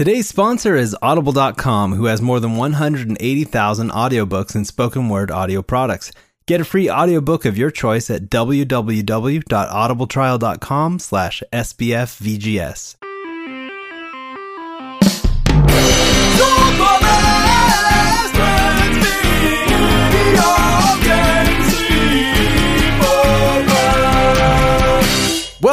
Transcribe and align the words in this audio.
Today's 0.00 0.26
sponsor 0.26 0.74
is 0.76 0.96
Audible.com, 1.02 1.92
who 1.92 2.06
has 2.06 2.22
more 2.22 2.40
than 2.40 2.56
180,000 2.56 3.90
audiobooks 3.90 4.54
and 4.54 4.66
spoken 4.66 5.10
word 5.10 5.30
audio 5.30 5.60
products. 5.60 6.10
Get 6.46 6.58
a 6.58 6.64
free 6.64 6.88
audiobook 6.88 7.44
of 7.44 7.58
your 7.58 7.70
choice 7.70 8.08
at 8.08 8.30
www.audibletrial.com 8.30 10.98
slash 11.00 11.42
sbfvgs. 11.52 13.09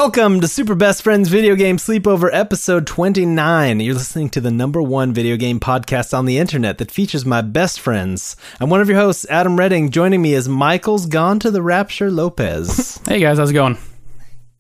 Welcome 0.08 0.40
to 0.40 0.48
Super 0.48 0.74
Best 0.74 1.04
Friends 1.04 1.28
Video 1.28 1.54
Game 1.54 1.76
Sleepover 1.76 2.30
episode 2.32 2.88
29. 2.88 3.82
You're 3.82 3.94
listening 3.94 4.30
to 4.30 4.40
the 4.40 4.50
number 4.50 4.82
one 4.82 5.14
video 5.14 5.36
game 5.36 5.60
podcast 5.60 6.18
on 6.18 6.26
the 6.26 6.38
internet 6.38 6.78
that 6.78 6.92
features 6.92 7.26
my 7.26 7.42
best 7.42 7.82
friends. 7.82 8.38
I'm 8.62 8.70
one 8.70 8.80
of 8.80 8.88
your 8.88 8.98
hosts, 9.00 9.26
Adam 9.30 9.58
Redding. 9.58 9.90
Joining 9.90 10.22
me 10.22 10.34
is 10.34 10.48
Michael's 10.48 11.08
Gone 11.08 11.40
to 11.40 11.52
the 11.52 11.62
Rapture 11.62 12.10
Lopez. 12.10 13.02
Hey 13.06 13.20
guys, 13.20 13.38
how's 13.38 13.50
it 13.50 13.56
going? 13.56 13.78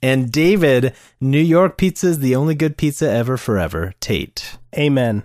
and 0.03 0.29
David, 0.33 0.93
New 1.21 1.39
York 1.39 1.77
Pizza's 1.77 2.19
the 2.19 2.35
only 2.35 2.53
good 2.53 2.75
pizza 2.75 3.09
ever 3.09 3.37
forever, 3.37 3.93
Tate. 4.01 4.57
Amen. 4.77 5.23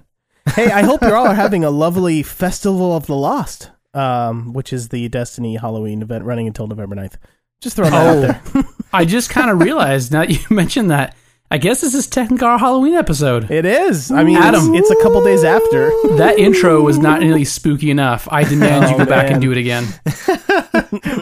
Hey, 0.55 0.71
I 0.71 0.83
hope 0.83 1.03
you 1.03 1.13
all 1.13 1.27
are 1.27 1.35
having 1.35 1.65
a 1.65 1.71
lovely 1.71 2.23
Festival 2.23 2.95
of 2.95 3.07
the 3.07 3.17
Lost, 3.17 3.73
um, 3.93 4.53
which 4.53 4.73
is 4.73 4.91
the 4.91 5.09
Destiny 5.09 5.57
Halloween 5.57 6.01
event 6.01 6.23
running 6.25 6.47
until 6.47 6.69
November 6.69 6.95
9th. 6.95 7.17
Just 7.63 7.77
throwing 7.77 7.93
that 7.93 8.07
out 8.07 8.17
oh. 8.17 8.21
there. 8.21 8.65
I 8.93 9.05
just 9.05 9.31
kind 9.31 9.49
of 9.49 9.61
realized 9.61 10.11
now 10.11 10.23
you 10.23 10.41
mentioned 10.51 10.91
that. 10.91 11.15
I 11.49 11.59
guess 11.59 11.81
this 11.83 11.95
is 11.95 12.07
technically 12.09 12.47
our 12.47 12.59
Halloween 12.59 12.95
episode. 12.95 13.51
It 13.51 13.67
is. 13.67 14.11
I 14.11 14.25
mean, 14.25 14.39
Adam. 14.39 14.75
it's, 14.75 14.91
it's 14.91 15.01
a 15.01 15.03
couple 15.03 15.23
days 15.23 15.45
after. 15.45 15.93
That 16.17 16.39
intro 16.39 16.81
was 16.83 16.99
not 16.99 17.21
nearly 17.21 17.45
spooky 17.45 17.91
enough. 17.91 18.27
I 18.31 18.45
demand 18.45 18.89
you 18.89 18.97
Oh, 18.97 18.99
go 18.99 19.07
back 19.07 19.31
and 19.31 19.41
do 19.41 19.53
it 19.53 19.59
again. 19.59 19.87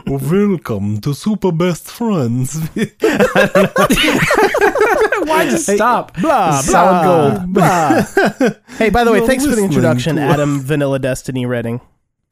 Welcome 0.06 1.00
to 1.02 1.14
Super 1.14 1.52
Best 1.52 1.90
Friends. 1.90 2.58
Why 5.26 5.48
just 5.50 5.68
stop? 5.68 6.16
Blah, 6.16 6.60
Solid 6.60 7.52
blah, 7.52 8.02
blah. 8.02 8.50
hey, 8.78 8.88
by 8.90 9.04
the 9.04 9.12
way, 9.12 9.18
You're 9.18 9.26
thanks 9.26 9.44
for 9.44 9.54
the 9.54 9.64
introduction, 9.64 10.16
Adam 10.16 10.60
Vanilla 10.60 10.98
Destiny 10.98 11.44
Redding. 11.44 11.80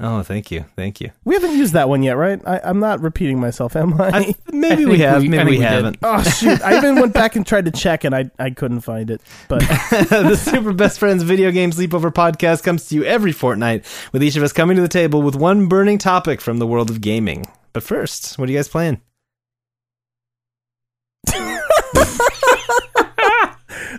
Oh, 0.00 0.22
thank 0.22 0.50
you. 0.50 0.64
Thank 0.76 1.00
you. 1.00 1.10
We 1.24 1.34
haven't 1.34 1.56
used 1.56 1.72
that 1.72 1.88
one 1.88 2.02
yet, 2.02 2.16
right? 2.16 2.40
I, 2.46 2.60
I'm 2.64 2.80
not 2.80 3.00
repeating 3.00 3.40
myself, 3.40 3.76
am 3.76 4.00
I? 4.00 4.08
I, 4.08 4.34
maybe 4.52 4.84
I 4.84 4.88
we 4.88 4.98
have, 5.00 5.22
we, 5.22 5.28
maybe 5.28 5.50
we, 5.52 5.58
we 5.58 5.64
haven't. 5.64 5.98
oh, 6.02 6.22
shoot. 6.22 6.60
I 6.62 6.76
even 6.76 6.96
went 6.96 7.12
back 7.14 7.36
and 7.36 7.46
tried 7.46 7.64
to 7.64 7.70
check, 7.70 8.04
and 8.04 8.14
I, 8.14 8.30
I 8.38 8.50
couldn't 8.50 8.80
find 8.80 9.10
it. 9.10 9.20
But 9.48 9.60
the 10.08 10.36
Super 10.36 10.72
Best 10.72 10.98
Friends 10.98 11.22
Video 11.22 11.50
Game 11.50 11.70
Sleepover 11.70 12.12
podcast 12.12 12.62
comes 12.62 12.88
to 12.88 12.94
you 12.94 13.04
every 13.04 13.32
fortnight, 13.32 13.84
with 14.12 14.22
each 14.22 14.36
of 14.36 14.42
us 14.42 14.52
coming 14.52 14.76
to 14.76 14.82
the 14.82 14.88
table 14.88 15.22
with 15.22 15.34
one 15.34 15.66
burning 15.68 15.98
topic 15.98 16.40
from 16.40 16.58
the 16.58 16.66
world 16.66 16.90
of 16.90 17.00
gaming. 17.00 17.44
But 17.72 17.82
first, 17.82 18.38
what 18.38 18.48
are 18.48 18.52
you 18.52 18.58
guys 18.58 18.68
playing? 18.68 19.00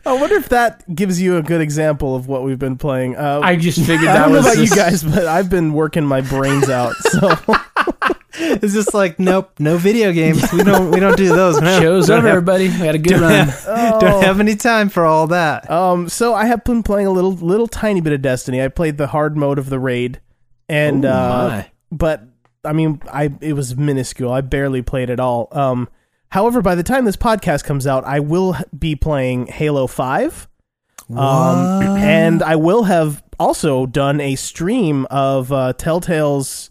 I 0.05 0.13
wonder 0.13 0.35
if 0.35 0.49
that 0.49 0.93
gives 0.95 1.21
you 1.21 1.37
a 1.37 1.41
good 1.43 1.61
example 1.61 2.15
of 2.15 2.27
what 2.27 2.43
we've 2.43 2.59
been 2.59 2.77
playing. 2.77 3.15
Uh, 3.15 3.41
I 3.43 3.55
just 3.55 3.79
figured 3.85 4.07
I 4.07 4.13
that 4.13 4.19
don't 4.23 4.31
know 4.31 4.37
was 4.37 4.45
about 4.47 4.57
you 4.63 4.69
guys, 4.75 5.03
but 5.03 5.25
I've 5.25 5.49
been 5.49 5.73
working 5.73 6.05
my 6.05 6.21
brains 6.21 6.69
out. 6.69 6.95
So 7.11 7.35
It's 8.41 8.73
just 8.73 8.93
like, 8.93 9.19
nope, 9.19 9.51
no 9.59 9.77
video 9.77 10.13
games. 10.13 10.41
We 10.53 10.63
don't, 10.63 10.91
we 10.91 10.99
don't 11.01 11.17
do 11.17 11.27
those. 11.27 11.59
No, 11.59 11.79
Show's 11.81 12.07
don't 12.07 12.19
over, 12.19 12.27
have, 12.27 12.37
everybody. 12.37 12.65
We 12.67 12.73
had 12.85 12.95
a 12.95 12.99
good 12.99 13.09
don't 13.11 13.21
run. 13.21 13.47
have- 13.49 13.99
don't 13.99 14.23
have 14.23 14.39
any 14.39 14.55
time 14.55 14.87
for 14.87 15.03
all 15.03 15.27
that. 15.27 15.69
Um, 15.69 16.07
so 16.07 16.33
I 16.33 16.45
have 16.45 16.63
been 16.63 16.81
playing 16.81 17.07
a 17.07 17.11
little, 17.11 17.33
little 17.33 17.67
tiny 17.67 17.99
bit 17.99 18.13
of 18.13 18.21
Destiny. 18.21 18.61
I 18.61 18.69
played 18.69 18.97
the 18.97 19.07
hard 19.07 19.35
mode 19.35 19.57
of 19.59 19.69
the 19.69 19.77
raid, 19.79 20.21
and 20.69 21.03
Ooh, 21.03 21.09
uh, 21.09 21.47
my. 21.49 21.71
but 21.91 22.23
I 22.63 22.71
mean, 22.71 23.01
I 23.11 23.29
it 23.41 23.53
was 23.53 23.75
minuscule. 23.75 24.31
I 24.31 24.39
barely 24.41 24.83
played 24.83 25.09
at 25.09 25.19
all. 25.19 25.49
Um, 25.51 25.89
however, 26.29 26.61
by 26.61 26.75
the 26.75 26.83
time 26.83 27.05
this 27.05 27.15
podcast 27.17 27.63
comes 27.63 27.85
out, 27.87 28.03
I 28.05 28.19
will 28.19 28.55
be 28.77 28.95
playing 28.95 29.47
Halo 29.47 29.87
Five, 29.87 30.47
um, 31.09 31.81
and 31.97 32.43
I 32.43 32.55
will 32.55 32.83
have 32.83 33.23
also 33.39 33.85
done 33.85 34.19
a 34.21 34.35
stream 34.35 35.05
of 35.09 35.51
uh, 35.51 35.73
Telltale's 35.77 36.69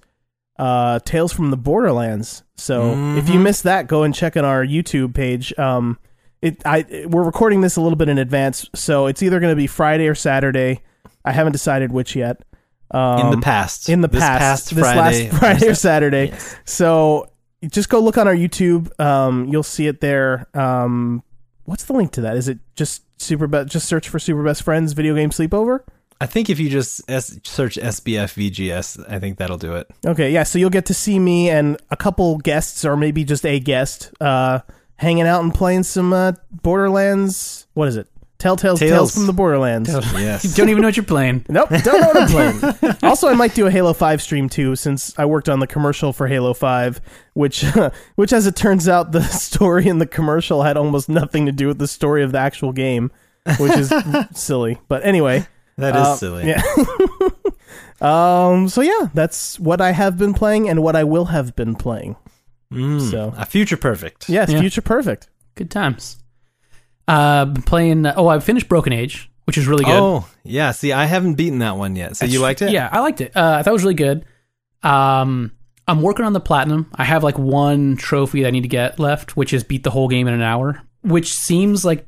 uh, 0.59 0.99
Tales 1.01 1.33
from 1.33 1.51
the 1.51 1.57
Borderlands. 1.57 2.43
So 2.57 2.91
if 3.17 3.29
you 3.29 3.39
Mhm. 3.39 3.43
missed 3.45 3.63
that, 3.63 3.87
go 3.87 4.03
and 4.03 4.13
check 4.15 4.37
on 4.37 4.45
our 4.45 4.65
YouTube 4.65 5.15
page. 5.15 5.57
Um, 5.59 5.99
it 6.43 6.61
I 6.65 6.85
we're 7.09 7.23
recording 7.23 7.61
this 7.61 7.77
a 7.77 7.81
little 7.81 7.97
bit 7.97 8.09
in 8.09 8.19
advance, 8.19 8.69
so 8.75 9.07
it's 9.07 9.23
either 9.23 9.39
going 9.41 9.53
to 9.53 9.57
be 9.57 9.67
Friday 9.69 10.09
or 10.09 10.15
Saturday. 10.17 10.81
I 11.25 11.33
haven't 11.33 11.53
decided 11.53 11.93
which 11.93 12.17
yet. 12.17 12.43
Um, 12.91 13.19
in 13.27 13.31
the 13.33 13.39
past. 13.45 13.89
in 13.89 14.01
the 14.01 14.09
This 14.09 14.21
past, 14.21 14.71
this 14.75 14.79
Friday, 14.85 15.29
last 15.29 15.39
Friday 15.39 15.69
or 15.71 15.75
Saturday. 15.75 16.27
Yes. 16.29 16.57
So 16.65 17.27
just 17.71 17.89
go 17.89 18.01
look 18.01 18.17
on 18.19 18.27
our 18.29 18.35
YouTube. 18.35 18.99
Um, 19.01 19.47
you'll 19.47 19.63
see 19.63 19.87
it 19.87 20.01
there. 20.01 20.47
Um, 20.55 21.23
what's 21.65 21.85
the 21.85 21.93
link 21.93 22.13
to 22.13 22.21
that? 22.23 22.37
Is 22.37 22.49
it 22.49 22.59
just 22.77 23.03
super? 23.21 23.47
Be- 23.47 23.65
just 23.65 23.89
search 23.89 24.09
for 24.09 24.19
Super 24.19 24.43
Best 24.43 24.63
Friends 24.63 24.93
Video 24.93 25.15
Game 25.15 25.31
Sleepover. 25.31 25.81
I 26.21 26.27
think 26.27 26.51
if 26.51 26.59
you 26.59 26.69
just 26.69 27.01
S- 27.09 27.39
search 27.45 27.77
SBF 27.77 28.35
VGS, 28.35 29.05
I 29.09 29.21
think 29.21 29.39
that'll 29.39 29.59
do 29.59 29.75
it. 29.77 29.89
Okay, 30.05 30.33
yeah. 30.33 30.43
So 30.43 30.59
you'll 30.59 30.71
get 30.71 30.87
to 30.87 30.95
see 30.95 31.19
me 31.19 31.49
and 31.49 31.81
a 31.91 31.97
couple 31.97 32.39
guests, 32.39 32.85
or 32.85 32.97
maybe 32.97 33.23
just 33.25 33.47
a 33.47 33.61
guest, 33.61 34.13
uh, 34.21 34.61
hanging 34.97 35.27
out 35.29 35.43
and 35.43 35.55
playing 35.55 35.85
some 35.85 36.13
uh, 36.13 36.33
Borderlands. 36.51 37.67
What 37.75 37.87
is 37.89 37.97
it? 37.97 38.09
Telltale's 38.39 38.79
Tales, 38.79 38.91
Tales. 38.93 39.15
from 39.15 39.27
the 39.27 39.33
Borderlands. 39.33 39.89
You 40.13 40.19
Yes. 40.21 40.55
don't 40.55 40.69
even 40.69 40.83
know 40.83 40.89
what 40.89 40.97
you're 40.97 41.05
playing. 41.05 41.45
Nope, 41.49 41.71
don't 41.71 42.01
know 42.01 42.07
what 42.09 42.17
I'm 42.17 42.29
playing. 42.29 42.97
also, 43.03 43.27
I 43.29 43.35
might 43.35 43.55
do 43.55 43.67
a 43.67 43.71
Halo 43.71 43.93
Five 43.93 44.23
stream 44.23 44.49
too, 44.49 44.77
since 44.77 45.13
I 45.19 45.25
worked 45.25 45.49
on 45.49 45.59
the 45.59 45.67
commercial 45.67 46.13
for 46.13 46.29
Halo 46.29 46.55
Five, 46.55 47.01
which, 47.35 47.65
which, 48.15 48.33
as 48.33 48.47
it 48.47 48.55
turns 48.55 48.89
out, 48.89 49.11
the 49.13 49.23
story 49.23 49.89
in 49.89 49.99
the 49.99 50.07
commercial 50.07 50.63
had 50.63 50.77
almost 50.77 51.09
nothing 51.09 51.47
to 51.47 51.53
do 51.53 51.67
with 51.67 51.79
the 51.79 51.89
story 51.89 52.23
of 52.23 52.31
the 52.33 52.39
actual 52.39 52.73
game, 52.73 53.11
which 53.59 53.73
is 53.77 53.93
silly. 54.35 54.79
But 54.89 55.05
anyway, 55.05 55.47
that 55.77 55.97
is 55.97 56.03
uh, 56.03 56.17
silly. 56.17 56.47
Yeah. 56.49 56.63
um. 58.01 58.69
So 58.69 58.83
yeah, 58.83 59.09
that's 59.15 59.59
what 59.59 59.81
I 59.81 59.91
have 59.93 60.17
been 60.17 60.33
playing 60.35 60.69
and 60.69 60.83
what 60.83 60.95
I 60.95 61.03
will 61.05 61.27
have 61.27 61.57
been 61.57 61.75
playing. 61.75 62.15
Mm, 62.73 63.11
So- 63.11 63.35
a 63.37 63.47
future 63.47 63.77
perfect. 63.77 64.29
Yes, 64.29 64.51
Yeah. 64.51 64.61
future 64.61 64.83
perfect. 64.83 65.29
Good 65.57 65.71
times. 65.71 66.19
Uh, 67.09 67.47
been 67.47 67.63
playing. 67.63 68.07
Oh, 68.07 68.29
I 68.29 68.39
finished 68.39 68.69
Broken 68.69 68.93
Age, 68.93 69.31
which 69.45 69.57
is 69.59 69.67
really 69.67 69.85
good. 69.85 70.01
Oh, 70.01 70.29
yeah. 70.45 70.71
See, 70.73 70.93
I 70.93 71.07
haven't 71.07 71.35
beaten 71.35 71.59
that 71.61 71.77
one 71.77 71.97
yet. 71.97 72.17
So 72.17 72.27
you 72.27 72.39
liked 72.41 72.63
it? 72.63 72.71
Yeah, 72.71 72.89
I 72.93 73.01
liked 73.01 73.21
it. 73.21 73.35
Uh, 73.37 73.57
I 73.59 73.63
thought 73.63 73.71
it 73.71 73.73
was 73.73 73.83
really 73.83 73.95
good. 73.95 74.25
Um, 74.83 75.53
I'm 75.87 76.03
working 76.03 76.25
on 76.27 76.35
the 76.35 76.41
platinum. 76.41 76.91
I 76.95 77.05
have 77.05 77.25
like 77.25 77.39
one 77.39 77.97
trophy 77.97 78.43
that 78.43 78.49
I 78.49 78.51
need 78.51 78.63
to 78.63 78.69
get 78.69 78.99
left, 79.01 79.37
which 79.37 79.53
is 79.53 79.65
beat 79.65 79.83
the 79.85 79.91
whole 79.91 80.09
game 80.09 80.29
in 80.29 80.35
an 80.35 80.43
hour, 80.43 80.83
which 81.03 81.33
seems 81.33 81.85
like 81.85 82.07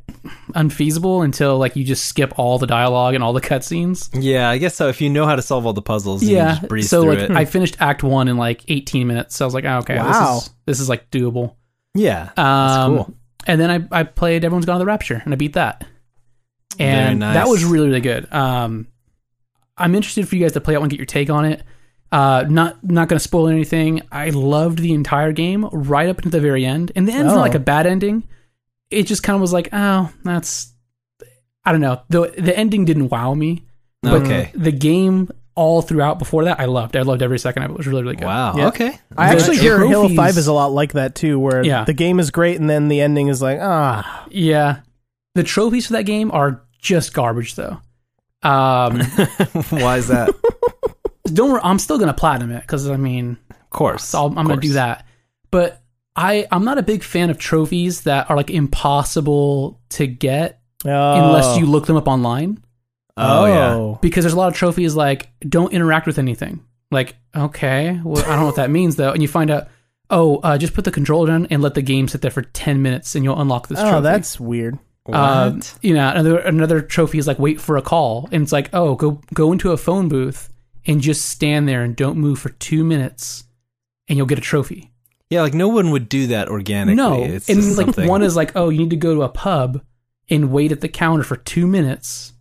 unfeasible 0.54 1.22
until 1.22 1.56
like 1.58 1.76
you 1.76 1.84
just 1.84 2.04
skip 2.04 2.38
all 2.38 2.58
the 2.58 2.66
dialogue 2.66 3.14
and 3.14 3.24
all 3.24 3.32
the 3.32 3.40
cutscenes. 3.50 4.10
Yeah, 4.12 4.50
I 4.50 4.58
guess 4.58 4.76
so. 4.76 4.88
If 4.88 5.00
you 5.00 5.08
know 5.08 5.24
how 5.26 5.34
to 5.34 5.42
solve 5.42 5.64
all 5.64 5.72
the 5.72 5.80
puzzles, 5.82 6.22
you 6.22 6.36
Yeah. 6.36 6.56
just 6.56 6.68
breeze 6.68 6.90
So 6.90 7.02
like 7.04 7.18
it. 7.20 7.30
I 7.30 7.46
finished 7.46 7.76
Act 7.80 8.02
One 8.02 8.28
in 8.28 8.36
like 8.36 8.64
18 8.68 9.06
minutes. 9.06 9.36
So 9.36 9.44
I 9.44 9.46
was 9.46 9.54
like, 9.54 9.64
oh, 9.64 9.78
okay, 9.78 9.96
Wow. 9.96 10.34
this 10.34 10.42
is 10.44 10.50
this 10.66 10.80
is 10.80 10.88
like 10.90 11.10
doable. 11.10 11.54
yeah, 11.94 12.30
Um, 12.36 12.36
that's 12.36 12.86
cool. 13.06 13.14
And 13.46 13.60
then 13.60 13.70
I, 13.92 14.00
I 14.00 14.02
played 14.04 14.44
Everyone's 14.44 14.66
Gone 14.66 14.76
to 14.76 14.78
the 14.78 14.86
Rapture, 14.86 15.20
and 15.24 15.32
I 15.32 15.36
beat 15.36 15.54
that. 15.54 15.84
Very 16.78 16.90
And 16.90 17.20
nice. 17.20 17.34
that 17.34 17.48
was 17.48 17.64
really, 17.64 17.88
really 17.88 18.00
good. 18.00 18.32
Um, 18.32 18.86
I'm 19.76 19.94
interested 19.94 20.28
for 20.28 20.36
you 20.36 20.42
guys 20.42 20.52
to 20.52 20.60
play 20.60 20.76
out 20.76 20.82
and 20.82 20.90
get 20.90 20.98
your 20.98 21.06
take 21.06 21.30
on 21.30 21.44
it. 21.46 21.62
Uh, 22.12 22.44
not 22.48 22.82
not 22.82 23.08
going 23.08 23.16
to 23.18 23.22
spoil 23.22 23.48
anything. 23.48 24.02
I 24.10 24.30
loved 24.30 24.78
the 24.80 24.92
entire 24.92 25.32
game 25.32 25.64
right 25.72 26.08
up 26.08 26.16
until 26.18 26.32
the 26.32 26.40
very 26.40 26.66
end, 26.66 26.90
and 26.96 27.06
the 27.06 27.12
end's 27.12 27.32
Oh. 27.32 27.36
not 27.36 27.42
like 27.42 27.54
a 27.54 27.60
bad 27.60 27.86
ending. 27.86 28.24
It 28.90 29.04
just 29.04 29.22
kind 29.22 29.34
of 29.36 29.40
was 29.40 29.52
like, 29.52 29.68
oh, 29.72 30.12
that's 30.24 30.72
I 31.64 31.70
don't 31.72 31.80
know. 31.80 32.02
the 32.08 32.32
The 32.36 32.56
ending 32.56 32.84
didn't 32.84 33.08
wow 33.10 33.34
me. 33.34 33.64
but 34.02 34.22
Okay. 34.22 34.50
The 34.54 34.72
game 34.72 35.30
all 35.54 35.82
throughout 35.82 36.18
before 36.18 36.44
that, 36.44 36.58
I 36.60 36.64
loved. 36.66 36.96
I 36.96 37.02
loved 37.02 37.22
every 37.22 37.38
second 37.38 37.62
of 37.64 37.70
it. 37.70 37.74
It 37.74 37.76
was 37.78 37.86
really, 37.86 38.02
really 38.02 38.16
good. 38.16 38.24
Wow. 38.26 38.56
Yeah. 38.56 38.68
Okay. 38.68 38.98
I 39.16 39.34
The 39.34 39.40
actually 39.40 39.58
hear 39.58 39.78
Halo 39.78 40.02
trophies- 40.02 40.16
Five 40.16 40.36
is 40.38 40.46
a 40.46 40.52
lot 40.52 40.72
like 40.72 40.92
that 40.94 41.14
too, 41.14 41.38
where 41.38 41.64
Yeah. 41.64 41.84
the 41.84 41.92
game 41.92 42.18
is 42.20 42.30
great 42.30 42.58
and 42.60 42.68
then 42.70 42.88
the 42.88 43.00
ending 43.00 43.28
is 43.28 43.42
like 43.42 43.58
ah. 43.60 44.26
Yeah. 44.30 44.80
The 45.34 45.42
trophies 45.42 45.86
for 45.86 45.92
that 45.94 46.04
game 46.04 46.30
are 46.32 46.62
just 46.80 47.12
garbage 47.12 47.54
though. 47.56 47.78
Um 48.42 49.00
Why 49.70 49.98
is 49.98 50.08
that? 50.08 50.34
don't 51.32 51.50
worry, 51.52 51.60
I'm 51.62 51.78
still 51.78 51.98
gonna 51.98 52.14
platinum 52.14 52.50
it 52.52 52.60
because 52.62 52.88
I 52.88 52.96
mean 52.96 53.36
of 53.50 53.70
course. 53.70 54.14
I'll, 54.14 54.26
I'm 54.26 54.38
of 54.38 54.46
gonna 54.48 54.60
do 54.60 54.72
that. 54.74 55.04
But 55.50 55.82
I 56.16 56.46
I'm 56.50 56.64
not 56.64 56.78
a 56.78 56.82
big 56.82 57.02
fan 57.02 57.28
of 57.30 57.38
trophies 57.38 58.02
that 58.02 58.30
are 58.30 58.36
like 58.36 58.50
impossible 58.50 59.80
to 59.90 60.06
get 60.06 60.56
Oh. 60.86 61.26
unless 61.26 61.58
you 61.58 61.66
look 61.66 61.86
them 61.86 61.96
up 61.96 62.08
online. 62.08 62.62
Oh, 63.20 63.46
yeah. 63.46 63.96
Because 64.00 64.24
there's 64.24 64.32
a 64.34 64.38
lot 64.38 64.48
of 64.48 64.54
trophies 64.54 64.94
like 64.96 65.30
don't 65.40 65.72
interact 65.72 66.06
with 66.06 66.18
anything. 66.18 66.64
Like 66.90 67.16
okay, 67.36 68.00
well 68.04 68.22
I 68.24 68.28
don't 68.30 68.40
know 68.40 68.46
what 68.46 68.56
that 68.56 68.70
means 68.70 68.96
though, 68.96 69.12
and 69.12 69.22
you 69.22 69.28
find 69.28 69.50
out 69.50 69.68
oh 70.10 70.38
uh, 70.42 70.58
just 70.58 70.74
put 70.74 70.84
the 70.84 70.90
controller 70.90 71.28
down 71.28 71.46
and 71.50 71.62
let 71.62 71.74
the 71.74 71.82
game 71.82 72.08
sit 72.08 72.20
there 72.20 72.30
for 72.32 72.42
ten 72.42 72.82
minutes 72.82 73.14
and 73.14 73.24
you'll 73.24 73.40
unlock 73.40 73.68
this 73.68 73.78
Oh, 73.78 73.88
trophy. 73.90 74.02
that's 74.02 74.40
weird. 74.40 74.78
Uh, 75.10 75.52
What? 75.52 75.78
you 75.82 75.94
know, 75.94 76.08
another 76.10 76.38
another 76.40 76.80
trophy 76.80 77.18
is 77.18 77.26
like 77.26 77.38
wait 77.38 77.60
for 77.60 77.76
a 77.76 77.82
call, 77.82 78.28
and 78.32 78.42
it's 78.42 78.50
like, 78.52 78.70
oh, 78.72 78.94
go 78.96 79.20
go 79.34 79.52
into 79.52 79.70
a 79.72 79.76
phone 79.76 80.08
booth 80.08 80.52
and 80.86 81.00
just 81.00 81.26
stand 81.28 81.68
there 81.68 81.82
and 81.82 81.94
don't 81.94 82.16
move 82.18 82.38
for 82.40 82.48
two 82.50 82.82
minutes, 82.84 83.44
and 84.08 84.16
you'll 84.16 84.26
get 84.26 84.38
a 84.38 84.42
trophy. 84.42 84.90
Yeah, 85.30 85.42
like 85.42 85.54
no 85.54 85.68
one 85.68 85.92
would 85.92 86.08
do 86.08 86.26
that 86.28 86.48
organically. 86.48 86.96
no, 86.96 87.22
it's 87.22 87.48
and 87.48 87.58
like 87.76 87.86
something- 87.86 88.08
one 88.08 88.22
is 88.22 88.34
like, 88.34 88.56
oh, 88.56 88.68
you 88.68 88.80
need 88.80 88.90
to 88.90 88.96
go 88.96 89.14
to 89.14 89.22
a 89.22 89.28
pub 89.28 89.80
and 90.28 90.50
wait 90.50 90.72
at 90.72 90.80
the 90.80 90.88
counter 90.88 91.22
for 91.22 91.36
two 91.36 91.66
minutes, 91.68 92.32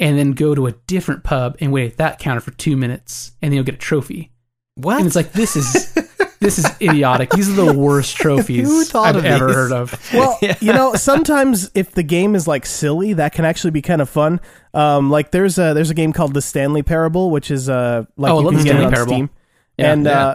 and 0.00 0.18
then 0.18 0.32
go 0.32 0.54
to 0.54 0.66
a 0.66 0.72
different 0.86 1.24
pub 1.24 1.56
and 1.60 1.72
wait 1.72 1.92
at 1.92 1.98
that 1.98 2.18
counter 2.18 2.40
for 2.40 2.50
two 2.52 2.76
minutes, 2.76 3.32
and 3.42 3.50
then 3.50 3.56
you'll 3.56 3.64
get 3.64 3.74
a 3.74 3.78
trophy. 3.78 4.32
what? 4.76 4.98
And 4.98 5.06
it's 5.06 5.16
like 5.16 5.32
this 5.32 5.56
is 5.56 5.92
this 6.40 6.58
is 6.58 6.66
idiotic. 6.80 7.30
These 7.30 7.48
are 7.50 7.64
the 7.64 7.72
worst 7.76 8.16
trophies 8.16 8.68
Who 8.68 8.84
thought 8.84 9.16
I've 9.16 9.24
ever 9.24 9.46
these? 9.46 9.54
heard 9.56 9.72
of. 9.72 10.10
Well, 10.14 10.38
you 10.60 10.72
know, 10.72 10.94
sometimes 10.94 11.70
if 11.74 11.92
the 11.92 12.02
game 12.04 12.34
is 12.36 12.46
like 12.46 12.64
silly, 12.64 13.12
that 13.14 13.32
can 13.32 13.44
actually 13.44 13.72
be 13.72 13.82
kind 13.82 14.00
of 14.00 14.08
fun. 14.08 14.40
Um, 14.74 15.10
like 15.10 15.30
there's 15.32 15.58
a 15.58 15.74
there's 15.74 15.90
a 15.90 15.94
game 15.94 16.12
called 16.12 16.34
the 16.34 16.42
Stanley 16.42 16.82
Parable, 16.82 17.30
which 17.30 17.50
is 17.50 17.68
uh 17.68 18.04
like 18.16 18.32
Oh, 18.32 18.40
you 18.40 18.48
can 18.50 18.58
the 18.58 18.64
get 18.64 18.66
it 18.66 18.68
Stanley 18.70 18.84
on 18.86 18.92
Parable. 18.92 19.12
Steam, 19.14 19.30
Yeah, 19.78 19.92
and 19.92 20.04
yeah. 20.04 20.26
uh, 20.26 20.34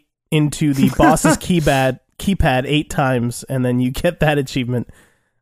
into 0.31 0.73
the 0.73 0.89
boss's 0.97 1.37
keypad 1.37 1.99
keypad 2.17 2.63
eight 2.65 2.89
times, 2.89 3.43
and 3.43 3.63
then 3.65 3.79
you 3.79 3.91
get 3.91 4.19
that 4.21 4.37
achievement. 4.37 4.89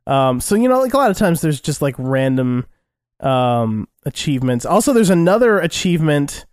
Um, 0.06 0.40
so 0.40 0.54
you 0.56 0.68
know, 0.68 0.80
like 0.80 0.94
a 0.94 0.98
lot 0.98 1.10
of 1.10 1.16
times, 1.16 1.40
there's 1.40 1.60
just 1.60 1.80
like 1.82 1.94
random 1.98 2.66
um 3.20 3.86
achievements. 4.04 4.64
Also, 4.66 4.92
there's 4.92 5.10
another 5.10 5.58
achievement 5.60 6.46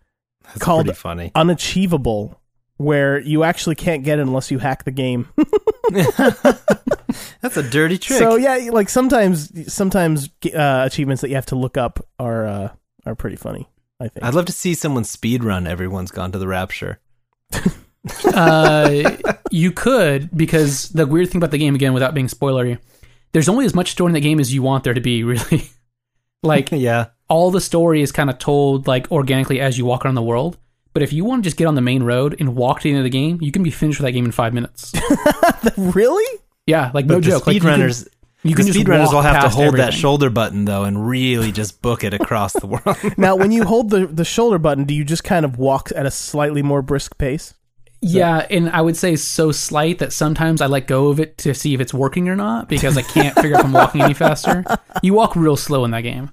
That's 0.45 0.59
called- 0.59 0.95
funny. 0.97 1.31
unachievable 1.35 2.39
where 2.75 3.19
you 3.19 3.43
actually 3.43 3.73
can't 3.75 4.03
get 4.03 4.19
it 4.19 4.21
unless 4.21 4.51
you 4.51 4.59
hack 4.59 4.83
the 4.83 4.91
game. 4.91 5.27
That's 7.41 7.57
a 7.57 7.63
dirty 7.63 7.97
trick. 7.97 8.19
so 8.19 8.35
yeah, 8.35 8.69
like 8.71 8.89
sometimes 8.89 9.71
sometimes 9.73 10.29
uh, 10.53 10.83
achievements 10.85 11.21
that 11.21 11.29
you 11.29 11.35
have 11.35 11.45
to 11.47 11.55
look 11.55 11.77
up 11.77 12.05
are 12.19 12.45
uh, 12.45 12.69
are 13.05 13.15
pretty 13.15 13.37
funny. 13.37 13.67
I 13.99 14.09
think. 14.09 14.23
I'd 14.25 14.35
love 14.35 14.45
to 14.45 14.51
see 14.51 14.73
someone 14.75 15.03
speed 15.05 15.43
run. 15.43 15.65
Everyone's 15.65 16.11
gone 16.11 16.31
to 16.33 16.37
the 16.37 16.47
rapture. 16.47 16.99
uh, 18.33 19.17
you 19.51 19.71
could 19.71 20.35
because 20.35 20.89
the 20.89 21.05
weird 21.05 21.29
thing 21.29 21.37
about 21.39 21.51
the 21.51 21.57
game 21.57 21.75
again, 21.75 21.93
without 21.93 22.13
being 22.13 22.27
spoilery, 22.27 22.79
there's 23.33 23.49
only 23.49 23.65
as 23.65 23.73
much 23.75 23.91
story 23.91 24.09
in 24.09 24.13
the 24.13 24.19
game 24.21 24.39
as 24.39 24.53
you 24.53 24.61
want 24.61 24.83
there 24.83 24.93
to 24.93 25.01
be. 25.01 25.23
Really, 25.23 25.69
like 26.43 26.69
yeah, 26.71 27.07
all 27.29 27.51
the 27.51 27.61
story 27.61 28.01
is 28.01 28.11
kind 28.11 28.29
of 28.29 28.37
told 28.37 28.87
like 28.87 29.11
organically 29.11 29.59
as 29.59 29.77
you 29.77 29.85
walk 29.85 30.05
around 30.05 30.15
the 30.15 30.21
world. 30.21 30.57
But 30.93 31.03
if 31.03 31.13
you 31.13 31.25
want 31.25 31.43
to 31.43 31.47
just 31.47 31.57
get 31.57 31.65
on 31.65 31.75
the 31.75 31.81
main 31.81 32.01
road 32.01 32.35
and 32.39 32.55
walk 32.55 32.79
to 32.79 32.83
the 32.83 32.89
end 32.89 32.97
of 32.99 33.03
the 33.03 33.09
game, 33.11 33.37
you 33.39 33.51
can 33.51 33.61
be 33.61 33.69
finished 33.69 33.99
with 33.99 34.05
that 34.05 34.13
game 34.13 34.25
in 34.25 34.31
five 34.31 34.51
minutes. 34.53 34.93
really? 35.77 36.39
Yeah, 36.65 36.89
like 36.93 37.05
but 37.05 37.13
no 37.15 37.19
the 37.19 37.27
joke. 37.29 37.45
Like, 37.45 37.53
you 37.53 37.61
can- 37.61 37.79
speedrunners, 37.79 38.07
you 38.43 38.55
can, 38.55 38.65
just 38.65 38.79
speedrunners 38.79 39.05
walk 39.05 39.13
will 39.13 39.21
have 39.21 39.35
to 39.35 39.41
past 39.41 39.55
hold 39.55 39.75
that 39.77 39.93
shoulder 39.93 40.29
button 40.29 40.65
though, 40.65 40.85
and 40.85 41.07
really 41.07 41.51
just 41.51 41.81
book 41.81 42.03
it 42.03 42.13
across 42.13 42.53
the 42.53 42.67
world. 42.67 43.17
Now, 43.17 43.35
when 43.35 43.51
you 43.51 43.63
hold 43.63 43.89
the 43.89 44.07
the 44.07 44.25
shoulder 44.25 44.57
button, 44.57 44.85
do 44.85 44.93
you 44.93 45.03
just 45.03 45.23
kind 45.23 45.45
of 45.45 45.57
walk 45.59 45.91
at 45.95 46.05
a 46.05 46.11
slightly 46.11 46.61
more 46.63 46.81
brisk 46.81 47.17
pace? 47.17 47.53
Yeah, 48.01 48.45
and 48.49 48.69
I 48.69 48.81
would 48.81 48.95
say 48.95 49.15
so 49.15 49.51
slight 49.51 49.99
that 49.99 50.13
sometimes 50.13 50.61
I 50.61 50.67
let 50.67 50.87
go 50.87 51.07
of 51.07 51.19
it 51.19 51.37
to 51.39 51.53
see 51.53 51.73
if 51.73 51.81
it's 51.81 51.93
working 51.93 52.29
or 52.29 52.35
not 52.35 52.69
because 52.69 52.97
I 52.97 53.01
can't 53.01 53.35
figure 53.35 53.55
out 53.55 53.61
if 53.61 53.65
I'm 53.65 53.73
walking 53.73 54.01
any 54.01 54.13
faster. 54.13 54.63
You 55.03 55.13
walk 55.13 55.35
real 55.35 55.55
slow 55.57 55.85
in 55.85 55.91
that 55.91 56.01
game, 56.01 56.31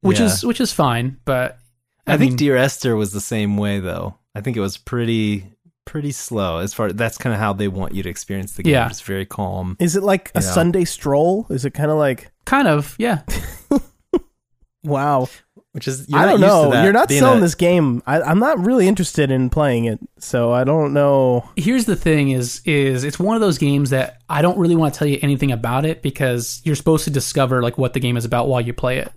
which 0.00 0.18
Yeah. 0.20 0.26
is 0.26 0.44
which 0.44 0.60
is 0.60 0.72
fine, 0.72 1.18
but 1.26 1.58
I, 2.06 2.14
I, 2.14 2.16
think 2.16 2.30
mean, 2.32 2.36
Dear 2.36 2.56
Esther 2.56 2.96
was 2.96 3.12
the 3.12 3.20
same 3.20 3.56
way 3.58 3.78
though. 3.78 4.16
I 4.34 4.40
think 4.40 4.56
it 4.56 4.60
was 4.60 4.78
pretty 4.78 5.44
pretty 5.84 6.12
slow 6.12 6.58
as 6.58 6.72
far 6.72 6.92
that's 6.92 7.18
kind 7.18 7.34
of 7.34 7.40
how 7.40 7.52
they 7.52 7.66
want 7.68 7.94
you 7.94 8.02
to 8.02 8.08
experience 8.08 8.52
the 8.54 8.62
game. 8.62 8.72
Yeah. 8.72 8.88
It's 8.88 9.00
very 9.00 9.26
calm. 9.26 9.76
Is 9.80 9.96
it 9.96 10.02
like 10.02 10.30
a 10.34 10.40
Yeah. 10.40 10.50
Sunday 10.52 10.84
stroll? 10.84 11.46
Is 11.50 11.64
it 11.64 11.74
kind 11.74 11.90
of 11.90 11.98
like 11.98 12.30
kind 12.46 12.68
of 12.68 12.94
yeah. 12.98 13.22
wow? 14.84 15.28
Which 15.72 15.86
is 15.86 16.08
you're 16.08 16.18
I 16.18 16.26
don't 16.26 16.40
know. 16.40 16.70
that 16.72 16.82
You're 16.82 16.92
not 16.92 17.10
selling 17.12 17.38
a- 17.38 17.42
this 17.42 17.54
game. 17.54 18.02
I, 18.04 18.20
I'm 18.20 18.40
not 18.40 18.58
really 18.58 18.88
interested 18.88 19.30
in 19.30 19.50
playing 19.50 19.84
it, 19.84 20.00
so 20.18 20.50
I 20.52 20.64
don't 20.64 20.92
know. 20.92 21.48
Here's 21.56 21.84
the 21.84 21.94
thing: 21.94 22.30
is 22.30 22.60
is 22.64 23.04
it's 23.04 23.20
one 23.20 23.36
of 23.36 23.40
those 23.40 23.56
games 23.56 23.90
that 23.90 24.20
I 24.28 24.42
don't 24.42 24.58
really 24.58 24.74
want 24.74 24.92
to 24.94 24.98
tell 24.98 25.06
you 25.06 25.20
anything 25.22 25.52
about 25.52 25.84
it 25.84 26.02
because 26.02 26.60
you're 26.64 26.74
supposed 26.74 27.04
to 27.04 27.10
discover 27.10 27.62
like 27.62 27.78
what 27.78 27.92
the 27.92 28.00
game 28.00 28.16
is 28.16 28.24
about 28.24 28.48
while 28.48 28.60
you 28.60 28.72
play 28.72 28.98
it. 28.98 29.12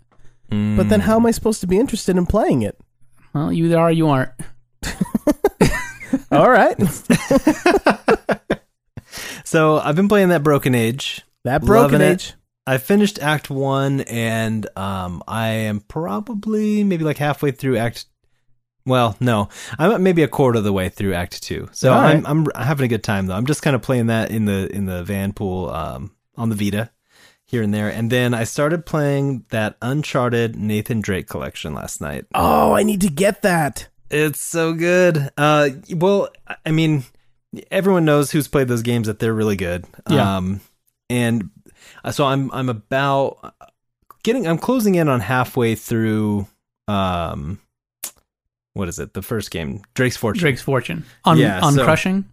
But 0.50 0.90
then, 0.90 1.00
how 1.00 1.16
am 1.16 1.26
I 1.26 1.32
supposed 1.32 1.62
to 1.62 1.68
be 1.68 1.80
interested 1.80 2.16
in 2.16 2.28
playing 2.28 2.62
it? 2.62 2.80
Well, 3.34 3.52
you 3.52 3.66
either 3.66 3.80
are, 3.80 3.88
or 3.88 3.92
you 3.92 4.08
aren't. 4.10 4.30
All 6.32 6.48
right, 6.52 6.78
So 9.44 9.78
I've 9.80 9.96
been 9.96 10.08
playing 10.08 10.30
that 10.30 10.44
Broken 10.44 10.74
Age. 10.76 11.22
that 11.44 11.62
broken 11.64 12.02
Age. 12.02 12.30
it. 12.30 12.36
I 12.66 12.78
finished 12.78 13.20
Act 13.22 13.50
One, 13.50 14.02
and 14.02 14.66
um, 14.78 15.22
I 15.28 15.48
am 15.48 15.82
probably 15.82 16.84
maybe 16.84 17.04
like 17.04 17.18
halfway 17.18 17.52
through 17.52 17.78
Act. 17.78 18.06
Well, 18.86 19.16
no, 19.20 19.50
I'm 19.78 20.04
maybe 20.04 20.24
a 20.24 20.28
quarter 20.28 20.60
of 20.60 20.64
the 20.64 20.74
way 20.74 20.90
through 20.90 21.14
Act 21.14 21.44
Two. 21.44 21.70
So 21.74 21.92
All 21.92 22.00
I'm. 22.00 22.26
I'm 22.26 22.48
having 22.56 22.86
a 22.86 22.88
good 22.88 23.04
time 23.04 23.28
though. 23.28 23.36
I'm 23.36 23.46
just 23.46 23.62
kind 23.62 23.76
of 23.76 23.82
playing 23.82 24.08
that 24.08 24.32
in 24.32 24.46
the 24.46 24.74
in 24.74 24.86
the 24.86 25.04
van 25.04 25.34
pool 25.34 25.70
um, 25.70 26.12
on 26.38 26.50
the 26.50 26.56
Vita 26.56 26.90
here 27.46 27.62
and 27.62 27.74
there, 27.74 27.90
and 27.90 28.10
then 28.10 28.34
I 28.34 28.46
started 28.46 28.86
playing 28.86 29.46
that 29.50 29.78
Uncharted 29.82 30.56
Nathan 30.56 31.02
Drake 31.02 31.28
collection 31.28 31.74
last 31.74 32.02
night. 32.02 32.26
Oh, 32.34 32.74
I 32.74 32.84
need 32.84 33.02
to 33.02 33.10
get 33.10 33.42
that. 33.42 33.90
It's 34.10 34.42
so 34.42 34.74
good. 34.74 35.32
Uh, 35.38 35.70
well, 35.96 36.30
I 36.66 36.72
mean, 36.72 37.04
everyone 37.72 38.06
knows 38.06 38.32
who's 38.32 38.48
played 38.48 38.68
those 38.68 38.84
games 38.84 39.08
that 39.08 39.20
they're 39.20 39.34
really 39.34 39.56
good. 39.56 39.86
Yeah. 40.10 40.38
Um, 40.38 40.62
and 41.10 41.50
so 42.12 42.26
I'm 42.26 42.52
I'm 42.52 42.70
about 42.70 43.54
getting 44.24 44.48
I'm 44.48 44.58
closing 44.58 44.96
in 44.96 45.08
on 45.10 45.20
halfway 45.20 45.76
through. 45.76 46.48
Um, 46.88 47.60
what 48.74 48.90
is 48.90 49.00
it? 49.00 49.14
The 49.14 49.22
first 49.22 49.52
game, 49.52 49.82
Drake's 49.94 50.18
Fortune. 50.18 50.40
Drake's 50.42 50.62
Fortune 50.62 51.06
on 51.24 51.38
Yeah, 51.38 51.60
on 51.62 51.74
so- 51.74 51.84
crushing. 51.84 52.26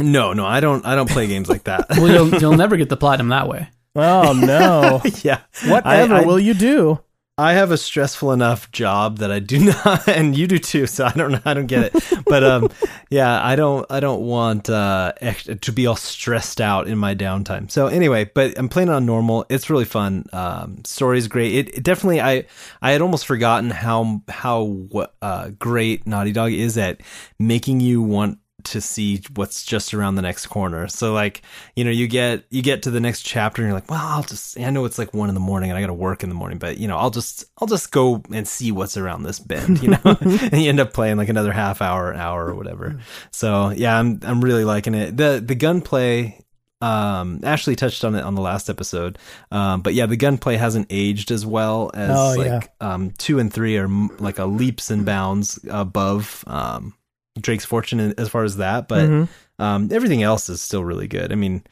No, 0.00 0.32
no, 0.32 0.46
I 0.46 0.60
don't. 0.60 0.86
I 0.86 0.94
don't 0.94 1.10
play 1.10 1.26
games 1.34 1.48
like 1.48 1.64
that. 1.64 1.86
Well, 1.90 2.08
you'll 2.08 2.40
you'll 2.40 2.56
never 2.56 2.76
get 2.76 2.88
the 2.88 2.96
platinum 2.96 3.28
that 3.30 3.48
way. 3.48 3.68
Oh 3.96 4.32
no! 4.32 5.02
yeah. 5.22 5.40
Whatever 5.66 6.14
I- 6.14 6.20
I- 6.22 6.24
will 6.24 6.38
you 6.38 6.54
do? 6.54 7.00
I 7.38 7.52
have 7.52 7.70
a 7.70 7.76
stressful 7.76 8.32
enough 8.32 8.72
job 8.72 9.18
that 9.18 9.30
I 9.30 9.38
do 9.38 9.60
not, 9.84 10.08
and 10.08 10.36
you 10.36 10.48
do 10.48 10.58
too. 10.58 10.88
So 10.88 11.04
I 11.06 11.12
don't 11.12 11.30
know. 11.30 11.40
I 11.44 11.54
don't 11.54 11.66
get 11.66 11.94
it. 11.94 12.24
But 12.26 12.42
um, 12.42 12.68
yeah, 13.10 13.42
I 13.42 13.54
don't. 13.54 13.86
I 13.88 14.00
don't 14.00 14.22
want 14.22 14.68
uh 14.68 15.12
to 15.12 15.72
be 15.72 15.86
all 15.86 15.96
stressed 15.96 16.60
out 16.60 16.88
in 16.88 16.98
my 16.98 17.14
downtime. 17.14 17.70
So 17.70 17.86
anyway, 17.86 18.28
but 18.34 18.58
I'm 18.58 18.68
playing 18.68 18.88
on 18.88 19.06
normal. 19.06 19.46
It's 19.48 19.70
really 19.70 19.84
fun. 19.84 20.24
Um, 20.32 20.84
story's 20.84 21.28
great. 21.28 21.54
It, 21.54 21.78
it 21.78 21.84
definitely. 21.84 22.20
I 22.20 22.46
I 22.82 22.90
had 22.90 23.00
almost 23.00 23.24
forgotten 23.24 23.70
how 23.70 24.20
how 24.28 24.88
uh 25.22 25.50
great 25.60 26.06
Naughty 26.06 26.32
Dog 26.32 26.52
is 26.52 26.76
at 26.76 27.00
making 27.38 27.80
you 27.80 28.02
want 28.02 28.38
to 28.72 28.80
see 28.80 29.22
what's 29.34 29.64
just 29.64 29.92
around 29.94 30.14
the 30.14 30.22
next 30.22 30.46
corner. 30.46 30.88
So 30.88 31.12
like, 31.12 31.42
you 31.76 31.84
know, 31.84 31.90
you 31.90 32.06
get 32.08 32.44
you 32.50 32.62
get 32.62 32.82
to 32.84 32.90
the 32.90 33.00
next 33.00 33.22
chapter 33.22 33.62
and 33.62 33.68
you're 33.68 33.74
like, 33.78 33.90
well, 33.90 34.00
I'll 34.04 34.22
just 34.22 34.58
I 34.58 34.70
know 34.70 34.84
it's 34.84 34.98
like 34.98 35.12
one 35.14 35.28
in 35.28 35.34
the 35.34 35.40
morning 35.40 35.70
and 35.70 35.76
I 35.78 35.80
got 35.80 35.88
to 35.88 35.94
work 35.94 36.22
in 36.22 36.28
the 36.28 36.34
morning, 36.34 36.58
but 36.58 36.78
you 36.78 36.88
know, 36.88 36.96
I'll 36.96 37.10
just 37.10 37.44
I'll 37.60 37.68
just 37.68 37.90
go 37.92 38.22
and 38.32 38.46
see 38.46 38.72
what's 38.72 38.96
around 38.96 39.22
this 39.24 39.38
bend, 39.38 39.82
you 39.82 39.90
know. 39.90 39.98
and 40.20 40.60
you 40.62 40.68
end 40.68 40.80
up 40.80 40.92
playing 40.92 41.16
like 41.16 41.28
another 41.28 41.52
half 41.52 41.80
hour, 41.82 42.14
hour 42.14 42.46
or 42.46 42.54
whatever. 42.54 43.00
So, 43.30 43.70
yeah, 43.70 43.98
I'm 43.98 44.20
I'm 44.22 44.40
really 44.40 44.64
liking 44.64 44.94
it. 44.94 45.16
The 45.16 45.42
the 45.44 45.54
gunplay 45.54 46.40
um 46.80 47.40
Ashley 47.42 47.74
touched 47.74 48.04
on 48.04 48.14
it 48.14 48.22
on 48.22 48.36
the 48.36 48.40
last 48.40 48.70
episode. 48.70 49.18
Um 49.50 49.80
but 49.82 49.94
yeah, 49.94 50.06
the 50.06 50.16
gunplay 50.16 50.56
hasn't 50.56 50.86
aged 50.90 51.32
as 51.32 51.44
well 51.44 51.90
as 51.92 52.16
Oh, 52.16 52.34
like 52.38 52.46
yeah. 52.80 52.92
um 52.94 53.10
2 53.18 53.40
and 53.40 53.52
3 53.52 53.78
are 53.78 53.84
m- 53.84 54.16
like 54.18 54.38
a 54.38 54.44
leaps 54.44 54.88
and 54.90 55.04
bounds 55.04 55.58
above 55.68 56.44
um 56.46 56.94
Drake's 57.40 57.64
Fortune 57.64 58.14
as 58.18 58.28
far 58.28 58.44
as 58.44 58.56
that, 58.56 58.88
but 58.88 59.08
Mhm. 59.08 59.28
um, 59.58 59.88
everything 59.92 60.22
else 60.22 60.48
is 60.48 60.60
still 60.60 60.84
really 60.84 61.08
good. 61.08 61.32
I 61.32 61.34
mean, 61.34 61.62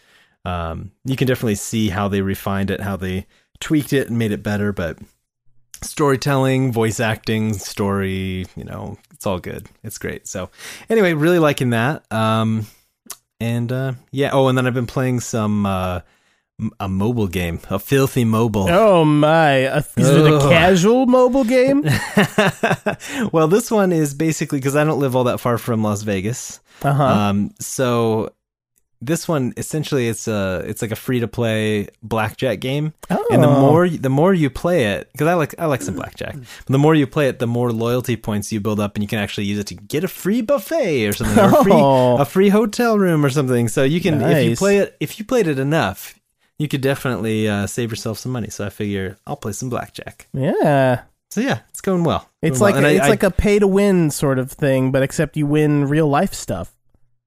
um, 0.44 0.90
you 1.04 1.16
can 1.16 1.26
definitely 1.26 1.54
see 1.56 1.88
how 1.88 2.08
they 2.08 2.20
refined 2.20 2.70
it, 2.70 2.80
how 2.80 2.96
they 2.96 3.26
tweaked 3.61 3.92
it 3.92 4.08
and 4.08 4.18
made 4.18 4.32
it 4.32 4.42
better, 4.42 4.73
but 4.73 4.99
storytelling, 5.82 6.73
voice 6.73 7.00
acting, 7.00 7.54
story, 7.54 8.46
you 8.56 8.64
know, 8.64 8.99
it's 9.12 9.26
all 9.26 9.38
good. 9.38 9.68
It's 9.82 9.99
great. 9.99 10.26
So, 10.26 10.50
anyway, 10.88 11.12
really 11.12 11.38
liking 11.38 11.70
that. 11.70 12.11
Um, 12.12 12.66
and 13.40 13.70
uh, 13.70 13.92
yeah, 14.11 14.30
oh, 14.32 14.49
and 14.49 14.56
then 14.56 14.66
I've 14.66 14.75
been 14.75 14.87
playing 14.87 15.20
some 15.20 15.66
uh, 15.66 16.00
A 16.80 16.88
mobile 16.88 17.26
game, 17.26 17.60
a 17.68 17.78
filthy 17.78 18.25
mobile. 18.25 18.66
Oh 18.70 19.04
my! 19.04 19.50
A, 19.50 19.78
is 19.98 20.08
it 20.08 20.26
a 20.26 20.38
casual 20.48 21.04
mobile 21.04 21.44
game? 21.44 21.82
well, 23.32 23.46
this 23.46 23.70
one 23.70 23.92
is 23.92 24.14
basically 24.14 24.58
because 24.58 24.75
I 24.75 24.84
don't 24.84 24.98
live 24.98 25.14
all 25.14 25.25
that 25.25 25.38
far 25.38 25.58
from 25.58 25.82
Las 25.82 26.00
Vegas. 26.00 26.60
Uh 26.82 26.94
huh. 26.94 27.04
Um, 27.04 27.50
so 27.60 28.32
this 29.02 29.28
one 29.28 29.52
essentially 29.58 30.08
it's 30.08 30.26
a 30.26 30.64
it's 30.66 30.80
like 30.80 30.92
a 30.92 30.96
free 30.96 31.20
to 31.20 31.28
play 31.28 31.88
blackjack 32.02 32.60
game, 32.60 32.94
oh. 33.10 33.26
and 33.30 33.42
the 33.42 33.48
more 33.48 33.86
the 33.86 34.08
more 34.08 34.32
you 34.32 34.48
play 34.48 34.94
it, 34.94 35.12
because 35.12 35.26
I 35.26 35.34
like 35.34 35.54
I 35.58 35.66
like 35.66 35.82
some 35.82 35.94
blackjack. 35.94 36.36
But 36.36 36.72
the 36.72 36.78
more 36.78 36.94
you 36.94 37.06
play 37.06 37.28
it, 37.28 37.38
the 37.38 37.46
more 37.46 37.70
loyalty 37.70 38.16
points 38.16 38.50
you 38.50 38.60
build 38.60 38.80
up, 38.80 38.96
and 38.96 39.02
you 39.04 39.08
can 39.08 39.18
actually 39.18 39.44
use 39.44 39.58
it 39.58 39.66
to 39.66 39.75
get 39.75 40.04
a 40.04 40.08
free 40.08 40.40
buffet 40.40 41.06
or 41.06 41.12
something, 41.12 41.38
or 41.38 41.60
a 41.60 41.62
free, 41.62 41.72
Oh. 41.76 42.16
a 42.16 42.25
free 42.25 42.48
hotel 42.48 42.98
room 42.98 43.26
or 43.26 43.28
something. 43.28 43.68
So 43.68 43.84
you 43.84 44.00
can 44.00 44.22
if 44.22 44.48
you 44.48 44.56
play 44.56 44.78
it 44.78 44.96
if 45.00 45.18
you 45.18 45.26
played 45.26 45.48
it 45.48 45.58
enough. 45.58 46.15
You 46.58 46.68
could 46.68 46.80
definitely 46.80 47.48
uh, 47.48 47.66
save 47.66 47.90
yourself 47.90 48.18
some 48.18 48.32
money. 48.32 48.48
So 48.48 48.64
I 48.64 48.70
figure 48.70 49.16
I'll 49.26 49.36
play 49.36 49.52
some 49.52 49.68
blackjack. 49.68 50.26
yeah, 50.32 51.02
So 51.30 51.40
yeah, 51.42 51.60
it's 51.70 51.80
going 51.82 52.02
well. 52.04 52.28
it's 52.42 52.58
Going 52.58 52.75
like 52.75 52.82
well. 52.82 52.90
it's 52.92 53.02
I- 53.02 53.06
I- 53.06 53.10
like 53.10 53.22
a 53.22 53.30
pay 53.30 53.58
to 53.58 53.66
win 53.66 54.10
sort 54.10 54.38
of 54.38 54.50
thing, 54.52 54.90
but 54.90 55.02
except 55.02 55.36
you 55.36 55.46
win 55.46 55.84
real 55.86 56.08
life 56.08 56.32
stuff. 56.32 56.72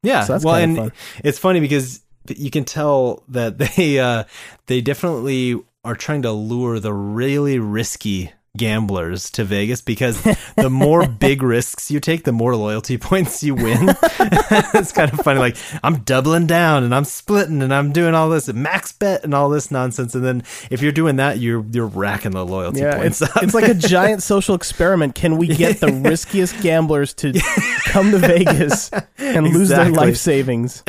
Yeah, 0.01 0.23
So 0.23 0.33
that's 0.33 0.45
well, 0.45 0.55
and 0.55 0.77
fun. 0.77 0.91
it's 1.23 1.37
funny 1.37 1.59
because 1.59 2.01
you 2.27 2.49
can 2.49 2.63
tell 2.65 3.23
that 3.27 3.57
they 3.77 3.99
uh, 3.99 4.23
they 4.67 4.81
definitely 4.81 5.59
are 5.83 5.95
trying 5.95 6.21
to 6.23 6.31
lure 6.31 6.79
the 6.79 6.93
really 6.93 7.59
risky 7.59 8.31
gamblers 8.57 9.29
to 9.31 9.43
Vegas 9.43 9.81
because 9.81 10.21
the 10.57 10.69
more 10.69 11.07
big 11.07 11.41
risks 11.43 11.91
you 11.91 11.99
take, 11.99 12.23
the 12.23 12.31
more 12.31 12.55
loyalty 12.55 12.97
points 13.09 13.43
you 13.43 13.55
win. 13.55 13.89
it's 14.19 14.91
kind 14.91 15.11
of 15.11 15.19
funny. 15.21 15.39
Like 15.39 15.57
I'm 15.83 15.99
doubling 15.99 16.47
down 16.47 16.83
and 16.83 16.93
I'm 16.93 17.05
splitting 17.05 17.61
and 17.61 17.73
I'm 17.73 17.91
doing 17.91 18.15
all 18.15 18.29
this 18.29 18.51
max 18.51 18.91
bet 18.91 19.23
and 19.23 19.33
all 19.33 19.49
this 19.49 19.71
nonsense. 19.71 20.15
And 20.15 20.23
then 20.25 20.43
if 20.69 20.81
you're 20.81 20.91
doing 20.91 21.17
that, 21.17 21.39
you're 21.39 21.65
you're 21.71 21.87
racking 21.87 22.31
the 22.31 22.45
loyalty 22.45 22.81
Yeah, 22.81 22.97
points 22.97 23.21
it's 23.21 23.35
up. 23.35 23.43
it's 23.43 23.53
like 23.53 23.67
a 23.67 23.73
giant 23.73 24.23
social 24.23 24.55
experiment. 24.55 25.15
Can 25.15 25.37
we 25.37 25.47
get 25.47 25.79
the 25.79 25.91
riskiest 25.91 26.59
gamblers 26.61 27.13
to 27.15 27.33
come 27.85 28.11
to 28.11 28.17
Vegas 28.17 28.91
and 29.17 29.47
lose 29.47 29.69
their 29.69 29.89
life 29.89 30.17
savings? 30.17 30.83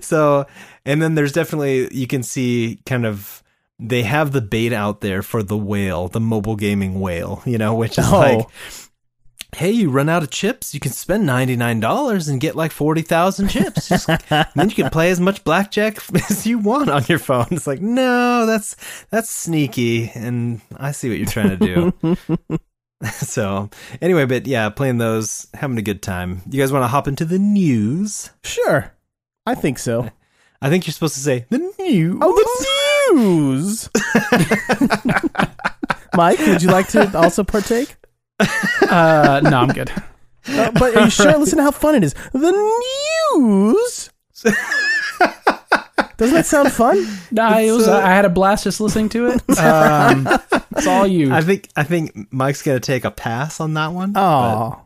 so 0.00 0.46
and 0.84 1.02
then 1.02 1.14
there's 1.14 1.32
definitely 1.32 1.88
you 1.94 2.06
can 2.06 2.22
see 2.22 2.78
kind 2.86 3.04
of 3.06 3.42
they 3.78 4.02
have 4.02 4.32
the 4.32 4.40
bait 4.40 4.72
out 4.72 5.00
there 5.00 5.22
for 5.22 5.42
the 5.42 5.56
whale 5.56 6.08
the 6.08 6.20
mobile 6.20 6.56
gaming 6.56 7.00
whale 7.00 7.42
you 7.46 7.56
know 7.58 7.74
which 7.74 7.98
is 7.98 8.06
Oh. 8.12 8.18
like 8.18 8.46
hey 9.56 9.70
you 9.70 9.88
run 9.90 10.08
out 10.08 10.22
of 10.22 10.30
chips 10.30 10.74
you 10.74 10.80
can 10.80 10.92
spend 10.92 11.26
$99 11.26 12.28
and 12.28 12.40
get 12.40 12.54
like 12.54 12.70
40,000 12.72 13.48
chips 13.48 13.88
Just- 13.88 14.08
and 14.30 14.46
then 14.54 14.68
you 14.68 14.74
can 14.74 14.90
play 14.90 15.10
as 15.10 15.20
much 15.20 15.42
blackjack 15.44 15.98
as 16.30 16.46
you 16.46 16.58
want 16.58 16.90
on 16.90 17.04
your 17.08 17.18
phone 17.18 17.46
it's 17.52 17.66
like 17.66 17.80
no 17.80 18.44
that's 18.46 18.76
that's 19.10 19.30
sneaky 19.30 20.10
and 20.14 20.60
i 20.76 20.90
see 20.92 21.08
what 21.08 21.16
you're 21.18 21.26
trying 21.26 21.56
to 21.58 21.92
do 22.12 22.18
so 23.10 23.70
anyway 24.02 24.24
but 24.24 24.46
yeah 24.46 24.68
playing 24.68 24.98
those 24.98 25.46
having 25.54 25.78
a 25.78 25.82
good 25.82 26.02
time 26.02 26.42
you 26.50 26.60
guys 26.60 26.72
want 26.72 26.82
to 26.82 26.88
hop 26.88 27.06
into 27.08 27.24
the 27.24 27.38
news 27.38 28.30
Sure, 28.44 28.92
I 29.46 29.54
think 29.54 29.78
so. 29.78 30.10
I 30.60 30.68
think 30.68 30.86
you're 30.86 30.92
supposed 30.92 31.14
to 31.14 31.20
say 31.20 31.46
the 31.50 31.58
news. 31.58 32.18
Oh, 32.20 32.32
the 32.34 32.42
news. 32.42 32.66
Mike, 36.14 36.38
would 36.40 36.62
you 36.62 36.68
like 36.70 36.88
to 36.88 37.16
also 37.16 37.44
partake? 37.44 37.94
Uh, 38.40 39.40
no, 39.44 39.58
I'm 39.60 39.68
good. 39.68 39.90
Uh, 40.48 40.70
but 40.72 40.96
are 40.96 41.04
you 41.04 41.10
sure? 41.10 41.36
Listen 41.38 41.58
to 41.58 41.64
how 41.64 41.70
fun 41.70 41.94
it 41.94 42.04
is. 42.04 42.14
The 42.32 42.52
news. 43.36 44.10
Doesn't 46.16 46.34
that 46.34 46.46
sound 46.46 46.72
fun? 46.72 46.96
No, 47.30 47.58
it 47.58 47.70
was, 47.70 47.86
I 47.86 48.08
had 48.08 48.24
a 48.24 48.28
blast 48.28 48.64
just 48.64 48.80
listening 48.80 49.08
to 49.10 49.26
it. 49.28 49.42
Um, 49.58 50.26
it's 50.76 50.86
all 50.86 51.06
you. 51.06 51.32
I 51.32 51.40
think 51.42 51.68
I 51.76 51.82
think 51.84 52.32
Mike's 52.32 52.62
gonna 52.62 52.78
take 52.80 53.04
a 53.04 53.10
pass 53.10 53.60
on 53.60 53.74
that 53.74 53.88
one. 53.92 54.12
Oh, 54.16 54.80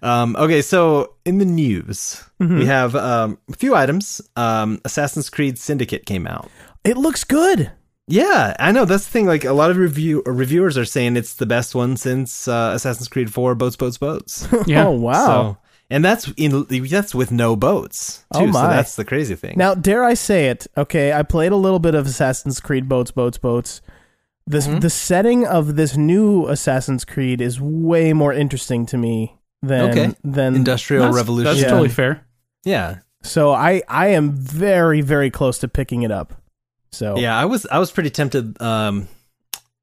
But, 0.00 0.08
um, 0.08 0.36
okay, 0.36 0.62
so 0.62 1.14
in 1.24 1.38
the 1.38 1.44
news, 1.44 2.22
Mm-hmm. 2.40 2.58
we 2.58 2.66
have 2.66 2.94
um, 2.94 3.38
a 3.50 3.54
few 3.56 3.74
items. 3.74 4.20
Um, 4.36 4.80
Assassin's 4.84 5.30
Creed 5.30 5.58
Syndicate 5.58 6.04
came 6.04 6.26
out. 6.26 6.50
It 6.86 6.96
looks 6.96 7.24
good. 7.24 7.70
Yeah, 8.08 8.54
I 8.60 8.70
know 8.72 8.84
that's 8.84 9.04
the 9.04 9.10
thing. 9.10 9.26
Like 9.26 9.44
a 9.44 9.52
lot 9.52 9.70
of 9.70 9.76
review 9.76 10.22
uh, 10.26 10.30
reviewers 10.30 10.78
are 10.78 10.84
saying 10.84 11.16
it's 11.16 11.34
the 11.34 11.46
best 11.46 11.74
one 11.74 11.96
since 11.96 12.46
uh, 12.46 12.72
Assassin's 12.74 13.08
Creed 13.08 13.32
Four. 13.32 13.54
Boats, 13.56 13.76
boats, 13.76 13.98
boats. 13.98 14.46
yeah. 14.66 14.86
Oh 14.86 14.92
wow. 14.92 15.26
So, 15.26 15.58
and 15.90 16.04
that's 16.04 16.32
in 16.36 16.66
that's 16.68 17.14
with 17.14 17.32
no 17.32 17.56
boats 17.56 18.24
too. 18.32 18.40
Oh, 18.40 18.52
So 18.52 18.60
that's 18.68 18.94
the 18.96 19.04
crazy 19.04 19.34
thing. 19.34 19.54
Now, 19.56 19.74
dare 19.74 20.04
I 20.04 20.14
say 20.14 20.46
it? 20.46 20.66
Okay, 20.76 21.12
I 21.12 21.22
played 21.24 21.50
a 21.52 21.56
little 21.56 21.80
bit 21.80 21.94
of 21.96 22.06
Assassin's 22.06 22.60
Creed 22.60 22.88
Boats, 22.88 23.10
Boats, 23.10 23.38
Boats. 23.38 23.80
This 24.46 24.68
Mhm. 24.68 24.80
the 24.80 24.90
setting 24.90 25.44
of 25.44 25.74
this 25.74 25.96
new 25.96 26.46
Assassin's 26.46 27.04
Creed 27.04 27.40
is 27.40 27.60
way 27.60 28.12
more 28.12 28.32
interesting 28.32 28.86
to 28.86 28.96
me 28.96 29.40
than 29.62 29.90
Okay. 29.90 30.14
than 30.22 30.54
Industrial 30.54 31.02
That's, 31.06 31.16
Revolution. 31.16 31.44
that's 31.46 31.60
Yeah. 31.60 31.70
totally 31.70 31.88
fair. 31.88 32.24
yeah, 32.64 32.98
So 33.24 33.50
I 33.52 33.82
I 33.88 34.08
am 34.08 34.30
very 34.30 35.00
very 35.00 35.30
close 35.30 35.58
to 35.58 35.66
picking 35.66 36.02
it 36.02 36.12
up. 36.12 36.34
So 36.92 37.18
Yeah, 37.18 37.36
I 37.38 37.44
was 37.44 37.66
I 37.70 37.78
was 37.78 37.90
pretty 37.90 38.10
tempted 38.10 38.60
um 38.62 39.08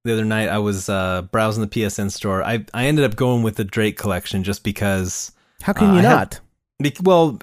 the 0.04 0.14
other 0.14 0.26
night 0.26 0.50
I 0.50 0.58
was 0.60 0.90
uh 0.90 1.24
browsing 1.32 1.62
the 1.62 1.68
PSN 1.68 2.12
store. 2.12 2.44
I 2.44 2.66
I 2.74 2.86
ended 2.86 3.06
up 3.06 3.16
going 3.16 3.44
with 3.44 3.56
the 3.56 3.64
Drake 3.64 3.98
collection 3.98 4.44
just 4.44 4.64
because 4.64 5.32
how 5.62 5.74
can 5.74 5.90
Uh, 5.90 5.94
you 5.94 6.00
I 6.00 6.02
not? 6.02 6.40
well 7.04 7.40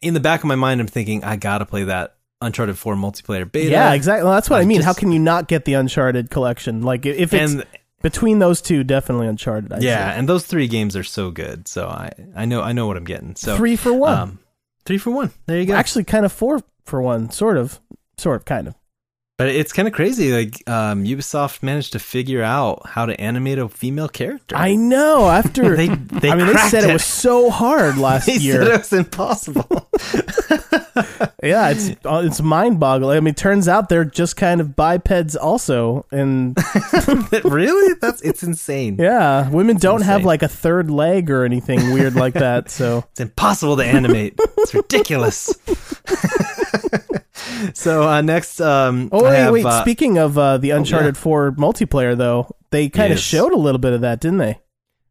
in 0.00 0.14
the 0.14 0.20
back 0.20 0.40
of 0.40 0.46
my 0.46 0.54
mind 0.56 0.80
I'm 0.80 0.86
thinking 0.88 1.22
I 1.24 1.36
got 1.36 1.58
to 1.58 1.66
play 1.66 1.84
that 1.84 2.16
Uncharted 2.40 2.76
4 2.76 2.96
multiplayer 2.96 3.50
beta. 3.50 3.70
yeah, 3.70 3.92
exactly. 3.92 4.24
Well, 4.24 4.32
that's 4.32 4.50
what 4.50 4.58
I, 4.58 4.62
I 4.62 4.64
mean. 4.64 4.78
just- 4.78 4.86
how 4.86 4.94
can 4.94 5.12
you 5.12 5.20
not 5.20 5.46
get 5.46 5.64
the 5.64 5.74
Uncharted 5.74 6.28
collection? 6.28 6.82
Like 6.82 7.06
if 7.06 7.32
it's 7.32 7.52
And 7.52 7.64
between 8.02 8.40
those 8.40 8.60
two, 8.60 8.82
definitely 8.82 9.28
Uncharted. 9.28 9.72
I'd 9.72 9.80
yeah, 9.84 10.10
say. 10.12 10.18
and 10.18 10.28
those 10.28 10.44
3 10.44 10.66
games 10.66 10.96
are 10.96 11.04
so 11.04 11.30
good. 11.30 11.68
So 11.68 11.86
I 11.86 12.10
I 12.34 12.44
know 12.46 12.60
I 12.62 12.72
know 12.72 12.88
what 12.88 12.96
I'm 12.96 13.04
getting. 13.04 13.36
So 13.36 13.56
three 13.56 13.76
for 13.76 13.92
one. 13.92 14.18
um 14.18 14.38
3 14.86 14.98
for 14.98 15.12
1. 15.12 15.30
There 15.46 15.60
you 15.60 15.66
go. 15.66 15.74
Actually, 15.74 16.02
kind 16.02 16.24
of 16.26 16.32
four 16.32 16.60
for 16.84 17.00
one, 17.00 17.30
sort 17.30 17.56
of, 17.56 17.78
sort 18.18 18.34
of, 18.34 18.44
kind 18.44 18.66
of. 18.66 18.74
But 19.38 19.48
it's 19.48 19.72
kind 19.72 19.88
of 19.88 19.94
crazy 19.94 20.32
like 20.32 20.62
um 20.68 21.04
Ubisoft 21.04 21.62
managed 21.62 21.92
to 21.92 21.98
figure 21.98 22.42
out 22.42 22.86
how 22.86 23.06
to 23.06 23.18
animate 23.20 23.58
a 23.58 23.68
female 23.68 24.08
character. 24.08 24.54
I 24.56 24.74
know. 24.76 25.28
After 25.28 25.76
they 25.80 25.88
they 25.88 26.30
I 26.30 26.34
mean, 26.36 26.46
they 26.46 26.56
said 26.68 26.84
it 26.88 26.92
was 26.92 27.04
so 27.04 27.50
hard 27.50 27.98
last 28.08 28.26
they 28.26 28.36
year. 28.36 28.62
said 28.64 28.68
it 28.68 28.78
was 28.78 28.92
impossible. 28.92 29.88
Yeah, 31.42 31.70
it's 31.70 31.88
uh, 32.06 32.22
it's 32.24 32.40
mind 32.40 32.78
boggling. 32.78 33.16
I 33.16 33.20
mean, 33.20 33.34
turns 33.34 33.66
out 33.66 33.88
they're 33.88 34.04
just 34.04 34.36
kind 34.36 34.60
of 34.60 34.76
bipeds 34.76 35.34
also, 35.34 36.06
and 36.12 36.56
really? 37.42 37.94
That's 38.00 38.20
it's 38.22 38.44
insane. 38.44 38.94
yeah, 39.00 39.50
women 39.50 39.76
don't 39.76 40.02
have 40.02 40.24
like 40.24 40.44
a 40.44 40.48
third 40.48 40.88
leg 40.88 41.30
or 41.30 41.44
anything 41.44 41.92
weird 41.92 42.14
like 42.14 42.34
that. 42.34 42.70
So 42.70 43.02
It's 43.10 43.20
impossible 43.20 43.76
to 43.78 43.84
animate. 43.84 44.34
it's 44.38 44.72
ridiculous. 44.72 45.52
So 47.74 48.02
uh, 48.08 48.20
next, 48.22 48.60
um, 48.60 49.08
oh 49.12 49.24
wait, 49.24 49.36
have, 49.36 49.52
wait. 49.52 49.64
uh, 49.66 49.80
Speaking 49.82 50.18
of 50.18 50.36
uh, 50.38 50.58
the 50.58 50.70
Uncharted 50.70 51.14
yeah. 51.16 51.20
Four 51.20 51.52
multiplayer, 51.52 52.16
though, 52.16 52.54
they 52.70 52.88
kind 52.88 53.12
of 53.12 53.18
Yes. 53.18 53.24
showed 53.24 53.52
a 53.52 53.56
little 53.56 53.78
bit 53.78 53.92
of 53.92 54.00
that, 54.02 54.20
didn't 54.20 54.38
they? 54.38 54.58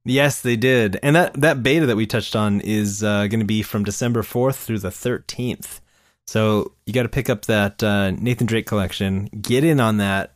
yes, 0.03 0.41
they 0.41 0.55
did, 0.55 0.99
and 1.03 1.15
that 1.15 1.33
that 1.39 1.61
beta 1.61 1.85
that 1.85 1.95
we 1.95 2.05
touched 2.07 2.35
on 2.35 2.59
is 2.61 3.03
uh, 3.03 3.27
going 3.27 3.39
to 3.39 3.45
be 3.45 3.61
from 3.61 3.83
December 3.83 4.23
fourth 4.23 4.57
through 4.57 4.79
the 4.79 4.91
thirteenth. 4.91 5.79
So 6.27 6.73
you 6.85 6.93
got 6.93 7.03
to 7.03 7.09
pick 7.09 7.29
up 7.29 7.45
that 7.45 7.83
uh, 7.83 8.11
Nathan 8.11 8.47
Drake 8.47 8.65
collection, 8.65 9.25
get 9.41 9.63
in 9.63 9.79
on 9.79 9.97
that. 9.97 10.33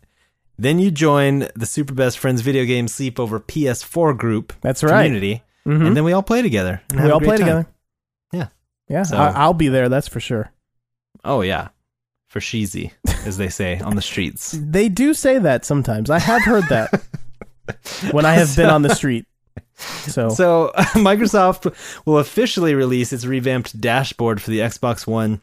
Then 0.57 0.79
you 0.79 0.89
join 0.91 1.47
the 1.55 1.65
Super 1.65 1.93
Best 1.93 2.17
Friends 2.19 2.41
Video 2.41 2.63
Game 2.65 2.85
Sleepover 2.87 3.39
PS4 3.43 4.17
group. 4.17 4.53
That's 4.61 4.83
right. 4.83 5.03
Community, 5.05 5.43
Mhm. 5.67 5.87
and 5.87 5.97
then 5.97 6.03
we 6.03 6.13
all 6.13 6.23
play 6.23 6.41
together. 6.41 6.81
we 6.93 7.09
all 7.09 7.19
play 7.19 7.37
time. 7.37 7.45
together. 7.45 7.67
Yeah. 8.31 8.47
yeah. 8.87 9.03
So- 9.03 9.17
I- 9.17 9.31
I'll 9.31 9.53
be 9.53 9.67
there. 9.67 9.89
That's 9.89 10.07
for 10.07 10.19
sure. 10.19 10.51
Oh 11.23 11.41
yeah, 11.41 11.69
for 12.27 12.39
sheezy, 12.39 12.91
as 13.25 13.37
they 13.37 13.49
say 13.49 13.79
on 13.79 13.95
the 13.95 14.01
streets. 14.01 14.53
They 14.59 14.89
do 14.89 15.13
say 15.13 15.39
that 15.39 15.65
sometimes. 15.65 16.09
I 16.09 16.19
have 16.19 16.43
heard 16.43 16.65
that 16.69 17.03
when 18.11 18.25
I 18.25 18.33
have 18.33 18.55
been 18.55 18.69
on 18.69 18.81
the 18.81 18.93
street. 18.95 19.25
So, 19.77 20.29
So 20.35 20.71
Microsoft 20.75 21.73
will 22.05 22.17
officially 22.19 22.73
release 22.75 23.11
its 23.13 23.25
revamped 23.25 23.79
dashboard 23.79 24.41
for 24.41 24.51
the 24.51 24.59
Xbox 24.59 25.05
One 25.07 25.41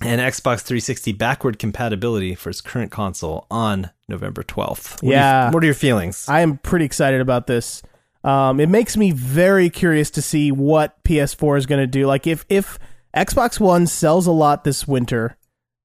and 0.00 0.20
Xbox 0.20 0.60
360 0.60 1.12
backward 1.12 1.58
compatibility 1.58 2.34
for 2.34 2.50
its 2.50 2.60
current 2.60 2.90
console 2.90 3.46
on 3.50 3.90
November 4.08 4.42
12th. 4.42 4.94
What 4.94 5.00
do 5.00 5.06
you- 5.06 5.12
Yeah. 5.12 5.50
what 5.50 5.62
are 5.62 5.66
your 5.66 5.74
feelings? 5.74 6.26
I 6.28 6.40
am 6.40 6.58
pretty 6.58 6.84
excited 6.86 7.20
about 7.20 7.46
this. 7.46 7.82
Um, 8.24 8.58
it 8.60 8.68
makes 8.68 8.96
me 8.96 9.10
very 9.10 9.68
curious 9.70 10.10
to 10.12 10.22
see 10.22 10.50
what 10.52 11.02
PS4 11.04 11.58
is 11.58 11.66
going 11.66 11.80
to 11.80 11.86
do. 11.86 12.06
Like 12.06 12.26
if 12.26 12.44
if 12.48 12.78
Xbox 13.16 13.58
One 13.60 13.86
sells 13.86 14.26
a 14.26 14.32
lot 14.32 14.64
this 14.64 14.86
winter, 14.88 15.36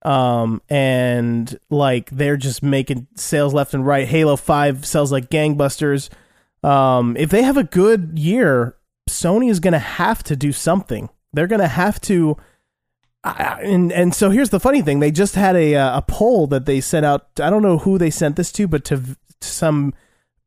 um, 0.03 0.61
and 0.69 1.57
like 1.69 2.09
they're 2.11 2.37
just 2.37 2.63
making 2.63 3.07
sales 3.15 3.53
left 3.53 3.73
and 3.73 3.85
right. 3.85 4.07
Halo 4.07 4.35
Five 4.35 4.85
sells 4.85 5.11
like 5.11 5.29
gangbusters. 5.29 6.09
Um, 6.63 7.15
if 7.17 7.29
they 7.29 7.43
have 7.43 7.57
a 7.57 7.63
good 7.63 8.17
year, 8.17 8.75
Sony 9.09 9.49
is 9.49 9.59
going 9.59 9.73
to 9.73 9.79
have 9.79 10.23
to 10.23 10.35
do 10.35 10.51
something. 10.51 11.09
They're 11.33 11.47
going 11.47 11.61
to 11.61 11.67
have 11.67 11.99
to. 12.01 12.37
I, 13.23 13.59
and 13.63 13.91
and 13.91 14.13
so 14.13 14.29
here's 14.29 14.51
the 14.51 14.59
funny 14.59 14.81
thing: 14.81 14.99
they 14.99 15.11
just 15.11 15.35
had 15.35 15.55
a 15.55 15.75
uh, 15.75 15.97
a 15.97 16.01
poll 16.01 16.47
that 16.47 16.65
they 16.65 16.79
sent 16.79 17.05
out. 17.05 17.27
I 17.39 17.49
don't 17.49 17.63
know 17.63 17.79
who 17.79 17.97
they 17.97 18.09
sent 18.09 18.35
this 18.35 18.51
to, 18.53 18.67
but 18.67 18.85
to, 18.85 18.97
to 18.97 19.15
some 19.47 19.93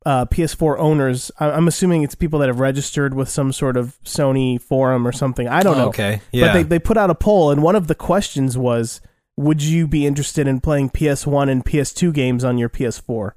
uh, 0.07 0.25
PS4 0.27 0.79
owners. 0.79 1.31
I, 1.39 1.51
I'm 1.51 1.69
assuming 1.69 2.03
it's 2.03 2.15
people 2.15 2.39
that 2.39 2.49
have 2.49 2.61
registered 2.61 3.15
with 3.15 3.29
some 3.29 3.53
sort 3.53 3.77
of 3.77 3.99
Sony 4.05 4.61
forum 4.61 5.07
or 5.07 5.13
something. 5.13 5.49
I 5.49 5.63
don't 5.63 5.77
know. 5.77 5.89
Okay. 5.89 6.23
Yeah. 6.33 6.47
But 6.47 6.53
they 6.55 6.63
they 6.63 6.79
put 6.79 6.97
out 6.97 7.11
a 7.11 7.15
poll, 7.15 7.51
and 7.51 7.63
one 7.63 7.77
of 7.77 7.87
the 7.89 7.95
questions 7.95 8.57
was, 8.57 9.01
"Would 9.41 9.63
you 9.63 9.87
be 9.87 10.07
interested 10.07 10.47
in 10.47 10.61
playing 10.61 10.91
PS1 10.91 11.49
and 11.51 11.65
PS2 11.65 12.13
games 12.13 12.45
on 12.45 12.59
your 12.59 12.69
PS4?" 12.69 13.33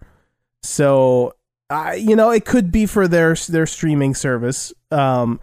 So, 0.61 1.33
I 1.69 1.95
you 1.95 2.15
know, 2.15 2.29
it 2.31 2.45
could 2.45 2.71
be 2.71 2.85
for 2.85 3.07
their 3.07 3.35
their 3.49 3.65
streaming 3.65 4.13
service, 4.15 4.73
um, 4.91 5.39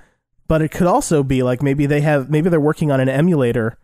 but 0.49 0.62
it 0.62 0.71
could 0.71 0.87
also 0.87 1.23
be 1.23 1.43
like 1.43 1.62
maybe 1.62 1.87
they 1.87 2.00
have 2.00 2.31
maybe 2.31 2.49
they're 2.50 2.61
working 2.61 2.90
on 2.90 3.00
an 3.00 3.09
emulator, 3.09 3.79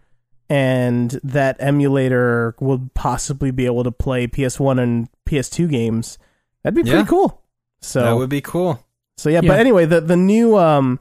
and 0.49 1.19
that 1.25 1.57
emulator 1.59 2.55
will 2.61 2.89
possibly 2.95 3.51
be 3.51 3.67
able 3.67 3.85
to 3.85 3.93
play 3.93 4.27
PS1 4.27 4.79
and 4.81 5.09
PS2 5.29 5.69
games. 5.69 6.19
That'd 6.63 6.75
be 6.77 6.83
pretty 6.83 6.99
Yeah. 6.99 7.07
cool. 7.07 7.43
So 7.81 8.03
that 8.03 8.17
would 8.17 8.31
be 8.31 8.41
cool. 8.41 8.81
so 9.17 9.29
yeah, 9.29 9.41
Yeah. 9.43 9.49
but 9.51 9.61
anyway, 9.61 9.85
the 9.87 10.01
the 10.01 10.17
new 10.17 10.57
um 10.57 11.01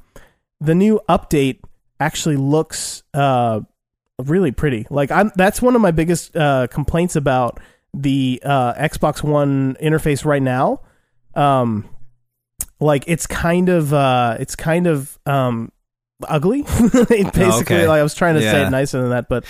the 0.59 0.75
new 0.75 0.99
update 1.09 1.59
actually 1.99 2.37
looks 2.37 3.03
uh 3.13 3.61
really 4.23 4.51
pretty. 4.51 4.87
Like 4.89 5.11
I'm 5.11 5.31
that's 5.35 5.61
one 5.61 5.75
of 5.75 5.81
my 5.81 5.91
biggest 5.91 6.35
uh 6.35 6.67
complaints 6.67 7.15
about 7.15 7.59
the 7.93 8.41
uh 8.43 8.73
Xbox 8.73 9.23
One 9.23 9.75
interface 9.81 10.25
right 10.25 10.41
now. 10.41 10.81
Um 11.33 11.89
like 12.79 13.03
it's 13.07 13.27
kind 13.27 13.69
of 13.69 13.93
uh 13.93 14.37
it's 14.39 14.55
kind 14.55 14.87
of 14.87 15.17
um 15.25 15.71
ugly. 16.27 16.61
Basically, 16.93 17.41
okay. 17.41 17.87
like 17.87 17.99
I 17.99 18.03
was 18.03 18.15
trying 18.15 18.35
to 18.35 18.41
say 18.41 18.65
it 18.65 18.69
nicer 18.69 19.01
than 19.01 19.09
that, 19.09 19.27
but 19.27 19.45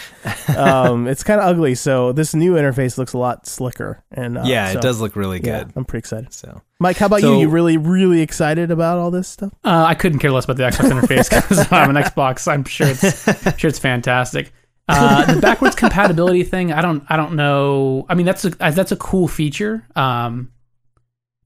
um 0.57 1.07
it's 1.07 1.24
kind 1.24 1.39
of 1.39 1.48
ugly. 1.48 1.75
So 1.75 2.12
this 2.12 2.34
new 2.34 2.53
interface 2.55 2.98
looks 2.98 3.13
a 3.13 3.17
lot 3.17 3.45
slicker 3.48 4.03
and 4.12 4.38
uh, 4.38 4.43
yeah, 4.45 4.72
so, 4.72 4.79
it 4.79 4.81
does 4.81 5.00
look 5.00 5.15
really 5.15 5.39
Yeah, 5.43 5.63
good. 5.63 5.74
I'm 5.75 5.86
pretty 5.86 6.00
excited. 6.00 6.34
So 6.34 6.62
Mike, 6.79 6.98
how 6.98 7.05
about 7.05 7.22
So- 7.22 7.34
you? 7.34 7.41
You 7.41 7.50
really, 7.50 7.77
really 7.77 8.22
excited 8.22 8.72
about 8.72 8.98
all 8.98 9.12
this 9.12 9.27
stuff? 9.27 9.53
Uh, 9.63 9.86
I 9.88 9.95
couldn't 9.95 10.19
care 10.19 10.31
less 10.31 10.45
about 10.45 10.57
the 10.57 10.63
Xbox 10.63 10.91
interface 10.91 11.29
because 11.29 11.67
I'm 11.72 11.95
an 11.95 12.01
Xbox. 12.01 12.51
I'm 12.51 12.63
sure 12.63 12.88
it's 12.88 13.60
sure 13.60 13.69
it's 13.69 13.79
fantastic. 13.79 14.51
Uh, 14.88 15.34
the 15.34 15.41
backwards 15.41 15.75
compatibility 15.75 16.43
thing, 16.43 16.72
I 16.72 16.81
don't, 16.84 17.03
I 17.10 17.17
don't 17.17 17.34
know. 17.34 18.05
I 18.07 18.13
mean, 18.13 18.27
that's 18.27 18.45
a 18.45 18.50
that's 18.51 18.91
a 18.91 18.95
cool 18.95 19.27
feature. 19.27 19.84
Um, 19.95 20.51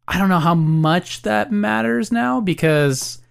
I 0.09 0.17
don't 0.17 0.27
know 0.27 0.39
how 0.39 0.55
much 0.55 1.21
that 1.21 1.51
matters 1.51 2.11
now 2.11 2.41
because 2.41 3.21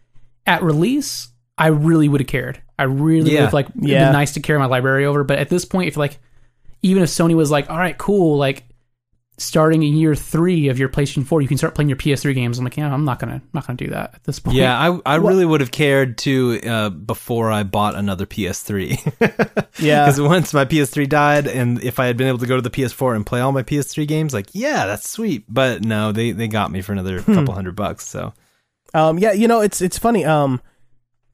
at 0.46 0.62
release, 0.62 1.28
I 1.58 1.66
really 1.68 2.08
would 2.08 2.20
have 2.20 2.28
cared. 2.28 2.62
I 2.78 2.84
really 2.84 3.32
Yeah. 3.32 3.40
would 3.40 3.44
have 3.46 3.52
like 3.54 3.68
it'd 3.70 3.84
Yeah. 3.88 4.04
been 4.04 4.12
nice 4.12 4.34
to 4.34 4.40
carry 4.40 4.58
my 4.58 4.66
library 4.66 5.04
over. 5.04 5.24
But 5.24 5.38
at 5.40 5.48
this 5.48 5.64
point, 5.64 5.88
if 5.88 5.96
like 5.96 6.18
even 6.82 7.02
if 7.02 7.08
Sony 7.10 7.34
was 7.34 7.50
like, 7.50 7.68
all 7.68 7.76
right, 7.78 7.98
cool, 7.98 8.36
like 8.38 8.64
starting 9.40 9.84
in 9.84 9.94
year 9.96 10.16
three 10.16 10.66
of 10.68 10.78
your 10.80 10.88
PlayStation 10.88 11.24
Four, 11.24 11.40
you 11.42 11.46
can 11.48 11.56
start 11.58 11.74
playing 11.76 11.88
your 11.88 11.96
PS3 11.96 12.34
games. 12.34 12.58
I'm 12.58 12.64
like, 12.64 12.76
yeah, 12.76 12.92
I'm 12.92 13.04
not 13.04 13.18
gonna 13.20 13.40
not 13.52 13.66
gonna 13.66 13.76
do 13.76 13.88
that 13.88 14.14
at 14.14 14.24
this 14.24 14.38
point. 14.40 14.56
yeah, 14.56 14.76
I 14.78 14.98
I 15.06 15.16
really 15.16 15.44
would 15.44 15.60
have 15.60 15.70
cared 15.70 16.18
to 16.18 16.60
uh, 16.66 16.90
before 16.90 17.50
I 17.52 17.62
bought 17.62 17.94
another 17.94 18.26
PS3. 18.26 18.98
Yeah. 19.80 20.06
Because 20.06 20.20
once 20.20 20.52
my 20.52 20.64
PS3 20.64 21.08
died, 21.08 21.46
and 21.46 21.80
if 21.84 22.00
I 22.00 22.06
had 22.06 22.16
been 22.16 22.26
able 22.26 22.38
to 22.38 22.46
go 22.46 22.56
to 22.56 22.62
the 22.62 22.70
PS4 22.70 23.14
and 23.14 23.24
play 23.24 23.40
all 23.40 23.52
my 23.52 23.62
PS3 23.62 24.08
games, 24.08 24.34
like 24.34 24.48
yeah, 24.52 24.86
that's 24.86 25.08
sweet. 25.08 25.44
But 25.48 25.84
no, 25.84 26.10
they 26.10 26.32
they 26.32 26.48
got 26.48 26.72
me 26.72 26.80
for 26.80 26.90
another 26.92 27.20
Hmm. 27.20 27.34
couple 27.34 27.54
hundred 27.54 27.76
bucks. 27.76 28.04
So 28.08 28.32
Um, 28.92 29.18
yeah, 29.18 29.32
you 29.32 29.46
know, 29.46 29.60
it's 29.60 29.80
it's 29.80 29.96
funny. 29.98 30.24
Um, 30.24 30.60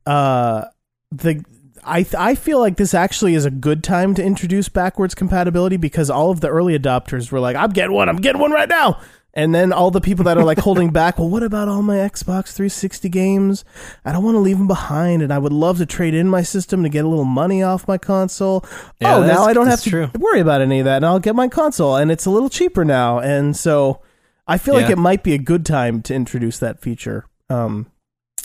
uh, 0.07 0.65
the 1.11 1.45
I 1.85 2.07
I 2.17 2.35
feel 2.35 2.61
like 2.61 2.77
this 2.77 2.95
actually 2.95 3.35
is 3.35 3.45
a 3.45 3.51
good 3.51 3.85
time 3.85 4.15
to 4.15 4.25
introduce 4.25 4.69
backwards 4.69 5.15
compatibility 5.15 5.77
because 5.77 6.11
all 6.11 6.31
of 6.31 6.41
the 6.41 6.49
early 6.49 6.79
adopters 6.79 7.31
were 7.31 7.41
like, 7.41 7.57
"I'm 7.57 7.71
getting 7.71 7.93
one, 7.93 8.09
I'm 8.09 8.17
getting 8.17 8.41
one 8.41 8.53
right 8.53 8.69
now," 8.69 9.01
and 9.35 9.55
then 9.55 9.73
all 9.73 9.91
the 9.91 10.01
people 10.01 10.25
that 10.25 10.39
are 10.39 10.45
like 10.45 10.59
holding 10.59 10.91
back, 10.93 11.19
well, 11.19 11.29
what 11.29 11.43
about 11.43 11.69
all 11.69 11.83
my 11.83 11.97
Xbox 11.97 12.53
360 12.53 13.09
games? 13.09 13.65
I 14.05 14.13
don't 14.13 14.25
want 14.25 14.37
to 14.37 14.41
leave 14.41 14.59
them 14.59 14.67
behind, 14.67 15.23
and 15.23 15.33
I 15.33 15.39
would 15.39 15.53
love 15.53 15.79
to 15.79 15.87
trade 15.87 16.15
in 16.15 16.29
my 16.29 16.43
system 16.43 16.83
to 16.83 16.89
get 16.89 17.05
a 17.05 17.09
little 17.09 17.25
money 17.25 17.63
off 17.63 17.89
my 17.89 17.99
console. 17.99 18.65
Yeah, 19.01 19.17
oh, 19.17 19.27
now 19.27 19.45
I 19.45 19.53
don't 19.53 19.67
have 19.67 19.83
to 19.83 19.91
true. 19.91 20.11
worry 20.19 20.41
about 20.41 20.61
any 20.63 20.81
of 20.81 20.85
that, 20.87 20.97
and 20.97 21.07
I'll 21.07 21.21
get 21.21 21.35
my 21.35 21.49
console, 21.49 21.97
and 21.97 22.11
it's 22.11 22.27
a 22.27 22.31
little 22.31 22.51
cheaper 22.51 22.85
now, 22.85 23.19
and 23.19 23.57
so. 23.57 24.01
I 24.47 24.59
feel 24.59 24.75
like 24.75 24.91
it 24.91 24.99
might 24.99 25.23
be 25.23 25.33
a 25.33 25.39
good 25.39 25.65
time 25.65 26.03
to 26.03 26.15
introduce 26.15 26.59
that 26.59 26.79
feature 26.79 27.25
um, 27.49 27.87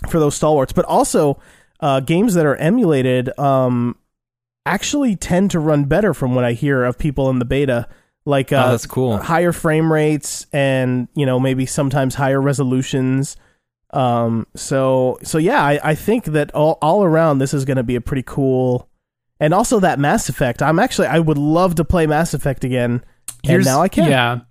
for 0.07 0.19
those 0.19 0.35
stalwarts, 0.35 0.73
but 0.73 0.85
also 0.85 1.39
uh, 1.79 1.99
games 1.99 2.33
that 2.33 2.45
are 2.45 2.55
emulated 2.55 3.37
um, 3.39 3.97
actually 4.65 5.15
tend 5.15 5.51
to 5.51 5.59
run 5.59 5.85
better 5.85 6.13
from 6.13 6.35
what 6.35 6.43
I 6.43 6.53
hear 6.53 6.83
of 6.83 6.97
people 6.97 7.29
in 7.29 7.39
the 7.39 7.45
beta. 7.45 7.87
Like 8.25 8.51
uh, 8.51 8.63
oh, 8.67 8.71
that's 8.71 8.85
cool. 8.85 9.17
higher 9.17 9.51
frame 9.51 9.91
rates 9.91 10.45
and 10.53 11.07
you 11.15 11.25
know 11.25 11.39
maybe 11.39 11.65
sometimes 11.65 12.15
higher 12.15 12.41
resolutions. 12.41 13.37
Um, 13.91 14.45
so 14.55 15.17
so 15.23 15.37
yeah, 15.37 15.63
I, 15.63 15.79
I 15.83 15.95
think 15.95 16.25
that 16.25 16.53
all 16.53 16.77
all 16.81 17.03
around 17.03 17.39
this 17.39 17.53
is 17.53 17.65
going 17.65 17.77
to 17.77 17.83
be 17.83 17.95
a 17.95 18.01
pretty 18.01 18.23
cool, 18.23 18.87
and 19.39 19.53
also 19.53 19.79
that 19.79 19.99
Mass 19.99 20.29
Effect. 20.29 20.61
I'm 20.61 20.79
actually 20.79 21.07
I 21.07 21.19
would 21.19 21.37
love 21.37 21.75
to 21.75 21.85
play 21.85 22.05
Mass 22.05 22.33
Effect 22.33 22.63
again, 22.63 23.03
and 23.43 23.65
now 23.65 23.81
I 23.81 23.87
can. 23.87 24.09
Yeah. 24.09 24.41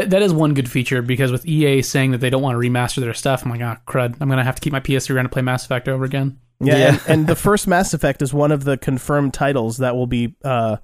That, 0.00 0.10
that 0.10 0.22
is 0.22 0.32
one 0.32 0.54
good 0.54 0.70
feature 0.70 1.02
because 1.02 1.32
with 1.32 1.46
EA 1.46 1.82
saying 1.82 2.10
that 2.12 2.18
they 2.18 2.30
don't 2.30 2.42
want 2.42 2.54
to 2.60 2.68
remaster 2.68 3.00
their 3.00 3.14
stuff, 3.14 3.44
I'm 3.44 3.50
like, 3.50 3.60
ah, 3.62 3.78
crud. 3.86 4.16
I'm 4.20 4.28
going 4.28 4.38
to 4.38 4.44
have 4.44 4.54
to 4.56 4.60
keep 4.60 4.72
my 4.72 4.80
PS3 4.80 5.14
around 5.14 5.24
to 5.24 5.28
play 5.30 5.42
Mass 5.42 5.64
Effect 5.64 5.88
over 5.88 6.04
again. 6.04 6.38
Yeah, 6.60 6.76
Yeah. 6.78 6.88
And, 6.88 7.00
and 7.08 7.26
the 7.26 7.36
first 7.46 7.66
Mass 7.66 7.94
Effect 7.94 8.22
is 8.22 8.32
one 8.32 8.52
of 8.52 8.64
the 8.64 8.76
confirmed 8.76 9.34
titles 9.34 9.78
that 9.78 9.94
will 9.96 10.06
be 10.06 10.34
uh, 10.44 10.76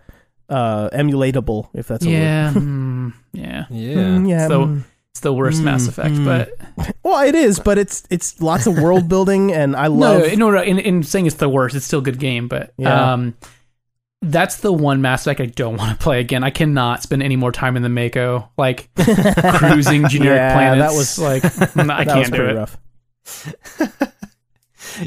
uh, 0.49 0.89
emulatable, 0.91 1.69
if 1.75 1.89
that's 1.89 2.05
a 2.05 2.09
word. 2.09 2.15
yeah. 2.15 2.53
mm, 2.57 3.13
yeah. 3.33 3.65
Yeah. 3.71 3.95
Mm, 3.97 4.29
yeah. 4.29 4.49
So- 4.49 4.67
mm. 4.67 4.85
It's 5.15 5.21
the 5.21 5.33
worst 5.35 5.63
Mass 5.63 5.89
Effect, 5.89 6.15
mm. 6.15 6.25
but 6.25 6.97
Well, 7.03 7.23
it 7.29 7.35
is, 7.35 7.59
but 7.59 7.77
it's 7.77 8.03
it's 8.09 8.41
lots 8.41 8.67
of 8.67 8.79
world 8.79 9.11
building, 9.11 9.53
and 9.53 9.77
I 9.77 9.89
no, 9.89 9.93
love. 9.93 10.23
no, 10.23 10.35
no, 10.49 10.51
no, 10.53 10.63
in, 10.63 10.79
in 10.79 11.03
saying 11.03 11.27
it's 11.27 11.37
the 11.37 11.51
worst, 11.51 11.77
it's 11.77 11.85
still 11.85 11.99
a 11.99 12.03
good 12.03 12.19
game, 12.19 12.49
but 12.49 12.73
Yeah. 12.79 13.13
um, 13.13 13.35
that's 14.23 14.57
the 14.59 14.73
one 14.73 15.03
Mass 15.03 15.27
Effect 15.27 15.41
I 15.41 15.47
don't 15.47 15.77
want 15.77 15.91
to 15.99 16.03
play 16.03 16.21
again. 16.21 16.43
I 16.45 16.51
cannot 16.51 17.03
spend 17.03 17.23
any 17.23 17.37
more 17.37 17.53
time 17.53 17.77
in 17.77 17.83
the 17.83 17.89
Mako, 17.89 18.49
like 18.57 18.89
cruising 18.97 20.09
generic 20.09 20.37
Yeah, 20.39 20.53
planets. 20.55 20.93
that 20.93 20.97
was- 20.97 21.19
like 21.19 21.43
mm, 21.75 21.91
I 21.91 22.05
that 22.05 22.17
was 22.17 22.29
can't 22.29 22.33
do 22.33 22.39
pretty 22.39 22.53
it. 22.53 22.59
rough. 22.59 24.09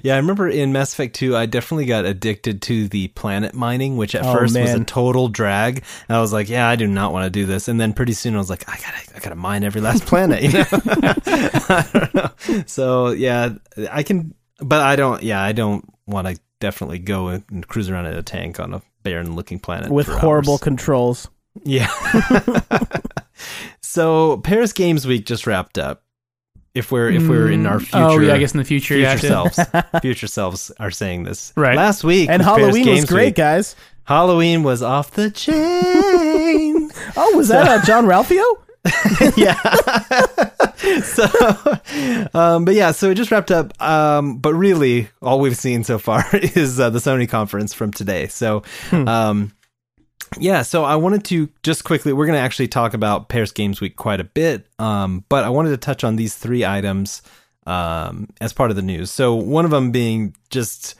Yeah, 0.04 0.15
I 0.15 0.17
remember 0.17 0.47
in 0.47 0.71
Mass 0.71 0.93
Effect 0.93 1.15
2, 1.15 1.36
I 1.36 1.45
definitely 1.45 1.86
got 1.86 2.06
addicted 2.06 2.62
to 2.63 2.88
the 2.88 3.10
planet 3.10 3.54
mining, 3.54 3.97
which 3.97 4.15
at 4.15 4.23
Oh, 4.25 4.34
first 4.34 4.58
was 4.58 4.73
a 4.73 4.84
total 4.84 5.28
drag. 5.28 5.84
And 6.08 6.17
I 6.17 6.21
was 6.21 6.34
like, 6.34 6.49
yeah, 6.49 6.67
I 6.67 6.75
do 6.75 6.88
not 6.88 7.12
want 7.13 7.25
to 7.25 7.30
do 7.30 7.45
this. 7.45 7.67
And 7.67 7.80
then 7.80 7.93
pretty 7.93 8.13
soon 8.13 8.34
I 8.36 8.39
was 8.39 8.49
like, 8.49 8.67
I 8.67 8.78
gotta, 8.78 9.15
I 9.15 9.19
gotta 9.19 9.36
mine 9.36 9.63
every 9.63 9.82
last 9.82 10.06
planet. 10.08 10.41
You 10.41 10.51
know? 10.54 10.65
I 10.71 11.89
don't 11.93 12.13
know. 12.15 12.63
So 12.65 13.10
yeah, 13.12 13.49
I 13.91 14.01
can, 14.01 14.34
but 14.60 14.82
I 14.82 14.95
don't. 14.95 15.21
Yeah, 15.21 15.41
I 15.43 15.51
don't 15.51 15.86
want 16.08 16.28
to 16.30 16.39
definitely 16.60 16.97
go 16.99 17.28
and 17.28 17.67
cruise 17.67 17.89
around 17.89 18.08
in 18.08 18.13
a 18.15 18.23
tank 18.23 18.60
on 18.60 18.73
a 18.73 18.82
barren-looking 19.05 19.59
planet 19.59 19.89
with 19.89 20.07
horrible 20.07 20.53
hours. 20.55 20.61
controls. 20.61 21.29
Yeah. 21.63 21.87
so 23.81 24.37
Paris 24.39 24.73
Games 24.73 25.07
Week 25.07 25.25
just 25.25 25.47
wrapped 25.47 25.77
up. 25.77 26.01
If 26.73 26.91
we're 26.91 27.09
if 27.09 27.25
we're 27.29 27.49
in 27.49 27.65
our 27.65 27.79
future, 27.79 27.97
oh 27.97 28.19
yeah, 28.19 28.33
I 28.33 28.37
guess 28.37 28.51
in 28.53 28.57
the 28.57 28.65
future, 28.65 28.95
future 28.95 29.01
yeah, 29.01 29.15
selves, 29.15 29.57
future 30.01 30.27
selves 30.27 30.71
are 30.77 30.91
saying 30.91 31.23
this. 31.23 31.53
Right. 31.55 31.77
Last 31.77 32.03
week 32.03 32.29
And 32.29 32.41
was 32.41 32.45
Paris 32.47 32.59
Halloween 32.75 32.85
was 32.89 32.95
Games 32.99 33.09
great, 33.09 33.25
Week. 33.27 33.35
guys. 33.35 33.77
Halloween 34.03 34.63
was 34.63 34.81
off 34.83 35.11
the 35.11 35.31
chain. 35.31 36.91
Oh, 37.17 37.37
was 37.37 37.47
that 37.49 37.67
uh, 37.67 37.85
Jean-Ralphio? 37.85 38.43
yeah. 39.37 39.55
so, 41.03 41.25
um, 42.33 42.65
but 42.65 42.75
yeah, 42.75 42.91
so 42.91 43.09
it 43.09 43.15
just 43.15 43.31
wrapped 43.31 43.51
up. 43.51 43.79
Um, 43.81 44.37
but 44.37 44.53
really, 44.53 45.09
all 45.21 45.39
we've 45.39 45.57
seen 45.57 45.83
so 45.83 45.97
far 45.97 46.23
is 46.33 46.79
uh, 46.79 46.89
the 46.89 46.99
Sony 46.99 47.27
conference 47.27 47.73
from 47.73 47.91
today. 47.91 48.27
So, 48.27 48.63
um, 48.91 49.53
yeah, 50.39 50.61
so 50.61 50.83
I 50.83 50.95
wanted 50.95 51.23
to 51.25 51.49
just 51.63 51.83
quickly, 51.83 52.13
we're 52.13 52.25
going 52.25 52.37
to 52.37 52.43
actually 52.43 52.67
talk 52.67 52.93
about 52.93 53.29
Paris 53.29 53.51
Games 53.51 53.81
Week 53.81 53.95
quite 53.95 54.19
a 54.19 54.25
bit. 54.25 54.67
Um, 54.79 55.23
but 55.29 55.43
I 55.43 55.49
wanted 55.49 55.69
to 55.69 55.77
touch 55.77 56.03
on 56.03 56.15
these 56.15 56.35
three 56.35 56.65
items 56.65 57.21
um, 57.65 58.29
as 58.41 58.53
part 58.53 58.69
of 58.69 58.75
the 58.75 58.81
news. 58.81 59.11
So, 59.11 59.35
one 59.35 59.65
of 59.65 59.71
them 59.71 59.91
being 59.91 60.35
just 60.49 60.95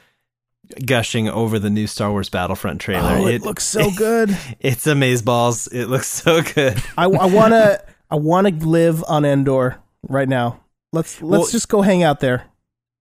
gushing 0.86 1.30
over 1.30 1.60
the 1.60 1.70
new 1.70 1.88
Star 1.88 2.12
Wars 2.12 2.30
Battlefront 2.30 2.82
trailer. 2.82 3.18
Oh, 3.18 3.28
it, 3.28 3.42
looks 3.42 3.64
so 3.64 3.90
good. 3.98 4.30
It's 4.60 4.86
amazeballs. 4.86 5.72
It 5.74 5.88
looks 5.88 6.08
so 6.08 6.42
good. 6.42 6.82
I, 6.98 7.06
I 7.06 7.26
wanna 7.28 7.82
I 8.10 8.16
wanna 8.16 8.50
live 8.50 9.04
on 9.08 9.26
Endor 9.26 9.78
right 10.08 10.28
now. 10.30 10.62
Let's 10.94 11.22
let's 11.22 11.42
Well- 11.44 11.52
just 11.52 11.70
go 11.70 11.82
hang 11.82 12.04
out 12.04 12.20
there. 12.20 12.46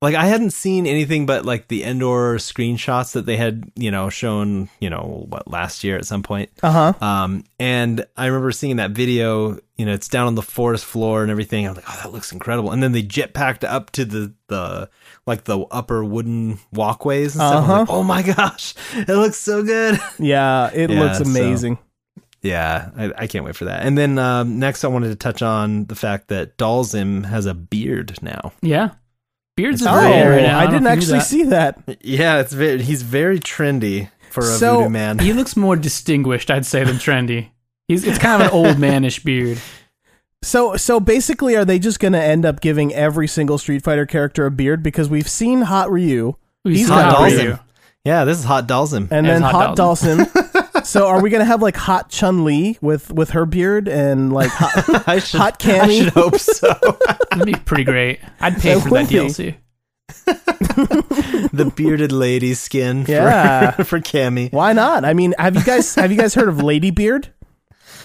like 0.02 0.14
I 0.14 0.26
hadn't 0.26 0.50
seen 0.50 0.86
anything 0.86 1.24
but 1.26 1.44
like 1.46 1.68
the 1.68 1.82
Endor 1.84 2.36
screenshots 2.36 3.12
that 3.12 3.24
they 3.26 3.36
had, 3.36 3.70
you 3.76 3.90
know, 3.90 4.10
shown, 4.10 4.68
you 4.80 4.90
know, 4.90 5.24
what 5.28 5.48
last 5.48 5.82
year 5.84 5.96
at 5.96 6.04
some 6.06 6.22
point. 6.22 6.50
Uh 6.62 6.92
huh. 6.92 7.06
Um, 7.06 7.44
and 7.58 8.04
I 8.16 8.26
remember 8.26 8.50
seeing 8.52 8.76
that 8.76 8.90
video. 8.90 9.58
You 9.76 9.86
know, 9.86 9.92
it's 9.92 10.08
down 10.08 10.26
on 10.28 10.34
the 10.36 10.42
forest 10.42 10.84
floor 10.84 11.22
and 11.22 11.30
everything. 11.32 11.66
I'm 11.66 11.74
like, 11.74 11.84
oh, 11.88 12.00
that 12.02 12.12
looks 12.12 12.30
incredible. 12.32 12.70
And 12.70 12.80
then 12.82 12.92
they 12.92 13.02
jetpacked 13.02 13.64
up 13.64 13.90
to 13.92 14.04
the 14.04 14.32
the 14.48 14.88
like 15.26 15.44
the 15.44 15.58
upper 15.70 16.04
wooden 16.04 16.58
walkways 16.72 17.34
and 17.34 17.40
stuff. 17.40 17.52
I 17.54 17.58
Uh-huh. 17.58 17.78
like, 17.80 17.90
oh 17.90 18.02
my 18.02 18.22
gosh, 18.22 18.74
it 18.94 19.08
looks 19.08 19.36
so 19.38 19.62
good. 19.62 19.98
Yeah, 20.18 20.70
it 20.72 20.90
Yeah, 20.90 21.00
looks 21.00 21.18
so- 21.18 21.24
amazing. 21.24 21.78
Yeah, 22.42 22.90
I, 22.94 23.12
I 23.16 23.26
can't 23.26 23.42
wait 23.44 23.56
for 23.56 23.64
that. 23.64 23.86
And 23.86 23.96
then 23.96 24.18
um, 24.18 24.58
next, 24.58 24.84
I 24.84 24.88
wanted 24.88 25.08
to 25.08 25.16
touch 25.16 25.40
on 25.40 25.86
the 25.86 25.94
fact 25.94 26.28
that 26.28 26.58
Dhalsim 26.58 27.24
has 27.24 27.46
a 27.46 27.54
beard 27.54 28.18
now. 28.20 28.52
Yeah. 28.60 28.90
Beards 29.56 29.82
Oh, 29.86 29.88
are 29.88 30.00
rare 30.00 30.30
right 30.32 30.42
now. 30.42 30.58
I 30.58 30.64
don't 30.64 30.72
didn't 30.82 30.84
know 30.84 30.92
if 30.92 31.00
you 31.02 31.06
knew 31.12 31.16
actually 31.16 31.44
that. 31.48 31.76
see 31.86 31.94
that. 31.94 31.98
Yeah, 32.04 32.40
it's 32.40 32.52
very 32.52 32.82
he's 32.82 33.00
very 33.02 33.38
trendy 33.40 34.10
for 34.30 34.40
a 34.40 34.44
So- 34.44 34.76
voodoo 34.78 34.90
man. 34.90 35.18
He 35.20 35.32
looks 35.32 35.56
more 35.56 35.74
distinguished, 35.76 36.50
I'd 36.50 36.66
say, 36.66 36.84
than 36.84 36.96
trendy. 37.06 37.48
He's 37.88 38.04
it's 38.06 38.18
kind 38.18 38.42
of 38.42 38.48
an 38.48 38.54
old 38.54 38.76
manish 38.76 39.24
beard. 39.24 39.58
So, 40.44 40.76
so 40.76 41.00
basically, 41.00 41.56
are 41.56 41.64
they 41.64 41.78
just 41.78 41.98
going 42.00 42.12
to 42.12 42.22
end 42.22 42.44
up 42.46 42.60
giving 42.60 42.92
every 42.94 43.26
single 43.26 43.58
Street 43.58 43.82
Fighter 43.82 44.06
character 44.06 44.46
a 44.46 44.50
beard? 44.50 44.82
Because 44.82 45.08
we've 45.08 45.28
seen 45.28 45.62
Hot 45.62 45.90
Ryu 45.90 46.36
He's 46.64 46.78
He's 46.80 46.88
Hot 46.88 47.12
got 47.12 47.22
Ryu. 47.32 47.58
Yeah, 48.04 48.24
this 48.24 48.38
is 48.38 48.44
Hot 48.44 48.66
Dhalsim. 48.68 49.08
and 49.10 49.26
As 49.26 49.40
then 49.40 49.42
Hot 49.42 49.52
Hot 49.52 49.76
Dawson. 49.76 50.26
so, 50.84 51.06
are 51.08 51.22
we 51.22 51.30
going 51.30 51.40
to 51.40 51.46
have 51.46 51.62
like 51.62 51.76
Hot 51.76 52.10
Chun 52.10 52.44
Li 52.44 52.78
with 52.82 53.10
with 53.12 53.30
her 53.30 53.46
beard 53.46 53.88
and 53.88 54.32
like 54.32 54.50
hot, 54.50 55.02
I 55.08 55.18
should, 55.20 55.40
Hot 55.40 55.56
I 55.64 55.66
Cammy? 55.78 56.04
should 56.04 56.12
hope 56.12 56.36
so. 56.38 56.68
That'd 57.30 57.46
be 57.46 57.54
pretty 57.54 57.84
great. 57.84 58.20
I'd 58.40 58.58
pay 58.58 58.72
It 58.72 58.80
for 58.82 58.90
that 58.90 59.08
be. 59.08 59.14
DLC. 59.16 59.56
the 61.52 61.72
bearded 61.74 62.12
lady 62.12 62.54
skin 62.54 63.04
for, 63.06 63.12
Yeah. 63.12 63.70
for 63.72 64.00
Cammy. 64.00 64.52
Why 64.52 64.72
not? 64.74 65.04
I 65.04 65.14
mean, 65.14 65.34
have 65.38 65.56
you 65.56 65.62
guys 65.64 65.94
have 65.94 66.10
you 66.12 66.18
guys 66.18 66.34
heard 66.34 66.48
of 66.48 66.62
Lady 66.62 66.90
Beard? 66.90 67.28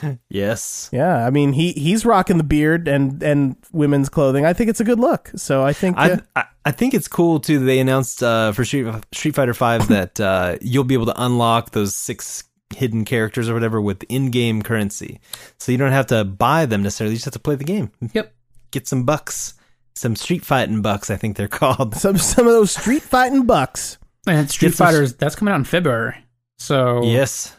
Yes. 0.30 0.90
Yeah, 0.92 1.26
I 1.26 1.30
mean 1.30 1.54
he 1.54 1.72
he's 1.74 2.06
rocking 2.06 2.38
the 2.38 2.44
beard 2.44 2.88
and 2.88 3.22
and 3.24 3.56
women's 3.72 4.10
clothing. 4.10 4.46
I 4.46 4.54
think 4.54 4.70
it's 4.70 4.80
a 4.80 4.84
good 4.84 5.00
look. 5.00 5.32
So 5.36 5.64
I 5.64 5.74
think 5.74 5.98
uh, 5.98 6.18
I, 6.36 6.42
I 6.42 6.46
I 6.66 6.72
think 6.72 6.94
it's 6.94 7.08
cool 7.08 7.40
too. 7.40 7.60
They 7.60 7.80
announced 7.80 8.22
uh, 8.24 8.52
for 8.52 8.64
Street, 8.66 8.88
Street 9.14 9.36
Fighter 9.36 9.54
Five 9.54 9.88
that 9.90 10.20
uh, 10.20 10.58
you'll 10.62 10.84
be 10.84 10.94
able 10.94 11.08
to 11.08 11.24
unlock 11.24 11.72
those 11.72 11.96
six 11.96 12.44
hidden 12.76 13.04
characters 13.06 13.50
or 13.50 13.54
whatever 13.56 13.82
with 13.82 14.04
in-game 14.10 14.62
currency. 14.62 15.20
So 15.58 15.72
you 15.72 15.78
don't 15.80 15.92
have 15.92 16.06
to 16.08 16.24
buy 16.24 16.66
them 16.68 16.84
necessarily. 16.84 17.14
You 17.14 17.18
just 17.18 17.26
have 17.26 17.34
to 17.34 17.40
play 17.40 17.56
the 17.56 17.64
game. 17.64 17.92
Yep. 18.14 18.32
Get 18.72 18.88
some 18.88 19.04
bucks, 19.06 19.56
some 19.96 20.16
street 20.16 20.46
fighting 20.46 20.82
bucks. 20.84 21.10
I 21.10 21.16
think 21.18 21.36
they're 21.38 21.48
called. 21.48 21.96
some 21.96 22.18
some 22.18 22.46
of 22.46 22.54
those 22.54 22.72
street 22.72 23.02
fighting 23.04 23.46
bucks. 23.46 23.98
And 24.28 24.50
Street 24.52 24.70
Get 24.70 24.76
some- 24.78 24.88
Fighters, 24.88 25.16
that's 25.16 25.36
coming 25.36 25.54
out 25.54 25.58
in 25.58 25.64
February. 25.64 26.16
So 26.60 27.04
Yes. 27.04 27.56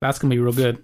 that's 0.00 0.18
gonna 0.18 0.34
be 0.34 0.38
real 0.38 0.52
good. 0.52 0.83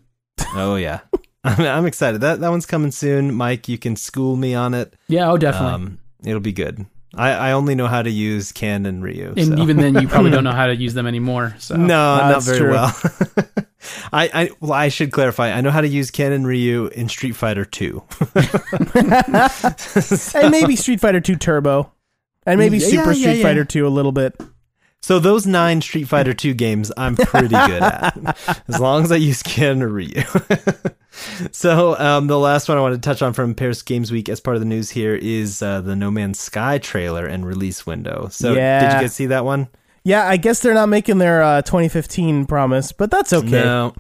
Oh 0.55 0.77
yeah. 0.77 1.01
I'm, 1.45 1.61
I'm 1.61 1.87
excited. 1.87 2.21
That 2.21 2.41
that 2.41 2.49
one's 2.51 2.67
coming 2.67 2.91
soon. 2.91 3.35
Mike, 3.35 3.69
you 3.69 3.79
can 3.79 3.97
school 3.97 4.37
me 4.37 4.55
on 4.55 4.75
it. 4.75 4.95
Yeah, 5.09 5.31
oh 5.31 5.37
definitely. 5.39 5.73
Um, 5.75 5.99
it'll 6.25 6.41
be 6.41 6.53
good. 6.53 6.85
I, 7.15 7.31
I 7.33 7.53
only 7.53 7.75
know 7.75 7.89
how 7.89 8.03
to 8.03 8.11
use 8.11 8.53
Ken 8.53 8.87
and 8.87 9.03
Ryu. 9.03 9.35
and 9.37 9.47
so. 9.49 9.57
even 9.59 9.79
then 9.79 9.97
you 10.01 10.07
probably 10.09 10.31
don't 10.31 10.45
know 10.45 10.53
how 10.53 10.67
to 10.67 10.77
use 10.77 10.95
them 10.95 11.09
anymore. 11.09 11.57
So 11.59 11.75
No, 11.75 11.87
not 11.87 12.45
very 12.45 12.59
true. 12.59 12.71
well. 12.71 12.95
I, 14.13 14.31
I 14.33 14.51
well, 14.61 14.73
I 14.75 14.91
should 14.91 15.11
clarify. 15.11 15.51
I 15.51 15.61
know 15.61 15.71
how 15.71 15.81
to 15.81 15.89
use 15.89 16.11
Ken 16.13 16.31
and 16.33 16.47
Ryu 16.47 16.87
in 16.89 17.09
Street 17.09 17.33
Fighter 17.33 17.65
Two. 17.65 18.05
and 20.35 20.51
maybe 20.51 20.77
Street 20.77 21.01
Fighter 21.01 21.21
2 21.21 21.37
Turbo. 21.37 21.93
And 22.47 22.59
maybe 22.59 22.79
Yeah, 22.79 22.87
Super 22.89 23.13
yeah, 23.13 23.21
Street 23.23 23.37
yeah. 23.39 23.43
Fighter 23.43 23.65
2 23.65 23.87
a 23.87 23.89
little 23.89 24.13
bit. 24.13 24.39
So 25.03 25.19
those 25.19 25.47
nine 25.47 25.81
Street 25.81 26.05
Fighter 26.05 26.35
Two 26.35 26.55
games, 26.55 26.93
I'm 26.97 27.17
pretty 27.17 27.49
good 27.49 27.83
at, 27.83 28.17
as 28.69 28.79
long 28.81 29.05
as 29.05 29.13
I 29.13 29.17
use 29.17 29.43
Ken 29.43 29.83
or 29.83 29.89
Ryu. 29.89 30.23
so 31.53 31.99
um, 31.99 32.27
the 32.27 32.39
last 32.39 32.69
one 32.69 32.79
I 32.79 32.81
wanted 32.81 33.03
to 33.03 33.09
touch 33.09 33.23
on 33.23 33.33
from 33.33 33.55
Paris 33.55 33.83
Games 33.83 34.13
Week 34.13 34.29
as 34.29 34.41
part 34.41 34.57
of 34.57 34.61
the 34.61 34.67
news 34.67 34.91
here 34.91 35.15
is 35.15 35.63
uh, 35.63 35.81
the 35.81 35.97
No 35.97 36.11
Man's 36.11 36.39
Sky 36.39 36.79
trailer 36.79 37.27
and 37.27 37.47
release 37.47 37.87
window. 37.87 38.29
So 38.31 38.55
did 38.55 38.57
you 38.57 39.01
guys 39.01 39.15
see 39.15 39.27
that 39.27 39.45
one? 39.45 39.69
Yeah, 40.05 40.27
I 40.27 40.37
guess 40.39 40.61
they're 40.61 40.75
not 40.75 40.89
making 40.89 41.19
their 41.19 41.43
uh, 41.43 41.63
2015 41.63 42.47
promise, 42.47 42.93
but 42.93 43.11
that's 43.11 43.33
okay. 43.33 43.51
No. 43.51 43.95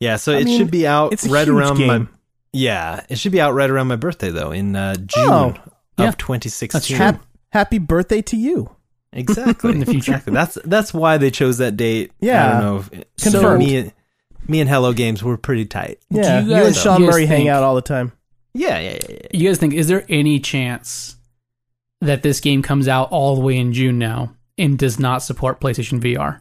Yeah, 0.00 0.16
so 0.16 0.32
I 0.32 0.40
it 0.40 0.44
mean, 0.46 0.58
should 0.58 0.70
be 0.70 0.86
out 0.86 1.14
right 1.28 1.48
around 1.48 1.78
my. 1.78 2.06
Yeah, 2.52 3.04
it 3.08 3.18
should 3.18 3.32
be 3.32 3.40
out 3.40 3.52
right 3.54 3.68
around 3.70 3.86
my 3.86 3.96
birthday 3.96 4.30
though, 4.30 4.50
in 4.50 4.74
uh, 4.76 4.94
June 4.96 5.28
Oh, 5.28 5.54
yeah. 5.98 6.08
of 6.08 6.16
2016. 6.18 6.96
That's 6.98 7.14
true. 7.16 7.20
Happy 7.50 7.78
birthday 7.78 8.20
to 8.22 8.36
you. 8.36 8.75
Exactly. 9.12 9.70
In 9.72 9.80
the 9.80 9.86
future. 9.86 10.12
Exactly. 10.12 10.32
That's 10.34 10.58
that's 10.64 10.92
why 10.92 11.16
they 11.18 11.30
chose 11.30 11.58
that 11.58 11.76
date. 11.76 12.12
Yeah. 12.20 12.46
I 12.46 12.52
don't 12.52 12.60
know. 12.62 12.76
If, 12.92 13.04
so 13.16 13.30
Confirmed. 13.32 13.58
me 13.60 13.76
and 13.76 13.92
me 14.48 14.60
and 14.60 14.68
Hello 14.70 14.92
Games 14.92 15.22
were 15.22 15.36
pretty 15.36 15.64
tight. 15.66 15.98
Yeah, 16.10 16.40
you 16.40 16.48
you, 16.50 16.54
and 16.56 16.64
guys- 16.66 16.82
Sean 16.82 17.00
you 17.00 17.06
guys 17.06 17.14
Murray 17.14 17.26
hang 17.26 17.48
out 17.48 17.62
all 17.62 17.74
the 17.74 17.82
time. 17.82 18.12
Yeah, 18.54 18.78
yeah, 18.78 18.90
yeah. 18.92 18.98
yeah. 19.08 19.16
you 19.32 19.48
guys 19.48 19.58
think 19.58 19.74
is 19.74 19.88
there 19.88 20.04
any 20.08 20.38
chance 20.40 21.16
that 22.00 22.22
this 22.22 22.40
game 22.40 22.62
comes 22.62 22.88
out 22.88 23.10
all 23.10 23.34
the 23.36 23.40
way 23.40 23.56
in 23.56 23.72
June 23.72 23.98
now 23.98 24.34
and 24.58 24.78
does 24.78 24.98
not 24.98 25.18
support 25.22 25.60
PlayStation 25.60 26.00
VR? 26.00 26.40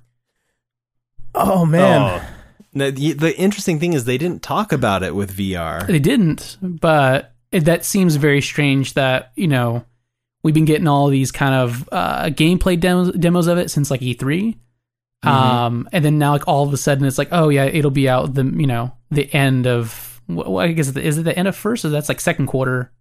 Oh 1.33 1.65
man, 1.65 2.21
Oh. 2.21 2.29
No, 2.73 2.91
the, 2.91 3.13
the 3.13 3.37
interesting 3.39 3.79
thing 3.79 3.93
is 3.93 4.03
they 4.03 4.17
didn't 4.17 4.41
talk 4.43 4.73
about 4.73 5.01
it 5.01 5.15
with 5.15 5.35
VR. 5.37 5.87
They 5.87 5.99
didn't, 5.99 6.57
but 6.61 7.33
it, 7.51 7.61
that 7.65 7.85
seems 7.85 8.17
very 8.17 8.41
strange 8.41 8.95
that, 8.95 9.31
you 9.35 9.47
know, 9.47 9.85
we've 10.45 10.53
been 10.53 10.63
getting 10.65 10.87
all 10.87 11.07
these 11.07 11.31
kind 11.31 11.55
of 11.55 11.89
uh, 11.91 12.25
gameplay 12.25 12.79
demos, 12.79 13.11
demos 13.17 13.47
of 13.47 13.57
it 13.57 13.71
since 13.71 13.89
like 13.89 13.99
E3. 14.01 14.55
Um, 15.23 15.89
and 15.91 16.05
then 16.05 16.19
now, 16.19 16.33
like, 16.33 16.47
all 16.47 16.67
of 16.67 16.71
a 16.71 16.77
sudden, 16.77 17.03
it's 17.03 17.17
like, 17.17 17.29
oh, 17.31 17.49
yeah, 17.49 17.63
it'll 17.65 17.89
be 17.89 18.07
out 18.07 18.35
the, 18.35 18.43
you 18.43 18.67
know, 18.67 18.93
the 19.09 19.27
end 19.33 19.65
of, 19.65 20.21
what, 20.27 20.61
I 20.65 20.71
guess, 20.73 20.95
is 20.95 21.17
it 21.17 21.23
the 21.23 21.35
end 21.35 21.47
of 21.47 21.55
first 21.55 21.83
or 21.83 21.89
that's 21.89 22.09
like 22.09 22.19
second 22.21 22.45
quarter? 22.45 22.91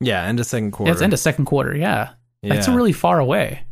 Yeah, 0.00 0.24
end 0.24 0.40
of 0.40 0.46
second 0.46 0.70
quarter. 0.70 0.88
Yeah, 0.88 0.92
it's 0.94 1.02
end 1.02 1.12
of 1.12 1.18
second 1.18 1.44
quarter, 1.44 1.76
yeah. 1.76 2.12
That's 2.42 2.66
really 2.66 2.92
far 2.94 3.18
away. 3.20 3.64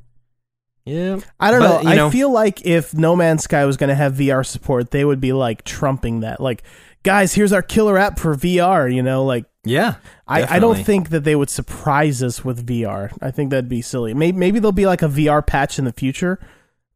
yeah. 0.85 1.21
I 1.41 1.51
don't 1.51 1.61
But, 1.61 1.83
know. 1.85 1.91
you 1.91 1.97
know- 1.97 2.09
I 2.09 2.11
feel 2.11 2.31
like 2.31 2.67
if 2.67 2.93
No 2.93 3.17
Man's 3.17 3.45
Sky 3.45 3.65
was 3.65 3.79
going 3.79 3.89
to 3.89 3.95
have 3.95 4.13
VR 4.17 4.45
support, 4.45 4.91
they 4.91 5.05
would 5.07 5.21
be 5.21 5.33
like 5.33 5.65
trumping 5.65 6.21
that. 6.21 6.41
Like, 6.41 6.65
guys, 7.05 7.33
here's 7.33 7.55
our 7.55 7.63
killer 7.63 7.97
app 7.97 8.19
for 8.19 8.35
VR. 8.35 8.95
You 8.95 9.03
know, 9.03 9.25
like 9.25 9.47
Yeah. 9.69 9.95
I, 10.27 10.57
I 10.57 10.59
don't 10.59 10.77
think 10.85 11.11
that 11.11 11.25
they 11.25 11.35
would 11.37 11.51
surprise 11.51 12.23
us 12.23 12.45
with 12.45 12.67
VR. 12.67 13.17
I 13.23 13.31
think 13.31 13.51
that'd 13.51 13.69
be 13.69 13.83
silly. 13.83 14.15
Maybe, 14.15 14.37
maybe 14.37 14.59
there'll 14.59 14.73
be 14.73 14.87
like 14.87 15.03
a 15.03 15.09
VR 15.09 15.47
patch 15.47 15.79
in 15.79 15.85
the 15.85 15.93
future, 15.93 16.39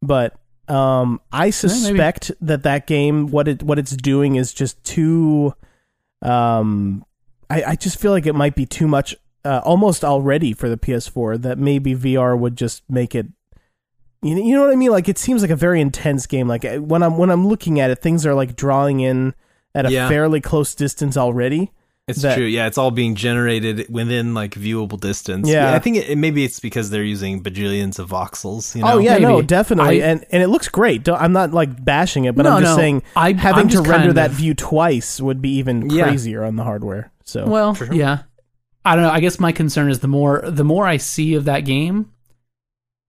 but 0.01 0.35
um, 0.67 1.19
I 1.31 1.49
suspect 1.49 2.31
that 2.41 2.63
that 2.63 2.87
game, 2.87 3.27
what 3.27 3.47
it 3.47 3.63
what 3.63 3.79
it's 3.79 3.95
doing, 3.95 4.35
is 4.35 4.53
just 4.53 4.81
too. 4.83 5.53
Um, 6.21 7.05
I, 7.49 7.63
I 7.63 7.75
just 7.75 7.99
feel 7.99 8.11
like 8.11 8.25
it 8.25 8.33
might 8.33 8.55
be 8.55 8.65
too 8.65 8.87
much, 8.87 9.15
uh, 9.43 9.61
almost 9.65 10.03
already 10.05 10.53
for 10.53 10.69
the 10.69 10.77
PS4. 10.77 11.41
That 11.41 11.57
maybe 11.57 11.95
VR 11.95 12.37
would 12.37 12.55
just 12.55 12.83
make 12.89 13.13
it. 13.13 13.27
You 14.21 14.35
know, 14.35 14.41
you 14.41 14.55
know 14.55 14.61
what 14.63 14.71
I 14.71 14.75
mean? 14.77 14.91
Like 14.91 15.09
it 15.09 15.17
seems 15.17 15.41
like 15.41 15.51
a 15.51 15.55
very 15.55 15.81
intense 15.81 16.27
game. 16.27 16.47
Like 16.47 16.63
when 16.63 17.03
I'm 17.03 17.17
when 17.17 17.29
I'm 17.29 17.45
looking 17.47 17.79
at 17.81 17.91
it, 17.91 17.99
things 17.99 18.25
are 18.25 18.33
like 18.33 18.55
drawing 18.55 19.01
in 19.01 19.33
at 19.75 19.85
a 19.85 19.91
Yeah. 19.91 20.07
fairly 20.07 20.39
close 20.39 20.73
distance 20.75 21.17
already. 21.17 21.71
It's 22.07 22.21
that- 22.21 22.35
true. 22.35 22.45
Yeah, 22.45 22.67
it's 22.67 22.77
all 22.77 22.91
being 22.91 23.15
generated 23.15 23.85
within 23.89 24.33
like 24.33 24.55
viewable 24.55 24.99
distance. 24.99 25.47
Yeah. 25.47 25.73
I 25.73 25.79
think 25.79 25.97
it, 25.97 26.17
maybe 26.17 26.43
it's 26.43 26.59
because 26.59 26.89
they're 26.89 27.03
using 27.03 27.41
bajillions 27.41 27.97
of 27.97 28.09
voxels. 28.09 28.75
You 28.75 28.81
know? 28.81 28.93
Oh 28.93 28.97
yeah, 28.97 29.17
no, 29.19 29.41
definitely, 29.41 30.03
I- 30.03 30.07
and 30.07 30.25
and 30.31 30.43
it 30.43 30.47
looks 30.47 30.67
great. 30.67 31.03
Don't, 31.03 31.21
I'm 31.21 31.31
not 31.31 31.51
like 31.53 31.83
bashing 31.85 32.25
it, 32.25 32.35
but 32.35 32.43
No, 32.43 32.51
I'm 32.57 32.61
just 32.63 32.75
no. 32.75 32.81
saying 32.81 33.03
I- 33.15 33.31
having 33.33 33.61
I'm 33.61 33.69
to 33.69 33.81
render 33.81 34.07
kind 34.07 34.17
that 34.17 34.31
view 34.31 34.53
twice 34.53 35.21
would 35.21 35.41
be 35.41 35.51
even 35.57 35.89
Yeah. 35.89 36.03
crazier 36.03 36.43
on 36.43 36.57
the 36.57 36.63
hardware. 36.63 37.11
So 37.23 37.47
Well, 37.47 37.73
Sure. 37.73 37.93
yeah. 37.93 38.23
I 38.83 38.95
don't 38.95 39.05
know. 39.05 39.11
I 39.11 39.21
guess 39.21 39.39
my 39.39 39.53
concern 39.53 39.89
is 39.89 39.99
the 39.99 40.09
more 40.09 40.41
the 40.45 40.65
more 40.65 40.85
I 40.85 40.97
see 40.97 41.35
of 41.35 41.45
that 41.45 41.61
game, 41.61 42.09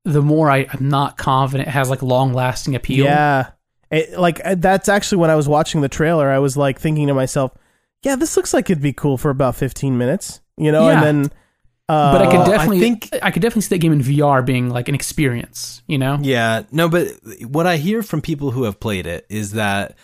the 0.05 0.23
more 0.23 0.49
I, 0.49 0.67
I'm 0.73 0.89
not 0.89 1.17
confident 1.17 1.69
it 1.69 1.73
has 1.73 1.91
like 1.91 2.01
long 2.01 2.33
lasting 2.33 2.77
appeal. 2.77 3.07
yeah, 3.07 3.47
It- 3.91 4.17
like 4.17 4.41
uh, 4.45 4.55
that's 4.57 4.89
actually 4.89 5.19
when 5.19 5.31
I 5.31 5.35
was 5.35 5.49
watching 5.49 5.81
the 5.81 5.89
trailer, 5.89 6.31
I 6.31 6.39
was 6.39 6.57
like 6.57 6.79
thinking 6.79 7.09
to 7.09 7.15
myself, 7.15 7.51
yeah, 8.05 8.17
this 8.17 8.37
looks 8.37 8.55
like 8.55 8.71
it'd 8.71 8.83
be 8.83 8.93
cool 8.93 9.19
for 9.19 9.31
about 9.31 9.57
15 9.57 9.97
minutes, 9.99 10.41
you 10.57 10.71
know, 10.73 10.89
Yeah. 10.89 10.95
and 10.95 11.03
then. 11.25 11.33
Uh, 11.87 12.13
But 12.13 12.23
I 12.23 12.27
could 12.31 12.39
Well, 12.39 12.49
I 12.49 12.57
definitely 12.57 12.81
think- 12.81 13.11
I 13.23 13.31
could 13.31 13.43
definitely 13.43 13.61
see 13.63 13.75
that 13.75 13.79
game 13.79 13.93
in 13.93 14.01
VR 14.03 14.41
being 14.43 14.71
like 14.71 14.89
an 14.89 14.95
experience, 14.95 15.83
you 15.87 15.99
know? 15.99 16.19
Yeah, 16.23 16.63
no, 16.73 16.89
but 16.89 17.09
what 17.47 17.67
I 17.67 17.77
hear 17.77 18.03
from 18.03 18.23
people 18.23 18.53
who 18.53 18.63
have 18.63 18.81
played 18.81 19.07
it 19.07 19.27
is 19.29 19.53
that 19.53 19.95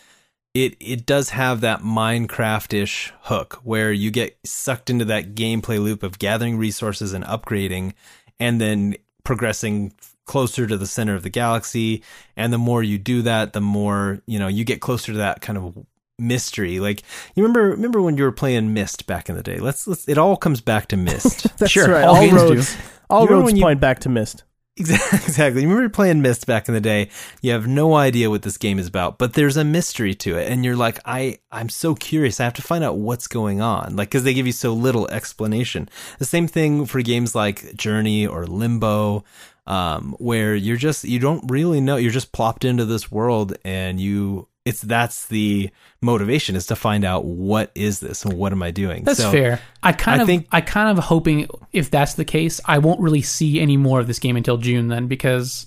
it 0.52 0.76
it 0.78 1.06
does 1.06 1.30
have 1.30 1.62
that 1.62 1.80
Minecraft-ish 1.82 3.12
hook 3.22 3.60
where 3.62 3.92
you 3.92 4.10
get 4.10 4.36
sucked 4.44 4.90
into 4.90 5.04
that 5.06 5.34
gameplay 5.34 5.82
loop 5.82 6.02
of 6.02 6.18
gathering 6.18 6.58
resources 6.58 7.12
and 7.14 7.24
upgrading 7.24 7.92
and 8.38 8.60
then 8.60 8.96
progressing 9.24 9.92
closer 10.26 10.66
to 10.66 10.76
the 10.76 10.86
center 10.86 11.14
of 11.14 11.22
the 11.22 11.30
galaxy 11.30 12.02
and 12.36 12.52
the 12.52 12.58
more 12.58 12.82
you 12.82 12.98
do 12.98 13.22
that 13.22 13.52
the 13.54 13.60
more, 13.60 14.20
you 14.26 14.38
know, 14.38 14.48
you 14.48 14.64
get 14.64 14.80
closer 14.80 15.12
to 15.12 15.18
that 15.18 15.40
kind 15.40 15.56
of 15.56 15.78
mystery. 16.20 16.78
Like 16.80 17.02
you 17.34 17.42
remember 17.42 17.70
remember 17.70 18.00
when 18.02 18.16
you 18.16 18.24
were 18.24 18.32
playing 18.32 18.72
Myst 18.74 19.06
back 19.06 19.28
in 19.28 19.34
the 19.34 19.42
day. 19.42 19.58
Let's 19.58 19.86
let's 19.86 20.08
it 20.08 20.18
all 20.18 20.36
comes 20.36 20.60
back 20.60 20.88
to 20.88 20.96
Myst. 20.96 21.46
that's 21.58 21.72
Sure, 21.72 21.88
right. 21.90 22.04
all 22.04 22.16
All, 22.16 22.20
games 22.22 22.42
do. 22.42 22.48
roads, 22.54 22.76
All 23.08 23.26
roads 23.26 23.46
when 23.46 23.56
you- 23.56 23.62
point 23.62 23.80
back 23.80 24.00
to 24.00 24.08
Myst. 24.08 24.44
Exactly. 24.80 25.18
Exactly. 25.26 25.62
You 25.62 25.68
remember 25.68 25.90
playing 25.90 26.22
Myst 26.22 26.46
back 26.46 26.66
in 26.66 26.72
the 26.72 26.80
day? 26.80 27.10
You 27.42 27.52
have 27.52 27.66
no 27.66 27.96
idea 27.96 28.30
what 28.30 28.40
this 28.42 28.56
game 28.56 28.78
is 28.78 28.86
about, 28.86 29.18
but 29.18 29.34
there's 29.34 29.58
a 29.58 29.64
mystery 29.64 30.14
to 30.14 30.38
it, 30.38 30.50
and 30.50 30.64
you're 30.64 30.76
like, 30.76 31.00
I, 31.04 31.38
I'm 31.52 31.68
so 31.68 31.94
curious. 31.94 32.40
I 32.40 32.44
have 32.44 32.54
to 32.54 32.62
find 32.62 32.82
out 32.82 32.96
what's 32.96 33.26
going 33.26 33.60
on, 33.60 33.94
like 33.96 34.08
because 34.08 34.24
they 34.24 34.32
give 34.32 34.46
you 34.46 34.52
so 34.52 34.72
little 34.72 35.06
explanation. 35.10 35.90
The 36.18 36.24
same 36.24 36.46
thing 36.48 36.86
for 36.86 37.02
games 37.02 37.34
like 37.34 37.74
Journey 37.76 38.26
or 38.26 38.46
Limbo, 38.46 39.22
um, 39.66 40.14
where 40.18 40.54
you're 40.54 40.78
just 40.78 41.04
you 41.04 41.18
don't 41.18 41.50
really 41.50 41.80
know. 41.82 41.96
You're 41.96 42.10
just 42.12 42.32
plopped 42.32 42.64
into 42.64 42.86
this 42.86 43.10
world, 43.12 43.54
and 43.64 44.00
you. 44.00 44.46
It's 44.70 44.80
that's 44.82 45.26
the 45.26 45.70
motivation 46.00 46.56
is 46.56 46.66
to 46.66 46.76
find 46.76 47.04
out 47.04 47.24
what 47.24 47.70
is 47.74 48.00
this 48.00 48.24
and 48.24 48.32
what 48.34 48.52
am 48.52 48.62
I 48.62 48.70
doing. 48.70 49.04
That's 49.04 49.18
So, 49.20 49.30
fair. 49.30 49.60
I 49.82 49.92
kind 49.92 50.20
I 50.20 50.22
of, 50.22 50.26
think- 50.28 50.46
I 50.52 50.60
kind 50.60 50.96
of 50.96 51.04
hoping 51.04 51.46
if 51.72 51.90
that's 51.90 52.14
the 52.14 52.24
case, 52.24 52.60
I 52.64 52.78
won't 52.78 53.00
really 53.00 53.22
see 53.22 53.60
any 53.60 53.76
more 53.76 54.00
of 54.00 54.06
this 54.06 54.18
game 54.18 54.36
until 54.36 54.56
June 54.56 54.88
then 54.88 55.06
because 55.08 55.66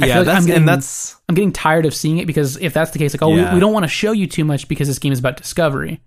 I 0.00 0.06
Yeah, 0.06 0.14
feel 0.14 0.16
like 0.22 0.26
that's 0.26 0.36
I'm 0.40 0.46
getting, 0.46 0.62
and 0.62 0.68
that's 0.68 1.16
I'm 1.28 1.34
getting 1.34 1.52
tired 1.52 1.86
of 1.86 1.94
seeing 1.94 2.18
it 2.18 2.26
because 2.26 2.56
if 2.56 2.72
that's 2.74 2.90
the 2.92 2.98
case, 2.98 3.14
like, 3.14 3.22
oh, 3.22 3.34
Yeah. 3.34 3.50
we, 3.50 3.54
we 3.54 3.60
don't 3.60 3.72
want 3.72 3.84
to 3.84 3.88
show 3.88 4.12
you 4.12 4.26
too 4.26 4.44
much 4.44 4.66
because 4.68 4.88
this 4.88 4.98
game 4.98 5.12
is 5.12 5.18
about 5.20 5.36
discovery, 5.36 6.00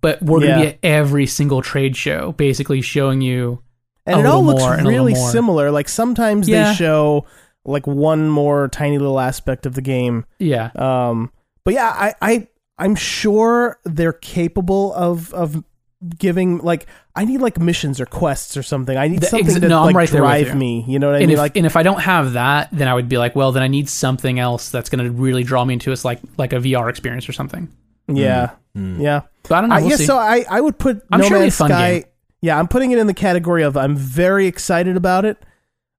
but 0.00 0.22
we're 0.22 0.40
going 0.40 0.52
to 0.52 0.58
Yeah. 0.58 0.64
be 0.64 0.68
at 0.68 0.78
every 0.84 1.26
single 1.26 1.62
trade 1.62 1.96
show, 1.96 2.32
basically 2.32 2.80
showing 2.82 3.20
you. 3.22 3.62
And 4.04 4.16
a 4.16 4.20
it 4.20 4.26
all 4.26 4.44
looks 4.44 4.62
more 4.62 4.72
and 4.74 4.82
a 4.82 4.84
little 4.84 5.06
really 5.06 5.14
similar. 5.16 5.70
Like 5.72 5.88
sometimes 5.88 6.48
Yeah. 6.48 6.68
they 6.70 6.74
show 6.76 7.26
like 7.64 7.86
one 7.88 8.28
more 8.28 8.68
tiny 8.68 8.98
little 8.98 9.18
aspect 9.18 9.66
of 9.66 9.74
the 9.74 9.82
game. 9.82 10.24
Yeah, 10.38 10.70
Um, 10.76 11.32
but 11.66 11.74
yeah, 11.74 11.88
I, 11.90 12.14
I 12.22 12.48
I'm 12.78 12.94
sure 12.94 13.78
they're 13.84 14.12
capable 14.14 14.94
of 14.94 15.34
of 15.34 15.62
giving 16.18 16.58
like 16.58 16.86
I 17.14 17.24
need 17.24 17.40
like 17.40 17.58
missions 17.58 18.00
or 18.00 18.06
quests 18.06 18.56
or 18.56 18.62
something. 18.62 18.96
I 18.96 19.08
need 19.08 19.20
The- 19.20 19.26
something 19.26 19.46
ex- 19.50 19.60
to 19.60 19.68
no, 19.68 19.80
I'm 19.80 19.86
like 19.86 19.96
right 19.96 20.08
there 20.10 20.22
with 20.22 20.30
drive 20.30 20.48
you. 20.48 20.54
me. 20.54 20.84
You 20.86 20.98
know 20.98 21.08
what 21.08 21.16
I 21.16 21.18
and 21.20 21.26
mean? 21.28 21.34
if 21.34 21.38
like 21.38 21.56
and 21.56 21.66
if 21.66 21.74
I 21.76 21.82
don't 21.82 22.00
have 22.00 22.34
that, 22.34 22.68
then 22.72 22.86
I 22.88 22.94
would 22.94 23.08
be 23.08 23.18
like, 23.18 23.34
well, 23.34 23.50
then 23.52 23.62
I 23.62 23.68
need 23.68 23.88
something 23.88 24.38
else 24.38 24.70
that's 24.70 24.88
going 24.90 25.04
to 25.04 25.10
really 25.10 25.42
draw 25.42 25.64
me 25.64 25.74
into 25.74 25.90
it, 25.92 26.04
like 26.04 26.20
like 26.36 26.52
a 26.52 26.56
VR 26.56 26.88
experience 26.88 27.28
or 27.28 27.32
something. 27.32 27.68
yeah, 28.08 28.50
Mm. 28.76 29.00
yeah. 29.00 29.22
But 29.42 29.52
I 29.52 29.60
don't 29.62 29.70
know. 29.70 29.76
I, 29.76 29.80
we'll 29.80 29.90
yeah, 29.90 29.96
see. 29.96 30.06
so 30.06 30.18
I 30.18 30.44
I 30.48 30.60
would 30.60 30.78
put 30.78 31.02
I'm 31.10 31.20
No 31.20 31.26
sure 31.28 31.36
it'll 31.38 31.42
Man's 31.44 31.54
Sky. 31.54 31.92
game. 32.00 32.04
Yeah, 32.42 32.58
I'm 32.58 32.68
putting 32.68 32.90
it 32.92 32.98
in 32.98 33.06
the 33.06 33.14
category 33.14 33.62
of 33.64 33.76
I'm 33.76 33.96
very 33.96 34.46
excited 34.46 34.96
about 34.96 35.24
it, 35.24 35.38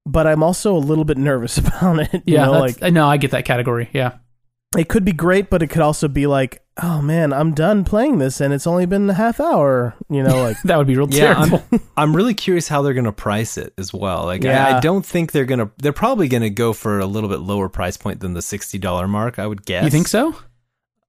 but 0.06 0.26
I'm 0.28 0.42
also 0.44 0.74
a 0.76 0.78
little 0.78 1.04
bit 1.04 1.18
nervous 1.18 1.58
about 1.62 1.98
it. 1.98 2.12
You 2.24 2.34
yeah, 2.36 2.44
know, 2.46 2.52
that's- 2.52 2.80
like 2.80 2.92
no, 2.92 3.08
I 3.08 3.16
get 3.16 3.32
that 3.32 3.44
category. 3.44 3.90
Yeah, 3.92 4.12
it 4.76 4.88
could 4.88 5.04
be 5.04 5.12
great, 5.12 5.48
but 5.48 5.62
it 5.62 5.68
could 5.68 5.82
also 5.82 6.08
be 6.08 6.26
like, 6.26 6.62
oh 6.82 7.00
man, 7.00 7.32
I'm 7.32 7.54
done 7.54 7.84
playing 7.84 8.18
this, 8.18 8.40
and 8.40 8.52
it's 8.52 8.66
only 8.66 8.86
been 8.86 9.08
a 9.08 9.14
half 9.14 9.40
hour. 9.40 9.94
You 10.10 10.22
know, 10.22 10.42
like 10.42 10.60
that 10.64 10.76
would 10.76 10.86
be 10.86 10.96
real 10.96 11.08
Yeah, 11.10 11.34
terrible. 11.34 11.64
I'm, 11.72 11.80
I'm 11.96 12.16
really 12.16 12.34
curious 12.34 12.68
how 12.68 12.82
they're 12.82 12.94
going 12.94 13.04
to 13.04 13.12
price 13.12 13.56
it 13.56 13.72
as 13.78 13.94
well. 13.94 14.24
Like, 14.24 14.44
I, 14.44 14.48
Yeah. 14.48 14.76
I 14.76 14.80
don't 14.80 15.04
think 15.06 15.32
they're 15.32 15.44
going 15.46 15.60
to. 15.60 15.70
They're 15.78 15.92
probably 15.92 16.28
going 16.28 16.42
to 16.42 16.50
go 16.50 16.72
for 16.72 16.98
a 16.98 17.06
little 17.06 17.28
bit 17.28 17.40
lower 17.40 17.68
price 17.68 17.96
point 17.96 18.20
than 18.20 18.34
the 18.34 18.42
sixty 18.42 18.78
dollar 18.78 19.08
mark. 19.08 19.38
I 19.38 19.46
would 19.46 19.64
guess. 19.64 19.84
You 19.84 19.90
think 19.90 20.08
so? 20.08 20.34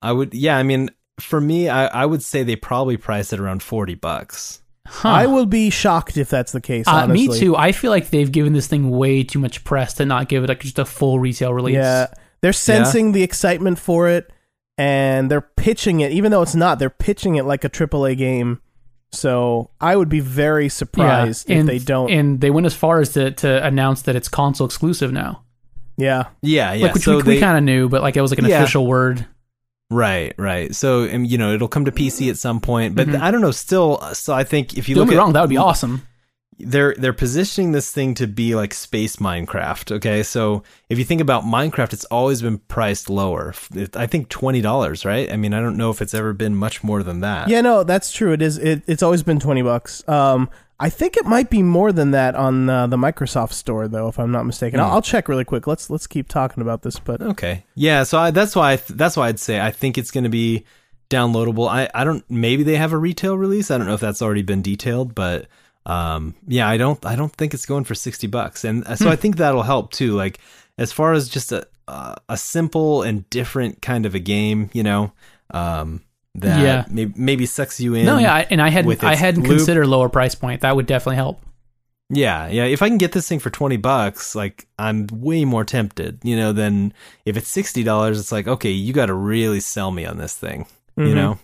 I 0.02 0.14
would. 0.14 0.34
Yeah, 0.34 0.58
I 0.58 0.64
mean, 0.64 0.90
for 1.20 1.42
me, 1.42 1.68
I, 1.68 1.88
I 1.88 2.06
would 2.06 2.24
say 2.24 2.44
they 2.44 2.56
probably 2.56 2.96
price 2.98 3.34
it 3.34 3.40
around 3.40 3.62
forty 3.62 3.96
bucks. 3.96 4.62
Huh. 4.88 5.10
I 5.10 5.26
will 5.28 5.46
be 5.46 5.70
shocked 5.70 6.18
if 6.18 6.30
that's 6.30 6.52
the 6.52 6.62
case. 6.62 6.88
Uh, 6.88 7.06
me 7.06 7.28
too. 7.28 7.56
I 7.56 7.74
feel 7.74 7.92
like 7.92 8.10
they've 8.10 8.32
given 8.32 8.54
this 8.54 8.66
thing 8.66 8.90
way 8.90 9.24
too 9.24 9.38
much 9.38 9.64
press 9.64 9.94
to 9.96 10.06
not 10.06 10.30
give 10.30 10.44
it 10.44 10.50
like 10.50 10.62
just 10.62 10.80
a 10.80 10.86
full 10.86 11.20
retail 11.20 11.54
release. 11.54 11.76
Yeah, 11.76 12.08
they're 12.42 12.54
sensing 12.54 13.12
the 13.12 13.24
excitement 13.24 13.80
for 13.80 14.08
it, 14.08 14.32
and 14.78 15.30
they're 15.30 15.42
pitching 15.42 16.00
it, 16.00 16.12
even 16.12 16.32
though 16.32 16.42
it's 16.42 16.56
not. 16.56 16.80
They're 16.80 16.90
pitching 16.90 17.36
it 17.36 17.46
like 17.46 17.64
a 17.64 17.70
AAA 17.70 18.18
game. 18.18 18.62
So 19.12 19.72
I 19.82 19.96
would 19.96 20.10
be 20.10 20.20
very 20.20 20.70
surprised 20.70 21.50
if 21.50 21.58
and, 21.60 21.68
they 21.70 21.80
don't. 21.80 22.12
And 22.12 22.40
they 22.42 22.52
went 22.52 22.68
as 22.68 22.76
far 22.76 23.00
as 23.00 23.14
to, 23.14 23.32
to 23.32 23.66
announce 23.66 24.04
that 24.04 24.16
it's 24.16 24.30
console 24.30 24.66
exclusive 24.66 25.12
now. 25.12 25.44
yeah, 25.98 26.26
Yeah, 26.44 26.74
yeah. 26.74 26.86
like 26.86 26.94
which 26.94 27.04
so 27.04 27.18
we, 27.18 27.22
they, 27.24 27.34
we 27.36 27.40
kind 27.40 27.58
of 27.58 27.64
knew, 27.64 27.90
but 27.90 28.02
like 28.04 28.16
it 28.18 28.22
was 28.22 28.32
like 28.32 28.38
an 28.40 28.46
Yeah. 28.46 28.62
official 28.62 28.86
word. 28.86 29.26
right, 29.90 30.34
right. 30.38 30.74
So 30.76 31.04
and 31.06 31.26
you 31.26 31.40
know, 31.40 31.54
it'll 31.54 31.68
come 31.68 31.86
to 31.86 31.92
PC 31.92 32.30
at 32.30 32.38
some 32.38 32.60
point, 32.60 32.94
but 32.96 33.08
Mhm. 33.08 33.20
I 33.20 33.32
don't 33.32 33.42
know. 33.42 33.50
Still, 33.52 34.00
so 34.14 34.34
I 34.36 34.44
think 34.44 34.78
if 34.78 34.88
you 34.88 34.94
Don't 34.94 35.02
look 35.06 35.10
get 35.10 35.16
me 35.16 35.18
at 35.18 35.22
wrong, 35.24 35.34
that 35.34 35.42
would 35.42 35.50
be 35.50 35.58
awesome. 35.58 36.04
They're 36.60 36.94
they're 36.98 37.14
positioning 37.14 37.72
this 37.72 37.92
thing 37.92 38.14
to 38.16 38.28
be 38.28 38.54
like 38.56 38.74
space 38.74 39.16
Minecraft. 39.18 39.94
Okay, 39.98 40.24
so 40.24 40.64
if 40.90 40.98
you 41.00 41.06
think 41.06 41.22
about 41.22 41.44
Minecraft, 41.44 41.94
it's 41.94 42.06
always 42.06 42.42
been 42.42 42.58
priced 42.58 43.10
lower. 43.10 43.54
It- 43.74 43.96
I 43.96 44.08
think 44.08 44.30
twenty 44.30 44.62
dollars, 44.62 45.06
right? 45.06 45.32
I 45.32 45.38
mean, 45.38 45.54
I 45.54 45.60
don't 45.62 45.78
know 45.78 45.90
if 45.90 46.02
it's 46.02 46.14
ever 46.14 46.34
been 46.34 46.56
much 46.56 46.84
more 46.84 47.02
than 47.04 47.22
that. 47.22 47.50
yeah, 47.50 47.62
no, 47.62 47.84
that's 47.84 48.12
true. 48.12 48.34
It 48.34 48.42
is. 48.42 48.58
It, 48.58 48.84
it's 48.88 49.02
always 49.04 49.24
been 49.24 49.40
twenty 49.40 49.62
bucks. 49.62 50.08
Um, 50.08 50.50
I 50.82 50.90
think 50.90 51.18
it 51.18 51.26
might 51.26 51.50
be 51.50 51.62
more 51.62 51.92
than 51.92 52.12
that 52.12 52.36
on 52.36 52.70
uh, 52.70 52.88
the 52.88 52.96
Microsoft 52.96 53.52
Store, 53.52 53.90
though, 53.90 54.08
if 54.08 54.18
I'm 54.18 54.32
not 54.32 54.46
mistaken. 54.46 54.80
Hmm. 54.80 54.86
I'll, 54.86 54.92
I'll 54.94 55.02
check 55.02 55.28
really 55.28 55.44
quick. 55.44 55.68
Let's 55.68 55.90
let's 55.90 56.08
keep 56.08 56.28
talking 56.30 56.62
about 56.62 56.84
this, 56.84 57.00
but 57.00 57.22
Okay. 57.22 57.66
Yeah. 57.76 58.04
So 58.04 58.18
I, 58.18 58.32
that's 58.32 58.56
why 58.56 58.74
I 58.74 58.76
th- 58.78 58.98
that's 58.98 59.18
why 59.18 59.28
I'd 59.28 59.40
say 59.40 59.60
I 59.60 59.72
think 59.72 59.98
it's 59.98 60.12
going 60.12 60.24
to 60.24 60.30
be 60.30 60.64
downloadable. 61.10 61.68
I 61.68 61.90
I 61.94 62.04
don't 62.04 62.24
maybe 62.30 62.64
they 62.64 62.76
have 62.76 62.94
a 62.94 62.98
retail 62.98 63.38
release. 63.38 63.72
I 63.72 63.78
don't 63.78 63.88
know 63.88 63.94
if 63.94 64.00
that's 64.00 64.22
already 64.22 64.42
been 64.44 64.62
detailed, 64.62 65.16
but 65.16 65.48
um 65.90 66.36
yeah, 66.48 66.68
I 66.70 66.78
don't 66.78 67.04
I 67.06 67.16
don't 67.16 67.34
think 67.34 67.54
it's 67.54 67.66
going 67.66 67.84
for 67.84 67.96
60 67.96 68.28
bucks. 68.28 68.64
And 68.64 68.86
uh, 68.86 68.96
so 68.96 69.06
Hmm. 69.06 69.12
I 69.12 69.16
think 69.16 69.38
that'll 69.38 69.64
help 69.64 69.92
too. 69.92 70.14
Like 70.16 70.40
as 70.78 70.92
far 70.92 71.14
as 71.14 71.28
just 71.30 71.52
a 71.52 71.66
uh, 71.88 72.16
a 72.30 72.38
simple 72.38 73.02
and 73.02 73.28
different 73.32 73.82
kind 73.82 74.06
of 74.06 74.14
a 74.16 74.20
game, 74.20 74.70
you 74.74 74.84
know, 74.84 75.12
um 75.52 76.02
that 76.36 76.60
Yeah. 76.62 76.86
maybe, 76.92 77.14
maybe 77.18 77.46
sucks 77.48 77.80
you 77.80 77.96
in. 77.96 78.06
No, 78.06 78.18
yeah, 78.20 78.34
I- 78.36 78.48
and 78.52 78.62
I 78.62 78.70
had 78.70 78.86
with 78.86 79.04
I 79.04 79.16
hadn't 79.16 79.44
loop. 79.44 79.58
considered 79.58 79.88
lower 79.88 80.10
price 80.10 80.36
point. 80.36 80.62
That 80.62 80.76
would 80.76 80.86
definitely 80.86 81.16
help. 81.16 81.42
Yeah, 82.12 82.48
yeah. 82.48 82.66
If 82.66 82.82
I 82.82 82.88
can 82.90 82.98
get 82.98 83.12
this 83.12 83.28
thing 83.28 83.40
for 83.40 83.50
twenty 83.52 83.78
bucks, 83.78 84.36
like 84.36 84.68
I'm 84.80 85.08
way 85.12 85.46
more 85.46 85.64
tempted, 85.66 86.20
you 86.24 86.36
know, 86.36 86.52
than 86.54 86.94
if 87.26 87.38
it's 87.38 87.48
sixty 87.50 87.84
dollars. 87.84 88.20
It's 88.20 88.32
like, 88.32 88.48
okay, 88.48 88.72
you 88.72 88.94
got 88.94 89.08
to 89.08 89.14
really 89.14 89.60
sell 89.60 89.92
me 89.92 90.06
on 90.06 90.18
this 90.18 90.36
thing, 90.36 90.66
you 90.98 91.04
Mhm. 91.06 91.16
know. 91.16 91.40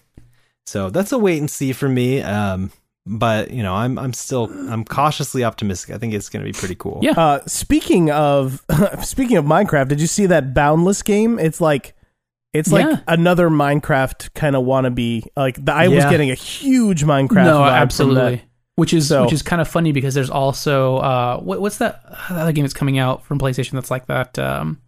So 0.68 0.90
that's 0.90 1.12
a 1.12 1.18
wait 1.20 1.40
and 1.40 1.50
see 1.52 1.72
for 1.74 1.88
me. 1.90 2.22
Um, 2.22 2.72
but 3.06 3.52
you 3.52 3.62
know, 3.64 3.74
I'm 3.76 3.98
I'm 4.00 4.14
still 4.14 4.46
I'm 4.72 4.84
cautiously 4.84 5.44
optimistic. 5.44 5.94
I 5.96 5.98
think 5.98 6.14
it's 6.14 6.30
going 6.30 6.44
to 6.46 6.52
be 6.52 6.58
pretty 6.58 6.76
cool. 6.76 7.00
Yeah. 7.04 7.12
Uh, 7.12 7.46
speaking 7.46 8.10
of 8.12 8.64
speaking 9.04 9.38
of 9.38 9.46
Minecraft, 9.46 9.88
did 9.90 10.02
you 10.02 10.08
see 10.08 10.26
that 10.28 10.54
Boundless 10.54 11.02
game? 11.04 11.38
It's 11.40 11.62
like 11.62 11.96
it's 12.54 12.72
like 12.72 12.86
Yeah. 12.86 13.00
another 13.08 13.50
Minecraft 13.50 14.34
kind 14.34 14.56
of 14.56 14.64
wannabe. 14.66 15.24
Like 15.36 15.64
the, 15.64 15.74
I 15.74 15.88
was 15.90 16.06
getting 16.06 16.32
a 16.32 16.36
huge 16.36 17.04
Minecraft. 17.04 17.46
no, 17.46 17.60
vibe 17.60 17.68
from 17.68 17.74
absolutely. 17.76 18.36
that. 18.38 18.42
Which 18.78 18.94
is 18.94 19.08
So- 19.08 19.24
which 19.24 19.34
is 19.34 19.42
kind 19.42 19.62
of 19.62 19.68
funny 19.68 19.92
because 19.92 20.14
there's 20.16 20.30
also 20.30 20.98
uh 20.98 21.40
what, 21.40 21.62
what's 21.62 21.78
that 21.78 22.02
other 22.30 22.52
game 22.52 22.64
that's 22.64 22.74
coming 22.74 22.98
out 22.98 23.24
from 23.26 23.40
PlayStation 23.40 23.72
that's 23.74 23.92
like 23.92 24.08
that 24.08 24.38
um 24.40 24.82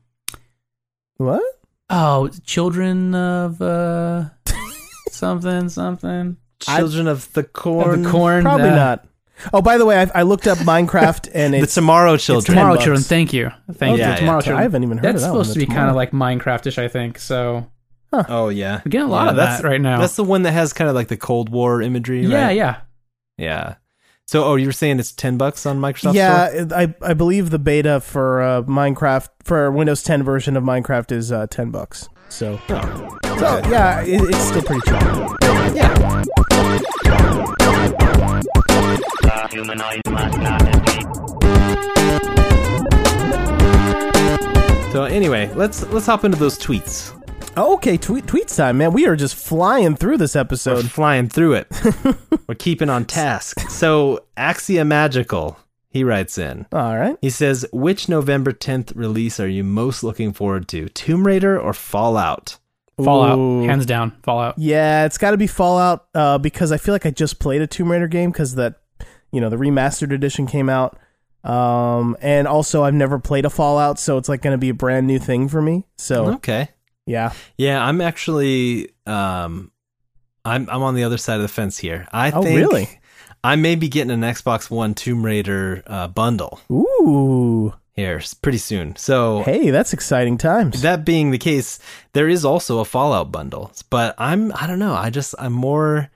What? 1.17 1.43
oh 1.89 2.27
children 2.43 3.15
of 3.15 3.61
uh 3.61 4.25
something 5.09 5.69
something 5.69 6.35
Children 6.59 7.07
of 7.07 7.31
the 7.33 7.41
of 7.41 7.53
Corn, 7.53 8.01
the 8.03 8.09
corn 8.09 8.43
Probably 8.43 8.69
uh, 8.69 8.75
not. 8.75 9.07
Oh, 9.53 9.61
by 9.61 9.77
the 9.77 9.85
way, 9.85 10.01
I, 10.01 10.09
I 10.15 10.21
looked 10.23 10.47
up 10.47 10.57
Minecraft 10.59 11.29
and 11.35 11.53
the 11.53 11.59
it's 11.59 11.75
Tomorrow 11.75 12.17
Children. 12.17 12.55
Tomorrow 12.55 12.73
bucks. 12.73 12.85
Children. 12.85 13.03
Thank 13.03 13.33
you, 13.33 13.51
thank 13.73 13.93
Okay, 13.93 14.01
you. 14.03 14.07
yeah, 14.09 14.15
Tomorrow 14.15 14.37
yeah. 14.37 14.41
Children. 14.41 14.59
I 14.59 14.61
haven't 14.63 14.83
even 14.83 14.97
heard 14.97 15.03
That's 15.03 15.15
of 15.23 15.31
that 15.31 15.37
That's 15.37 15.47
supposed 15.47 15.49
one. 15.49 15.65
to 15.65 15.67
be 15.67 15.73
kind 15.75 15.89
of 15.89 15.95
like 15.95 16.11
Minecraftish, 16.11 16.77
I 16.79 16.87
think. 16.87 17.19
So 17.19 17.69
Oh 18.13 18.49
yeah, 18.49 18.81
we're 18.83 18.89
getting 18.89 19.07
a 19.07 19.11
lot 19.11 19.25
Yeah, 19.25 19.29
of 19.31 19.35
that's- 19.35 19.61
that 19.61 19.67
right 19.67 19.81
now. 19.81 19.99
that's 19.99 20.15
the 20.15 20.23
one 20.23 20.41
that 20.43 20.53
has 20.53 20.73
kind 20.73 20.89
of 20.89 20.95
like 20.95 21.09
the 21.09 21.17
Cold 21.17 21.49
War 21.49 21.81
imagery. 21.81 22.25
yeah, 22.25 22.45
right? 22.47 22.55
yeah. 22.57 22.77
yeah. 23.37 23.75
So, 24.25 24.43
oh, 24.43 24.55
you 24.55 24.65
were 24.65 24.73
saying 24.73 24.99
it's 24.99 25.11
ten 25.13 25.37
bucks 25.37 25.65
on 25.65 25.79
Microsoft? 25.79 25.99
Store? 25.99 26.13
yeah, 26.15 26.65
I 26.75 26.93
I 27.01 27.13
believe 27.13 27.49
the 27.49 27.59
beta 27.59 28.01
for 28.01 28.41
uh, 28.41 28.61
Minecraft 28.63 29.29
for 29.43 29.71
Windows 29.71 30.03
10 30.03 30.21
version 30.23 30.57
of 30.57 30.63
Minecraft 30.65 31.11
is 31.13 31.31
uh, 31.31 31.47
ten 31.47 31.69
bucks. 31.71 32.09
So, 32.29 32.59
Oh, 32.69 33.17
so 33.39 33.61
yeah, 33.69 34.01
it, 34.01 34.21
it's 34.21 34.37
still 34.39 34.61
pretty 34.61 34.81
cheap. 34.81 35.01
yeah. 35.75 35.93
The 39.21 39.47
humanoid 39.51 40.01
must 40.09 40.37
not 40.39 40.61
escape. 40.61 41.07
So 44.93 45.03
anyway, 45.05 45.51
let's 45.55 45.83
let's 45.91 46.05
hop 46.05 46.23
into 46.25 46.37
those 46.37 46.57
tweets. 46.57 47.13
Okay, 47.57 47.97
tweet 47.97 48.25
tweets 48.25 48.55
time, 48.55 48.77
man. 48.77 48.93
We 48.93 49.07
are 49.07 49.15
just 49.15 49.35
flying 49.35 49.95
through 49.95 50.17
this 50.17 50.35
We're 50.35 50.41
episode. 50.41 50.89
flying 50.91 51.27
through 51.29 51.53
it. 51.53 51.67
We're 52.47 52.55
keeping 52.55 52.89
on 52.89 53.05
task. 53.05 53.59
So 53.69 54.23
Axia 54.37 54.85
Magical, 54.85 55.57
he 55.89 56.03
writes 56.03 56.37
in. 56.37 56.65
All 56.71 56.97
right. 56.97 57.17
He 57.21 57.29
says, 57.29 57.65
"Which 57.71 58.09
November 58.09 58.51
10th 58.51 58.95
release 58.95 59.39
are 59.39 59.47
you 59.47 59.63
most 59.63 60.03
looking 60.03 60.33
forward 60.33 60.67
to? 60.69 60.89
Tomb 60.89 61.25
Raider 61.25 61.59
or 61.59 61.73
Fallout?" 61.73 62.57
Fallout, 63.03 63.37
Ooh. 63.37 63.63
hands 63.67 63.85
down, 63.85 64.17
Fallout. 64.23 64.57
Yeah, 64.57 65.05
it's 65.05 65.19
got 65.19 65.29
to 65.31 65.37
be 65.37 65.45
Fallout 65.45 66.07
uh, 66.15 66.39
because 66.39 66.71
I 66.71 66.77
feel 66.77 66.95
like 66.95 67.05
I 67.05 67.11
just 67.11 67.37
played 67.39 67.61
a 67.61 67.67
Tomb 67.67 67.91
Raider 67.91 68.07
game 68.07 68.31
because 68.31 68.55
that, 68.55 68.81
you 69.31 69.39
know, 69.39 69.49
the 69.49 69.55
remastered 69.55 70.11
edition 70.11 70.47
came 70.47 70.67
out. 70.67 70.97
Um, 71.43 72.17
and 72.21 72.47
also 72.47 72.83
I've 72.83 72.95
never 72.95 73.19
played 73.19 73.45
a 73.45 73.51
Fallout, 73.51 73.99
so 73.99 74.17
it's 74.17 74.27
like 74.27 74.41
going 74.41 74.55
to 74.55 74.57
be 74.57 74.69
a 74.69 74.73
brand 74.73 75.05
new 75.05 75.19
thing 75.19 75.47
for 75.47 75.61
me. 75.61 75.85
So 75.97 76.25
Okay. 76.35 76.69
yeah, 77.05 77.33
Yeah, 77.57 77.85
I'm 77.85 78.01
actually 78.01 78.89
um 79.05 79.71
I'm 80.43 80.67
I'm 80.69 80.81
on 80.81 80.95
the 80.95 81.03
other 81.03 81.17
side 81.17 81.35
of 81.35 81.43
the 81.43 81.47
fence 81.49 81.77
here. 81.77 82.07
I 82.11 82.31
Oh, 82.31 82.41
think 82.41 82.57
really? 82.57 82.89
I 83.43 83.55
may 83.55 83.75
be 83.75 83.87
getting 83.89 84.11
an 84.11 84.21
Xbox 84.21 84.69
One 84.69 84.93
Tomb 84.93 85.25
Raider 85.25 85.83
uh, 85.87 86.07
bundle 86.07 86.59
Ooh, 86.71 87.73
here 87.93 88.21
pretty 88.41 88.57
soon. 88.57 88.95
So 88.95 89.43
hey, 89.43 89.69
that's 89.69 89.93
exciting 89.93 90.37
times. 90.37 90.81
that 90.81 91.05
being 91.05 91.31
the 91.31 91.37
case, 91.37 91.79
there 92.13 92.27
is 92.27 92.45
also 92.45 92.79
a 92.79 92.85
Fallout 92.85 93.31
bundle. 93.31 93.71
But 93.89 94.15
I'm 94.17 94.51
I 94.55 94.67
don't 94.67 94.79
know. 94.79 94.93
I 94.93 95.09
just 95.09 95.35
I'm 95.39 95.53
more 95.53 96.09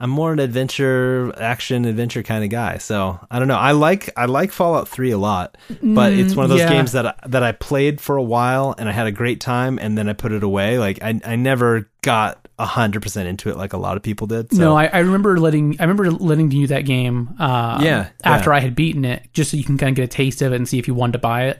I'm 0.00 0.10
more 0.10 0.32
an 0.32 0.38
adventure 0.38 1.32
action 1.38 1.84
adventure 1.84 2.22
kind 2.22 2.44
of 2.44 2.50
guy. 2.50 2.78
So 2.78 3.18
I 3.30 3.38
don't 3.38 3.48
know. 3.48 3.56
I 3.56 3.72
like 3.72 4.10
I 4.16 4.26
like 4.26 4.52
Fallout 4.52 4.88
3 4.88 5.10
a 5.10 5.18
lot, 5.18 5.56
but 5.82 6.12
it's 6.12 6.34
one 6.34 6.44
of 6.44 6.50
those 6.50 6.60
yeah. 6.60 6.68
games 6.68 6.92
that 6.92 7.06
I, 7.06 7.14
that 7.26 7.42
I 7.42 7.52
played 7.52 8.00
for 8.00 8.16
a 8.16 8.22
while 8.22 8.74
and 8.78 8.88
I 8.88 8.92
had 8.92 9.06
a 9.06 9.12
great 9.12 9.40
time 9.40 9.78
and 9.78 9.98
then 9.98 10.08
I 10.08 10.12
put 10.12 10.32
it 10.32 10.42
away. 10.42 10.78
Like 10.78 11.02
I 11.02 11.20
I 11.24 11.36
never 11.36 11.90
got 12.02 12.47
100% 12.58 13.26
into 13.26 13.50
it 13.50 13.56
like 13.56 13.72
a 13.72 13.76
lot 13.76 13.96
of 13.96 14.02
people 14.02 14.26
did. 14.26 14.52
So 14.52 14.58
No, 14.58 14.76
I, 14.76 14.86
I 14.86 14.98
remember 14.98 15.38
letting 15.38 15.76
I 15.78 15.84
remember 15.84 16.10
letting 16.10 16.50
you 16.50 16.66
that 16.68 16.84
game. 16.84 17.34
Uh, 17.38 17.80
Yeah, 17.82 18.08
After 18.24 18.50
yeah. 18.50 18.56
I 18.56 18.60
had 18.60 18.74
beaten 18.74 19.04
it, 19.04 19.28
just 19.32 19.50
so 19.50 19.56
you 19.56 19.64
can 19.64 19.78
kind 19.78 19.90
of 19.90 19.96
get 19.96 20.04
a 20.04 20.08
taste 20.08 20.42
of 20.42 20.52
it 20.52 20.56
and 20.56 20.68
see 20.68 20.78
if 20.78 20.88
you 20.88 20.94
wanted 20.94 21.12
to 21.12 21.18
buy 21.18 21.46
it. 21.46 21.58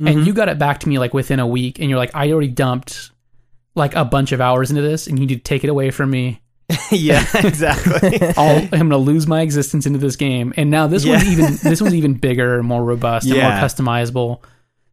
Mm-hmm. 0.00 0.08
And 0.08 0.26
you 0.26 0.34
got 0.34 0.48
it 0.48 0.58
back 0.58 0.80
to 0.80 0.88
me 0.88 0.98
like 0.98 1.14
within 1.14 1.40
a 1.40 1.46
week, 1.46 1.78
and 1.78 1.88
you're 1.88 1.98
like, 1.98 2.14
I 2.14 2.30
already 2.30 2.48
dumped 2.48 3.10
like 3.74 3.94
a 3.94 4.04
bunch 4.04 4.32
of 4.32 4.40
hours 4.40 4.70
into 4.70 4.82
this, 4.82 5.06
and 5.06 5.18
you 5.18 5.26
need 5.26 5.34
to 5.34 5.40
take 5.40 5.64
it 5.64 5.70
away 5.70 5.90
from 5.90 6.10
me. 6.10 6.42
yeah, 6.90 7.24
exactly. 7.34 8.20
I'm 8.36 8.68
gonna 8.70 8.98
lose 8.98 9.26
my 9.26 9.40
existence 9.40 9.86
into 9.86 9.98
this 9.98 10.16
game. 10.16 10.52
And 10.56 10.70
now 10.70 10.86
this 10.86 11.06
one's 11.06 11.24
even 11.24 11.56
this 11.62 11.80
one's 11.80 11.94
even 12.00 12.14
bigger, 12.14 12.62
more 12.62 12.84
robust, 12.84 13.26
and 13.26 13.40
more 13.40 13.50
customizable. 13.52 14.42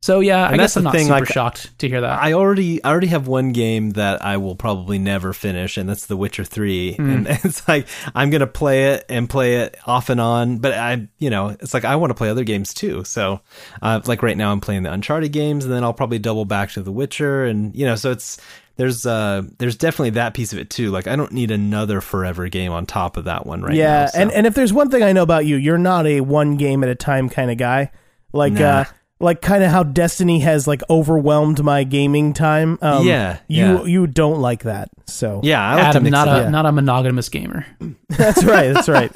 So 0.03 0.19
yeah, 0.19 0.49
I 0.49 0.57
guess 0.57 0.75
I'm 0.75 0.83
not 0.83 0.91
thing, 0.91 1.07
super 1.07 1.21
like, 1.21 1.29
shocked 1.29 1.79
to 1.79 1.87
hear 1.87 2.01
that. 2.01 2.21
I 2.21 2.33
already 2.33 2.83
I 2.83 2.89
already 2.89 3.07
have 3.07 3.29
one 3.29 3.53
game 3.53 3.91
that 3.91 4.21
I 4.21 4.35
will 4.35 4.57
probably 4.57 4.99
never 4.99 5.31
finish, 5.31 5.77
and 5.77 5.87
that's 5.87 6.07
The 6.07 6.17
Witcher 6.17 6.43
Three. 6.43 6.97
And 6.99 7.25
it's 7.29 7.65
like 7.69 7.87
I'm 8.13 8.29
gonna 8.29 8.45
play 8.45 8.95
it 8.95 9.05
and 9.07 9.29
play 9.29 9.61
it 9.61 9.77
off 9.85 10.09
and 10.09 10.19
on, 10.19 10.57
but 10.57 10.73
I, 10.73 11.07
you 11.19 11.29
know, 11.29 11.55
it's 11.57 11.73
like 11.73 11.85
I 11.85 11.95
want 11.95 12.09
to 12.09 12.15
play 12.15 12.29
other 12.29 12.43
games 12.43 12.73
too. 12.73 13.05
So, 13.05 13.39
uh, 13.81 14.01
like 14.05 14.21
right 14.21 14.35
now, 14.35 14.51
I'm 14.51 14.59
playing 14.59 14.83
the 14.83 14.91
Uncharted 14.91 15.31
games, 15.31 15.63
and 15.63 15.73
then 15.73 15.85
I'll 15.85 15.93
probably 15.93 16.19
double 16.19 16.43
back 16.43 16.71
to 16.71 16.81
The 16.81 16.91
Witcher, 16.91 17.45
and 17.45 17.73
you 17.73 17.85
know, 17.85 17.95
so 17.95 18.11
it's 18.11 18.41
there's 18.75 19.05
uh 19.05 19.43
there's 19.57 19.77
definitely 19.77 20.09
that 20.09 20.33
piece 20.33 20.51
of 20.51 20.59
it 20.59 20.69
too. 20.69 20.91
Like 20.91 21.07
I 21.07 21.15
don't 21.15 21.31
need 21.31 21.49
another 21.49 22.01
forever 22.01 22.49
game 22.49 22.73
on 22.73 22.85
top 22.85 23.15
of 23.15 23.23
that 23.23 23.45
one 23.45 23.61
right 23.61 23.73
yeah, 23.73 24.01
now. 24.01 24.05
so. 24.07 24.19
and 24.19 24.31
and 24.33 24.47
if 24.47 24.53
there's 24.53 24.73
one 24.73 24.89
thing 24.89 25.01
I 25.01 25.13
know 25.13 25.23
about 25.23 25.45
you, 25.45 25.55
you're 25.55 25.77
not 25.77 26.05
a 26.05 26.19
one 26.19 26.57
game 26.57 26.83
at 26.83 26.89
a 26.89 26.95
time 26.95 27.29
kind 27.29 27.49
of 27.49 27.57
guy. 27.57 27.91
Like 28.33 28.51
Nah. 28.51 28.79
uh 28.79 28.85
like 29.23 29.41
kind 29.41 29.63
of 29.63 29.71
how 29.71 29.83
Destiny 29.83 30.39
has 30.41 30.67
like 30.67 30.81
overwhelmed 30.89 31.63
my 31.63 31.83
gaming 31.83 32.33
time. 32.33 32.77
Um, 32.81 33.07
Yeah, 33.07 33.39
you 33.47 33.63
yeah. 33.65 33.83
you 33.83 34.07
don't 34.07 34.39
like 34.41 34.63
that. 34.63 34.89
So 35.05 35.41
yeah, 35.43 35.61
I 35.65 35.75
like 35.75 35.83
Adam, 35.85 36.03
not 36.05 36.27
a 36.27 36.31
up. 36.31 36.49
not 36.51 36.65
a 36.65 36.71
monogamous 36.71 37.29
gamer. 37.29 37.65
that's 38.09 38.43
right. 38.43 38.73
That's 38.73 38.89
right. 38.89 39.11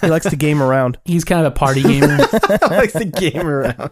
he 0.00 0.06
likes 0.08 0.28
to 0.30 0.36
game 0.36 0.62
around. 0.62 0.98
He's 1.04 1.24
kind 1.24 1.44
of 1.44 1.52
a 1.52 1.54
party 1.54 1.82
gamer. 1.82 2.16
I 2.20 2.68
like 2.78 2.92
the 2.92 3.04
game 3.04 3.46
around. 3.46 3.90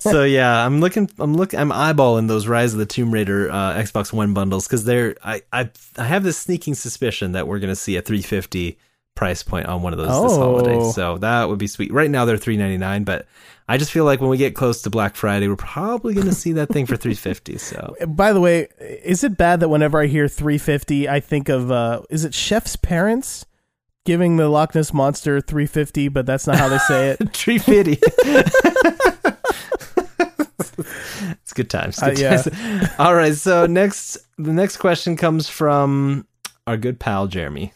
so 0.00 0.24
yeah, 0.24 0.64
I'm 0.66 0.80
looking. 0.80 1.08
I'm 1.18 1.34
looking. 1.34 1.58
I'm 1.60 1.70
eyeballing 1.70 2.28
those 2.28 2.46
Rise 2.46 2.72
of 2.72 2.78
the 2.78 2.86
Tomb 2.86 3.10
Raider 3.12 3.50
uh, 3.50 3.74
Xbox 3.74 4.12
One 4.12 4.34
bundles 4.34 4.66
because 4.66 4.84
they're. 4.84 5.16
I, 5.24 5.42
I 5.52 5.70
I 5.96 6.04
have 6.04 6.22
this 6.24 6.38
sneaking 6.38 6.74
suspicion 6.74 7.32
that 7.32 7.46
we're 7.46 7.58
going 7.58 7.70
to 7.72 7.76
see 7.76 7.96
a 7.96 8.02
350 8.02 8.78
price 9.14 9.42
point 9.42 9.66
on 9.66 9.82
one 9.82 9.92
of 9.92 9.98
those 9.98 10.08
this 10.08 10.32
Oh. 10.32 10.38
holiday. 10.38 10.90
So 10.92 11.18
that 11.18 11.48
would 11.48 11.58
be 11.58 11.66
sweet. 11.66 11.92
Right 11.92 12.10
now 12.10 12.24
they're 12.24 12.36
399, 12.36 13.04
but 13.04 13.26
I 13.70 13.76
just 13.76 13.92
feel 13.92 14.04
like 14.04 14.20
when 14.20 14.30
we 14.30 14.38
get 14.38 14.54
close 14.54 14.80
to 14.82 14.90
Black 14.90 15.14
Friday, 15.14 15.46
we're 15.46 15.56
probably 15.56 16.14
going 16.14 16.26
to 16.26 16.34
see 16.34 16.52
that 16.52 16.70
thing 16.70 16.86
for 16.86 16.96
350. 16.96 17.58
So 17.58 17.94
By 18.06 18.32
the 18.32 18.40
way, 18.40 18.68
is 18.80 19.22
it 19.24 19.36
bad 19.36 19.60
that 19.60 19.68
whenever 19.68 20.00
I 20.00 20.06
hear 20.06 20.26
350, 20.26 21.06
I 21.08 21.20
think 21.20 21.48
of 21.50 21.70
uh 21.70 22.00
is 22.08 22.24
it 22.24 22.32
Chef's 22.34 22.76
parents 22.76 23.44
giving 24.06 24.38
the 24.38 24.48
Loch 24.48 24.74
Ness 24.74 24.94
monster 24.94 25.38
350, 25.40 26.08
but 26.08 26.24
that's 26.24 26.46
not 26.46 26.56
how 26.56 26.68
they 26.70 26.78
say 26.78 27.10
it. 27.10 27.18
350. 27.34 27.98
it's 31.42 31.52
good 31.52 31.70
times. 31.70 31.98
Good 31.98 32.18
Uh, 32.18 32.20
yeah. 32.20 32.42
times. 32.42 32.88
All 32.98 33.14
right. 33.14 33.34
So 33.34 33.66
next, 33.66 34.18
the 34.38 34.52
next 34.52 34.76
question 34.78 35.16
comes 35.16 35.48
from 35.48 36.26
our 36.66 36.76
good 36.76 36.98
pal 37.00 37.26
Jeremy. 37.26 37.72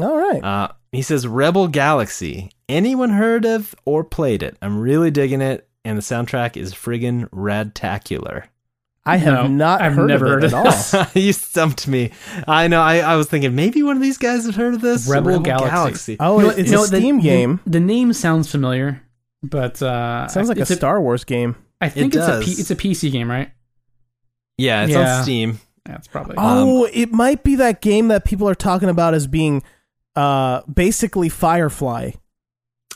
All 0.00 0.16
right. 0.16 0.42
Uh, 0.42 0.68
he 0.92 1.02
says, 1.02 1.26
"Rebel 1.26 1.68
Galaxy. 1.68 2.50
Anyone 2.68 3.10
heard 3.10 3.44
of 3.44 3.74
or 3.84 4.04
played 4.04 4.42
it? 4.42 4.56
I'm 4.62 4.78
really 4.78 5.10
digging 5.10 5.40
it, 5.40 5.68
and 5.84 5.98
the 5.98 6.02
soundtrack 6.02 6.56
is 6.56 6.72
friggin' 6.74 7.28
radtacular." 7.30 8.44
I 9.04 9.16
have 9.16 9.34
No, 9.34 9.48
not 9.48 9.82
I've 9.82 9.94
heard 9.94 10.06
never 10.06 10.26
of 10.38 10.44
it 10.44 10.52
heard 10.52 10.54
at 10.54 10.94
all. 10.94 11.06
you 11.20 11.32
stumped 11.32 11.88
me. 11.88 12.12
I 12.46 12.68
know. 12.68 12.80
I, 12.80 12.98
I 12.98 13.16
was 13.16 13.26
thinking 13.28 13.52
maybe 13.56 13.82
one 13.82 13.96
of 13.96 14.02
these 14.02 14.16
guys 14.16 14.46
had 14.46 14.54
heard 14.54 14.74
of 14.74 14.80
this. 14.80 15.08
Rebel 15.08 15.40
Galaxy. 15.40 16.16
Oh, 16.20 16.38
You 16.38 16.44
know, 16.46 16.50
it's 16.52 16.70
you 16.70 16.78
a 16.78 16.80
the- 16.82 16.86
Steam 16.98 17.16
the- 17.16 17.22
game. 17.22 17.58
The, 17.66 17.80
name 17.80 18.12
sounds 18.12 18.48
familiar, 18.48 19.02
but 19.42 19.82
uh, 19.82 20.28
Sounds 20.28 20.48
like 20.48 20.58
a 20.58 20.60
it's 20.62 20.74
Star 20.74 21.00
Wars 21.00 21.24
game. 21.24 21.56
I 21.80 21.88
think 21.88 22.14
It 22.14 22.18
it's 22.18 22.26
a 22.28 22.30
does. 22.30 22.44
P, 22.44 22.50
it's 22.52 22.70
a 22.70 22.76
PC 22.76 23.10
game, 23.10 23.28
right? 23.28 23.50
Yeah, 24.56 24.84
it's 24.84 24.92
Yeah. 24.92 25.16
on 25.16 25.22
Steam. 25.24 25.58
That's 25.84 26.06
probably. 26.06 26.36
Oh, 26.38 26.88
it 26.92 27.10
might 27.10 27.42
be 27.42 27.56
that 27.56 27.80
game 27.80 28.06
that 28.06 28.24
people 28.24 28.48
are 28.48 28.54
talking 28.54 28.88
about 28.88 29.14
as 29.14 29.26
being 29.26 29.64
uh 30.16 30.62
basically 30.72 31.28
Firefly. 31.28 32.12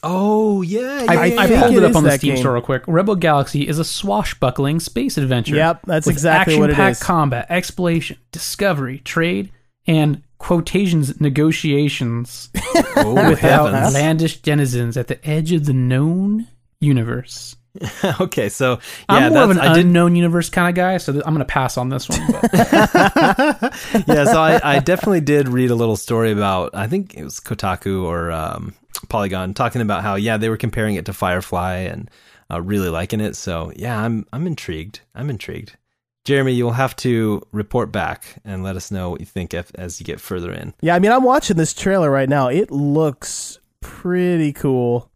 Oh 0.03 0.63
yeah, 0.63 1.07
I, 1.09 1.17
I 1.17 1.25
I 1.45 1.47
think 1.47 1.63
pulled 1.63 1.77
it 1.77 1.83
it, 1.83 1.91
up 1.91 1.97
on 1.97 2.05
the 2.05 2.13
Steam 2.13 2.35
game. 2.35 2.43
store 2.43 2.53
real 2.53 2.63
quick. 2.63 2.83
Rebel 2.87 3.17
Galaxy 3.17 3.67
is 3.67 3.79
a 3.79 3.85
swashbuckling 3.85 4.79
space 4.81 5.17
adventure. 5.19 5.57
Yep, 5.57 5.83
that's 5.87 6.07
exactly 6.07 6.59
what 6.59 6.71
it 6.71 6.75
is. 6.75 6.79
action-packed 6.79 7.01
combat, 7.01 7.47
exploration, 7.49 8.19
discovery, 8.31 8.99
trade, 9.01 9.51
and 9.87 10.23
quotations 10.39 11.21
negotiations 11.21 12.51
oh, 12.97 13.15
with 13.15 13.39
heavens. 13.39 13.75
outlandish 13.75 14.43
denizens 14.43 14.97
at 14.97 15.09
the 15.09 15.27
edge 15.27 15.53
of 15.53 15.65
the 15.65 15.73
known 15.73 16.47
universe. 16.81 17.57
okay, 18.21 18.49
so 18.49 18.73
yeah, 19.09 19.17
I'm 19.17 19.33
more 19.33 19.43
of 19.45 19.51
an 19.51 19.57
that's- 19.57 19.73
I 19.73 19.75
did 19.77 19.87
unknown 19.87 20.17
universe 20.17 20.49
kind 20.51 20.69
of 20.69 20.75
guy, 20.75 20.99
so 20.99 21.13
th- 21.13 21.25
I'm 21.27 21.35
going 21.35 21.47
to 21.47 21.53
pass 21.53 21.77
on 21.77 21.89
this 21.89 22.09
one. 22.09 22.21
But 22.31 22.53
yeah, 24.07 24.25
so 24.25 24.41
I, 24.41 24.61
I 24.63 24.79
definitely 24.81 25.21
did 25.21 25.49
read 25.49 25.71
a 25.71 25.75
little 25.75 25.97
story 25.97 26.33
about 26.33 26.75
I 26.75 26.87
think 26.87 27.15
it 27.15 27.25
was 27.25 27.41
Kotaku 27.41 28.05
or 28.05 28.31
um, 28.31 28.75
Polygon 29.09 29.55
talking 29.55 29.83
about 29.83 30.03
how 30.03 30.15
yeah 30.17 30.37
they 30.37 30.49
were 30.49 30.57
comparing 30.57 30.95
it 30.97 31.07
to 31.07 31.13
Firefly 31.13 31.77
and 31.79 32.11
uh, 32.51 32.61
really 32.61 32.89
liking 32.89 33.21
it. 33.21 33.37
So 33.37 33.73
yeah, 33.77 34.01
I'm 34.01 34.27
I'm 34.33 34.47
intrigued. 34.47 35.01
I'm 35.15 35.31
intrigued. 35.31 35.77
Jeremy, 36.25 36.53
you'll 36.55 36.73
have 36.73 36.97
to 36.97 37.41
report 37.53 37.93
back 37.93 38.41
and 38.45 38.65
let 38.65 38.75
us 38.75 38.91
know 38.91 39.11
what 39.11 39.21
you 39.21 39.27
think 39.27 39.55
if, 39.55 39.71
as 39.77 40.01
you 40.01 40.05
get 40.05 40.21
further 40.21 40.51
in. 40.53 40.75
Yeah, 40.81 40.97
I 40.97 40.99
mean, 40.99 41.13
I'm 41.13 41.23
watching 41.23 41.57
this 41.57 41.73
trailer 41.73 42.11
right 42.11 42.29
now. 42.29 42.49
It 42.49 42.73
looks 42.73 43.61
pretty 43.81 44.53
cool. 44.53 45.09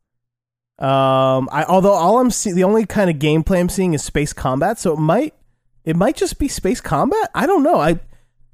Um, 0.80 1.48
I 1.52 1.64
although 1.68 1.92
all 1.92 2.20
I'm 2.20 2.30
seeing, 2.30 2.56
the 2.56 2.64
only 2.64 2.86
kind 2.86 3.10
of 3.10 3.16
gameplay 3.16 3.60
I'm 3.60 3.68
seeing 3.68 3.92
is 3.94 4.02
space 4.02 4.32
combat, 4.32 4.78
so 4.78 4.94
it 4.94 4.98
might 4.98 5.34
it 5.84 5.94
might 5.96 6.16
just 6.16 6.38
be 6.38 6.48
space 6.48 6.80
combat. 6.80 7.30
I 7.34 7.46
don't 7.46 7.62
know. 7.62 7.76
I 7.80 8.00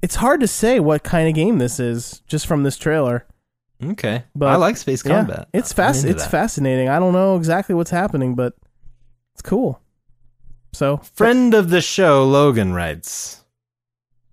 it's 0.01 0.15
hard 0.15 0.41
to 0.41 0.47
say 0.47 0.79
what 0.79 1.03
kind 1.03 1.27
of 1.29 1.33
game 1.35 1.57
this 1.57 1.79
is 1.79 2.21
just 2.27 2.45
from 2.45 2.63
this 2.63 2.77
trailer. 2.77 3.25
Okay, 3.83 4.23
But- 4.35 4.47
I 4.49 4.55
like 4.55 4.75
space 4.77 5.05
Yeah, 5.05 5.17
combat. 5.19 5.47
it's 5.53 5.71
fast. 5.71 6.03
It's 6.03 6.23
that. 6.23 6.31
fascinating. 6.31 6.89
I 6.89 6.99
don't 6.99 7.13
know 7.13 7.35
exactly 7.37 7.75
what's 7.75 7.91
happening, 7.91 8.33
but 8.35 8.53
it's 9.33 9.41
cool. 9.43 9.79
So 10.73 10.97
Friend 10.97 11.53
of 11.53 11.69
the 11.69 11.81
show, 11.81 12.25
Logan 12.25 12.73
writes, 12.73 13.43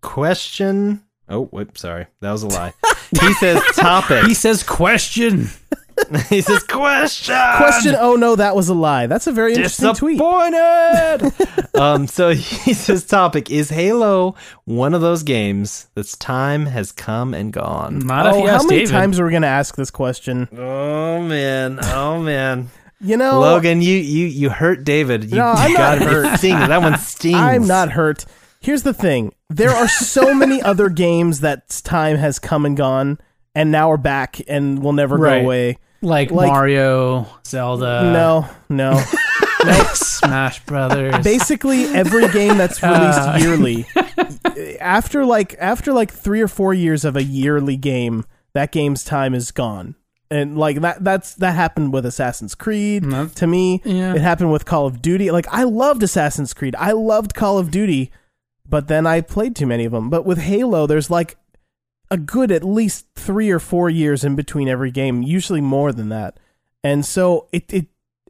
question. 0.01 1.03
Oh, 1.29 1.45
whoop, 1.47 1.77
sorry, 1.79 2.07
that 2.21 2.33
was 2.33 2.43
a 2.43 2.49
lie. 2.49 2.73
He 3.21 3.33
says 3.35 3.63
topic. 3.77 4.25
he 4.25 4.35
says 4.35 4.63
question. 4.65 5.49
he 6.29 6.41
says 6.41 6.63
question. 6.65 7.35
question. 7.57 7.97
Oh 7.99 8.17
no, 8.17 8.37
that 8.37 8.55
was 8.57 8.69
a 8.69 8.75
lie. 8.75 9.07
That's 9.07 9.27
a 9.27 9.33
very 9.33 9.55
interesting 9.55 9.95
tweet. 9.95 10.19
Disappointed. 10.19 11.33
um, 11.81 12.07
so 12.07 12.31
he 12.35 12.75
says 12.75 13.05
topic 13.05 13.51
is 13.51 13.71
Halo 13.71 14.35
one 14.65 14.95
of 14.95 15.01
those 15.01 15.23
games 15.23 15.89
that's 15.95 16.17
time 16.17 16.67
has 16.67 16.93
come 16.93 17.35
and 17.35 17.53
gone. 17.53 18.01
Not 18.01 18.27
if 18.27 18.35
Oh, 18.35 18.39
you 18.45 18.49
how 18.49 18.63
many 18.63 18.79
David. 18.81 18.91
times 18.91 19.21
are 19.21 19.25
we 19.25 19.31
going 19.31 19.43
to 19.43 19.49
ask 19.49 19.77
this 19.77 19.91
question? 19.91 20.49
Oh 20.57 21.23
man, 21.23 21.79
oh 21.83 22.21
man, 22.23 22.71
You 23.01 23.17
know, 23.17 23.41
Logan, 23.41 23.81
you 23.83 23.97
you 23.97 24.27
you 24.27 24.51
hurt 24.51 24.85
David. 24.85 25.25
You, 25.25 25.37
No, 25.37 25.47
I'm 25.53 25.71
you 25.71 25.79
not 25.79 25.99
got 26.01 26.09
hurt. 26.09 26.35
it 26.35 26.39
stings. 26.39 26.69
That 26.69 26.81
one 26.83 26.99
stings. 26.99 27.37
I'm 27.37 27.67
not 27.67 27.91
hurt. 27.93 28.25
Here's 28.61 28.83
the 28.83 28.95
thing: 28.95 29.35
there 29.51 29.71
are 29.71 29.89
so 29.89 30.35
many 30.35 30.61
other 30.63 30.89
games 30.89 31.41
that 31.41 31.69
time 31.85 32.17
has 32.17 32.39
come 32.39 32.65
and 32.65 32.77
gone, 32.77 33.19
and 33.55 33.71
now 33.71 33.89
we're 33.91 33.97
back 33.97 34.41
and 34.49 34.83
we'll 34.83 34.93
never 34.93 35.17
Right. 35.17 35.41
go 35.41 35.45
away. 35.47 35.79
like, 36.03 36.31
like- 36.31 36.49
Mario, 36.49 37.27
Zelda, 37.47 38.03
no, 38.13 38.49
no. 38.69 39.01
Smash 39.95 40.65
Brothers. 40.67 41.25
Basically, 41.25 41.85
every 41.87 42.29
game 42.29 42.59
that's 42.59 42.83
released 42.83 43.19
Uh. 43.19 43.37
yearly, 43.41 43.87
after 44.81 45.25
like 45.25 45.55
after 45.59 45.93
like 45.93 46.13
three 46.13 46.41
or 46.41 46.49
four 46.49 46.75
years 46.75 47.05
of 47.05 47.17
a 47.17 47.23
yearly 47.23 47.77
game, 47.77 48.25
that 48.53 48.73
game's 48.73 49.05
time 49.05 49.35
is 49.35 49.51
gone. 49.51 49.95
And 50.31 50.59
like 50.59 50.81
that 50.81 51.05
that's 51.05 51.35
that 51.37 51.55
happened 51.55 51.93
with 51.93 52.05
Assassin's 52.07 52.55
Creed 52.55 53.05
No. 53.05 53.27
to 53.29 53.47
me. 53.47 53.81
Yeah. 53.85 54.15
It 54.15 54.21
happened 54.21 54.53
with 54.53 54.65
Call 54.65 54.87
of 54.87 55.01
Duty. 55.01 55.31
Like 55.31 55.47
I 55.51 55.65
loved 55.65 56.03
Assassin's 56.03 56.53
Creed. 56.55 56.75
I 56.79 56.93
loved 56.93 57.35
Call 57.35 57.59
of 57.59 57.71
Duty, 57.71 58.11
but 58.69 58.89
then 58.89 59.07
I 59.07 59.21
played 59.21 59.55
too 59.55 59.67
many 59.67 59.85
of 59.85 59.93
them. 59.93 60.11
But 60.11 60.25
with 60.27 60.39
Halo, 60.39 60.87
there's 60.87 61.11
like 61.11 61.37
a 62.11 62.17
good 62.17 62.53
at 62.53 62.65
least 62.65 63.07
three 63.15 63.51
or 63.51 63.59
four 63.59 63.91
years 63.91 64.25
in 64.25 64.37
between 64.37 64.69
every 64.69 64.91
game, 64.91 65.23
usually 65.23 65.61
more 65.61 65.93
than 65.93 66.09
that. 66.11 66.39
And 66.83 67.05
so 67.05 67.49
it 67.53 67.73
it 67.73 67.87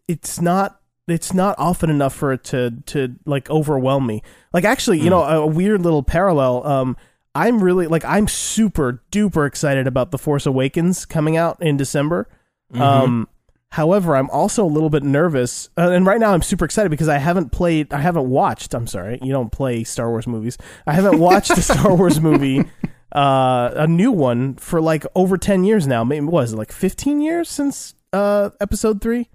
it's 0.09 0.41
not 0.41 0.81
it's 1.07 1.35
not 1.35 1.55
often 1.59 1.91
enough 1.91 2.15
for 2.15 2.33
it 2.33 2.45
to 2.45 2.71
to 2.87 3.15
like 3.27 3.51
overwhelm 3.51 4.07
me. 4.07 4.23
Like 4.53 4.65
actually, 4.65 5.01
you 5.01 5.11
know, 5.11 5.23
a 5.23 5.47
weird 5.47 5.83
little 5.83 6.03
parallel. 6.03 6.67
Um, 6.67 6.97
I'm 7.35 7.63
really 7.63 7.87
like 7.89 8.05
I'm 8.05 8.29
super 8.29 9.03
duper 9.11 9.47
excited 9.47 9.87
about 9.87 10.13
the 10.13 10.19
Force 10.19 10.47
Awakens 10.47 11.05
coming 11.05 11.37
out 11.37 11.61
in 11.61 11.77
December. 11.77 12.29
Um, 12.75 13.29
however, 13.71 14.17
I'm 14.17 14.31
also 14.31 14.65
a 14.65 14.67
little 14.67 14.91
bit 14.91 15.03
nervous, 15.03 15.69
uh, 15.77 15.91
and 15.91 16.07
right 16.07 16.21
now 16.21 16.33
I'm 16.33 16.43
super 16.43 16.65
excited 16.65 16.91
because 16.91 17.09
I 17.09 17.19
haven't 17.19 17.51
played, 17.51 17.93
I 17.93 17.99
haven't 17.99 18.29
watched. 18.31 18.73
I'm 18.75 18.87
sorry, 18.87 19.19
you 19.23 19.33
don't 19.33 19.51
play 19.51 19.85
Star 19.85 20.09
Wars 20.11 20.27
movies. 20.27 20.57
I 20.87 20.93
haven't 20.93 21.19
watched 21.19 21.51
a 21.53 21.63
Star 21.63 21.95
Wars 21.95 22.21
movie, 22.21 22.65
uh, 23.15 23.71
a 23.75 23.87
new 23.87 24.11
one 24.13 24.55
for 24.57 24.81
like 24.81 25.07
over 25.15 25.37
ten 25.39 25.65
years 25.65 25.87
now. 25.87 26.05
Maybe 26.05 26.27
what 26.27 26.45
is 26.45 26.53
it 26.53 26.57
like 26.57 26.73
15 26.73 27.21
years 27.21 27.49
since 27.49 27.95
uh 28.13 28.51
Episode 28.61 29.01
three? 29.01 29.29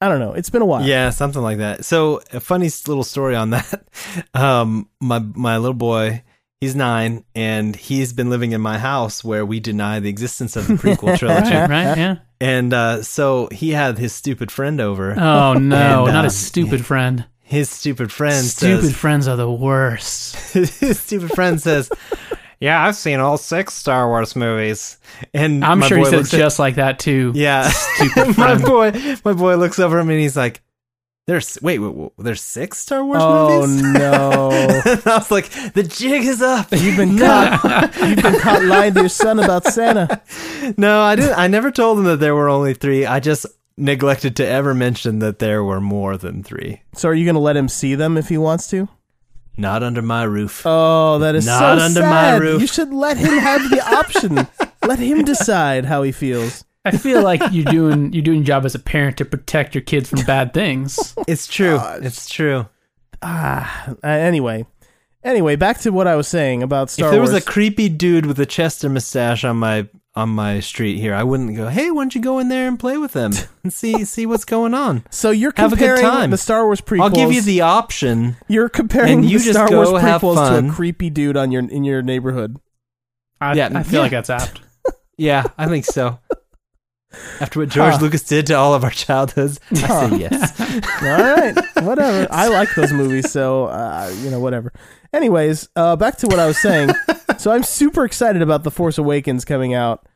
I 0.00 0.08
don't 0.08 0.18
know. 0.20 0.34
It's 0.34 0.50
been 0.50 0.60
a 0.62 0.66
while. 0.66 0.84
Yeah, 0.84 1.10
something 1.10 1.40
like 1.40 1.58
that. 1.58 1.84
So 1.84 2.20
a 2.32 2.40
funny 2.40 2.68
little 2.86 3.04
story 3.04 3.34
on 3.36 3.50
that. 3.50 3.84
Um, 4.34 4.88
my 5.00 5.18
my 5.20 5.56
little 5.58 5.72
boy, 5.74 6.22
he's 6.60 6.74
nine, 6.74 7.24
and 7.34 7.74
he's 7.74 8.12
been 8.12 8.28
living 8.30 8.52
in 8.52 8.60
my 8.60 8.78
house 8.78 9.24
where 9.24 9.46
we 9.46 9.60
deny 9.60 10.00
the 10.00 10.10
existence 10.10 10.56
of 10.56 10.66
the 10.66 10.74
prequel 10.74 11.16
trilogy. 11.18 11.54
Right, 11.54 11.70
right, 11.70 11.96
yeah. 11.96 12.16
And 12.40 12.74
uh, 12.74 13.02
so 13.02 13.48
he 13.52 13.70
had 13.70 13.96
his 13.96 14.12
stupid 14.12 14.50
friend 14.50 14.80
over. 14.80 15.12
Oh 15.18 15.54
no, 15.54 16.04
And, 16.04 16.12
not 16.12 16.24
uh, 16.24 16.28
a 16.28 16.30
stupid 16.30 16.84
friend. 16.84 17.24
His 17.46 17.70
stupid 17.70 18.10
friend 18.10 18.44
Stupid 18.44 18.84
says, 18.86 18.96
friends 18.96 19.28
are 19.28 19.36
the 19.36 19.50
worst. 19.50 20.34
his 20.54 20.98
stupid 20.98 21.30
friend 21.32 21.60
says, 21.60 21.90
"Yeah, 22.60 22.84
I've 22.84 22.96
seen 22.96 23.20
all 23.20 23.36
six 23.38 23.74
Star 23.74 24.08
Wars 24.08 24.34
movies." 24.36 24.98
And 25.32 25.64
I'm 25.64 25.78
my 25.80 25.88
sure 25.88 25.98
he 25.98 26.04
boy 26.04 26.10
said 26.10 26.16
looks 26.18 26.34
at- 26.34 26.38
just 26.38 26.58
like 26.58 26.74
that 26.76 26.98
too. 26.98 27.32
Yeah. 27.34 27.70
My 28.36 28.56
boy, 28.56 28.92
my 29.24 29.32
boy 29.32 29.56
looks 29.56 29.78
over 29.78 29.98
at 30.00 30.06
me 30.06 30.14
and 30.14 30.22
he's 30.22 30.36
like, 30.36 30.60
"There's 31.26 31.56
wait, 31.62 31.78
wait, 31.78 31.94
wait 31.94 32.10
there's 32.18 32.42
six 32.42 32.78
Star 32.78 33.04
Wars 33.04 33.18
Oh 33.22 33.60
movies." 33.66 33.82
Oh 33.84 33.92
no! 33.92 34.50
and 34.92 35.02
I 35.06 35.16
was 35.18 35.30
like, 35.30 35.48
"The 35.72 35.82
jig 35.82 36.24
is 36.24 36.42
up." 36.42 36.68
You've 36.72 36.96
been 36.96 37.18
caught. 37.18 37.94
You've 38.00 38.22
been 38.22 38.40
caught 38.40 38.64
lying 38.64 38.94
to 38.94 39.00
your 39.00 39.08
son 39.08 39.38
about 39.38 39.64
Santa. 39.64 40.20
no, 40.76 41.00
I 41.02 41.16
didn't. 41.16 41.38
I 41.38 41.46
never 41.48 41.70
told 41.70 41.98
him 41.98 42.04
that 42.04 42.20
there 42.20 42.34
were 42.34 42.48
only 42.48 42.74
three. 42.74 43.06
I 43.06 43.20
just 43.20 43.46
neglected 43.76 44.36
to 44.36 44.46
ever 44.46 44.72
mention 44.74 45.18
that 45.20 45.38
there 45.40 45.64
were 45.64 45.80
more 45.80 46.16
than 46.16 46.42
three. 46.44 46.80
So 46.94 47.08
are 47.08 47.14
you 47.14 47.24
going 47.24 47.34
to 47.34 47.40
let 47.40 47.56
him 47.56 47.68
see 47.68 47.94
them 47.96 48.16
if 48.16 48.28
he 48.28 48.38
wants 48.38 48.68
to? 48.70 48.88
Not 49.56 49.82
under 49.82 50.02
my 50.02 50.24
roof. 50.24 50.62
Oh, 50.64 51.18
that 51.20 51.34
is 51.34 51.46
Not 51.46 51.78
so 51.78 51.84
under 51.84 52.00
my 52.02 52.36
roof. 52.36 52.60
You 52.60 52.66
should 52.66 52.92
let 52.92 53.16
him 53.16 53.38
have 53.38 53.70
the 53.70 53.80
option. 53.94 54.48
let 54.86 54.98
him 54.98 55.24
decide 55.24 55.84
how 55.84 56.02
he 56.02 56.12
feels. 56.12 56.64
I 56.84 56.96
feel 56.96 57.22
like 57.22 57.40
you're 57.52 57.64
doing 57.64 58.12
you're 58.12 58.22
doing 58.22 58.38
your 58.38 58.46
job 58.46 58.66
as 58.66 58.74
a 58.74 58.78
parent 58.78 59.16
to 59.18 59.24
protect 59.24 59.74
your 59.74 59.82
kids 59.82 60.10
from 60.10 60.22
bad 60.22 60.52
things. 60.52 61.14
It's 61.26 61.46
true. 61.46 61.80
It's 62.02 62.28
true. 62.28 62.66
Ah, 63.22 63.88
uh, 63.88 64.06
anyway. 64.06 64.66
Anyway, 65.24 65.56
back 65.56 65.78
to 65.80 65.90
what 65.90 66.06
I 66.06 66.16
was 66.16 66.28
saying 66.28 66.62
about 66.62 66.90
Star 66.90 67.06
Wars. 67.06 67.10
if 67.10 67.14
there 67.14 67.20
was 67.22 67.30
Wars. 67.32 67.42
a 67.42 67.46
creepy 67.46 67.88
dude 67.88 68.26
with 68.26 68.38
a 68.38 68.46
Chester 68.46 68.88
mustache 68.90 69.42
on 69.44 69.56
my 69.56 69.88
on 70.16 70.28
my 70.28 70.60
street 70.60 70.98
here, 71.00 71.14
I 71.14 71.22
wouldn't 71.24 71.56
go, 71.56 71.68
"Hey, 71.68 71.90
why 71.90 72.02
don't 72.02 72.14
you 72.14 72.20
go 72.20 72.38
in 72.38 72.48
there 72.48 72.68
and 72.68 72.78
play 72.78 72.98
with 72.98 73.12
them 73.14 73.32
and 73.64 73.72
see 73.72 74.04
see 74.04 74.26
what's 74.26 74.44
going 74.44 74.74
on?" 74.74 75.02
so 75.10 75.30
you're 75.30 75.52
have 75.56 75.72
a 75.72 75.76
good 75.76 75.86
comparing 75.96 76.02
time. 76.04 76.30
the 76.30 76.36
Star 76.36 76.64
Wars 76.66 76.80
prequels. 76.80 77.00
I'll 77.00 77.10
give 77.10 77.32
you 77.32 77.40
the 77.42 77.62
option. 77.62 78.36
You're 78.48 78.68
comparing 78.68 79.12
and 79.20 79.24
you 79.30 79.38
the 79.38 79.44
just 79.44 79.56
Star 79.56 79.68
go 79.68 79.90
Wars 79.90 80.02
have 80.02 80.20
prequels 80.20 80.34
to 80.34 80.54
fun. 80.54 80.68
a 80.70 80.72
creepy 80.72 81.10
dude 81.10 81.36
on 81.36 81.50
your 81.50 81.68
in 81.68 81.84
your 81.84 82.02
neighborhood. 82.02 82.58
I, 83.40 83.54
Yeah, 83.54 83.70
I 83.74 83.82
feel 83.82 83.94
yeah. 83.94 84.00
like 84.02 84.10
that's 84.12 84.30
apt. 84.30 84.60
Yeah, 85.16 85.44
I 85.56 85.66
think 85.66 85.84
so. 85.84 86.18
After 87.40 87.60
what 87.60 87.68
George 87.68 87.94
Huh. 87.94 88.00
Lucas 88.02 88.22
did 88.22 88.46
to 88.48 88.54
all 88.54 88.74
of 88.74 88.84
our 88.84 88.90
childhoods, 88.90 89.60
I 89.72 90.08
say 90.10 90.16
yes. 90.18 90.60
All 91.02 91.08
right, 91.08 91.54
whatever. 91.84 92.26
I 92.30 92.48
like 92.58 92.74
those 92.74 92.92
movies, 92.92 93.30
so 93.30 93.66
uh, 93.66 94.12
you 94.20 94.30
know, 94.30 94.40
whatever. 94.40 94.72
Anyways, 95.12 95.68
uh, 95.76 95.96
back 95.96 96.16
to 96.18 96.26
what 96.26 96.38
I 96.38 96.46
was 96.46 96.58
saying. 96.58 96.90
so 97.38 97.52
I'm 97.52 97.62
super 97.62 98.04
excited 98.04 98.42
about 98.42 98.64
the 98.64 98.70
Force 98.70 98.98
Awakens 98.98 99.44
coming 99.44 99.74
out, 99.74 100.06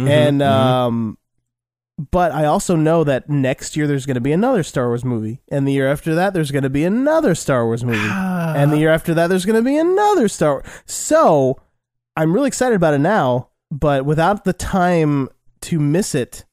Mhm, 0.00 0.08
and 0.08 0.40
mhm. 0.40 0.46
um, 0.46 1.18
but 2.12 2.30
I 2.32 2.44
also 2.44 2.76
know 2.76 3.04
that 3.04 3.30
next 3.30 3.74
year 3.76 3.86
there's 3.86 4.04
going 4.06 4.16
to 4.16 4.20
be 4.20 4.32
another 4.32 4.62
Star 4.62 4.88
Wars 4.88 5.04
movie, 5.04 5.40
and 5.48 5.66
the 5.66 5.72
year 5.72 5.90
after 5.90 6.14
that 6.14 6.34
there's 6.34 6.50
going 6.50 6.62
to 6.64 6.70
be 6.70 6.84
another 6.84 7.34
Star 7.34 7.64
Wars 7.64 7.84
movie, 7.84 7.98
and 8.10 8.70
the 8.72 8.78
year 8.78 8.90
after 8.90 9.14
that 9.14 9.28
there's 9.28 9.46
going 9.46 9.56
to 9.56 9.62
be 9.62 9.76
another 9.78 10.28
Star. 10.28 10.62
So 10.84 11.58
I'm 12.16 12.32
really 12.34 12.48
excited 12.48 12.74
about 12.76 12.92
it 12.94 12.98
now, 12.98 13.48
but 13.70 14.04
without 14.04 14.44
the 14.44 14.52
time 14.52 15.28
to 15.66 15.78
miss 15.78 16.14
it. 16.14 16.44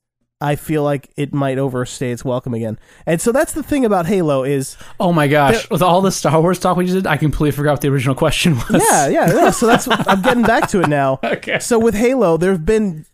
I 0.42 0.58
feel 0.58 0.84
like 0.84 1.10
it 1.16 1.34
might 1.34 1.58
overstay 1.58 2.12
its 2.12 2.26
welcome 2.26 2.54
again, 2.54 2.78
and 3.06 3.22
so 3.22 3.32
that's 3.32 3.54
the 3.54 3.64
thing 3.64 3.86
about 3.86 4.08
Halo 4.08 4.44
is 4.44 4.76
Oh 5.00 5.14
my 5.14 5.30
gosh! 5.30 5.70
With 5.70 5.82
all 5.82 6.02
the 6.02 6.12
Star 6.12 6.42
Wars 6.42 6.60
talk 6.60 6.76
we 6.76 6.84
just 6.84 6.96
did, 6.96 7.08
I 7.08 7.16
completely 7.16 7.52
forgot 7.56 7.72
what 7.72 7.82
the 7.82 7.88
original 7.88 8.14
question 8.16 8.56
was. 8.70 8.84
yeah, 8.92 9.08
yeah, 9.08 9.34
yeah. 9.34 9.50
So 9.52 9.68
that's 9.68 9.88
I'm 9.90 10.22
getting 10.22 10.44
back 10.44 10.68
to 10.70 10.82
it 10.82 10.90
now. 10.90 11.20
Okay. 11.24 11.60
So 11.60 11.80
with 11.80 11.96
Halo, 11.96 12.36
there 12.36 12.52
have 12.52 12.66
been 12.66 13.06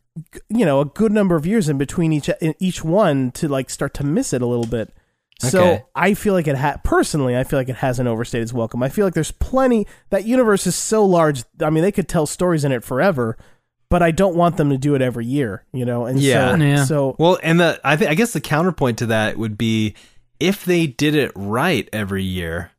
you 0.50 0.66
know 0.66 0.82
a 0.82 0.86
good 0.86 1.12
number 1.12 1.36
of 1.36 1.45
years 1.45 1.70
in 1.70 1.78
between 1.78 2.12
each 2.14 2.30
in 2.41 2.56
each 2.60 2.84
one 2.84 3.30
to 3.34 3.47
like 3.47 3.70
start 3.70 3.93
to 3.95 4.04
miss 4.04 4.34
it 4.34 4.41
a 4.41 4.47
little 4.47 4.66
bit. 4.66 4.91
So 5.39 5.60
Okay. 5.62 5.84
I 5.95 6.16
feel 6.16 6.34
like 6.34 6.47
it 6.47 6.58
ha- 6.58 6.82
personally, 6.84 7.38
I 7.38 7.43
feel 7.43 7.60
like 7.60 7.70
it 7.70 7.76
hasn't 7.78 8.10
overstayed 8.10 8.41
its 8.41 8.52
welcome. 8.54 8.82
I 8.82 8.89
feel 8.89 9.06
like 9.06 9.14
there's 9.14 9.32
plenty. 9.32 9.86
That 10.10 10.26
universe 10.26 10.66
is 10.66 10.76
so 10.76 11.06
large. 11.06 11.43
I 11.62 11.70
mean, 11.70 11.84
they 11.84 11.91
could 11.91 12.10
tell 12.10 12.26
stories 12.26 12.66
in 12.66 12.72
it 12.72 12.84
forever, 12.84 13.38
but 13.90 14.02
I 14.04 14.12
don't 14.12 14.36
want 14.36 14.58
them 14.58 14.70
to 14.70 14.78
do 14.78 14.96
it 14.96 15.02
every 15.02 15.26
year. 15.26 15.64
You 15.74 15.86
know, 15.86 16.06
and 16.06 16.20
Yeah. 16.20 16.52
so, 16.56 16.64
Yeah. 16.64 16.84
so 16.86 17.16
Well, 17.18 17.40
and 17.44 17.60
the 17.60 17.80
I 17.84 17.96
think 17.96 18.12
I 18.12 18.16
guess 18.16 18.34
the 18.34 18.42
counterpoint 18.42 18.98
to 19.00 19.08
that 19.08 19.38
would 19.38 19.58
be 19.58 19.96
if 20.40 20.64
they 20.66 20.88
did 20.88 21.16
it 21.16 21.32
right 21.36 21.90
every 21.92 22.24
year, 22.24 22.72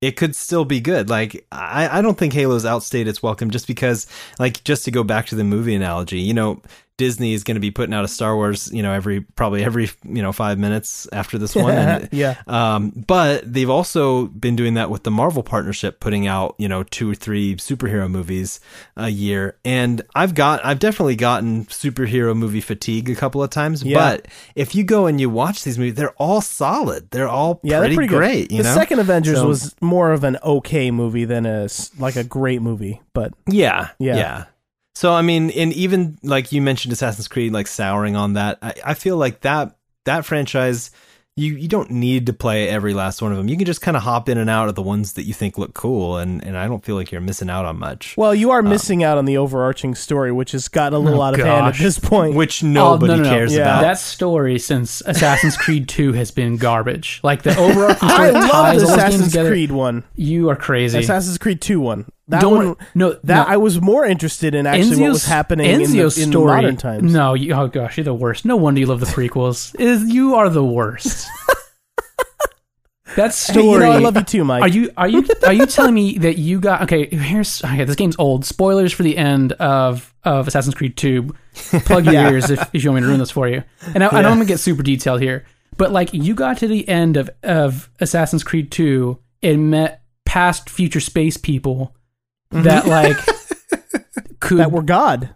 it 0.00 0.16
could 0.16 0.34
still 0.36 0.64
be 0.64 0.80
good. 0.80 1.08
Like 1.08 1.46
I, 1.52 1.98
I 1.98 2.02
don't 2.02 2.18
think 2.18 2.32
Halo's 2.32 2.64
outstayed 2.66 3.06
its 3.08 3.22
welcome 3.22 3.50
just 3.50 3.66
because 3.66 4.06
like 4.38 4.64
just 4.64 4.84
to 4.84 4.90
go 4.90 5.04
back 5.04 5.26
to 5.26 5.34
the 5.34 5.44
movie 5.44 5.74
analogy, 5.74 6.20
you 6.20 6.34
know, 6.34 6.60
Disney 6.96 7.32
is 7.34 7.42
going 7.42 7.56
to 7.56 7.60
be 7.60 7.72
putting 7.72 7.92
out 7.92 8.04
a 8.04 8.08
Star 8.08 8.36
Wars, 8.36 8.70
you 8.72 8.80
know, 8.82 8.92
every 8.92 9.20
probably 9.20 9.64
every 9.64 9.90
you 10.04 10.22
know 10.22 10.30
five 10.32 10.58
minutes 10.58 11.08
after 11.12 11.38
this 11.38 11.54
one. 11.56 11.74
And, 11.74 12.08
yeah. 12.12 12.40
Um, 12.46 12.90
but 12.90 13.52
they've 13.52 13.68
also 13.70 14.26
been 14.26 14.54
doing 14.54 14.74
that 14.74 14.90
with 14.90 15.02
the 15.02 15.10
Marvel 15.10 15.42
partnership, 15.42 15.98
putting 15.98 16.26
out 16.28 16.54
you 16.58 16.68
know 16.68 16.84
two 16.84 17.10
or 17.10 17.14
three 17.16 17.56
superhero 17.56 18.08
movies 18.08 18.60
a 18.96 19.08
year. 19.08 19.56
And 19.64 20.02
I've 20.14 20.34
got 20.36 20.64
I've 20.64 20.78
definitely 20.78 21.16
gotten 21.16 21.64
superhero 21.66 22.36
movie 22.36 22.60
fatigue 22.60 23.10
a 23.10 23.16
couple 23.16 23.42
of 23.42 23.50
times. 23.50 23.82
Yeah. 23.82 23.98
But 23.98 24.28
if 24.54 24.74
you 24.76 24.84
go 24.84 25.06
and 25.06 25.20
you 25.20 25.28
watch 25.28 25.64
these 25.64 25.78
movies, 25.78 25.94
they're 25.94 26.10
all 26.12 26.40
solid. 26.40 27.10
They're 27.10 27.28
all 27.28 27.58
Yeah, 27.64 27.78
pretty, 27.80 27.96
they're 27.96 28.06
pretty 28.06 28.14
great. 28.16 28.50
You 28.52 28.58
the 28.62 28.68
know, 28.68 28.74
second 28.74 29.00
Avengers 29.00 29.38
So- 29.38 29.48
was 29.48 29.74
more 29.80 30.12
of 30.12 30.22
an 30.22 30.38
okay 30.44 30.92
movie 30.92 31.24
than 31.24 31.44
a 31.44 31.68
like 31.98 32.14
a 32.14 32.22
great 32.24 32.62
movie, 32.62 33.02
but 33.14 33.32
Yeah, 33.48 33.88
Yeah. 33.98 34.16
yeah, 34.16 34.44
So 34.94 35.12
I 35.12 35.22
mean, 35.22 35.50
and 35.50 35.72
even 35.72 36.18
like 36.22 36.52
you 36.52 36.62
mentioned 36.62 36.92
Assassin's 36.92 37.28
Creed, 37.28 37.52
like 37.52 37.66
souring 37.66 38.14
on 38.16 38.34
that. 38.34 38.58
I, 38.62 38.74
I 38.84 38.94
feel 38.94 39.16
like 39.16 39.40
that 39.40 39.76
that 40.04 40.24
franchise, 40.24 40.92
you 41.36 41.54
you 41.56 41.66
don't 41.66 41.90
need 41.90 42.26
to 42.26 42.32
play 42.32 42.68
every 42.68 42.94
last 42.94 43.20
one 43.20 43.32
of 43.32 43.36
them. 43.38 43.48
You 43.48 43.56
can 43.56 43.66
just 43.66 43.80
kind 43.80 43.96
of 43.96 44.04
hop 44.04 44.28
in 44.28 44.38
and 44.38 44.48
out 44.48 44.68
of 44.68 44.76
the 44.76 44.82
ones 44.82 45.14
that 45.14 45.24
you 45.24 45.34
think 45.34 45.58
look 45.58 45.74
cool, 45.74 46.18
and 46.18 46.44
and 46.46 46.56
I 46.56 46.68
don't 46.68 46.84
feel 46.84 46.94
like 46.94 47.10
you're 47.10 47.20
missing 47.20 47.50
out 47.50 47.64
on 47.64 47.76
much. 47.76 48.14
well, 48.16 48.32
you 48.32 48.52
are 48.52 48.60
um, 48.60 48.68
missing 48.68 49.02
out 49.02 49.18
on 49.18 49.24
the 49.24 49.36
overarching 49.36 49.96
story, 49.96 50.30
which 50.30 50.52
has 50.52 50.68
gotten 50.68 50.94
a 50.94 51.00
little 51.00 51.20
Oh, 51.20 51.24
out 51.24 51.34
of 51.34 51.44
hand 51.44 51.66
at 51.66 51.74
this 51.74 51.98
point. 51.98 52.36
Which 52.36 52.62
oh, 52.62 52.68
nobody 52.68 53.14
Oh, 53.14 53.16
no, 53.16 53.22
no, 53.24 53.28
no. 53.30 53.36
cares 53.36 53.52
Yeah. 53.52 53.62
about. 53.62 53.80
That 53.80 53.98
story 53.98 54.60
since 54.60 55.02
Assassin's 55.06 55.56
Creed 55.56 55.88
2 55.88 56.12
has 56.12 56.30
been 56.30 56.56
garbage. 56.56 57.18
Like 57.24 57.42
the 57.42 57.58
overarching 57.58 58.08
story 58.08 58.30
that 58.30 58.34
love 58.34 58.50
ties 58.52 58.82
the 58.82 58.88
all 58.90 58.96
those 58.96 59.10
games 59.10 59.22
Assassin's. 59.26 59.48
Creed 59.48 59.72
one. 59.72 60.04
You 60.14 60.50
are 60.50 60.56
crazy. 60.56 61.00
Assassin's 61.00 61.38
Creed 61.38 61.60
Two 61.60 61.80
one. 61.80 62.04
That 62.28 62.40
Don't 62.40 62.68
one. 62.68 62.76
no 62.94 63.12
That 63.24 63.46
no. 63.46 63.52
I 63.52 63.58
was 63.58 63.80
more 63.82 64.04
interested 64.06 64.54
in 64.54 64.66
actually 64.66 65.00
what 65.02 65.10
was 65.10 65.26
happening 65.26 65.68
in, 65.70 65.78
the, 65.80 65.86
Ezio's 65.98 66.16
in 66.18 66.30
modern 66.30 66.76
times. 66.78 67.12
No, 67.12 67.34
you, 67.34 67.52
oh 67.52 67.68
gosh, 67.68 67.98
you're 67.98 68.04
the 68.04 68.14
worst. 68.14 68.44
No 68.46 68.56
wonder 68.56 68.80
you 68.80 68.86
love 68.86 69.00
the 69.00 69.06
prequels. 69.06 69.78
Is 69.78 70.04
you 70.12 70.34
are 70.36 70.48
the 70.48 70.64
worst. 70.64 71.28
that 73.16 73.16
Hey, 73.16 73.24
you 73.26 73.30
story. 73.30 73.80
know, 73.80 73.92
I 73.92 73.98
love 73.98 74.16
you 74.16 74.22
too, 74.22 74.44
Mike. 74.44 74.62
Are 74.62 74.68
you 74.68 74.90
are 74.96 75.06
you 75.06 75.24
are 75.46 75.52
you 75.52 75.66
telling 75.66 75.94
me 75.94 76.18
that 76.18 76.38
you 76.38 76.60
got 76.60 76.82
okay? 76.82 77.06
Here's 77.14 77.62
okay. 77.62 77.84
This 77.84 77.94
game's 77.96 78.16
old. 78.18 78.44
Spoilers 78.44 78.92
for 78.92 79.02
the 79.02 79.16
end 79.16 79.52
of 79.52 80.14
of 80.24 80.48
Assassin's 80.48 80.74
Creed 80.74 80.96
Two. 80.96 81.34
Plug 81.54 82.06
your 82.06 82.14
Yeah. 82.14 82.30
ears 82.30 82.50
if, 82.50 82.74
if 82.74 82.82
you 82.82 82.90
want 82.90 83.02
me 83.02 83.06
to 83.06 83.08
ruin 83.08 83.20
this 83.20 83.30
for 83.30 83.46
you. 83.48 83.62
And 83.94 84.02
I, 84.02 84.08
I 84.08 84.22
don't 84.22 84.38
want 84.38 84.48
to 84.48 84.52
get 84.52 84.58
super 84.60 84.82
detailed 84.82 85.20
here, 85.20 85.44
but 85.76 85.92
like 85.92 86.12
you 86.14 86.34
got 86.34 86.56
to 86.58 86.68
the 86.68 86.88
end 86.88 87.16
of 87.18 87.28
of 87.42 87.90
Assassin's 88.00 88.42
Creed 88.42 88.70
Two 88.72 89.18
and 89.42 89.70
met 89.70 90.02
past 90.24 90.70
future 90.70 91.00
space 91.00 91.36
people 91.36 91.94
that 92.62 92.84
mm-hmm. 92.84 92.90
like 92.90 94.40
could 94.40 94.58
that 94.58 94.72
were 94.72 94.82
God? 94.82 95.34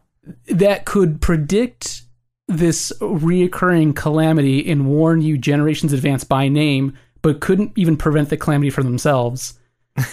that 0.49 0.85
could 0.85 1.21
predict 1.21 2.03
this 2.47 2.93
reoccurring 3.01 3.95
calamity 3.95 4.71
and 4.71 4.87
warn 4.87 5.21
you 5.21 5.37
generations 5.37 5.93
advance 5.93 6.25
by 6.25 6.49
name, 6.49 6.97
but 7.23 7.41
couldn't 7.41 7.73
even 7.77 7.97
prevent 7.97 8.31
the 8.31 8.37
calamity 8.37 8.71
for 8.71 8.83
themselves. 8.83 9.59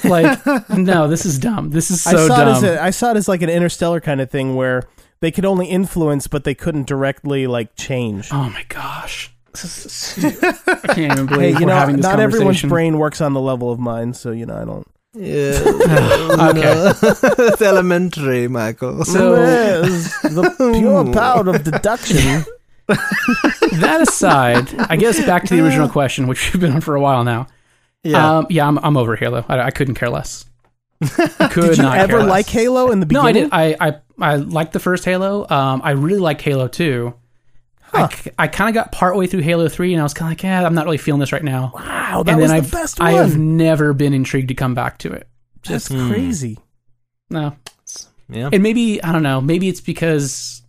Like, 0.03 0.45
no, 0.69 1.07
this 1.07 1.25
is 1.25 1.39
dumb. 1.39 1.69
This 1.69 1.91
is 1.91 2.05
I 2.05 2.11
so 2.11 2.27
saw 2.27 2.37
dumb. 2.37 2.47
it 2.47 2.51
as 2.51 2.63
a, 2.63 2.83
I 2.83 2.89
saw 2.89 3.11
it 3.11 3.17
as 3.17 3.27
like 3.27 3.41
an 3.41 3.49
interstellar 3.49 4.01
kind 4.01 4.19
of 4.19 4.29
thing 4.29 4.55
where 4.55 4.83
they 5.21 5.31
could 5.31 5.45
only 5.45 5.67
influence, 5.67 6.27
but 6.27 6.43
they 6.43 6.55
couldn't 6.55 6.87
directly 6.87 7.47
like 7.47 7.75
change. 7.75 8.29
oh 8.31 8.49
my 8.49 8.65
gosh. 8.67 9.31
This 9.51 10.17
is, 10.17 10.43
I 10.67 10.93
can't 10.93 11.13
even 11.13 11.27
Hey, 11.29 11.35
believe 11.35 11.53
you 11.53 11.59
we're 11.61 11.67
know, 11.67 11.75
having 11.75 11.95
this 11.97 12.03
not 12.03 12.19
everyone's 12.19 12.61
brain 12.61 12.97
works 12.97 13.21
on 13.21 13.33
the 13.33 13.39
level 13.39 13.71
of 13.71 13.79
mine, 13.79 14.13
so 14.13 14.31
you 14.31 14.45
know 14.45 14.57
I 14.57 14.65
don't. 14.65 14.85
Yeah. 15.15 15.59
Okay. 16.49 16.91
it's 17.47 17.61
elementary, 17.61 18.47
Michael. 18.47 19.05
So 19.05 19.35
Yes, 19.35 20.21
the 20.21 20.53
pure 20.79 21.13
power 21.13 21.47
of 21.49 21.63
deduction. 21.63 22.43
that 22.87 23.99
aside, 24.01 24.73
I 24.89 24.95
guess 24.95 25.17
back 25.25 25.45
to 25.45 25.55
the 25.55 25.63
original 25.63 25.87
question, 25.89 26.27
which 26.27 26.53
we've 26.53 26.61
been 26.61 26.73
on 26.73 26.81
for 26.81 26.95
a 26.95 27.01
while 27.01 27.23
now. 27.23 27.47
yeah. 28.03 28.37
Um, 28.39 28.47
yeah, 28.49 28.67
I'm, 28.67 28.77
I'm 28.79 28.97
over 28.97 29.15
Halo. 29.15 29.45
I, 29.47 29.59
I 29.61 29.71
couldn't 29.71 29.95
care 29.95 30.09
less. 30.09 30.45
I 31.01 31.49
could 31.51 31.69
Did 31.69 31.77
you 31.77 31.83
not 31.83 31.97
ever 31.97 32.11
care 32.13 32.19
less. 32.19 32.29
like 32.29 32.49
Halo 32.49 32.91
in 32.91 32.99
the 32.99 33.05
beginning? 33.05 33.23
No, 33.49 33.49
I 33.51 33.71
beginning? 33.73 33.77
did. 33.79 33.81
I, 33.81 33.87
I 34.21 34.33
I 34.33 34.35
liked 34.37 34.73
the 34.73 34.79
first 34.79 35.03
Halo. 35.05 35.45
Um, 35.49 35.81
I 35.83 35.91
really 35.91 36.19
liked 36.19 36.41
Halo 36.41 36.67
Two. 38.11 38.29
I, 38.37 38.43
I 38.43 38.47
kind 38.47 38.69
of 38.69 38.73
got 38.75 38.91
partway 38.91 39.27
through 39.27 39.41
Halo 39.41 39.67
Three, 39.69 39.93
and 39.93 39.99
I 40.01 40.03
was 40.03 40.13
kind 40.13 40.31
of 40.31 40.37
like, 40.37 40.43
yeah, 40.43 40.65
I'm 40.65 40.73
not 40.75 40.85
really 40.85 40.97
feeling 40.97 41.19
this 41.19 41.31
right 41.31 41.43
now. 41.43 41.71
Wow, 41.75 42.23
that 42.23 42.31
and 42.33 42.41
was 42.41 42.51
the 42.51 42.57
I've, 42.57 42.71
best 42.71 42.99
one. 42.99 43.07
I 43.09 43.11
have 43.13 43.37
never 43.37 43.93
been 43.93 44.13
intrigued 44.13 44.47
to 44.49 44.53
come 44.55 44.73
back 44.75 44.97
to 44.99 45.11
it. 45.11 45.27
That's 45.67 45.87
Hmm. 45.87 46.09
crazy. 46.09 46.57
No, 47.29 47.55
yeah. 48.29 48.49
and 48.53 48.61
maybe 48.61 49.01
I 49.03 49.11
don't 49.11 49.23
know. 49.23 49.41
Maybe 49.41 49.67
it's 49.69 49.81
because, 49.81 50.61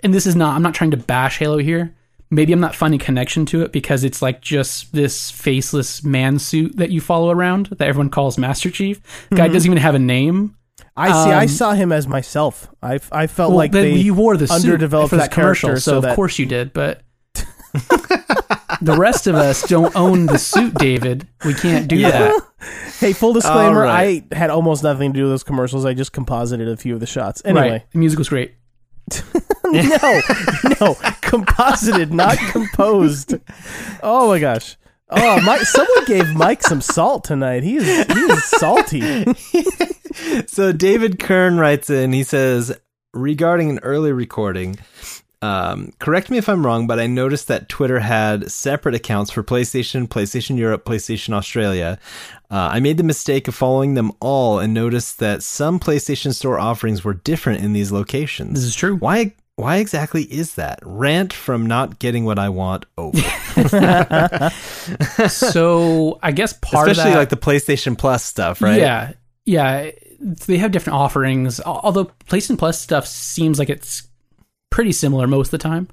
and 0.00 0.12
this 0.14 0.26
is 0.26 0.36
not. 0.36 0.54
I'm 0.56 0.62
not 0.62 0.74
trying 0.74 0.90
to 0.92 0.96
bash 0.96 1.38
Halo 1.38 1.58
here. 1.58 1.94
Maybe 2.30 2.52
I'm 2.52 2.60
not 2.60 2.74
finding 2.74 3.00
connection 3.00 3.46
to 3.46 3.62
it 3.62 3.72
because 3.72 4.04
it's 4.04 4.20
like 4.20 4.42
just 4.42 4.92
this 4.92 5.30
faceless 5.30 6.04
man 6.04 6.38
suit 6.38 6.76
that 6.76 6.90
you 6.90 7.00
follow 7.00 7.30
around 7.30 7.66
that 7.78 7.88
everyone 7.88 8.10
calls 8.10 8.36
Master 8.36 8.70
Chief. 8.70 9.00
Guy 9.30 9.44
Mm-hmm. 9.44 9.52
doesn't 9.54 9.70
even 9.70 9.78
have 9.82 9.94
a 9.94 9.98
name. 9.98 10.54
I 10.96 11.08
see. 11.24 11.30
I 11.30 11.42
Um, 11.42 11.48
saw 11.48 11.72
him 11.72 11.92
as 11.92 12.06
myself. 12.08 12.68
I, 12.82 12.98
I 13.12 13.26
felt 13.26 13.50
Well, 13.50 13.58
like 13.58 13.72
then 13.72 13.84
they 13.84 13.94
you 13.96 14.14
wore 14.14 14.36
the 14.36 14.46
suit 14.48 14.64
underdeveloped 14.64 15.10
for 15.10 15.16
that 15.16 15.30
that 15.30 15.34
commercial, 15.34 15.68
character 15.68 15.80
so, 15.80 16.00
so 16.00 16.08
of 16.08 16.14
course 16.16 16.38
you 16.38 16.46
did. 16.46 16.72
But 16.72 17.02
the 18.80 18.96
rest 18.98 19.26
of 19.26 19.34
us 19.34 19.62
don't 19.68 19.94
own 19.96 20.26
the 20.26 20.38
suit, 20.38 20.74
David. 20.74 21.26
We 21.44 21.54
can't 21.54 21.88
do 21.88 22.00
that. 22.02 22.34
Hey, 22.98 23.12
full 23.12 23.32
disclaimer: 23.32 23.86
All 23.86 23.92
right. 23.94 24.24
I 24.32 24.34
had 24.34 24.50
almost 24.50 24.82
nothing 24.82 25.12
to 25.12 25.16
do 25.16 25.22
with 25.22 25.30
those 25.32 25.44
commercials. 25.44 25.84
I 25.84 25.94
just 25.94 26.12
composited 26.12 26.66
a 26.68 26.76
few 26.76 26.94
of 26.94 26.98
the 27.00 27.06
shots. 27.06 27.40
Anyway, 27.44 27.70
Right? 27.70 27.90
The 27.92 27.98
music 28.00 28.18
was 28.18 28.28
great. 28.28 28.54
no, 29.64 30.20
no, 30.80 30.96
composited, 31.20 32.12
not 32.12 32.36
composed. 32.50 33.34
Oh 34.02 34.26
my 34.26 34.40
gosh. 34.40 34.76
Oh, 35.10 35.40
Mike! 35.42 35.60
Someone 35.60 36.04
gave 36.06 36.34
Mike 36.34 36.62
some 36.64 36.80
salt 36.80 37.22
tonight. 37.22 37.62
He 37.62 37.76
is 37.76 37.84
he 37.86 38.20
is 38.20 38.44
salty. 38.44 39.24
So 40.46 40.72
David 40.72 41.18
Kern 41.18 41.58
writes 41.58 41.90
in, 41.90 42.12
he 42.12 42.22
says, 42.22 42.76
regarding 43.12 43.70
an 43.70 43.78
early 43.82 44.12
recording, 44.12 44.78
um, 45.40 45.92
correct 45.98 46.30
me 46.30 46.38
if 46.38 46.48
I'm 46.48 46.66
wrong, 46.66 46.86
but 46.86 46.98
I 46.98 47.06
noticed 47.06 47.48
that 47.48 47.68
Twitter 47.68 48.00
had 48.00 48.50
separate 48.50 48.94
accounts 48.94 49.30
for 49.30 49.42
PlayStation, 49.44 50.08
PlayStation 50.08 50.58
Europe, 50.58 50.84
PlayStation 50.84 51.32
Australia. 51.32 51.98
Uh, 52.50 52.70
I 52.72 52.80
made 52.80 52.96
the 52.96 53.04
mistake 53.04 53.46
of 53.46 53.54
following 53.54 53.94
them 53.94 54.10
all 54.20 54.58
and 54.58 54.74
noticed 54.74 55.18
that 55.20 55.42
some 55.42 55.78
PlayStation 55.78 56.34
Store 56.34 56.58
offerings 56.58 57.04
were 57.04 57.14
different 57.14 57.62
in 57.62 57.72
these 57.72 57.92
locations. 57.92 58.54
This 58.54 58.64
is 58.64 58.74
true. 58.74 58.96
Why? 58.96 59.34
Why 59.56 59.78
exactly 59.78 60.22
is 60.22 60.54
that? 60.54 60.78
Rant 60.82 61.32
from 61.32 61.66
not 61.66 61.98
getting 61.98 62.24
what 62.24 62.38
I 62.38 62.48
want 62.48 62.86
over. 62.96 63.18
So 65.28 66.18
I 66.22 66.30
guess 66.30 66.52
part 66.52 66.88
Especially 66.88 67.10
of 67.10 67.14
that, 67.14 67.18
like 67.18 67.28
the 67.28 67.36
PlayStation 67.36 67.98
Plus 67.98 68.24
stuff, 68.24 68.62
right? 68.62 68.78
yeah, 68.78 69.12
yeah, 69.48 69.90
they 70.20 70.58
have 70.58 70.72
different 70.72 70.98
offerings. 70.98 71.58
Al- 71.60 71.80
Although 71.82 72.04
PlayStation 72.26 72.58
Plus 72.58 72.78
stuff 72.80 73.06
seems 73.06 73.58
like 73.58 73.70
it's 73.70 74.06
pretty 74.70 74.92
similar 74.92 75.26
most 75.26 75.48
of 75.48 75.50
the 75.52 75.58
time. 75.58 75.88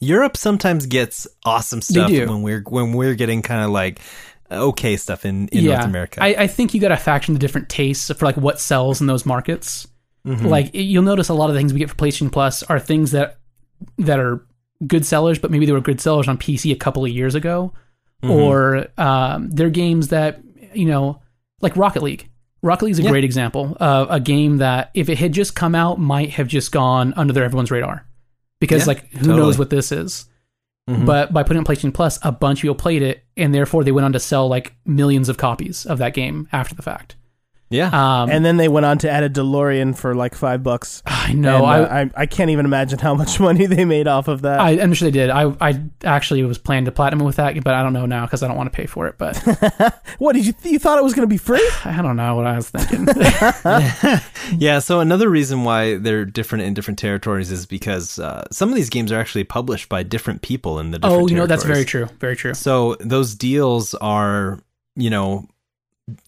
Europe 0.00 0.36
sometimes 0.36 0.86
gets 0.86 1.26
awesome 1.44 1.82
stuff 1.82 2.10
when 2.10 2.42
we're 2.42 2.62
when 2.68 2.92
we're 2.92 3.14
getting 3.14 3.42
kind 3.42 3.64
of 3.64 3.70
like 3.70 4.00
okay 4.50 4.96
stuff 4.96 5.24
in, 5.24 5.48
in 5.48 5.64
yeah, 5.64 5.74
North 5.74 5.86
America. 5.86 6.22
I, 6.22 6.34
I 6.38 6.46
think 6.46 6.74
you 6.74 6.80
got 6.80 6.88
to 6.88 6.96
factor 6.96 7.30
in 7.30 7.34
the 7.34 7.40
different 7.40 7.68
tastes 7.68 8.10
for 8.12 8.24
like 8.26 8.36
what 8.36 8.60
sells 8.60 9.00
in 9.00 9.06
those 9.06 9.24
markets. 9.26 9.88
Mm-hmm. 10.26 10.46
Like 10.46 10.70
you'll 10.74 11.02
notice 11.02 11.28
a 11.28 11.34
lot 11.34 11.48
of 11.48 11.54
the 11.54 11.60
things 11.60 11.72
we 11.72 11.78
get 11.80 11.88
for 11.90 11.96
PlayStation 11.96 12.30
Plus 12.30 12.62
are 12.64 12.78
things 12.78 13.10
that 13.12 13.38
that 13.98 14.20
are 14.20 14.46
good 14.86 15.04
sellers, 15.06 15.38
but 15.38 15.50
maybe 15.50 15.66
they 15.66 15.72
were 15.72 15.80
good 15.80 16.00
sellers 16.00 16.28
on 16.28 16.38
PC 16.38 16.70
a 16.72 16.76
couple 16.76 17.04
of 17.04 17.10
years 17.10 17.34
ago, 17.34 17.72
Mm-hmm. 18.22 18.30
or 18.32 18.86
um, 18.96 19.50
they're 19.50 19.68
games 19.70 20.08
that 20.08 20.40
you 20.74 20.86
know, 20.86 21.20
like 21.60 21.76
Rocket 21.76 22.02
League. 22.02 22.28
Rocket 22.64 22.86
League 22.86 22.92
is 22.92 22.98
a 22.98 23.02
Yeah. 23.02 23.10
great 23.10 23.24
example 23.24 23.76
of 23.78 24.08
a 24.10 24.18
game 24.18 24.56
that 24.58 24.90
if 24.94 25.08
it 25.08 25.18
had 25.18 25.32
just 25.32 25.54
come 25.54 25.74
out, 25.74 25.98
might 26.00 26.30
have 26.30 26.48
just 26.48 26.72
gone 26.72 27.12
under 27.16 27.42
everyone's 27.42 27.70
radar 27.70 28.06
because 28.60 28.82
Yeah, 28.82 28.86
like 28.86 29.10
who 29.12 29.18
totally. 29.18 29.36
knows 29.36 29.58
what 29.58 29.70
this 29.70 29.92
is. 29.92 30.26
Mhm. 30.88 31.06
But 31.06 31.32
by 31.32 31.42
putting 31.42 31.62
it 31.62 31.68
on 31.68 31.74
PlayStation 31.74 31.92
Plus, 31.94 32.18
a 32.22 32.32
bunch 32.32 32.58
of 32.58 32.62
people 32.62 32.74
played 32.74 33.02
it, 33.02 33.24
and 33.36 33.54
therefore 33.54 33.84
they 33.84 33.92
went 33.92 34.04
on 34.06 34.12
to 34.14 34.20
sell 34.20 34.48
like 34.48 34.74
millions 34.86 35.28
of 35.28 35.36
copies 35.36 35.84
of 35.86 35.98
that 35.98 36.14
game 36.14 36.48
after 36.52 36.74
the 36.74 36.82
fact. 36.82 37.16
Yeah, 37.74 37.90
Um, 38.22 38.30
And 38.30 38.44
then 38.44 38.56
they 38.56 38.68
went 38.68 38.86
on 38.86 38.98
to 38.98 39.10
add 39.10 39.22
a 39.24 39.28
DeLorean 39.30 39.96
for 39.96 40.14
like 40.14 40.34
five 40.34 40.62
bucks. 40.62 41.02
I 41.06 41.32
know. 41.32 41.56
And, 41.56 41.66
I, 41.66 41.78
uh, 41.80 42.04
I 42.16 42.22
I 42.22 42.26
can't 42.26 42.50
even 42.50 42.64
imagine 42.66 42.98
how 42.98 43.14
much 43.14 43.40
money 43.40 43.66
they 43.66 43.84
made 43.84 44.06
off 44.06 44.28
of 44.28 44.42
that. 44.42 44.60
I, 44.60 44.80
I'm 44.80 44.94
sure 44.94 45.06
they 45.10 45.18
did. 45.18 45.30
I, 45.30 45.52
I 45.60 45.82
actually 46.04 46.42
was 46.44 46.58
planning 46.58 46.84
to 46.86 46.92
platinum 46.92 47.24
with 47.26 47.36
that, 47.36 47.54
but 47.64 47.74
I 47.74 47.82
don't 47.82 47.92
know 47.92 48.06
now 48.06 48.24
because 48.26 48.42
I 48.42 48.48
don't 48.48 48.56
want 48.56 48.72
to 48.72 48.76
pay 48.76 48.86
for 48.86 49.06
it. 49.08 49.16
But 49.18 49.36
what 50.18 50.34
did 50.34 50.46
you 50.46 50.52
th- 50.52 50.72
you 50.72 50.78
thought 50.78 50.98
it 50.98 51.04
was 51.04 51.14
going 51.14 51.28
to 51.28 51.32
be 51.32 51.38
free? 51.38 51.68
I 51.84 52.00
don't 52.02 52.16
know 52.16 52.34
what 52.36 52.46
I 52.46 52.56
was 52.56 52.70
thinking. 52.70 53.06
yeah. 54.58 54.78
So 54.78 55.00
another 55.00 55.28
reason 55.28 55.64
why 55.64 55.96
they're 55.96 56.24
different 56.24 56.64
in 56.64 56.74
different 56.74 56.98
territories 56.98 57.50
is 57.50 57.66
because 57.66 58.18
uh, 58.18 58.44
some 58.50 58.68
of 58.68 58.74
these 58.74 58.90
games 58.90 59.12
are 59.12 59.18
actually 59.18 59.44
published 59.44 59.88
by 59.88 60.02
different 60.02 60.42
people 60.42 60.78
in 60.78 60.90
the 60.90 60.98
different. 60.98 61.22
oh, 61.22 61.26
you 61.28 61.36
know 61.36 61.46
that's 61.46 61.64
very 61.64 61.84
true. 61.84 62.06
Very 62.20 62.36
true. 62.36 62.54
So 62.54 62.96
those 63.00 63.34
deals 63.34 63.94
are, 63.94 64.60
you 64.96 65.10
know, 65.10 65.46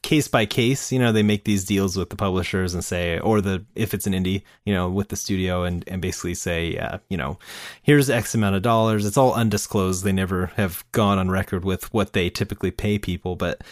case 0.03 0.29
by 0.29 0.47
case. 0.47 0.91
You 0.91 0.99
know, 0.99 1.13
they 1.13 1.23
make 1.23 1.45
these 1.45 1.65
deals 1.65 1.97
with 1.97 2.11
the 2.11 2.17
publishers 2.17 2.75
and 2.75 2.85
say, 2.85 3.19
or 3.19 3.41
the 3.41 3.65
if 3.75 3.95
it's 3.95 4.07
an 4.07 4.13
indie, 4.13 4.43
you 4.65 4.73
know, 4.73 4.89
with 4.89 5.09
the 5.09 5.17
studio 5.17 5.65
and 5.65 5.85
and 5.87 6.01
basically 6.01 6.35
say, 6.35 6.75
yeah, 6.75 6.99
you 7.09 7.17
know, 7.17 7.39
here's 7.83 8.11
X 8.11 8.35
amount 8.35 8.57
of 8.57 8.63
dollars. 8.63 9.05
It's 9.07 9.17
all 9.17 9.35
undisclosed. 9.35 10.05
They 10.05 10.13
never 10.13 10.47
have 10.57 10.85
gone 10.93 11.19
on 11.19 11.31
record 11.31 11.65
with 11.65 11.93
what 11.93 12.13
they 12.13 12.31
typically 12.31 12.71
pay 12.71 12.99
people, 12.99 13.37
but. 13.37 13.63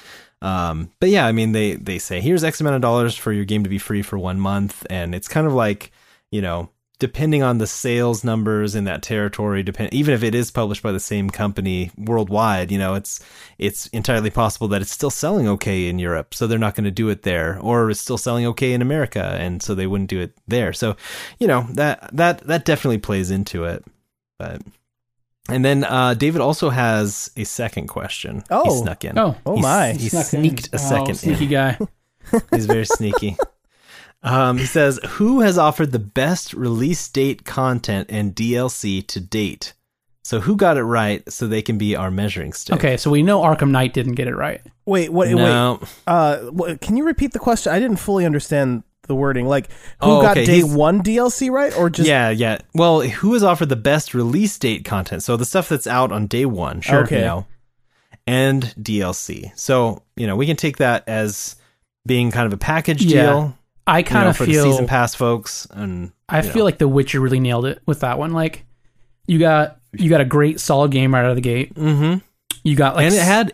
Um, 0.43 0.91
but 1.01 1.09
yeah, 1.09 1.27
I 1.27 1.33
mean, 1.33 1.53
they, 1.53 1.77
they 1.77 1.99
say, 1.99 2.21
here's 2.21 2.45
X 2.45 2.61
amount 2.61 2.77
of 2.77 2.83
dollars 2.83 3.17
for 3.17 3.33
your 3.33 3.47
game 3.47 3.65
to 3.65 3.71
be 3.71 3.79
free 3.79 4.03
for 4.03 4.19
one 4.19 4.39
month. 4.39 4.85
And 4.91 5.15
it's 5.15 5.27
kind 5.27 5.47
of 5.47 5.55
like, 5.55 5.91
you 6.31 6.43
know, 6.43 6.69
depending 7.01 7.43
on 7.43 7.59
the 7.59 7.67
sales 7.67 8.23
numbers 8.25 8.75
in 8.75 8.85
that 8.85 9.03
territory, 9.03 9.63
depend 9.63 9.93
even 9.93 10.15
if 10.15 10.23
it 10.23 10.35
is 10.35 10.51
published 10.51 10.83
by 10.83 10.93
the 10.93 11.01
same 11.01 11.29
company 11.31 11.91
worldwide, 11.99 12.71
you 12.71 12.79
know, 12.79 12.95
it's 12.95 13.21
it's 13.59 13.87
entirely 13.89 14.31
possible 14.31 14.69
that 14.69 14.81
it's 14.83 14.91
still 14.93 15.11
selling 15.11 15.49
okay 15.49 15.89
in 15.89 15.99
Europe, 15.99 16.35
so 16.35 16.47
they're 16.47 16.59
not 16.59 16.75
going 16.75 16.85
to 16.85 16.91
do 16.91 17.09
it 17.09 17.23
there, 17.23 17.59
or 17.61 17.91
it's 17.91 18.01
still 18.01 18.19
selling 18.19 18.47
okay 18.47 18.73
in 18.73 18.81
America, 18.83 19.37
and 19.41 19.63
so 19.63 19.75
they 19.75 19.87
wouldn't 19.87 20.11
do 20.11 20.21
it 20.21 20.33
there. 20.47 20.73
So, 20.73 20.97
you 21.41 21.47
know, 21.47 21.67
that 21.73 22.11
that 22.17 22.47
that 22.47 22.65
definitely 22.65 22.99
plays 22.99 23.31
into 23.31 23.65
it. 23.65 23.85
But 24.39 24.63
and 25.49 25.65
then 25.65 25.85
uh, 25.85 26.15
David 26.15 26.41
also 26.41 26.71
has 26.71 27.31
a 27.37 27.45
second 27.45 27.89
question. 27.89 28.43
Oh, 28.51 28.63
he 28.65 28.71
Oh. 28.71 28.83
snuck 28.83 29.05
in. 29.05 29.19
Oh. 29.19 29.37
Oh 29.45 29.57
He- 29.57 29.63
my. 29.63 29.93
He 29.93 30.09
Snuck 30.09 30.33
in. 30.33 30.41
sneaked 30.41 30.69
a 30.69 30.77
Oh, 30.77 30.79
second 30.79 31.11
in. 31.11 31.15
sneaky 31.17 31.47
guy. 31.49 31.79
He's 32.51 32.67
very 32.67 32.87
sneaky. 32.87 33.37
Um, 34.25 34.59
he 34.59 34.67
says, 34.67 34.99
"Who 35.11 35.41
has 35.41 35.59
offered 35.59 35.93
the 35.93 35.99
best 35.99 36.55
release 36.55 37.07
date 37.09 37.45
content 37.45 38.09
and 38.11 38.35
DLC 38.35 39.07
to 39.07 39.21
date?" 39.21 39.75
So 40.25 40.41
who 40.41 40.57
got 40.57 40.79
it 40.79 40.83
right, 40.85 41.23
so 41.31 41.47
they 41.47 41.61
can 41.61 41.77
be 41.77 41.95
our 41.95 42.11
measuring 42.11 42.55
stick? 42.55 42.75
Okay, 42.77 42.97
so 42.97 43.11
we 43.11 43.23
know 43.23 43.43
Arkham 43.43 43.71
Knight 43.71 43.93
didn't 43.93 44.15
get 44.15 44.27
it 44.27 44.35
right. 44.35 44.63
Wait, 44.87 45.13
what? 45.13 45.29
Wait. 45.29 45.79
Uh, 46.07 46.77
can 46.81 46.97
you 46.97 47.05
repeat 47.05 47.33
the 47.33 47.39
question? 47.39 47.73
I 47.73 47.79
didn't 47.79 47.99
fully 47.99 48.25
understand 48.25 48.83
the 49.07 49.15
wording. 49.15 49.47
Like, 49.47 49.67
who 50.01 50.11
Oh, 50.13 50.23
got 50.23 50.31
okay, 50.39 50.47
day 50.47 50.55
he's- 50.63 50.71
one 50.73 51.03
DLC 51.03 51.51
right, 51.51 51.77
or 51.77 51.91
just 51.91 52.09
yeah, 52.09 52.31
yeah. 52.31 52.57
Well, 52.75 53.03
who 53.03 53.35
has 53.35 53.43
offered 53.45 53.69
the 53.69 53.77
best 53.77 54.15
release 54.15 54.59
date 54.59 54.87
content? 54.87 55.23
So 55.23 55.37
the 55.37 55.45
stuff 55.45 55.69
that's 55.69 55.87
out 55.87 56.11
on 56.11 56.27
day 56.27 56.47
one, 56.47 56.81
sure, 56.81 57.03
Okay. 57.05 57.17
you 57.19 57.25
know, 57.27 57.47
and 58.27 58.75
DLC. 58.81 59.53
So 59.57 60.01
you 60.17 60.27
know, 60.27 60.37
we 60.37 60.47
can 60.47 60.57
take 60.57 60.79
that 60.79 61.05
as 61.07 61.57
being 62.07 62.31
kind 62.31 62.47
of 62.47 62.55
a 62.55 62.57
package 62.59 63.03
Yeah. 63.05 63.23
deal. 63.23 63.59
I 63.87 64.03
kind 64.03 64.25
know, 64.25 64.31
of 64.31 64.37
for 64.37 64.47
feel 64.47 64.65
the 64.65 64.71
season 64.71 64.87
pass 64.87 65.15
folks, 65.15 65.67
and 65.71 66.13
I 66.29 66.43
feel 66.43 66.59
know. 66.59 66.65
like 66.65 66.79
The 66.79 66.89
Witcher 66.89 67.21
really 67.21 67.41
nailed 67.41 67.67
it 67.67 67.83
with 67.87 68.01
that 68.01 68.19
one. 68.19 68.33
Like 68.33 68.65
you 69.27 69.39
got 69.39 69.79
you 69.93 70.09
got 70.11 70.21
a 70.21 70.25
great 70.25 70.59
solid 70.61 70.91
game 70.91 71.15
right 71.15 71.25
out 71.25 71.31
of 71.31 71.37
the 71.37 71.43
gate. 71.43 71.75
Mhm. 71.75 72.23
You 72.63 72.77
got 72.77 72.97
like 72.97 73.07
and 73.07 73.15
it 73.15 73.23
had, 73.23 73.53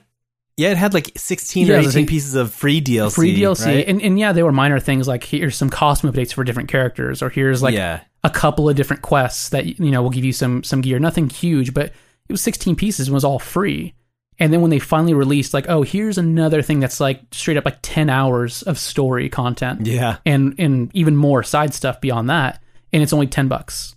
yeah, 0.57 0.71
it 0.71 0.77
had 0.77 0.95
like 0.95 1.11
sixteen 1.17 1.67
Yeah, 1.67 1.75
or 1.75 1.79
eighteen 1.79 1.91
saying- 1.93 2.07
pieces 2.07 2.35
of 2.35 2.53
free 2.53 2.81
DLC. 2.81 3.13
free 3.15 3.37
DLC, 3.37 3.67
right? 3.67 3.89
and 3.89 4.01
and 4.01 4.19
yeah, 4.19 4.33
they 4.33 4.43
were 4.43 4.53
minor 4.53 4.79
things 4.79 5.09
like 5.09 5.25
here's 5.25 5.57
some 5.57 5.69
costume 5.71 6.13
updates 6.13 6.33
for 6.33 6.45
different 6.45 6.69
characters, 6.69 7.23
or 7.23 7.29
here's 7.31 7.63
like 7.63 7.75
yeah, 7.75 8.01
a 8.23 8.31
couple 8.31 8.69
of 8.69 8.77
different 8.77 9.03
quests 9.03 9.49
that 9.49 9.81
you 9.81 9.91
know 9.91 10.01
will 10.03 10.11
give 10.11 10.25
you 10.25 10.33
some 10.33 10.63
some 10.63 10.81
gear. 10.81 10.99
Nothing 11.01 11.29
huge, 11.29 11.75
but 11.75 11.87
it 12.29 12.33
was 12.33 12.41
16 12.43 12.77
pieces 12.77 13.09
and 13.09 13.15
was 13.15 13.25
all 13.25 13.41
free. 13.41 13.95
And 14.41 14.53
then 14.53 14.63
when 14.63 14.71
they 14.71 14.79
finally 14.79 15.13
released, 15.15 15.53
like, 15.55 15.67
oh, 15.69 15.83
here's 15.83 16.17
another 16.19 16.63
thing 16.63 16.81
that's 16.81 16.99
like 16.99 17.21
straight 17.31 17.59
up 17.59 17.65
like 17.67 17.79
ten 17.83 18.09
hours 18.11 18.63
of 18.63 18.79
story 18.79 19.29
content, 19.29 19.87
Yeah. 19.87 20.17
and 20.25 20.55
and 20.59 20.91
even 20.95 21.15
more 21.15 21.43
side 21.43 21.75
stuff 21.75 22.01
beyond 22.01 22.31
that, 22.31 22.63
and 22.93 23.03
it's 23.03 23.13
only 23.13 23.27
ten 23.27 23.49
bucks. 23.49 23.95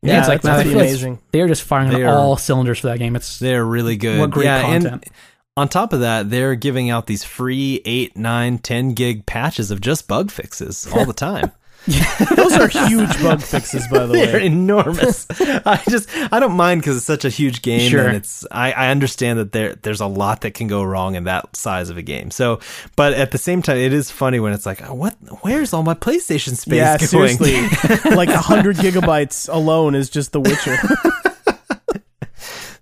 Yeah, 0.00 0.18
it's 0.18 0.28
like 0.28 0.40
that's 0.42 0.64
man, 0.66 0.74
I 0.74 0.78
like 0.78 0.86
amazing. 0.88 1.18
They're 1.30 1.46
just 1.46 1.62
firing 1.62 1.90
They 1.90 2.02
on 2.04 2.12
are- 2.14 2.18
all 2.18 2.36
cylinders 2.36 2.78
for 2.80 2.88
that 2.88 2.98
game. 2.98 3.14
It's 3.14 3.38
They're 3.38 3.64
really 3.64 3.96
good. 3.96 4.18
What 4.18 4.30
great 4.30 4.46
yeah, 4.46 4.62
content. 4.62 5.04
On 5.56 5.68
top 5.68 5.92
of 5.92 6.00
that, 6.00 6.30
they're 6.30 6.54
giving 6.54 6.88
out 6.88 7.06
these 7.06 7.22
free 7.22 7.82
8, 7.84 8.16
9, 8.16 8.58
10 8.58 8.94
gig 8.94 9.26
patches 9.26 9.70
of 9.70 9.82
just 9.82 10.08
bug 10.08 10.30
fixes 10.30 10.88
all 10.92 11.04
the 11.04 11.12
time. 11.12 11.52
Those 12.36 12.52
are 12.52 12.68
huge 12.68 13.20
bug 13.22 13.42
fixes, 13.42 13.88
by 13.88 14.06
the 14.06 14.12
way. 14.18 14.26
They're 14.26 14.38
enormous. 14.40 15.26
I 15.40 15.82
just 15.88 16.08
I 16.32 16.38
don't 16.38 16.56
mind 16.56 16.80
because 16.80 16.96
it's 16.96 17.06
such 17.06 17.24
a 17.24 17.28
huge 17.28 17.60
game, 17.62 17.90
Sure. 17.90 18.06
and 18.06 18.16
it's 18.16 18.46
I, 18.52 18.70
I 18.72 18.88
understand 18.90 19.40
that 19.40 19.50
there 19.52 19.74
there's 19.74 20.00
a 20.00 20.06
lot 20.06 20.42
that 20.42 20.52
can 20.54 20.68
go 20.68 20.84
wrong 20.84 21.16
in 21.16 21.24
that 21.24 21.56
size 21.56 21.90
of 21.90 21.96
a 21.96 22.02
game. 22.02 22.30
So, 22.30 22.60
but 22.94 23.14
at 23.14 23.32
the 23.32 23.38
same 23.38 23.62
time, 23.62 23.78
it 23.78 23.92
is 23.92 24.10
funny 24.12 24.38
when 24.38 24.52
it's 24.52 24.64
like, 24.66 24.88
oh, 24.88 24.94
what? 24.94 25.14
Where's 25.42 25.72
all 25.72 25.82
my 25.82 25.94
PlayStation 25.94 26.56
space 26.56 26.76
Yeah, 26.76 26.98
going? 26.98 27.36
seriously. 27.36 28.14
like 28.14 28.28
hundred 28.28 28.76
gigabytes 28.76 29.52
alone 29.52 29.94
is 29.96 30.08
just 30.08 30.30
The 30.32 30.40
Witcher. 30.40 30.76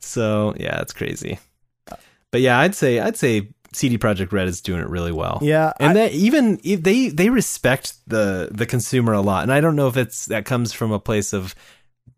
So 0.00 0.54
yeah, 0.58 0.80
it's 0.80 0.92
crazy. 0.92 1.38
But 2.32 2.40
yeah, 2.40 2.58
I'd 2.58 2.74
say 2.74 3.00
I'd 3.00 3.16
say 3.16 3.48
CD 3.72 3.98
Projekt 3.98 4.32
Red 4.32 4.48
is 4.48 4.60
doing 4.60 4.80
it 4.80 4.88
really 4.88 5.12
well. 5.12 5.38
Yeah, 5.42 5.72
and 5.78 5.90
I- 5.90 5.94
that 5.94 6.12
even 6.12 6.58
they 6.64 7.08
they 7.08 7.30
respect 7.30 7.94
the 8.06 8.48
the 8.50 8.66
consumer 8.66 9.12
a 9.12 9.20
lot, 9.20 9.42
and 9.44 9.52
I 9.52 9.60
don't 9.60 9.76
know 9.76 9.88
if 9.88 9.96
it's 9.96 10.26
that 10.26 10.44
comes 10.44 10.72
from 10.72 10.92
a 10.92 10.98
place 10.98 11.32
of 11.32 11.54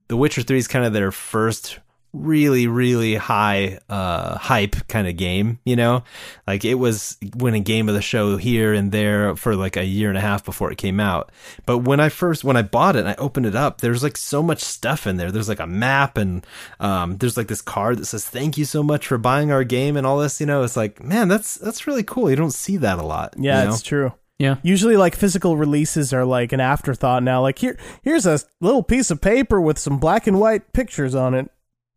The 0.09 0.17
Witcher 0.17 0.43
Three 0.43 0.59
is 0.59 0.69
kind 0.69 0.85
of 0.85 0.93
their 0.93 1.13
first 1.13 1.79
really 2.13 2.67
really 2.67 3.15
high 3.15 3.79
uh 3.89 4.37
hype 4.37 4.77
kind 4.87 5.09
of 5.09 5.17
game 5.17 5.59
you 5.65 5.75
know 5.75 6.05
like 6.47 6.63
it 6.63 6.75
was 6.75 7.17
winning 7.37 7.63
game 7.63 7.89
of 7.89 7.95
the 7.95 8.03
show 8.03 8.37
here 8.37 8.75
and 8.75 8.93
there 8.93 9.35
for 9.35 9.57
like 9.57 9.79
a 9.79 9.85
year 9.85 10.11
and 10.11 10.19
a 10.19 10.21
half 10.21 10.45
before 10.45 10.71
it 10.71 10.77
came 10.77 11.01
out 11.01 11.33
but 11.65 11.79
when 11.79 12.01
i 12.01 12.11
first 12.11 12.45
when 12.45 12.57
i 12.57 12.61
bought 12.61 12.97
it 12.97 13.01
and 13.01 13.09
i 13.09 13.15
opened 13.15 13.47
it 13.47 13.55
up 13.57 13.81
there's 13.81 14.03
like 14.03 14.19
so 14.19 14.43
much 14.43 14.61
stuff 14.61 15.07
in 15.07 15.17
there 15.17 15.33
there's 15.33 15.49
like 15.49 15.61
a 15.61 15.67
map 15.67 16.19
and 16.19 16.47
um 16.81 17.17
there's 17.17 17.37
like 17.39 17.49
this 17.49 17.63
card 17.63 17.97
that 17.97 18.05
says 18.05 18.27
thank 18.27 18.59
you 18.59 18.65
so 18.67 18.83
much 18.83 19.07
for 19.07 19.17
buying 19.17 19.51
our 19.51 19.65
game 19.65 19.97
and 19.97 20.07
all 20.07 20.19
this 20.19 20.39
you 20.39 20.47
know 20.47 20.63
it's 20.63 20.77
like 20.77 21.03
man 21.03 21.29
that's 21.29 21.55
that's 21.55 21.87
really 21.87 22.03
cool 22.03 22.29
you 22.29 22.37
don't 22.37 22.53
see 22.53 22.77
that 22.77 22.99
a 22.99 23.03
lot 23.03 23.35
Yeah, 23.39 23.61
you 23.63 23.69
know? 23.69 23.75
it's 23.75 23.83
true. 23.83 24.13
Yeah. 24.39 24.57
Usually 24.63 24.97
like 24.97 25.15
physical 25.15 25.57
releases 25.57 26.13
are 26.13 26.25
like 26.25 26.53
an 26.53 26.59
afterthought 26.59 27.23
now. 27.23 27.43
Like 27.43 27.59
here 27.59 27.79
here's 28.03 28.27
a 28.27 28.41
little 28.61 28.83
piece 28.83 29.11
of 29.13 29.21
paper 29.21 29.61
with 29.61 29.79
some 29.79 29.99
black 29.99 30.27
and 30.27 30.41
white 30.41 30.73
pictures 30.73 31.15
on 31.15 31.35
it. 31.35 31.49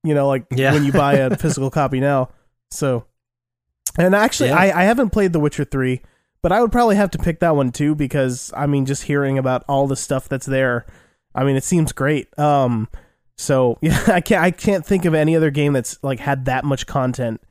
You 0.05 0.13
know, 0.13 0.27
like 0.27 0.45
Yeah. 0.51 0.73
when 0.73 0.83
you 0.85 0.91
buy 0.91 1.13
a 1.15 1.35
physical 1.37 1.69
copy 1.71 1.99
now. 1.99 2.29
So 2.71 3.05
and 3.97 4.13
actually 4.15 4.49
Yeah. 4.49 4.57
I, 4.59 4.81
I 4.81 4.83
haven't 4.83 5.09
played 5.11 5.33
The 5.33 5.39
Witcher 5.39 5.63
3, 5.65 6.01
but 6.41 6.51
I 6.51 6.61
would 6.61 6.71
probably 6.71 6.95
have 6.95 7.11
to 7.11 7.17
pick 7.17 7.39
that 7.39 7.55
one 7.55 7.71
too 7.71 7.95
because 7.95 8.51
I 8.55 8.65
mean 8.67 8.85
just 8.85 9.03
hearing 9.03 9.37
about 9.37 9.63
all 9.67 9.87
the 9.87 9.95
stuff 9.95 10.27
that's 10.29 10.45
there, 10.45 10.85
I 11.33 11.43
mean 11.43 11.55
it 11.55 11.63
seems 11.63 11.91
great. 11.91 12.27
Um 12.39 12.87
so 13.37 13.77
yeah, 13.81 14.01
I 14.07 14.21
can't 14.21 14.43
I 14.43 14.51
can't 14.51 14.85
think 14.85 15.05
of 15.05 15.13
any 15.13 15.35
other 15.35 15.51
game 15.51 15.73
that's 15.73 15.97
like 16.03 16.19
had 16.19 16.45
that 16.45 16.63
much 16.65 16.85
content 16.87 17.41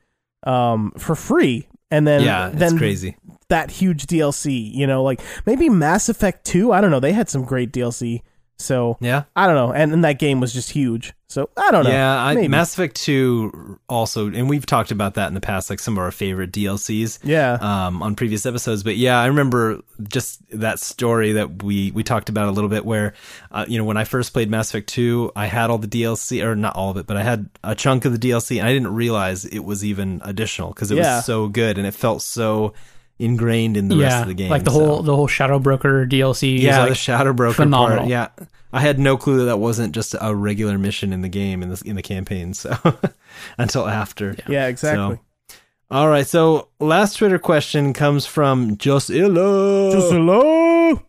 um 0.44 0.92
for 0.98 1.14
free. 1.14 1.68
And 1.90 2.06
then 2.06 2.22
yeah 2.22 2.50
then 2.52 2.76
crazy 2.78 3.16
that 3.48 3.70
huge 3.70 4.06
DLC, 4.06 4.72
you 4.74 4.86
know, 4.86 5.02
like 5.02 5.20
maybe 5.46 5.68
Mass 5.68 6.08
Effect 6.08 6.44
2, 6.46 6.72
I 6.72 6.80
don't 6.80 6.90
know, 6.90 6.98
they 7.00 7.12
had 7.12 7.28
some 7.28 7.44
great 7.44 7.72
DLC. 7.72 8.22
So, 8.56 8.96
yeah 9.00 9.24
I 9.34 9.46
don't 9.46 9.56
know, 9.56 9.72
and, 9.72 9.92
and 9.92 10.04
that 10.04 10.18
game 10.18 10.40
was 10.40 10.52
just 10.52 10.70
huge. 10.70 11.12
So, 11.26 11.50
I 11.56 11.72
don't 11.72 11.82
know. 11.82 11.90
Yeah, 11.90 12.16
I. 12.24 12.46
Mass 12.46 12.74
Effect 12.74 12.94
2 12.94 13.80
also, 13.88 14.28
and 14.32 14.48
we've 14.48 14.64
talked 14.64 14.92
about 14.92 15.14
that 15.14 15.26
in 15.26 15.34
the 15.34 15.40
past, 15.40 15.68
like 15.68 15.80
some 15.80 15.94
of 15.94 15.98
our 15.98 16.12
favorite 16.12 16.52
DLCs. 16.52 17.18
Yeah. 17.24 17.54
Um, 17.54 18.00
on 18.04 18.14
previous 18.14 18.46
episodes, 18.46 18.84
but 18.84 18.96
yeah, 18.96 19.20
I 19.20 19.26
remember 19.26 19.80
just 20.08 20.40
that 20.56 20.78
story 20.78 21.32
that 21.32 21.64
we 21.64 21.90
we 21.90 22.04
talked 22.04 22.28
about 22.28 22.48
a 22.48 22.52
little 22.52 22.70
bit. 22.70 22.84
Where, 22.84 23.14
uh, 23.50 23.64
you 23.66 23.78
know, 23.78 23.84
when 23.84 23.96
I 23.96 24.04
first 24.04 24.32
played 24.32 24.48
Mass 24.48 24.70
Effect 24.70 24.88
2, 24.90 25.32
I 25.34 25.46
had 25.46 25.70
all 25.70 25.78
the 25.78 25.88
DLC, 25.88 26.44
or 26.44 26.54
not 26.54 26.76
all 26.76 26.90
of 26.90 26.96
it, 26.98 27.06
but 27.06 27.16
I 27.16 27.24
had 27.24 27.48
a 27.64 27.74
chunk 27.74 28.04
of 28.04 28.12
the 28.12 28.30
DLC, 28.30 28.58
and 28.60 28.68
I 28.68 28.72
didn't 28.72 28.94
realize 28.94 29.44
it 29.44 29.64
was 29.64 29.84
even 29.84 30.20
additional 30.24 30.68
because 30.68 30.92
it 30.92 30.96
Yeah. 30.98 31.16
was 31.16 31.24
so 31.24 31.48
good 31.48 31.78
and 31.78 31.86
it 31.86 31.94
felt 31.94 32.22
so 32.22 32.74
ingrained 33.18 33.76
in 33.76 33.88
the 33.88 33.96
rest 33.96 34.22
of 34.22 34.28
the 34.28 34.34
game. 34.34 34.50
like 34.50 34.64
the 34.64 34.70
so- 34.70 34.84
whole 34.84 35.02
the 35.02 35.14
whole 35.14 35.26
Shadow 35.26 35.58
Broker 35.58 36.06
DLC. 36.06 36.60
yeah, 36.60 36.72
is 36.72 36.78
like, 36.78 36.88
the 36.90 36.94
Shadow 36.94 37.32
Broker 37.32 37.54
phenomenal. 37.54 37.98
part. 37.98 38.08
Yeah, 38.10 38.28
I 38.72 38.80
had 38.80 38.98
no 38.98 39.16
clue 39.16 39.38
that 39.38 39.44
that 39.44 39.58
wasn't 39.58 39.94
just 39.94 40.14
a 40.20 40.34
regular 40.34 40.78
mission 40.78 41.12
in 41.12 41.20
the 41.22 41.28
game 41.28 41.62
in 41.62 41.68
the 41.70 41.82
in 41.84 41.96
the 41.96 42.02
campaign. 42.02 42.54
So 42.54 42.76
until 43.58 43.86
after. 43.88 44.36
yeah, 44.48 44.66
exactly. 44.66 45.16
So, 45.48 45.56
all 45.90 46.08
right. 46.08 46.26
So 46.26 46.68
last 46.80 47.16
Twitter 47.18 47.38
question 47.38 47.92
comes 47.92 48.26
from 48.26 48.76
Just 48.78 49.10
Illa. 49.10 49.92
Just 49.92 50.10
hello. 50.12 51.02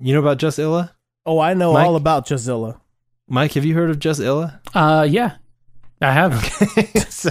you 0.00 0.14
know 0.14 0.20
about 0.20 0.38
Just 0.38 0.58
Illa? 0.58 0.92
Oh, 1.24 1.38
I 1.38 1.54
know 1.54 1.74
Mike? 1.74 1.86
all 1.86 1.94
about 1.94 2.26
Jazilla. 2.26 2.80
Mike, 3.28 3.52
have 3.52 3.64
you 3.64 3.74
heard 3.74 3.90
of 3.90 4.00
Just 4.00 4.20
Illa? 4.20 4.60
uh, 4.74 5.06
yeah, 5.08 5.36
I 6.02 6.12
have. 6.12 6.44
so, 7.10 7.30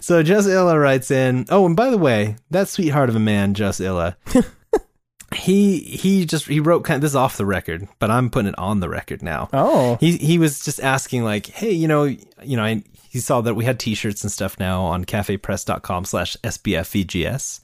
so 0.00 0.22
Just 0.22 0.48
Illa 0.48 0.78
writes 0.78 1.10
in. 1.10 1.46
Oh, 1.48 1.66
and 1.66 1.74
by 1.76 1.90
the 1.90 1.98
way, 1.98 2.36
that 2.50 2.68
sweetheart 2.68 3.08
of 3.08 3.16
a 3.16 3.20
man, 3.20 3.54
Just 3.54 3.80
Illa. 3.80 4.16
he 5.34 5.80
he 5.80 6.24
just 6.24 6.46
he 6.46 6.60
wrote 6.60 6.84
kind 6.84 6.96
of 6.96 7.02
this 7.02 7.12
is 7.12 7.16
off 7.16 7.36
the 7.36 7.46
record, 7.46 7.88
but 7.98 8.10
I'm 8.10 8.30
putting 8.30 8.50
it 8.50 8.58
on 8.58 8.80
the 8.80 8.88
record 8.88 9.22
now. 9.22 9.48
Oh. 9.52 9.96
he 10.00 10.16
he 10.16 10.38
was 10.38 10.64
just 10.64 10.80
asking 10.80 11.24
like 11.24 11.46
hey 11.46 11.72
you 11.72 11.88
know 11.88 12.04
you 12.04 12.56
know 12.56 12.62
I, 12.64 12.82
he 13.08 13.18
saw 13.18 13.40
that 13.40 13.54
we 13.54 13.64
had 13.64 13.80
t-shirts 13.80 14.22
and 14.22 14.30
stuff 14.30 14.58
now 14.58 14.82
on 14.82 15.04
cafepress.com 15.04 16.04
slash 16.04 16.36
sbfvgs 16.44 17.60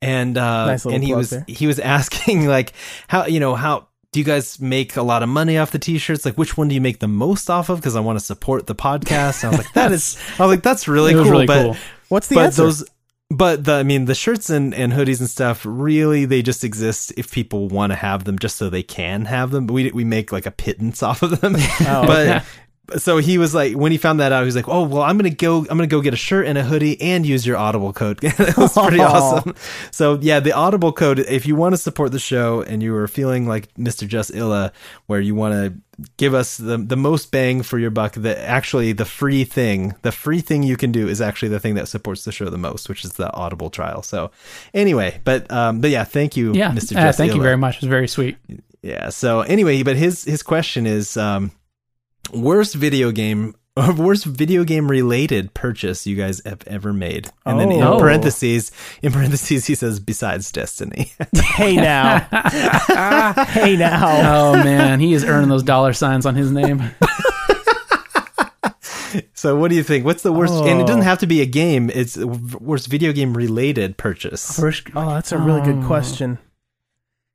and 0.00 0.38
uh 0.38 0.66
Nice 0.66 0.84
and 0.86 1.02
he 1.04 1.14
was 1.14 1.30
there. 1.30 1.44
he 1.46 1.66
was 1.66 1.78
asking 1.96 2.46
like 2.46 2.72
how 3.08 3.26
you 3.26 3.40
know 3.40 3.54
how 3.54 3.88
do 4.16 4.20
you 4.20 4.24
guys 4.24 4.58
make 4.62 4.96
a 4.96 5.02
lot 5.02 5.22
of 5.22 5.28
money 5.28 5.58
off 5.58 5.72
the 5.72 5.78
t-shirts? 5.78 6.24
Like 6.24 6.38
which 6.38 6.56
one 6.56 6.68
do 6.68 6.74
you 6.74 6.80
make 6.80 7.00
the 7.00 7.06
most 7.06 7.50
off 7.50 7.68
of? 7.68 7.78
Because 7.78 7.96
i 7.96 8.00
want 8.00 8.18
to 8.18 8.24
support 8.24 8.66
the 8.66 8.74
podcast. 8.74 9.44
And 9.44 9.52
i 9.52 9.56
was 9.58 9.66
like 9.66 9.74
that 9.74 9.92
is 9.92 10.16
i 10.38 10.42
was 10.42 10.50
like 10.50 10.62
that's 10.62 10.88
really 10.88 11.12
cool 11.22 11.24
really 11.24 11.46
but 11.46 11.62
cool. 11.62 11.76
What's 12.08 12.28
the 12.28 12.36
but 12.36 12.44
answer? 12.46 12.62
those 12.62 12.82
but 13.28 13.64
the 13.64 13.74
i 13.74 13.82
mean 13.82 14.06
the 14.06 14.14
shirts 14.14 14.48
and, 14.48 14.72
and 14.72 14.94
hoodies 14.94 15.20
and 15.20 15.28
stuff 15.28 15.66
really 15.68 16.24
they 16.24 16.40
just 16.40 16.64
exist 16.64 17.12
if 17.18 17.30
people 17.30 17.68
want 17.68 17.90
to 17.92 17.94
have 17.94 18.24
them 18.24 18.38
just 18.38 18.56
so 18.56 18.70
they 18.70 18.82
can 18.82 19.26
have 19.26 19.50
them. 19.50 19.66
But 19.66 19.74
we 19.74 19.90
we 19.90 20.04
make 20.04 20.32
like 20.32 20.46
a 20.46 20.50
pittance 20.50 21.02
off 21.08 21.22
of 21.22 21.38
them. 21.42 21.54
Oh, 21.82 22.06
but 22.06 22.42
so 22.96 23.18
he 23.18 23.38
was 23.38 23.54
like 23.54 23.74
when 23.74 23.92
he 23.92 23.98
found 23.98 24.20
that 24.20 24.32
out 24.32 24.40
he 24.40 24.46
was 24.46 24.56
like 24.56 24.68
oh 24.68 24.82
well 24.82 25.02
i'm 25.02 25.16
gonna 25.16 25.30
go 25.30 25.58
i'm 25.58 25.76
gonna 25.76 25.86
go 25.86 26.00
get 26.00 26.14
a 26.14 26.16
shirt 26.16 26.46
and 26.46 26.56
a 26.56 26.62
hoodie 26.62 27.00
and 27.00 27.26
use 27.26 27.46
your 27.46 27.56
audible 27.56 27.92
code 27.92 28.18
that 28.20 28.56
was 28.56 28.72
pretty 28.72 29.00
Aw. 29.00 29.06
awesome 29.12 29.54
so 29.90 30.18
yeah 30.20 30.40
the 30.40 30.52
audible 30.52 30.92
code 30.92 31.18
if 31.18 31.46
you 31.46 31.56
want 31.56 31.72
to 31.72 31.76
support 31.76 32.12
the 32.12 32.18
show 32.18 32.62
and 32.62 32.82
you 32.82 32.94
are 32.94 33.08
feeling 33.08 33.46
like 33.46 33.72
mr 33.74 34.06
just 34.06 34.34
illa 34.34 34.72
where 35.06 35.20
you 35.20 35.34
want 35.34 35.54
to 35.54 35.74
give 36.18 36.34
us 36.34 36.58
the 36.58 36.76
the 36.76 36.96
most 36.96 37.32
bang 37.32 37.62
for 37.62 37.78
your 37.78 37.90
buck 37.90 38.12
that 38.12 38.38
actually 38.38 38.92
the 38.92 39.06
free 39.06 39.44
thing 39.44 39.94
the 40.02 40.12
free 40.12 40.40
thing 40.40 40.62
you 40.62 40.76
can 40.76 40.92
do 40.92 41.08
is 41.08 41.20
actually 41.20 41.48
the 41.48 41.60
thing 41.60 41.74
that 41.74 41.88
supports 41.88 42.24
the 42.24 42.32
show 42.32 42.48
the 42.50 42.58
most 42.58 42.88
which 42.88 43.04
is 43.04 43.14
the 43.14 43.32
audible 43.32 43.70
trial 43.70 44.02
so 44.02 44.30
anyway 44.74 45.18
but 45.24 45.50
um 45.50 45.80
but 45.80 45.90
yeah 45.90 46.04
thank 46.04 46.36
you 46.36 46.52
Yeah, 46.52 46.70
mr 46.70 46.96
uh, 46.96 47.06
just 47.06 47.18
thank 47.18 47.34
you 47.34 47.42
very 47.42 47.56
much. 47.56 47.76
It's 47.76 47.84
very 47.84 48.08
sweet. 48.08 48.36
Yeah. 48.82 49.08
So 49.08 49.40
anyway, 49.40 49.82
but 49.82 49.96
his 49.96 50.24
his 50.24 50.42
question 50.42 50.86
is 50.86 51.16
um 51.16 51.50
worst 52.32 52.74
video 52.74 53.10
game 53.12 53.54
or 53.76 53.92
worst 54.06 54.24
video 54.24 54.64
game 54.64 54.90
related 54.90 55.52
purchase 55.54 56.06
you 56.06 56.16
guys 56.16 56.40
have 56.46 56.62
ever 56.66 56.92
made. 56.92 57.28
And 57.44 57.60
then 57.60 57.70
in 57.70 57.82
Oh. 57.82 57.98
parentheses, 57.98 58.72
in 59.02 59.12
parentheses 59.12 59.66
he 59.66 59.74
says 59.74 60.00
besides 60.00 60.50
Destiny. 60.50 61.12
hey 61.36 61.76
now. 61.76 62.20
hey 63.50 63.76
now. 63.76 64.50
Oh 64.52 64.64
man, 64.64 65.00
he 65.00 65.12
is 65.12 65.24
earning 65.24 65.48
those 65.50 65.62
dollar 65.62 65.92
signs 65.92 66.24
on 66.26 66.34
his 66.34 66.50
name. 66.50 66.82
so 69.34 69.56
what 69.56 69.68
do 69.68 69.76
you 69.76 69.82
think? 69.82 70.04
What's 70.04 70.22
the 70.22 70.32
worst 70.32 70.54
and 70.54 70.80
it 70.80 70.84
Oh. 70.84 70.86
doesn't 70.86 71.02
have 71.02 71.18
to 71.18 71.26
be 71.26 71.40
a 71.40 71.46
game, 71.46 71.90
it's 71.92 72.16
worst 72.16 72.88
video 72.88 73.12
game 73.12 73.36
related 73.36 73.96
purchase. 73.96 74.58
First, 74.58 74.88
Oh, 74.94 75.10
that's 75.10 75.32
a 75.32 75.38
really 75.38 75.60
good 75.62 75.82
Oh. 75.84 75.86
question. 75.86 76.38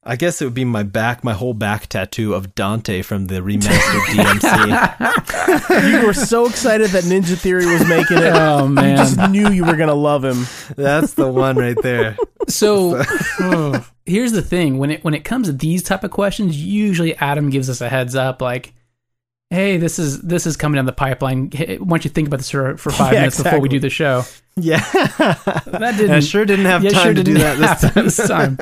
I 0.03 0.15
guess 0.15 0.41
it 0.41 0.45
would 0.45 0.55
be 0.55 0.65
my 0.65 0.81
back, 0.81 1.23
my 1.23 1.33
whole 1.33 1.53
back 1.53 1.85
tattoo 1.85 2.33
of 2.33 2.55
Dante 2.55 3.03
from 3.03 3.27
the 3.27 3.35
remastered 3.35 4.01
DMC. 4.07 5.91
You 5.91 6.05
were 6.05 6.13
so 6.13 6.47
excited 6.47 6.89
that 6.91 7.03
Ninja 7.03 7.37
Theory 7.37 7.65
was 7.65 7.87
making 7.87 8.17
it. 8.17 8.23
oh 8.35 8.67
You 8.67 8.95
just 8.97 9.17
knew 9.29 9.49
you 9.49 9.63
were 9.63 9.75
gonna 9.75 9.93
love 9.93 10.23
him. 10.23 10.47
That's 10.75 11.13
the 11.13 11.31
one 11.31 11.55
right 11.55 11.79
there. 11.81 12.17
So 12.47 13.03
here's 14.05 14.31
the 14.31 14.41
thing: 14.41 14.79
when 14.79 14.91
it 14.91 15.03
when 15.03 15.13
it 15.13 15.23
comes 15.23 15.47
to 15.47 15.53
these 15.53 15.83
type 15.83 16.03
of 16.03 16.11
questions, 16.11 16.61
usually 16.61 17.15
Adam 17.17 17.49
gives 17.49 17.69
us 17.69 17.79
a 17.81 17.89
heads 17.89 18.15
up, 18.15 18.41
like, 18.41 18.73
"Hey, 19.51 19.77
this 19.77 19.99
is 19.99 20.19
this 20.21 20.47
is 20.47 20.57
coming 20.57 20.77
down 20.77 20.85
the 20.87 20.91
pipeline. 20.93 21.51
Hey, 21.51 21.77
why 21.77 21.97
don't 21.97 22.03
you 22.05 22.09
think 22.09 22.27
about 22.27 22.37
this 22.37 22.49
for, 22.49 22.75
for 22.77 22.89
five 23.01 23.13
Yeah, 23.13 23.19
minutes 23.19 23.37
before 23.43 23.59
we 23.59 23.69
do 23.69 23.79
the 23.79 23.89
show?" 23.91 24.23
Yeah. 24.55 24.79
That 25.67 25.95
didn't. 25.97 26.11
I 26.11 26.19
sure 26.21 26.43
didn't 26.45 26.65
have 26.65 26.83
yeah, 26.83 26.89
time 26.89 27.03
sure 27.03 27.13
to 27.13 27.23
do 27.23 27.33
that 27.35 27.57
this 27.59 27.93
time. 27.93 28.05
this 28.05 28.27
time. 28.27 28.57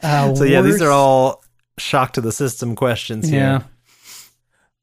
Uh, 0.02 0.34
So 0.36 0.44
yeah, 0.44 0.60
these 0.62 0.80
are 0.80 0.90
all 0.92 1.42
shock 1.78 2.12
to 2.12 2.20
the 2.20 2.32
system 2.32 2.76
questions 2.76 3.28
Yeah. 3.30 3.58
here. 3.58 3.68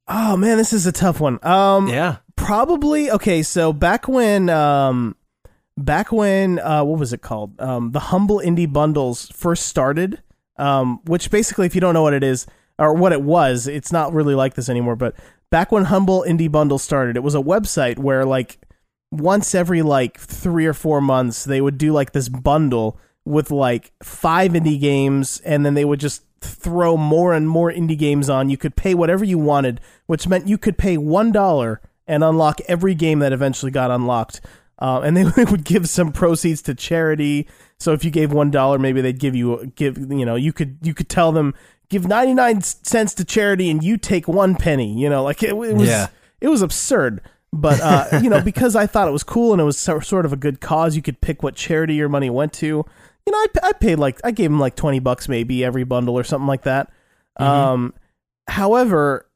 Oh 0.07 0.37
man, 0.37 0.57
this 0.57 0.73
is 0.73 0.85
a 0.85 0.91
tough 0.91 1.19
one. 1.19 1.39
Um 1.45 1.87
Yeah. 1.87 2.17
probably 2.35 3.09
okay 3.11 3.41
so 3.43 3.73
back 3.73 4.07
when 4.07 4.49
um 4.49 5.15
back 5.77 6.11
when 6.11 6.59
uh, 6.59 6.83
what 6.83 6.99
was 6.99 7.11
it 7.13 7.21
called? 7.21 7.59
Um, 7.59 7.91
the 7.91 7.99
Humble 7.99 8.39
Indie 8.39 8.71
Bundles 8.71 9.29
first 9.33 9.67
started, 9.67 10.21
um, 10.57 11.01
which 11.05 11.29
basically, 11.29 11.65
if 11.65 11.75
you 11.75 11.81
don't 11.81 11.93
know 11.93 12.01
what 12.03 12.13
it 12.13 12.23
is 12.23 12.45
or 12.79 12.93
what 12.93 13.11
it 13.11 13.21
was, 13.21 13.67
it's 13.67 13.91
not 13.91 14.13
really 14.13 14.35
like 14.35 14.53
this 14.53 14.69
anymore. 14.69 14.95
But 14.95 15.15
back 15.49 15.71
when 15.71 15.85
Humble 15.85 16.25
Indie 16.27 16.51
Bundle 16.51 16.79
started, 16.79 17.15
it 17.15 17.23
was 17.23 17.35
a 17.35 17.39
website 17.39 17.97
where 17.97 18.25
like 18.25 18.59
once 19.11 19.55
every 19.55 19.81
like 19.81 20.19
three 20.19 20.65
or 20.65 20.73
four 20.73 20.99
months 21.01 21.45
they 21.45 21.61
would 21.61 21.77
do 21.77 21.93
like 21.93 22.11
this 22.11 22.29
bundle 22.29 22.99
with 23.23 23.51
like 23.51 23.91
five 24.03 24.51
indie 24.51 24.79
games, 24.79 25.41
and 25.45 25.65
then 25.65 25.73
they 25.73 25.85
would 25.85 25.99
just 25.99 26.23
throw 26.41 26.95
more 26.95 27.33
and 27.33 27.49
more 27.49 27.71
indie 27.71 27.97
games 27.97 28.29
on. 28.29 28.49
You 28.49 28.57
could 28.57 28.75
pay 28.75 28.93
whatever 28.93 29.25
you 29.25 29.37
wanted, 29.39 29.81
which 30.05 30.27
meant 30.27 30.47
you 30.47 30.57
could 30.57 30.77
pay 30.77 30.97
one 30.97 31.31
dollar 31.31 31.81
and 32.07 32.23
unlock 32.23 32.61
every 32.67 32.93
game 32.93 33.19
that 33.19 33.33
eventually 33.33 33.71
got 33.71 33.91
unlocked. 33.91 34.41
Uh, 34.77 35.01
and 35.01 35.17
they 35.35 35.43
would 35.45 35.63
give 35.63 35.89
some 35.89 36.11
proceeds 36.11 36.61
to 36.63 36.75
charity. 36.75 37.47
So 37.79 37.93
if 37.93 38.05
you 38.05 38.11
gave 38.11 38.31
one 38.31 38.51
dollar, 38.51 38.77
maybe 38.77 39.01
they'd 39.01 39.19
give 39.19 39.35
you 39.35 39.71
give 39.75 39.97
you 39.97 40.25
know 40.25 40.35
you 40.35 40.53
could 40.53 40.77
you 40.81 40.93
could 40.93 41.09
tell 41.09 41.31
them 41.31 41.53
give 41.89 42.07
ninety 42.07 42.33
nine 42.33 42.61
cents 42.61 43.13
to 43.15 43.25
charity 43.25 43.69
and 43.69 43.83
you 43.83 43.97
take 43.97 44.27
one 44.27 44.55
penny. 44.55 44.93
You 44.93 45.09
know, 45.09 45.23
like 45.23 45.43
it, 45.43 45.49
it 45.49 45.53
was 45.75 45.88
Yeah. 45.88 46.07
it 46.41 46.47
was 46.49 46.61
absurd. 46.61 47.21
But 47.53 47.79
uh, 47.81 48.19
you 48.23 48.29
know, 48.29 48.41
because 48.41 48.75
I 48.75 48.86
thought 48.88 49.07
it 49.07 49.11
was 49.11 49.23
cool 49.23 49.53
and 49.53 49.61
it 49.61 49.65
was 49.65 49.77
so, 49.77 49.99
sort 49.99 50.25
of 50.25 50.33
a 50.33 50.38
good 50.38 50.59
cause, 50.59 50.95
you 50.95 51.01
could 51.01 51.21
pick 51.21 51.41
what 51.43 51.55
charity 51.55 51.95
your 51.95 52.09
money 52.09 52.29
went 52.29 52.51
to. 52.53 52.65
You 52.67 53.31
know, 53.31 53.38
I, 53.38 53.47
I 53.63 53.71
paid 53.73 53.95
like 53.97 54.19
I 54.23 54.31
gave 54.31 54.49
them 54.49 54.59
like 54.59 54.75
twenty 54.75 54.99
bucks 54.99 55.27
maybe 55.29 55.63
every 55.63 55.83
bundle 55.83 56.17
or 56.17 56.23
something 56.23 56.47
like 56.47 56.63
that. 56.63 56.91
Um, 57.38 57.93
however, 58.47 59.27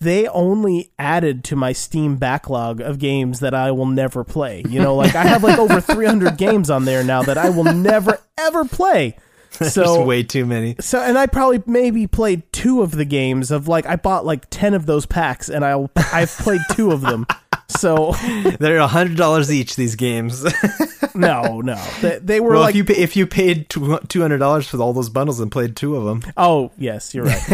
they 0.00 0.28
only 0.28 0.92
added 0.98 1.42
to 1.44 1.56
my 1.56 1.72
Steam 1.72 2.16
backlog 2.16 2.80
of 2.80 2.98
games 2.98 3.40
that 3.40 3.54
I 3.54 3.70
will 3.72 3.86
never 3.86 4.22
play. 4.24 4.62
You 4.68 4.80
know, 4.80 4.94
like 4.94 5.14
I 5.14 5.24
have 5.24 5.42
like 5.42 5.58
over 5.58 5.80
300 5.82 6.36
games 6.36 6.70
on 6.70 6.84
there 6.84 7.02
now 7.02 7.22
that 7.22 7.36
I 7.36 7.50
will 7.50 7.64
never 7.64 8.18
ever 8.38 8.64
play. 8.64 9.16
There's 9.74 9.74
So 9.74 10.04
way 10.04 10.22
too 10.22 10.46
many. 10.46 10.76
so 10.80 11.00
and 11.00 11.18
I 11.18 11.26
probably 11.26 11.62
maybe 11.66 12.06
played 12.06 12.50
two 12.52 12.82
of 12.82 12.90
the 12.92 13.04
games 13.04 13.50
of 13.50 13.68
like 13.68 13.86
I 13.86 13.96
bought 13.96 14.24
like 14.24 14.46
10 14.50 14.74
of 14.74 14.86
those 14.86 15.06
packs 15.06 15.48
and 15.48 15.64
I 15.64 15.88
I've 16.12 16.30
played 16.30 16.60
two 16.72 16.90
of 16.92 17.00
them. 17.00 17.26
So 17.68 18.12
They're 18.60 18.78
a 18.78 18.86
hundred 18.86 19.16
dollars 19.18 19.52
each. 19.52 19.76
These 19.76 19.94
games. 19.96 20.42
no, 21.14 21.60
no. 21.60 21.76
They, 22.00 22.18
they 22.18 22.40
were 22.40 22.52
well, 22.52 22.60
like 22.62 22.70
if 22.74 22.76
you 22.76 22.84
pay, 22.84 22.96
if 22.96 23.16
you 23.16 23.26
paid 23.26 23.68
two 23.68 24.20
hundred 24.22 24.38
dollars 24.38 24.66
for 24.66 24.78
all 24.78 24.92
those 24.94 25.10
bundles 25.10 25.38
and 25.38 25.52
played 25.52 25.76
two 25.76 25.94
of 25.96 26.04
them, 26.04 26.32
Oh, 26.36 26.70
yes, 26.78 27.14
you're 27.14 27.24
right. 27.26 27.44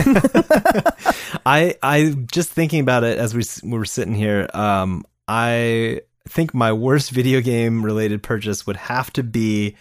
I 1.45 1.75
I 1.83 2.15
just 2.31 2.51
thinking 2.51 2.81
about 2.81 3.03
it 3.05 3.19
as 3.19 3.35
we 3.35 3.43
we 3.69 3.77
were 3.79 3.85
sitting 3.85 4.15
here. 4.15 4.49
Um, 4.55 5.05
I 5.27 6.03
think 6.29 6.55
my 6.55 6.73
worst 6.73 7.11
video 7.11 7.41
game 7.41 7.85
related 7.85 8.23
purchase 8.23 8.67
would 8.67 8.77
have 8.77 9.13
to 9.15 9.23
be 9.23 9.75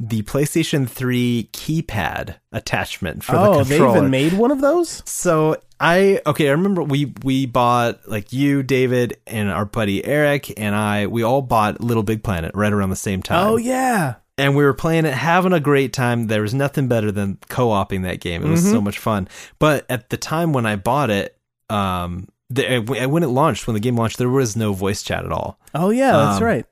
the 0.00 0.22
PlayStation 0.22 0.88
3 0.88 1.48
keypad 1.52 2.36
attachment 2.52 3.22
for 3.24 3.36
oh, 3.36 3.58
the 3.62 3.64
controller. 3.64 3.86
Oh, 3.86 3.92
they 3.92 3.98
even 3.98 4.10
made 4.10 4.32
one 4.34 4.50
of 4.50 4.60
those? 4.60 5.02
So 5.06 5.56
I 5.80 6.20
okay, 6.26 6.48
I 6.48 6.52
remember 6.52 6.82
we 6.82 7.12
we 7.22 7.46
bought 7.46 8.08
like 8.08 8.32
you, 8.32 8.62
David, 8.62 9.18
and 9.26 9.50
our 9.50 9.64
buddy 9.64 10.04
Eric 10.04 10.58
and 10.58 10.74
I. 10.74 11.06
We 11.06 11.22
all 11.22 11.42
bought 11.42 11.80
Little 11.80 12.02
Big 12.02 12.22
Planet 12.22 12.52
right 12.54 12.72
around 12.72 12.90
the 12.90 12.96
same 12.96 13.22
time. 13.22 13.46
Oh 13.46 13.56
yeah. 13.56 14.14
and 14.36 14.56
we 14.56 14.64
were 14.64 14.74
playing 14.74 15.04
it, 15.06 15.14
having 15.14 15.52
a 15.52 15.60
great 15.60 15.92
time. 15.92 16.26
There 16.26 16.42
was 16.42 16.54
nothing 16.54 16.88
better 16.88 17.12
than 17.12 17.38
co-oping 17.48 18.02
that 18.02 18.20
game. 18.20 18.44
It 18.44 18.48
was 18.50 18.68
so 18.68 18.80
much 18.80 18.98
fun. 18.98 19.28
But 19.58 19.86
at 19.88 20.10
the 20.10 20.16
time 20.16 20.52
when 20.52 20.66
I 20.66 20.74
bought 20.76 21.10
it, 21.10 21.36
um, 21.70 22.28
the, 22.50 22.80
when 22.80 23.22
it 23.22 23.28
launched, 23.28 23.66
when 23.66 23.74
the 23.74 23.80
game 23.80 23.96
launched, 23.96 24.18
there 24.18 24.28
was 24.28 24.56
no 24.56 24.72
voice 24.72 25.02
chat 25.02 25.24
at 25.24 25.30
all. 25.32 25.58
Oh 25.74 25.90
yeah, 25.90 26.12
that's 26.12 26.38
Um, 26.38 26.44
right. 26.44 26.66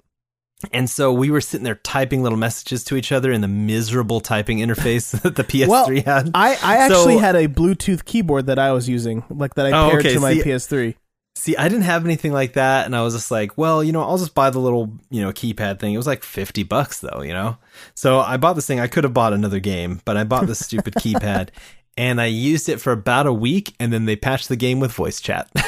And 0.73 0.89
so 0.89 1.13
we 1.13 1.31
were 1.31 1.41
sitting 1.41 1.65
there 1.65 1.75
typing 1.77 2.23
little 2.23 2.39
messages 2.39 2.85
to 2.85 2.97
each 2.97 3.11
other 3.13 3.33
in 3.33 3.41
the 3.41 3.49
miserable 3.49 4.21
typing 4.21 4.59
interface 4.59 5.11
that 5.23 5.37
the 5.37 5.45
PS3 5.45 5.69
Well, 5.69 5.87
had. 6.05 6.31
I, 6.35 6.51
I 6.63 6.77
actually 6.77 7.15
So- 7.15 7.19
had 7.21 7.37
a 7.37 7.49
Bluetooth 7.49 8.05
keyboard 8.05 8.47
that 8.47 8.59
I 8.59 8.73
was 8.73 8.89
using, 8.89 9.25
like 9.31 9.55
that 9.55 9.67
I 9.67 9.73
Oh, 9.87 9.91
paired 9.91 10.07
okay, 10.07 10.15
to 10.15 10.21
my 10.21 10.35
see- 10.35 10.43
PS3. 10.43 10.95
See, 11.35 11.57
I 11.57 11.67
didn't 11.69 11.85
have 11.85 12.05
anything 12.05 12.33
like 12.33 12.53
that, 12.53 12.85
and 12.85 12.95
I 12.95 13.01
was 13.03 13.15
just 13.15 13.31
like, 13.31 13.57
well, 13.57 13.83
you 13.83 13.91
know, 13.91 14.03
I'll 14.03 14.19
just 14.19 14.35
buy 14.35 14.51
the 14.51 14.59
little, 14.61 14.93
you 15.11 15.23
know, 15.23 15.33
keypad 15.33 15.81
thing. 15.81 15.95
It 15.95 15.97
was 15.97 16.07
like 16.07 16.23
fifty 16.23 16.63
bucks 16.63 17.01
though, 17.01 17.23
you 17.23 17.33
know. 17.33 17.57
So 17.95 18.21
I 18.21 18.37
bought 18.37 18.53
this 18.53 18.67
thing. 18.67 18.81
I 18.81 18.87
could 18.87 19.03
have 19.05 19.15
bought 19.15 19.33
another 19.33 19.59
game, 19.59 20.03
but 20.05 20.19
I 20.19 20.25
bought 20.25 20.47
this 20.47 20.59
stupid 20.65 20.93
keypad, 20.99 21.49
and 21.97 22.21
I 22.21 22.27
used 22.27 22.69
it 22.69 22.81
for 22.81 22.93
about 22.93 23.27
a 23.27 23.33
week, 23.33 23.75
and 23.79 23.93
then 23.93 24.05
they 24.07 24.17
patched 24.17 24.49
the 24.49 24.57
game 24.57 24.81
with 24.81 24.93
voice 24.93 25.21
chat. 25.21 25.49
and 25.55 25.61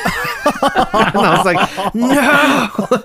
I 0.65 1.37
was 1.37 1.45
like, 1.45 1.95
no, 1.95 2.71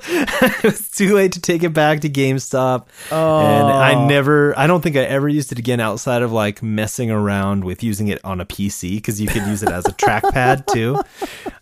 it 0.58 0.64
was 0.64 0.90
too 0.92 1.14
late 1.16 1.34
to 1.34 1.42
take 1.42 1.64
it 1.64 1.74
back 1.74 2.02
to 2.02 2.10
GameStop, 2.10 2.88
Oh. 3.12 3.40
and 3.40 3.68
I 3.68 4.08
never, 4.08 4.58
I 4.58 4.68
don't 4.68 4.82
think 4.82 4.96
I 4.96 5.02
ever 5.02 5.28
used 5.28 5.52
it 5.52 5.60
again 5.60 5.80
outside 5.80 6.22
of 6.22 6.32
like 6.32 6.62
messing 6.64 7.12
around 7.12 7.64
with 7.66 7.84
using 7.84 8.08
it 8.08 8.24
on 8.24 8.40
a 8.42 8.46
PC 8.46 8.96
because 8.96 9.20
you 9.20 9.28
could 9.28 9.46
use 9.48 9.64
it 9.64 9.70
as 9.70 9.86
a 9.86 9.92
trackpad 9.94 10.66
too 10.68 11.02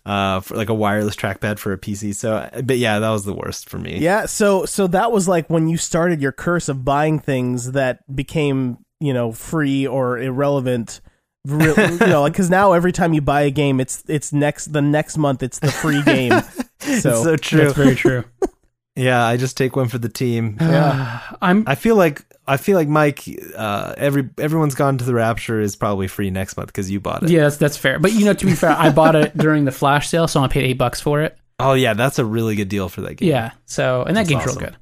uh, 0.06 0.40
for 0.40 0.56
like 0.56 0.68
a 0.68 0.74
wireless 0.74 1.16
trackpad 1.16 1.58
for 1.58 1.72
a 1.72 1.78
PC. 1.78 2.14
So, 2.14 2.48
but 2.64 2.78
yeah, 2.78 2.98
that 2.98 3.10
was 3.10 3.24
the 3.24 3.34
worst 3.34 3.68
for 3.68 3.78
me. 3.78 3.98
Yeah, 3.98 4.26
so 4.26 4.64
so 4.64 4.86
that 4.88 5.12
was 5.12 5.26
like 5.28 5.48
when 5.50 5.68
you 5.68 5.76
started 5.76 6.20
your 6.22 6.32
curse 6.32 6.68
of 6.68 6.84
buying 6.84 7.18
things 7.18 7.72
that 7.72 8.00
became, 8.14 8.78
you 9.00 9.12
know, 9.12 9.32
free 9.32 9.86
or 9.86 10.18
irrelevant. 10.18 11.00
Real, 11.46 11.74
you 11.78 11.98
know, 11.98 12.22
like 12.22 12.32
because 12.32 12.50
now 12.50 12.72
every 12.72 12.92
time 12.92 13.14
you 13.14 13.20
buy 13.20 13.42
a 13.42 13.50
game, 13.50 13.80
it's 13.80 14.02
it's 14.08 14.32
next 14.32 14.72
the 14.72 14.82
next 14.82 15.16
month 15.16 15.42
it's 15.42 15.58
the 15.60 15.70
free 15.70 16.02
game. 16.02 16.32
It's 16.80 17.02
So, 17.02 17.24
so 17.24 17.36
true. 17.36 17.60
That's 17.64 17.72
very 17.74 17.94
true. 17.96 18.24
yeah, 18.96 19.24
I 19.26 19.36
just 19.36 19.56
take 19.56 19.74
one 19.74 19.88
for 19.88 19.98
the 19.98 20.08
team. 20.08 20.56
yeah, 20.60 21.20
I'm 21.42 21.64
I 21.66 21.74
feel 21.74 21.96
like 21.96 22.24
I 22.46 22.56
feel 22.56 22.76
like 22.76 22.86
Mike. 22.88 23.24
Uh, 23.56 23.94
every 23.96 24.30
everyone's 24.38 24.74
gone 24.76 24.96
to 24.98 25.04
the 25.04 25.12
Rapture 25.14 25.60
is 25.60 25.74
probably 25.74 26.06
free 26.06 26.30
next 26.30 26.56
month 26.56 26.68
because 26.68 26.88
you 26.90 27.00
bought 27.00 27.24
it. 27.24 27.30
yeah, 27.30 27.40
that's 27.40 27.56
that's 27.56 27.76
fair. 27.76 27.98
But 27.98 28.12
you 28.12 28.24
know, 28.24 28.32
to 28.32 28.46
be 28.46 28.52
fair, 28.54 28.70
I 28.70 28.90
bought 28.90 29.16
it 29.16 29.36
during 29.36 29.64
the 29.64 29.72
flash 29.72 30.08
sale, 30.08 30.28
so 30.28 30.40
I 30.40 30.46
paid 30.48 30.64
eight 30.64 30.78
bucks 30.78 31.00
for 31.00 31.20
it. 31.22 31.36
Oh 31.58 31.72
yeah, 31.74 31.94
that's 31.94 32.18
a 32.20 32.24
really 32.24 32.54
good 32.54 32.68
deal 32.68 32.88
for 32.88 33.00
that 33.02 33.14
game. 33.14 33.28
Yeah. 33.28 33.50
So, 33.66 34.02
and 34.04 34.16
that 34.16 34.26
That's 34.26 34.28
game's 34.30 34.42
awesome. 34.44 34.62
real 34.62 34.70
good. 34.70 34.76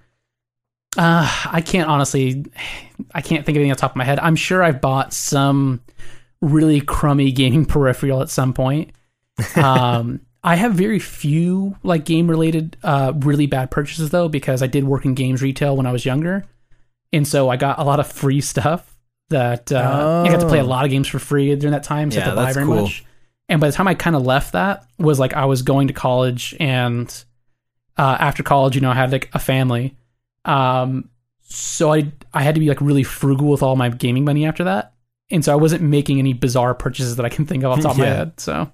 Uh, 0.98 1.46
I 1.50 1.62
can't 1.62 1.88
honestly, 1.88 2.44
I 3.14 3.22
can't 3.22 3.44
think 3.46 3.56
of 3.56 3.60
anything 3.60 3.70
on 3.72 3.76
top 3.78 3.92
of 3.92 3.96
my 3.96 4.04
head. 4.04 4.18
I'm 4.18 4.36
sure 4.36 4.62
I've 4.62 4.80
bought 4.82 5.12
some 5.14 5.80
really 6.40 6.80
crummy 6.80 7.32
gaming 7.32 7.64
peripheral 7.74 8.22
at 8.22 8.30
some 8.30 8.52
point. 8.52 8.92
Um, 9.56 10.20
I 10.42 10.54
have 10.56 10.74
very 10.74 10.98
few 11.00 11.76
like 11.82 12.04
game 12.04 12.28
related, 12.30 12.76
uh, 12.84 13.12
really 13.16 13.46
bad 13.46 13.70
purchases 13.70 14.10
though, 14.10 14.28
because 14.28 14.62
I 14.62 14.66
did 14.68 14.84
work 14.84 15.04
in 15.04 15.14
games 15.14 15.42
retail 15.42 15.76
when 15.76 15.86
I 15.86 15.92
was 15.92 16.04
younger. 16.06 16.44
And 17.12 17.26
so 17.26 17.48
I 17.48 17.56
got 17.56 17.78
a 17.80 17.84
lot 17.84 17.98
of 18.00 18.06
free 18.10 18.40
stuff 18.40 18.96
that, 19.30 19.72
uh, 19.72 20.22
I 20.24 20.30
got 20.30 20.40
to 20.40 20.48
play 20.48 20.60
a 20.60 20.62
Oh. 20.64 20.66
lot 20.68 20.84
of 20.84 20.90
games 20.90 21.08
for 21.08 21.18
free 21.18 21.54
during 21.56 21.72
that 21.72 21.82
time. 21.82 22.10
So 22.12 22.18
I 22.18 22.20
Yeah, 22.20 22.24
had 22.26 22.30
to 22.30 22.36
buy 22.36 22.42
that's 22.44 22.54
very 22.54 22.66
cool. 22.66 22.82
much. 22.82 23.04
And 23.48 23.60
by 23.60 23.66
the 23.68 23.72
time 23.72 23.88
I 23.88 23.94
kind 23.94 24.14
of 24.16 24.24
left 24.24 24.52
that 24.52 24.86
was 24.98 25.18
like 25.18 25.34
I 25.34 25.44
was 25.46 25.62
going 25.62 25.88
to 25.88 25.94
college 25.94 26.54
and 26.60 27.12
uh, 27.98 28.16
after 28.20 28.42
college, 28.42 28.74
you 28.74 28.80
know, 28.82 28.90
I 28.90 28.94
had 28.94 29.10
like 29.12 29.28
a 29.34 29.38
family. 29.38 29.96
Um, 30.44 31.10
so 31.42 31.92
I 31.92 32.12
I 32.32 32.42
had 32.42 32.54
to 32.54 32.60
be 32.60 32.68
like 32.68 32.80
really 32.80 33.02
frugal 33.02 33.48
with 33.48 33.62
all 33.62 33.74
my 33.76 33.88
gaming 33.88 34.24
money 34.24 34.46
after 34.46 34.64
that, 34.64 34.92
and 35.30 35.44
so 35.44 35.52
I 35.52 35.56
wasn't 35.56 35.82
making 35.82 36.18
any 36.18 36.32
bizarre 36.32 36.74
purchases 36.74 37.16
that 37.16 37.26
I 37.26 37.28
can 37.28 37.46
think 37.46 37.64
of 37.64 37.72
off 37.72 37.78
the 37.78 37.82
top 37.82 37.92
of 37.92 37.98
my 37.98 38.04
head. 38.06 38.38
So 38.38 38.70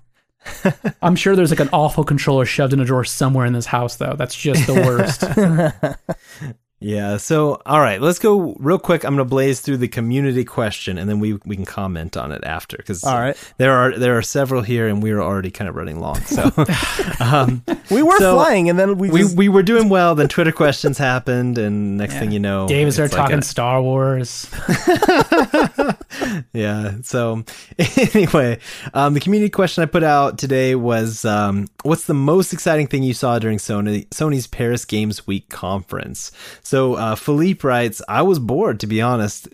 I'm 1.02 1.16
sure 1.16 1.36
there's 1.36 1.50
like 1.50 1.60
an 1.60 1.70
awful 1.72 2.04
controller 2.04 2.44
shoved 2.44 2.72
in 2.72 2.80
a 2.80 2.84
drawer 2.84 3.04
somewhere 3.04 3.46
in 3.46 3.52
this 3.52 3.66
house, 3.66 3.96
though. 3.96 4.14
That's 4.16 4.34
just 4.34 4.66
the 4.66 4.74
worst. 4.74 6.56
Yeah. 6.82 7.16
So, 7.16 7.60
all 7.64 7.80
right, 7.80 8.00
let's 8.00 8.18
go 8.18 8.54
real 8.58 8.78
quick. 8.78 9.04
I'm 9.04 9.14
going 9.14 9.26
to 9.26 9.30
blaze 9.30 9.60
through 9.60 9.78
the 9.78 9.88
community 9.88 10.44
question, 10.44 10.98
and 10.98 11.08
then 11.08 11.20
we 11.20 11.34
we 11.46 11.56
can 11.56 11.64
comment 11.64 12.16
on 12.16 12.32
it 12.32 12.42
after 12.44 12.76
because 12.76 13.04
All 13.04 13.18
right. 13.18 13.36
there 13.58 13.72
are 13.72 13.96
there 13.96 14.18
are 14.18 14.22
several 14.22 14.62
here, 14.62 14.88
and 14.88 15.02
we 15.02 15.10
are 15.12 15.22
already 15.22 15.50
kind 15.50 15.68
of 15.68 15.76
running 15.76 16.00
long. 16.00 16.20
So, 16.22 16.50
um, 17.20 17.62
we 17.90 18.02
were 18.02 18.18
So, 18.18 18.34
flying, 18.34 18.68
and 18.68 18.78
then 18.78 18.98
we 18.98 19.10
we 19.10 19.20
just, 19.20 19.36
we 19.36 19.48
were 19.48 19.62
doing 19.62 19.88
well. 19.88 20.14
Then 20.14 20.28
Twitter 20.28 20.52
questions 20.52 20.98
happened, 20.98 21.58
and 21.58 21.96
next 21.96 22.14
thing 22.14 22.32
you 22.32 22.40
know, 22.40 22.66
David 22.66 22.88
it's 22.88 22.96
started 22.96 23.14
like 23.16 23.22
talking 23.24 23.38
a- 23.38 23.42
Star 23.42 23.80
Wars. 23.80 24.48
yeah. 26.52 26.94
So 27.02 27.44
anyway, 28.14 28.58
um, 28.94 29.14
the 29.14 29.20
community 29.20 29.50
question 29.50 29.82
I 29.82 29.86
put 29.86 30.02
out 30.02 30.38
today 30.38 30.74
was, 30.74 31.24
um, 31.24 31.68
what's 31.82 32.06
the 32.06 32.14
most 32.14 32.52
exciting 32.52 32.86
thing 32.86 33.02
you 33.02 33.14
saw 33.14 33.38
during 33.38 33.58
Sony 33.58 34.08
Sony's 34.08 34.46
Paris 34.46 34.84
Games 34.84 35.26
Week 35.26 35.48
conference? 35.48 36.32
So 36.62 36.71
uh, 36.72 37.14
Philippe 37.14 37.66
writes, 37.66 38.02
I 38.08 38.22
was 38.22 38.38
bored 38.38 38.80
to 38.80 38.86
be 38.86 39.00
honest. 39.00 39.48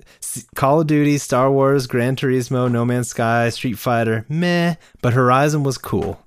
Call 0.55 0.81
of 0.81 0.87
Duty, 0.87 1.19
Star 1.19 1.51
Wars, 1.51 1.87
Gran 1.87 2.16
Turismo, 2.16 2.71
No 2.71 2.85
Man's 2.85 3.09
Sky, 3.09 3.49
Street 3.51 3.79
Fighter, 3.79 4.25
meh, 4.29 4.75
but 5.03 5.12
Horizon 5.12 5.62
was 5.62 5.79
cool. 5.79 6.23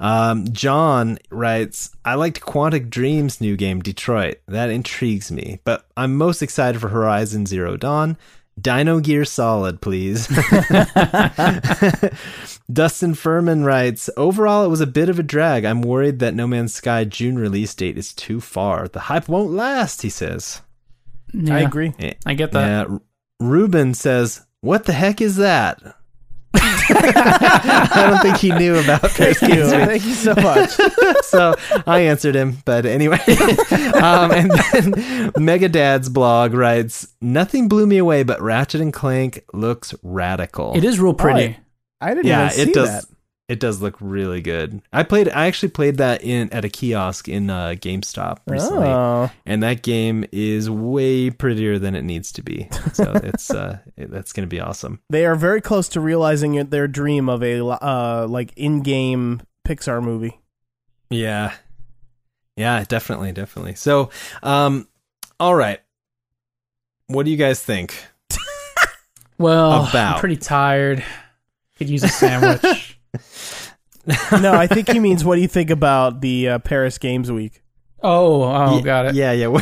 Um, 0.00 0.50
John 0.52 1.18
writes, 1.30 1.90
I 2.04 2.14
liked 2.14 2.40
Quantic 2.40 2.88
Dream's 2.88 3.40
new 3.40 3.56
game, 3.56 3.80
Detroit. 3.80 4.38
That 4.46 4.70
intrigues 4.70 5.30
me, 5.30 5.60
but 5.64 5.86
I'm 5.96 6.16
most 6.16 6.40
excited 6.42 6.80
for 6.80 6.88
Horizon 6.88 7.46
Zero 7.46 7.76
Dawn. 7.76 8.16
Dino 8.60 9.00
Gear 9.00 9.24
Solid, 9.24 9.80
please. 9.80 10.26
Dustin 12.72 13.14
Furman 13.14 13.64
writes, 13.64 14.10
Overall, 14.16 14.64
it 14.64 14.68
was 14.68 14.80
a 14.80 14.86
bit 14.86 15.08
of 15.08 15.18
a 15.18 15.22
drag. 15.22 15.64
I'm 15.64 15.82
worried 15.82 16.18
that 16.20 16.34
No 16.34 16.46
Man's 16.46 16.74
Sky 16.74 17.04
June 17.04 17.38
release 17.38 17.74
date 17.74 17.98
is 17.98 18.12
too 18.12 18.40
far. 18.40 18.88
The 18.88 19.00
hype 19.00 19.28
won't 19.28 19.52
last, 19.52 20.02
he 20.02 20.08
says. 20.08 20.62
Yeah, 21.32 21.56
I 21.56 21.60
agree. 21.60 21.92
Eh, 21.98 22.14
I 22.24 22.34
get 22.34 22.52
that. 22.52 22.88
Yeah, 22.88 22.98
Ruben 23.40 23.94
says, 23.94 24.46
"What 24.62 24.84
the 24.84 24.92
heck 24.92 25.20
is 25.20 25.36
that?" 25.36 25.82
I 26.90 28.08
don't 28.10 28.22
think 28.22 28.36
he 28.38 28.52
knew 28.52 28.76
about 28.76 29.02
Paris 29.02 29.38
Thank 29.38 29.54
you. 29.54 29.66
Thank 29.68 30.04
you 30.04 30.14
so 30.14 30.34
much. 30.34 30.70
so 31.24 31.54
I 31.86 32.00
answered 32.00 32.34
him. 32.34 32.58
But 32.64 32.86
anyway, 32.86 33.18
um, 33.94 34.32
and 34.32 34.50
then 34.50 35.32
Mega 35.36 35.68
Dad's 35.68 36.08
blog 36.08 36.54
writes, 36.54 37.08
"Nothing 37.20 37.68
blew 37.68 37.86
me 37.86 37.98
away, 37.98 38.22
but 38.22 38.40
Ratchet 38.40 38.80
and 38.80 38.92
Clank 38.92 39.44
looks 39.52 39.94
radical." 40.02 40.76
It 40.76 40.84
is 40.84 41.00
real 41.00 41.14
pretty. 41.14 41.46
Right. 41.46 41.58
I 42.00 42.14
didn't 42.14 42.26
yeah, 42.26 42.46
even 42.46 42.50
see 42.50 42.70
it 42.70 42.74
does. 42.74 42.88
that. 42.88 43.15
It 43.48 43.60
does 43.60 43.80
look 43.80 43.96
really 44.00 44.40
good. 44.40 44.82
I 44.92 45.04
played. 45.04 45.28
I 45.28 45.46
actually 45.46 45.68
played 45.68 45.98
that 45.98 46.24
in 46.24 46.52
at 46.52 46.64
a 46.64 46.68
kiosk 46.68 47.28
in 47.28 47.48
uh, 47.48 47.74
GameStop 47.76 48.38
recently, 48.48 48.88
Oh. 48.88 49.30
and 49.44 49.62
that 49.62 49.82
game 49.82 50.24
is 50.32 50.68
way 50.68 51.30
prettier 51.30 51.78
than 51.78 51.94
it 51.94 52.02
needs 52.02 52.32
to 52.32 52.42
be. 52.42 52.68
So 52.92 53.12
it's 53.22 53.52
uh, 53.52 53.78
it, 53.96 54.10
that's 54.10 54.32
going 54.32 54.48
to 54.48 54.52
be 54.52 54.60
awesome. 54.60 55.00
They 55.10 55.26
are 55.26 55.36
very 55.36 55.60
close 55.60 55.88
to 55.90 56.00
realizing 56.00 56.54
their 56.70 56.88
dream 56.88 57.28
of 57.28 57.42
a 57.44 57.64
uh, 57.64 58.26
like 58.28 58.52
in-game 58.56 59.42
Pixar 59.66 60.02
movie. 60.02 60.40
Yeah. 61.10 61.54
Yeah, 62.56 62.82
definitely, 62.88 63.30
definitely. 63.30 63.76
So, 63.76 64.10
um, 64.42 64.88
all 65.38 65.54
right. 65.54 65.80
What 67.06 67.24
do 67.26 67.30
you 67.30 67.36
guys 67.36 67.62
think? 67.62 67.94
Well, 69.38 69.84
About. 69.90 70.14
I'm 70.14 70.20
pretty 70.20 70.38
tired. 70.38 71.04
Could 71.76 71.90
use 71.90 72.02
a 72.02 72.08
sandwich. 72.08 72.62
No, 74.40 74.52
I 74.52 74.66
think 74.68 74.88
he 74.88 75.00
means 75.00 75.24
what 75.24 75.34
do 75.34 75.42
you 75.42 75.48
think 75.48 75.68
about 75.70 76.20
the 76.20 76.48
uh, 76.48 76.58
Paris 76.60 76.96
Games 76.98 77.30
Week? 77.32 77.62
oh, 78.02 78.42
oh, 78.44 78.76
Ye- 78.76 78.82
got 78.82 79.06
it. 79.06 79.14
Yeah, 79.16 79.32
yeah. 79.32 79.48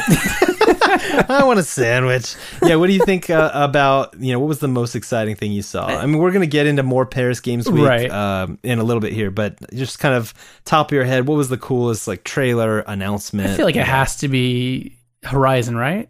I 1.29 1.43
want 1.45 1.59
a 1.59 1.63
sandwich. 1.63 2.35
Yeah, 2.63 2.77
what 2.77 2.89
do 2.89 2.93
you 2.93 3.05
think 3.05 3.31
uh, 3.31 3.51
about, 3.55 4.19
you 4.21 4.33
know, 4.33 4.41
what 4.41 4.49
was 4.49 4.59
the 4.59 4.69
most 4.69 4.95
exciting 4.95 5.35
thing 5.37 5.53
you 5.53 5.63
saw? 5.63 5.87
I 5.87 6.05
mean, 6.07 6.19
we're 6.19 6.31
going 6.31 6.43
to 6.43 6.47
get 6.47 6.67
into 6.67 6.83
more 6.83 7.07
Paris 7.07 7.41
Games 7.41 7.69
Week 7.71 7.87
Right. 7.87 8.11
um, 8.11 8.59
in 8.63 8.79
a 8.79 8.85
little 8.85 9.01
bit 9.01 9.13
here, 9.13 9.31
but 9.31 9.57
just 9.73 9.99
kind 9.99 10.15
of 10.15 10.35
top 10.65 10.89
of 10.91 10.93
your 10.95 11.05
head, 11.05 11.27
what 11.27 11.37
was 11.37 11.49
the 11.49 11.57
coolest, 11.59 12.07
like, 12.07 12.25
trailer 12.25 12.81
announcement? 12.81 13.51
I 13.51 13.57
feel 13.57 13.65
like 13.67 13.77
it 13.77 13.87
has 13.87 14.17
to 14.17 14.29
be 14.29 14.99
Horizon, 15.23 15.77
right? 15.77 16.09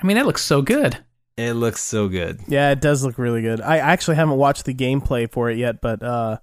I 0.00 0.06
mean, 0.06 0.16
that 0.16 0.26
looks 0.26 0.42
so 0.44 0.62
good. 0.62 0.98
It 1.36 1.54
looks 1.54 1.80
so 1.82 2.08
good. 2.08 2.40
Yeah, 2.46 2.70
it 2.70 2.80
does 2.80 3.04
look 3.04 3.18
really 3.18 3.42
good. 3.42 3.60
I 3.60 3.78
actually 3.78 4.16
haven't 4.16 4.36
watched 4.36 4.66
the 4.66 4.74
gameplay 4.74 5.28
for 5.30 5.50
it 5.50 5.56
yet, 5.58 5.80
but 5.80 6.02
uh, 6.02 6.38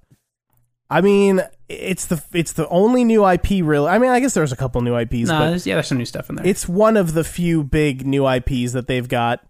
I 0.89 1.01
mean, 1.01 1.41
it's 1.67 2.07
the 2.07 2.21
it's 2.33 2.53
the 2.53 2.67
only 2.69 3.03
new 3.03 3.27
IP 3.27 3.49
really. 3.63 3.87
I 3.87 3.99
mean, 3.99 4.09
I 4.11 4.19
guess 4.19 4.33
there's 4.33 4.51
a 4.51 4.55
couple 4.55 4.81
new 4.81 4.97
IPs, 4.97 5.27
No, 5.29 5.37
but 5.39 5.49
there's, 5.49 5.67
yeah, 5.67 5.75
there's 5.75 5.87
some 5.87 5.97
new 5.99 6.05
stuff 6.05 6.29
in 6.29 6.35
there. 6.37 6.47
it's 6.47 6.67
one 6.67 6.97
of 6.97 7.13
the 7.13 7.23
few 7.23 7.63
big 7.63 8.05
new 8.07 8.27
IPs 8.27 8.71
that 8.73 8.87
they've 8.87 9.07
got, 9.07 9.41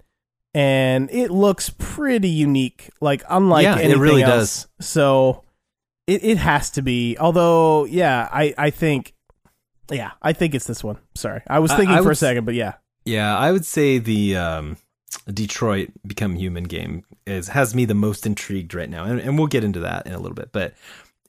and 0.53 1.09
it 1.11 1.31
looks 1.31 1.69
pretty 1.77 2.27
unique, 2.29 2.89
like 2.99 3.23
unlike 3.29 3.63
Yeah, 3.63 3.77
it 3.79 3.97
really 3.97 4.23
else. 4.23 4.67
So 4.81 5.43
it 6.07 6.23
it 6.23 6.37
has 6.37 6.71
to 6.71 6.81
be. 6.81 7.15
Although, 7.17 7.85
yeah, 7.85 8.27
I 8.31 8.53
I 8.57 8.69
think, 8.69 9.13
yeah, 9.89 10.11
I 10.21 10.33
think 10.33 10.53
it's 10.55 10.67
this 10.67 10.83
one. 10.83 10.97
Sorry, 11.15 11.41
I 11.47 11.59
was 11.59 11.71
thinking 11.71 11.91
I 11.95 11.97
for 11.99 12.01
a 12.01 12.05
would 12.05 12.11
s- 12.11 12.19
second, 12.19 12.45
but 12.45 12.55
yeah, 12.55 12.73
Yeah, 13.05 13.37
I 13.37 13.53
would 13.53 13.65
say 13.65 13.97
the 13.97 14.35
um, 14.35 14.77
Detroit 15.31 15.91
Become 16.05 16.35
Human 16.35 16.65
game 16.65 17.05
is 17.25 17.47
has 17.49 17.73
me 17.75 17.85
the 17.85 17.93
most 17.93 18.25
intrigued 18.25 18.73
right 18.73 18.89
now, 18.89 19.05
and, 19.05 19.19
and 19.21 19.37
we'll 19.37 19.47
get 19.47 19.63
into 19.63 19.79
that 19.81 20.05
in 20.05 20.11
a 20.13 20.19
little 20.19 20.35
bit. 20.35 20.51
But 20.51 20.73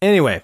anyway, 0.02 0.42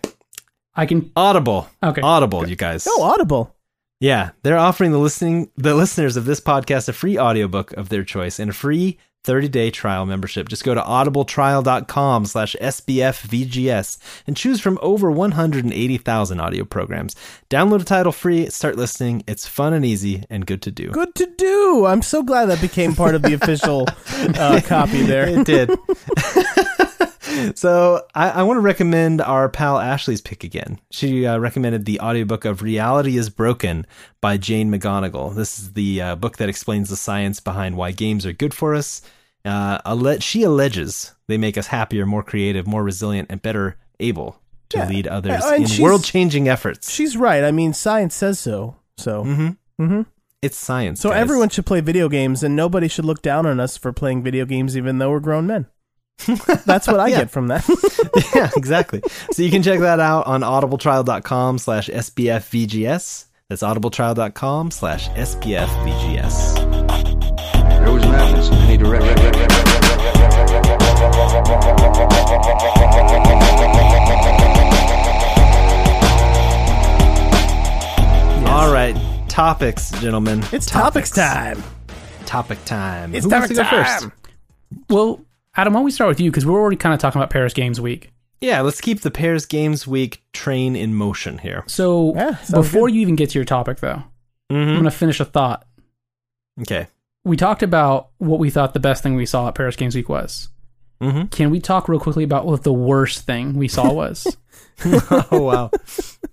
I 0.74 0.86
can. 0.86 1.10
Audible, 1.16 1.68
Okay. 1.82 2.00
Audible, 2.02 2.48
you 2.48 2.56
guys. 2.56 2.86
oh, 2.88 3.02
Audible. 3.02 3.54
Yeah, 4.00 4.30
they're 4.42 4.58
offering 4.58 4.92
the 4.92 4.98
listening 4.98 5.50
the 5.56 5.74
listeners 5.74 6.16
of 6.18 6.26
this 6.26 6.40
podcast 6.40 6.88
a 6.88 6.92
free 6.92 7.18
audiobook 7.18 7.72
of 7.72 7.88
their 7.88 8.04
choice 8.04 8.38
and 8.38 8.50
a 8.50 8.54
free 8.54 8.98
30-day 9.24 9.70
trial 9.72 10.06
membership. 10.06 10.48
Just 10.48 10.62
go 10.62 10.72
to 10.74 10.80
audibletrial.com 10.82 12.26
slash 12.26 12.54
SBFVGS 12.60 13.98
and 14.26 14.36
choose 14.36 14.60
from 14.60 14.78
over 14.82 15.10
180,000 15.10 16.38
audio 16.40 16.64
programs. 16.64 17.16
Download 17.50 17.80
a 17.80 17.84
title 17.84 18.12
free, 18.12 18.48
start 18.50 18.76
listening. 18.76 19.24
It's 19.26 19.46
fun 19.46 19.72
and 19.72 19.84
easy 19.84 20.22
and 20.30 20.46
good 20.46 20.62
to 20.62 20.70
do. 20.70 20.90
Good 20.90 21.14
to 21.16 21.26
do. 21.26 21.86
I'm 21.86 22.02
so 22.02 22.22
glad 22.22 22.46
that 22.46 22.60
became 22.60 22.94
part 22.94 23.14
of 23.16 23.22
the 23.22 23.32
official 23.42 23.86
uh, 24.38 24.60
copy 24.64 25.02
there. 25.02 25.26
It 25.28 25.44
did. 25.46 25.70
so 27.54 28.04
I, 28.14 28.30
I 28.30 28.42
want 28.42 28.56
to 28.58 28.62
recommend 28.62 29.20
our 29.20 29.48
pal 29.48 29.78
Ashley's 29.78 30.20
pick 30.20 30.44
again. 30.44 30.78
She 30.90 31.26
uh, 31.26 31.38
recommended 31.38 31.84
the 31.84 32.00
audiobook 32.00 32.44
of 32.44 32.62
Reality 32.62 33.16
is 33.16 33.30
Broken 33.30 33.86
by 34.20 34.36
Jane 34.36 34.70
McGonigal. 34.72 35.34
This 35.34 35.58
is 35.58 35.72
the 35.74 36.00
uh, 36.02 36.16
book 36.16 36.36
that 36.38 36.48
explains 36.48 36.88
the 36.90 36.96
science 36.96 37.40
behind 37.40 37.76
why 37.76 37.92
games 37.92 38.24
are 38.26 38.32
good 38.32 38.54
for 38.54 38.74
us. 38.74 39.02
Uh, 39.44 39.78
alle- 39.84 40.20
she 40.20 40.42
alleges 40.42 41.14
they 41.28 41.38
make 41.38 41.56
us 41.56 41.68
happier, 41.68 42.06
more 42.06 42.22
creative, 42.22 42.66
more 42.66 42.82
resilient, 42.82 43.28
and 43.30 43.42
better 43.42 43.76
able 44.00 44.40
to 44.70 44.78
Yeah. 44.78 44.88
lead 44.88 45.06
others 45.06 45.44
And 45.44 45.70
in 45.70 45.82
world 45.82 46.02
changing 46.04 46.48
efforts. 46.48 46.90
She's 46.92 47.16
right. 47.16 47.44
I 47.44 47.52
mean, 47.52 47.72
science 47.72 48.14
says 48.14 48.38
so. 48.40 48.76
So, 48.98 49.22
hmm 49.24 49.48
hmm 49.78 50.02
It's 50.42 50.56
science. 50.56 51.00
so 51.00 51.10
guys. 51.10 51.20
everyone 51.20 51.48
should 51.50 51.66
play 51.66 51.80
video 51.80 52.08
games, 52.08 52.42
and 52.42 52.56
nobody 52.56 52.88
should 52.88 53.04
look 53.04 53.22
down 53.22 53.46
on 53.46 53.60
us 53.60 53.76
for 53.76 53.92
playing 53.92 54.22
video 54.22 54.44
games, 54.44 54.76
even 54.76 54.98
though 54.98 55.10
we're 55.10 55.20
grown 55.20 55.46
men. 55.46 55.66
That's 56.64 56.86
what 56.86 56.98
I 57.00 57.08
Yeah. 57.08 57.18
get 57.18 57.30
from 57.30 57.48
that. 57.48 57.64
yeah, 58.34 58.50
exactly. 58.56 59.02
So 59.32 59.42
you 59.42 59.50
can 59.50 59.62
check 59.62 59.80
that 59.80 60.00
out 60.00 60.26
on 60.26 60.40
audibletrial.com 60.42 61.58
slash 61.58 61.88
SBFVGS. 61.88 63.26
That's 63.48 63.62
audibletrial.com 63.62 64.70
slash 64.72 65.08
SBFVGS. 65.10 66.54
There 67.84 67.92
was 67.92 68.02
madness 68.06 68.48
in 68.48 68.54
any 68.54 68.76
direction. 68.76 69.16
All 78.48 78.72
right, 78.72 78.96
topics, 79.28 79.90
gentlemen. 80.00 80.42
it's 80.52 80.64
topics 80.66 81.10
time. 81.10 81.62
Topic 82.24 82.58
time. 82.64 83.14
It's 83.14 83.24
Who 83.24 83.30
wants 83.30 83.48
to 83.48 83.54
go 83.54 83.62
time. 83.62 83.84
first? 83.84 84.08
Well, 84.88 85.20
Adam, 85.56 85.72
why 85.72 85.78
don't 85.78 85.84
we 85.84 85.90
start 85.90 86.08
with 86.08 86.20
you? 86.20 86.30
Because 86.30 86.44
we're 86.46 86.60
already 86.60 86.76
kind 86.76 86.92
of 86.94 87.00
talking 87.00 87.20
about 87.20 87.30
Paris 87.30 87.54
Games 87.54 87.80
Week. 87.80 88.12
Yeah, 88.40 88.60
let's 88.60 88.80
keep 88.80 89.00
the 89.00 89.10
Paris 89.10 89.46
Games 89.46 89.86
Week 89.86 90.22
train 90.32 90.76
in 90.76 90.94
motion 90.94 91.38
here. 91.38 91.64
So 91.66 92.14
Yeah, 92.14 92.36
before 92.52 92.88
good. 92.88 92.94
you 92.94 93.00
even 93.00 93.16
get 93.16 93.30
to 93.30 93.38
your 93.38 93.44
topic, 93.46 93.78
though, 93.80 94.02
I'm 94.50 94.56
Mm-hmm. 94.56 94.72
going 94.72 94.84
to 94.84 94.90
finish 94.90 95.18
a 95.20 95.24
thought. 95.24 95.66
Okay. 96.60 96.86
We 97.24 97.36
talked 97.36 97.62
about 97.62 98.10
what 98.18 98.38
we 98.38 98.50
thought 98.50 98.74
the 98.74 98.80
best 98.80 99.02
thing 99.02 99.16
we 99.16 99.26
saw 99.26 99.48
at 99.48 99.54
Paris 99.54 99.74
Games 99.76 99.96
Week 99.96 100.08
was. 100.08 100.50
Mm-hmm. 101.00 101.26
Can 101.26 101.50
we 101.50 101.60
talk 101.60 101.88
real 101.88 101.98
quickly 102.00 102.24
about 102.24 102.46
what 102.46 102.62
the 102.62 102.72
worst 102.72 103.22
thing 103.26 103.54
we 103.54 103.68
saw 103.68 103.92
was? 103.92 104.36
oh 104.84 105.26
wow. 105.30 105.70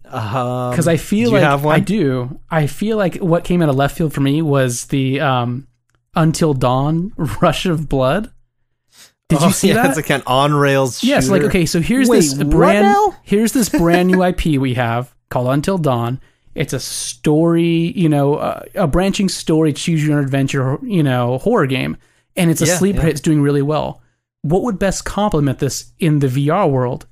Um, 0.05 0.71
Because 0.71 0.87
I 0.87 0.97
feel 0.97 1.29
do 1.29 1.35
you 1.37 1.41
like 1.41 1.49
have 1.49 1.63
one? 1.63 1.75
I 1.75 1.79
do. 1.79 2.39
I 2.51 2.67
feel 2.67 2.97
like 2.97 3.15
what 3.15 3.43
came 3.43 3.61
out 3.61 3.69
of 3.69 3.75
left 3.75 3.97
field 3.97 4.13
for 4.13 4.21
me 4.21 4.41
was 4.41 4.85
the 4.87 5.19
um, 5.21 5.67
Until 6.15 6.53
Dawn 6.53 7.13
Rush 7.41 7.65
of 7.65 7.89
Blood. 7.89 8.31
Did 9.29 9.39
Oh, 9.41 9.47
you 9.47 9.53
see 9.53 9.67
yeah, 9.69 9.75
that? 9.75 9.85
It's 9.87 9.95
like 9.95 10.09
an 10.11 10.23
on 10.27 10.53
rails. 10.53 11.03
Yes, 11.03 11.29
like 11.29 11.43
okay, 11.43 11.65
so 11.65 11.79
here's 11.79 12.09
Wait, 12.09 12.17
this 12.21 12.33
brand 12.43 12.85
now? 12.87 13.15
here's 13.23 13.51
this 13.53 13.69
brand 13.81 14.09
new 14.09 14.23
IP 14.23 14.45
we 14.59 14.73
have 14.75 15.13
called 15.29 15.47
Until 15.49 15.77
Dawn. 15.77 16.19
It's 16.55 16.73
a 16.73 16.79
story, 16.79 17.91
you 17.95 18.09
know, 18.09 18.35
uh, 18.35 18.61
a 18.75 18.85
branching 18.87 19.27
story, 19.29 19.73
choose 19.73 20.05
your 20.05 20.17
own 20.19 20.23
adventure, 20.23 20.77
you 20.83 21.01
know, 21.01 21.39
horror 21.39 21.65
game, 21.65 21.97
and 22.35 22.51
it's 22.51 22.61
a 22.61 22.67
Yeah, 22.67 22.77
sleeper 22.77 22.97
yeah. 22.99 23.03
hit. 23.05 23.11
It's 23.13 23.21
doing 23.21 23.41
really 23.41 23.63
well. 23.63 24.01
What 24.43 24.61
would 24.63 24.77
best 24.77 25.03
complement 25.05 25.57
this 25.59 25.91
in 25.99 26.19
the 26.19 26.27
VR 26.27 26.69
world? 26.69 27.07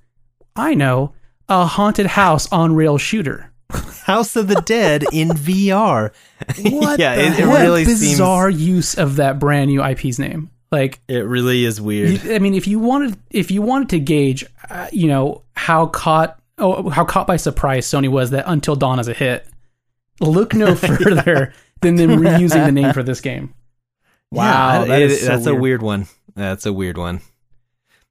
I 0.56 0.76
know 0.76 1.14
a 1.50 1.66
haunted 1.66 2.06
house 2.08 2.52
on 2.52 2.76
rail 2.76 2.98
shooter. 2.98 3.48
House 4.04 4.36
of 4.36 4.48
the 4.50 4.62
Dead 4.66 5.06
in 5.14 5.30
VR. 5.30 6.12
What 6.72 7.00
yeah, 7.00 7.16
the 7.16 7.22
it, 7.26 7.40
it 7.40 7.46
really 7.46 7.86
bizarre 7.86 8.50
use 8.50 8.96
of 8.96 9.16
that 9.16 9.40
brand 9.40 9.70
new 9.72 9.82
IP's 9.84 10.20
name? 10.20 10.50
Like. 10.72 11.00
It 11.08 11.26
really 11.26 11.66
is 11.66 11.82
weird. 11.82 12.26
I 12.32 12.40
mean, 12.40 12.54
if 12.54 12.68
you 12.68 12.80
wanted, 12.80 13.18
if 13.30 13.52
you 13.52 13.62
wanted 13.62 13.90
to 13.90 14.00
gauge, 14.00 14.46
uh, 14.70 14.88
you 14.92 15.08
know, 15.08 15.44
how 15.56 15.88
caught, 15.88 16.40
oh, 16.58 16.90
how 16.90 17.04
caught 17.06 17.28
by 17.28 17.38
surprise 17.38 17.86
Sony 17.88 18.10
was 18.10 18.32
that 18.32 18.46
Until 18.48 18.76
Dawn 18.76 19.00
is 19.00 19.08
a 19.08 19.14
hit, 19.14 19.48
look 20.20 20.54
no 20.54 20.76
further 20.76 21.54
than 21.82 21.96
them 21.96 22.12
reusing 22.12 22.66
the 22.66 22.72
name 22.72 22.94
for 22.94 23.04
this 23.04 23.22
game. 23.22 23.54
Wow, 24.32 24.82
Yeah, 24.82 24.86
that 24.86 25.02
it- 25.02 25.12
is 25.12 25.20
so 25.22 25.26
that's 25.28 25.46
a 25.46 25.52
weird. 25.52 25.62
weird 25.62 25.82
one. 25.82 26.08
That's 26.36 26.66
a 26.66 26.72
weird 26.74 26.98
one. 26.98 27.20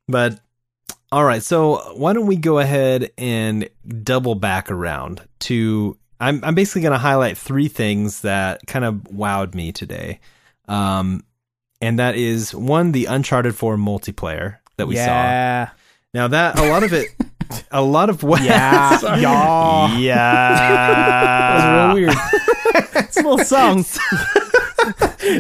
But 0.07 0.39
all 1.13 1.25
right, 1.25 1.43
so 1.43 1.77
why 1.97 2.13
don't 2.13 2.27
we 2.27 2.37
go 2.37 2.59
ahead 2.59 3.11
and 3.17 3.69
double 3.89 4.35
back 4.35 4.71
around 4.71 5.23
to 5.41 5.97
I'm 6.21 6.45
I'm 6.45 6.55
basically 6.55 6.83
going 6.83 6.93
to 6.93 6.99
highlight 6.99 7.39
three 7.39 7.69
things 7.69 8.21
that 8.21 8.61
kind 8.67 8.85
of 8.85 8.95
wowed 9.05 9.55
me 9.55 9.73
today. 9.73 10.21
Um 10.69 11.25
and 11.81 11.99
that 11.99 12.17
is 12.17 12.55
one 12.55 12.93
the 12.93 13.07
Uncharted 13.07 13.55
4 13.55 13.77
multiplayer 13.77 14.59
that 14.77 14.87
we 14.87 14.97
saw. 14.97 15.69
Now 16.13 16.29
that 16.29 16.59
a 16.59 16.69
lot 16.69 16.83
of 16.83 16.93
it 16.93 17.09
a 17.71 17.83
lot 17.83 18.11
of 18.11 18.23
what 18.23 18.43
Yeah. 18.43 18.97
Sorry. 18.99 19.21
yeah. 19.21 19.97
That 21.57 21.89
was 21.89 21.97
real 21.97 22.07
weird. 22.07 22.17
It's 23.05 23.17
a 23.17 23.23
little 23.23 23.45
song. 23.45 23.85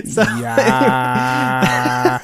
So, 0.04 0.22
Yeah. 0.22 2.18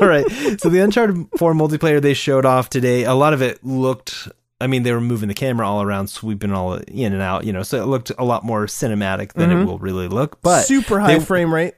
all 0.00 0.06
right. 0.08 0.24
So 0.60 0.68
the 0.68 0.78
Uncharted 0.80 1.26
4 1.36 1.52
multiplayer 1.52 2.00
they 2.00 2.14
showed 2.14 2.46
off 2.46 2.70
today, 2.70 3.04
a 3.04 3.14
lot 3.14 3.32
of 3.34 3.42
it 3.42 3.62
looked. 3.64 4.28
I 4.60 4.68
mean, 4.68 4.84
they 4.84 4.92
were 4.92 5.00
moving 5.00 5.28
the 5.28 5.34
camera 5.34 5.68
all 5.68 5.82
around, 5.82 6.06
sweeping 6.08 6.52
all 6.52 6.74
in 6.74 7.12
and 7.12 7.20
out, 7.20 7.44
you 7.44 7.52
know, 7.52 7.64
so 7.64 7.82
it 7.82 7.86
looked 7.86 8.12
a 8.16 8.24
lot 8.24 8.44
more 8.44 8.66
cinematic 8.66 9.32
than 9.32 9.50
it 9.50 9.54
mm-hmm. 9.54 9.66
will 9.66 9.78
really 9.78 10.06
look. 10.06 10.40
But 10.42 10.62
super 10.62 11.00
high 11.00 11.18
they- 11.18 11.24
frame 11.24 11.52
rate. 11.52 11.74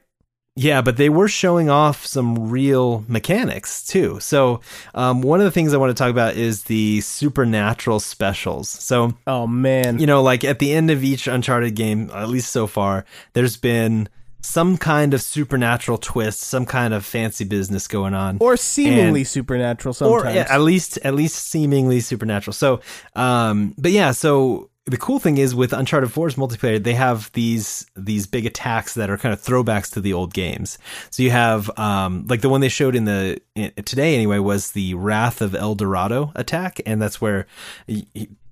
Yeah, 0.59 0.81
but 0.81 0.97
they 0.97 1.07
were 1.09 1.27
showing 1.27 1.69
off 1.69 2.03
some 2.05 2.49
real 2.49 3.05
mechanics 3.07 3.85
too. 3.85 4.19
So, 4.19 4.61
um, 4.95 5.21
one 5.21 5.39
of 5.39 5.45
the 5.45 5.51
things 5.51 5.71
I 5.71 5.77
want 5.77 5.95
to 5.95 6.01
talk 6.03 6.09
about 6.09 6.35
is 6.35 6.63
the 6.63 7.01
supernatural 7.01 7.99
specials. 7.99 8.67
So, 8.67 9.13
Oh 9.27 9.45
man. 9.45 9.99
you 9.99 10.07
know, 10.07 10.23
like 10.23 10.43
at 10.43 10.57
the 10.57 10.73
end 10.73 10.89
of 10.89 11.03
each 11.03 11.27
Uncharted 11.27 11.75
game, 11.75 12.09
at 12.13 12.27
least 12.29 12.51
so 12.51 12.65
far, 12.65 13.05
there's 13.33 13.55
been 13.55 14.09
some 14.41 14.77
kind 14.77 15.13
of 15.13 15.21
supernatural 15.21 15.97
twist, 15.97 16.39
some 16.39 16.65
kind 16.65 16.93
of 16.93 17.05
fancy 17.05 17.43
business 17.45 17.87
going 17.87 18.13
on. 18.15 18.37
or 18.39 18.57
seemingly 18.57 19.21
And- 19.21 19.27
supernatural 19.27 19.91
or 19.91 19.93
sometimes. 20.21 20.35
yeah, 20.35 20.47
at 20.49 20.61
least 20.61 20.97
at 21.03 21.13
least 21.13 21.35
seemingly 21.35 21.99
supernatural. 21.99 22.53
So, 22.53 22.79
um, 23.15 23.75
but 23.77 23.91
yeah, 23.91 24.11
so 24.11 24.69
the 24.87 24.97
cool 24.97 25.19
thing 25.19 25.37
is 25.37 25.53
with 25.53 25.73
Uncharted 25.73 26.09
4's 26.09 26.35
multiplayer, 26.35 26.81
they 26.83 26.93
have 26.95 27.31
these 27.33 27.85
these 27.95 28.25
big 28.25 28.45
attacks 28.45 28.93
that 28.95 29.09
are 29.09 29.17
kind 29.17 29.33
of 29.33 29.41
throwbacks 29.41 29.91
to 29.93 30.01
the 30.01 30.13
old 30.13 30.33
games. 30.33 30.77
So 31.09 31.23
you 31.23 31.31
have 31.31 31.69
um, 31.77 32.25
like 32.27 32.41
the 32.41 32.49
one 32.49 32.61
they 32.61 32.69
showed 32.69 32.95
in 32.95 33.05
the 33.05 33.39
in, 33.55 33.71
today 33.83 34.15
anyway 34.15 34.39
was 34.39 34.71
the 34.71 34.93
Wrath 34.95 35.41
of 35.41 35.53
El 35.55 35.75
Dorado 35.75 36.31
attack, 36.35 36.79
and 36.85 37.01
that's 37.01 37.21
where. 37.21 37.45
y- 37.87 38.05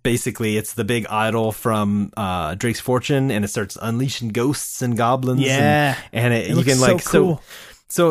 Basically, 0.03 0.55
it's 0.55 0.73
the 0.75 0.83
big 0.83 1.07
idol 1.07 1.51
from 1.51 2.11
uh, 2.15 2.53
Drake's 2.53 2.79
Fortune, 2.79 3.31
and 3.31 3.43
it 3.43 3.47
starts 3.47 3.75
unleashing 3.81 4.29
ghosts 4.29 4.83
and 4.83 4.95
goblins. 4.95 5.39
and- 5.39 5.47
Yeah. 5.47 5.95
and, 6.13 6.31
it, 6.31 6.51
It 6.51 6.57
you 6.57 6.63
can 6.63 6.75
so 6.75 6.81
like 6.93 7.03
cool. 7.05 7.37
so 7.37 7.41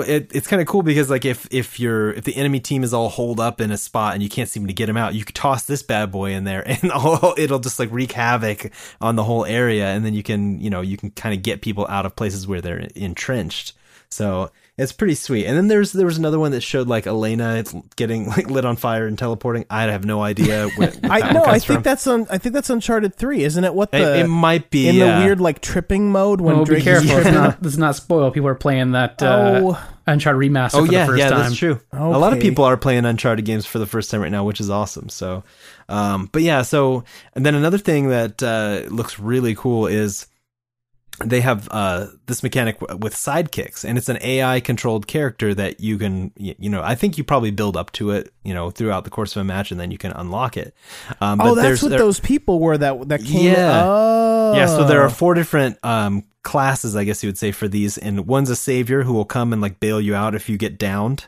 it, 0.01 0.31
it's 0.33 0.47
kind 0.47 0.63
of 0.63 0.69
cool 0.69 0.83
because 0.83 1.11
like 1.11 1.27
if 1.27 1.47
if 1.51 1.79
you're 1.79 2.13
if 2.13 2.25
the 2.25 2.37
enemy 2.37 2.59
team 2.59 2.83
is 2.83 2.95
all 2.95 3.11
holed 3.11 3.39
up 3.39 3.61
in 3.61 3.71
a 3.71 3.77
spot 3.77 4.15
and 4.15 4.23
you 4.23 4.31
can't 4.31 4.49
seem 4.49 4.67
to 4.67 4.73
get 4.73 4.87
them 4.87 4.97
out, 4.97 5.15
you 5.15 5.25
toss 5.25 5.65
this 5.65 5.83
bad 5.83 6.11
boy 6.11 6.33
in 6.33 6.45
there 6.45 6.67
and 6.83 6.91
all, 6.91 7.35
it'll 7.37 7.59
just 7.59 7.79
like 7.79 7.91
wreak 7.93 8.13
havoc 8.13 8.71
on 9.03 9.17
the 9.17 9.25
whole 9.25 9.45
area, 9.45 9.89
and 9.89 10.03
then 10.03 10.15
you 10.15 10.23
can 10.23 10.59
you 10.59 10.71
know 10.71 10.81
you 10.81 10.97
can 10.97 11.11
kind 11.11 11.35
of 11.35 11.43
get 11.43 11.61
people 11.61 11.87
out 11.91 12.07
of 12.07 12.17
places 12.17 12.47
where 12.47 12.63
they're 12.63 12.89
entrenched. 12.95 13.75
So 14.09 14.51
it's 14.77 14.91
pretty 14.91 15.15
sweet. 15.15 15.47
And 15.47 15.57
then 15.57 15.69
there's 15.69 15.93
there 15.93 16.07
was 16.07 16.19
another 16.19 16.39
one 16.39 16.51
that 16.51 16.61
showed 16.61 16.89
like 16.89 17.07
Elena 17.07 17.63
getting 17.95 18.27
like 18.29 18.51
lit 18.51 18.65
on 18.65 18.77
fire 18.77 19.07
and 19.07 19.17
teleporting. 19.17 19.65
I 19.71 19.85
have 19.85 20.05
no 20.05 20.23
idea. 20.23 20.69
Where, 20.69 20.91
where 20.91 21.13
I 21.13 21.21
that 21.21 21.33
no, 21.33 21.45
I 21.45 21.59
think 21.59 21.65
from. 21.65 21.83
that's 21.83 22.07
on. 22.07 22.27
I 22.29 22.39
think 22.39 22.55
that's 22.55 22.71
Uncharted 22.71 23.15
Three, 23.15 23.45
isn't 23.45 23.63
it? 23.63 23.73
What 23.73 23.93
the? 23.93 24.19
it, 24.19 24.25
it 24.25 24.29
might 24.29 24.71
be 24.71 24.89
in 24.89 24.97
yeah. 24.97 25.21
the 25.21 25.25
weird 25.25 25.41
like 25.41 25.61
tripping 25.61 26.11
mode 26.11 26.41
when 26.41 26.57
Well, 26.57 26.65
Drake 26.65 26.81
be 26.81 26.85
careful. 26.85 27.19
It's 27.19 27.31
not, 27.31 27.61
this 27.63 27.73
is 27.73 27.79
not 27.79 27.95
spoil. 27.95 28.31
People 28.33 28.49
are 28.49 28.55
playing 28.57 28.93
that 28.93 29.23
uh, 29.23 29.61
Oh. 29.65 29.89
Uncharted 30.07 30.41
remaster 30.41 30.75
Oh 30.75 30.87
for 30.87 30.93
yeah, 30.93 31.07
the 31.07 31.13
first 31.13 31.19
yeah, 31.19 31.31
time. 31.31 31.39
that's 31.41 31.57
true. 31.57 31.81
A 31.93 32.07
lot 32.07 32.33
of 32.35 32.41
people 32.41 32.65
are 32.65 32.77
playing 32.77 33.07
Uncharted 33.07 33.45
games 33.45 33.65
for 33.65 33.79
the 33.79 33.87
first 33.87 34.11
time 34.11 34.21
right 34.21 34.33
now, 34.33 34.45
which 34.45 34.61
is 34.61 34.69
awesome. 34.69 35.09
So, 35.09 35.45
um, 35.89 36.29
but 36.31 36.43
yeah, 36.43 36.61
so 36.63 37.05
and 37.35 37.47
then 37.47 37.55
another 37.55 37.79
thing 37.79 38.09
that 38.09 38.43
uh, 38.43 38.83
looks 38.91 39.19
really 39.19 39.55
cool 39.55 39.87
is 39.87 40.27
they 41.25 41.41
have 41.41 41.69
uh, 41.71 42.07
this 42.27 42.43
mechanic 42.43 42.81
w- 42.81 42.99
with 42.99 43.15
sidekicks, 43.15 43.85
and 43.85 43.97
it's 43.97 44.09
an 44.09 44.19
AI 44.21 44.59
controlled 44.61 45.07
character 45.07 45.55
that 45.55 45.79
you 45.81 45.97
can, 45.97 46.33
you 46.37 46.69
know, 46.69 46.83
I 46.83 46.95
think 46.97 47.17
you 47.17 47.23
probably 47.25 47.53
build 47.53 47.77
up 47.77 47.93
to 47.93 48.11
it, 48.11 48.33
you 48.43 48.53
know, 48.53 48.71
throughout 48.71 49.05
the 49.05 49.11
course 49.11 49.37
of 49.37 49.41
a 49.41 49.45
match, 49.45 49.71
and 49.71 49.79
then 49.79 49.91
you 49.93 49.99
can 49.99 50.11
unlock 50.13 50.57
it. 50.57 50.75
Um, 51.21 51.41
Oh, 51.41 51.55
that's 51.55 51.83
what 51.83 51.91
there- 51.91 51.99
those 52.01 52.19
people 52.21 52.59
were 52.59 52.77
that 52.79 53.09
that 53.09 53.23
came. 53.25 53.53
Yeah. 53.53 53.83
Oh, 53.85 54.55
yeah, 54.57 54.67
so 54.67 54.85
there 54.85 55.03
are 55.03 55.09
four 55.11 55.35
different 55.35 55.79
um, 55.85 56.25
classes, 56.43 56.97
I 56.97 57.05
guess 57.05 57.23
you 57.23 57.29
would 57.29 57.39
say, 57.39 57.53
for 57.53 57.69
these, 57.69 57.97
and 57.97 58.27
one's 58.27 58.51
a 58.51 58.57
savior 58.57 59.03
who 59.05 59.13
will 59.13 59.25
come 59.25 59.53
and 59.53 59.63
like 59.63 59.79
bail 59.81 60.01
you 60.01 60.15
out 60.17 60.35
if 60.35 60.49
you 60.49 60.57
get 60.59 60.79
downed. 60.79 61.27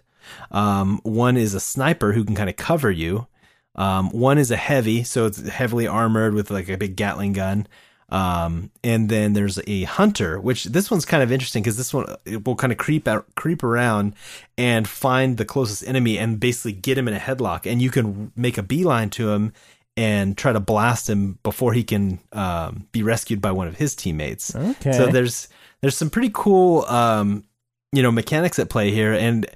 Um, 0.50 0.98
one 1.04 1.36
is 1.36 1.54
a 1.54 1.60
sniper 1.60 2.12
who 2.12 2.24
can 2.24 2.34
kind 2.34 2.50
of 2.50 2.56
cover 2.56 2.90
you. 2.90 3.28
Um, 3.76 4.10
one 4.10 4.38
is 4.38 4.50
a 4.50 4.56
heavy, 4.56 5.04
so 5.04 5.26
it's 5.26 5.46
heavily 5.48 5.86
armored 5.86 6.34
with 6.34 6.50
like 6.50 6.68
a 6.68 6.76
big 6.76 6.96
Gatling 6.96 7.34
gun. 7.34 7.66
Um, 8.08 8.70
and 8.84 9.08
then 9.08 9.32
there's 9.32 9.58
a 9.66 9.82
hunter, 9.84 10.38
which 10.40 10.64
this 10.64 10.90
one's 10.90 11.04
kind 11.04 11.22
of 11.22 11.32
interesting 11.32 11.62
because 11.62 11.76
this 11.76 11.92
one 11.92 12.06
it 12.24 12.46
will 12.46 12.54
kind 12.54 12.72
of 12.72 12.78
creep 12.78 13.08
out, 13.08 13.26
creep 13.34 13.64
around 13.64 14.14
and 14.56 14.88
find 14.88 15.36
the 15.36 15.44
closest 15.44 15.86
enemy 15.86 16.18
and 16.18 16.38
basically 16.38 16.72
get 16.72 16.96
him 16.96 17.08
in 17.08 17.14
a 17.14 17.18
headlock. 17.18 17.70
And 17.70 17.82
you 17.82 17.90
can 17.90 18.32
make 18.36 18.58
a 18.58 18.62
beeline 18.62 19.10
to 19.10 19.30
him 19.30 19.52
and 19.96 20.36
try 20.36 20.52
to 20.52 20.60
blast 20.60 21.08
him 21.08 21.38
before 21.42 21.72
he 21.72 21.82
can 21.82 22.20
um, 22.32 22.86
be 22.92 23.02
rescued 23.02 23.40
by 23.40 23.50
one 23.50 23.66
of 23.66 23.76
his 23.76 23.96
teammates. 23.96 24.54
Okay. 24.54 24.92
So 24.92 25.06
there's 25.06 25.48
there's 25.80 25.96
some 25.96 26.10
pretty 26.10 26.30
cool 26.32 26.84
um, 26.84 27.44
you 27.92 28.02
know 28.02 28.12
mechanics 28.12 28.58
at 28.58 28.68
play 28.68 28.90
here, 28.90 29.12
and 29.14 29.46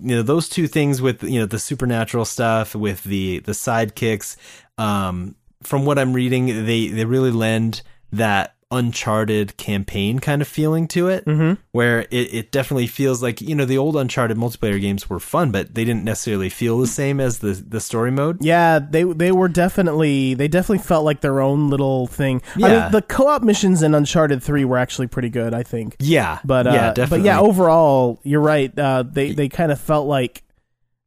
you 0.00 0.16
know 0.16 0.22
those 0.22 0.48
two 0.48 0.66
things 0.66 1.02
with 1.02 1.22
you 1.22 1.38
know 1.38 1.46
the 1.46 1.58
supernatural 1.58 2.24
stuff 2.24 2.74
with 2.74 3.04
the 3.04 3.40
the 3.40 3.52
sidekicks. 3.52 4.36
Um, 4.78 5.36
from 5.62 5.84
what 5.84 5.98
I'm 5.98 6.14
reading, 6.14 6.64
they 6.64 6.88
they 6.88 7.04
really 7.04 7.30
lend 7.30 7.82
that 8.12 8.54
uncharted 8.72 9.56
campaign 9.56 10.20
kind 10.20 10.40
of 10.40 10.46
feeling 10.48 10.86
to 10.86 11.08
it 11.08 11.24
Mm-hmm. 11.26 11.60
where 11.72 12.02
it, 12.12 12.32
it 12.32 12.52
definitely 12.52 12.86
feels 12.86 13.20
like 13.20 13.40
you 13.40 13.54
know 13.54 13.64
the 13.64 13.76
old 13.76 13.96
uncharted 13.96 14.36
multiplayer 14.36 14.80
games 14.80 15.10
were 15.10 15.18
fun 15.18 15.50
but 15.50 15.74
they 15.74 15.84
didn't 15.84 16.04
necessarily 16.04 16.48
feel 16.48 16.78
the 16.78 16.86
same 16.86 17.18
as 17.20 17.38
the 17.40 17.52
the 17.68 17.80
story 17.80 18.10
mode 18.12 18.38
Yeah, 18.40 18.78
they 18.78 19.02
they 19.02 19.32
were 19.32 19.48
definitely 19.48 20.34
they 20.34 20.46
definitely 20.48 20.84
felt 20.84 21.04
like 21.04 21.20
their 21.20 21.40
own 21.40 21.68
little 21.68 22.06
thing. 22.06 22.42
I 22.56 22.58
mean, 22.58 22.92
the 22.92 23.02
co-op 23.02 23.42
missions 23.42 23.82
in 23.82 23.92
Uncharted 23.94 24.40
Three 24.42 24.64
were 24.64 24.78
actually 24.78 25.08
pretty 25.08 25.30
good, 25.30 25.52
I 25.52 25.62
think. 25.64 25.96
yeah 25.98 26.38
But 26.44 26.66
uh, 26.68 26.70
yeah 26.72 26.92
definitely 26.92 27.18
but 27.18 27.26
yeah, 27.26 27.40
overall, 27.40 28.20
you're 28.22 28.40
right. 28.40 28.76
Uh, 28.78 29.02
they 29.02 29.32
they 29.32 29.48
kind 29.48 29.72
of 29.72 29.80
felt 29.80 30.06
like, 30.06 30.42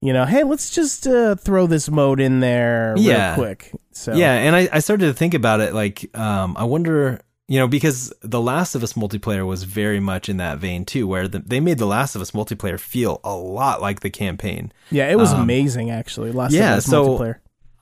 you 0.04 0.12
know, 0.14 0.26
hey, 0.26 0.43
let's 0.43 0.70
just 0.70 1.08
uh, 1.08 1.36
throw 1.36 1.66
this 1.68 1.89
mode 1.89 2.20
in 2.20 2.39
there 2.41 2.93
real 2.95 3.04
Yeah. 3.06 3.36
quick. 3.36 3.72
So 3.91 4.14
Yeah, 4.14 4.34
and 4.34 4.56
I, 4.56 4.68
I 4.72 4.80
started 4.80 5.06
to 5.06 5.14
think 5.14 5.34
about 5.34 5.62
it 5.62 5.74
like, 5.74 6.10
um, 6.18 6.56
I 6.58 6.66
wonder, 6.66 7.22
you 7.47 7.60
know, 7.60 7.68
because 7.68 8.12
The 8.22 8.41
Last 8.41 8.76
of 8.76 8.84
Us 8.84 8.93
multiplayer 8.93 9.45
was 9.45 9.64
very 9.64 9.99
much 9.99 10.28
in 10.30 10.38
that 10.38 10.58
vein 10.58 10.84
too, 10.84 11.08
where 11.08 11.28
the, 11.28 11.39
they 11.39 11.60
made 11.60 11.78
The 11.78 11.86
Last 11.86 12.16
of 12.16 12.22
Us 12.22 12.32
multiplayer 12.32 12.80
feel 12.80 13.22
a 13.24 13.36
lot 13.36 13.82
like 13.82 14.01
the 14.01 14.10
campaign. 14.10 14.72
yeah, 14.91 15.10
it 15.10 15.18
was 15.18 15.32
Um, 15.32 15.41
amazing 15.41 15.89
actually. 15.91 16.32
Last 16.32 16.51
yeah, 16.54 16.74
of 16.74 16.78
Us 16.80 16.86
so- 16.86 17.06
multiplayer. 17.18 17.36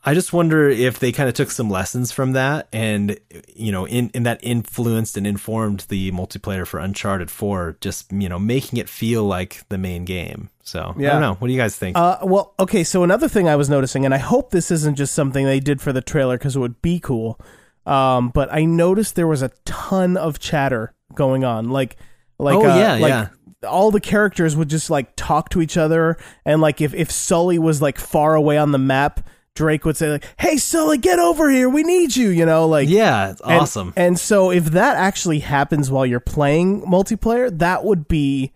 I 0.03 0.15
just 0.15 0.33
wonder 0.33 0.67
if 0.67 0.97
they 0.99 1.11
kind 1.11 1.29
of 1.29 1.35
took 1.35 1.51
some 1.51 1.69
lessons 1.69 2.11
from 2.11 2.31
that 2.31 2.67
and, 2.73 3.19
you 3.55 3.71
know, 3.71 3.85
in, 3.85 4.09
in 4.15 4.23
that 4.23 4.39
influenced 4.41 5.15
and 5.15 5.27
informed 5.27 5.81
the 5.89 6.11
multiplayer 6.11 6.65
for 6.65 6.79
Uncharted 6.79 7.29
4, 7.29 7.77
just, 7.81 8.11
you 8.11 8.27
know, 8.27 8.39
making 8.39 8.79
it 8.79 8.89
feel 8.89 9.23
like 9.25 9.63
the 9.69 9.77
main 9.77 10.03
game. 10.03 10.49
So, 10.63 10.95
I 10.97 10.99
Yeah. 10.99 11.11
don't 11.11 11.21
know. 11.21 11.33
What 11.35 11.47
do 11.49 11.53
you 11.53 11.59
guys 11.59 11.75
think? 11.75 11.95
Uh, 11.95 12.17
well, 12.23 12.55
okay. 12.59 12.83
So 12.83 13.03
another 13.03 13.27
thing 13.27 13.47
I 13.47 13.55
was 13.55 13.69
noticing, 13.69 14.03
and 14.03 14.13
I 14.13 14.17
hope 14.17 14.49
this 14.49 14.71
isn't 14.71 14.95
just 14.95 15.13
something 15.13 15.45
they 15.45 15.59
did 15.59 15.81
for 15.81 15.93
the 15.93 16.01
trailer 16.01 16.35
because 16.37 16.55
it 16.55 16.59
would 16.59 16.81
be 16.81 16.99
cool. 16.99 17.39
Um, 17.85 18.29
but 18.29 18.51
I 18.51 18.65
noticed 18.65 19.15
there 19.15 19.27
was 19.27 19.41
a 19.43 19.51
ton 19.65 20.17
of 20.17 20.39
chatter 20.39 20.93
going 21.13 21.43
on, 21.43 21.69
like, 21.69 21.97
like, 22.39 22.55
Oh, 22.55 22.65
uh, 22.67 22.75
yeah, 22.75 22.93
like 22.95 23.09
yeah. 23.09 23.27
all 23.69 23.91
the 23.91 23.99
characters 23.99 24.55
would 24.55 24.69
just 24.69 24.89
like 24.89 25.15
talk 25.15 25.49
to 25.49 25.61
each 25.61 25.77
other, 25.77 26.17
and 26.45 26.59
like 26.61 26.81
if 26.81 26.93
if 26.95 27.11
Sully 27.11 27.59
was 27.59 27.81
like 27.83 27.99
far 27.99 28.33
away 28.33 28.57
on 28.57 28.71
the 28.71 28.77
map, 28.79 29.27
Drake 29.55 29.85
would 29.85 29.97
say 29.97 30.11
like, 30.11 30.25
"Hey, 30.39 30.57
Sully, 30.57 30.97
get 30.97 31.19
over 31.19 31.49
here. 31.49 31.67
We 31.69 31.83
need 31.83 32.15
you." 32.15 32.29
You 32.29 32.45
know, 32.45 32.67
like 32.67 32.87
yeah, 32.89 33.31
it's 33.31 33.41
and- 33.41 33.61
awesome. 33.61 33.93
And 33.95 34.19
so 34.19 34.51
if 34.51 34.65
that 34.65 34.95
actually 34.97 35.39
happens 35.39 35.91
while 35.91 36.05
you're 36.05 36.19
playing 36.19 36.81
multiplayer, 36.83 37.55
that 37.59 37.83
would 37.83 38.07
be 38.07 38.53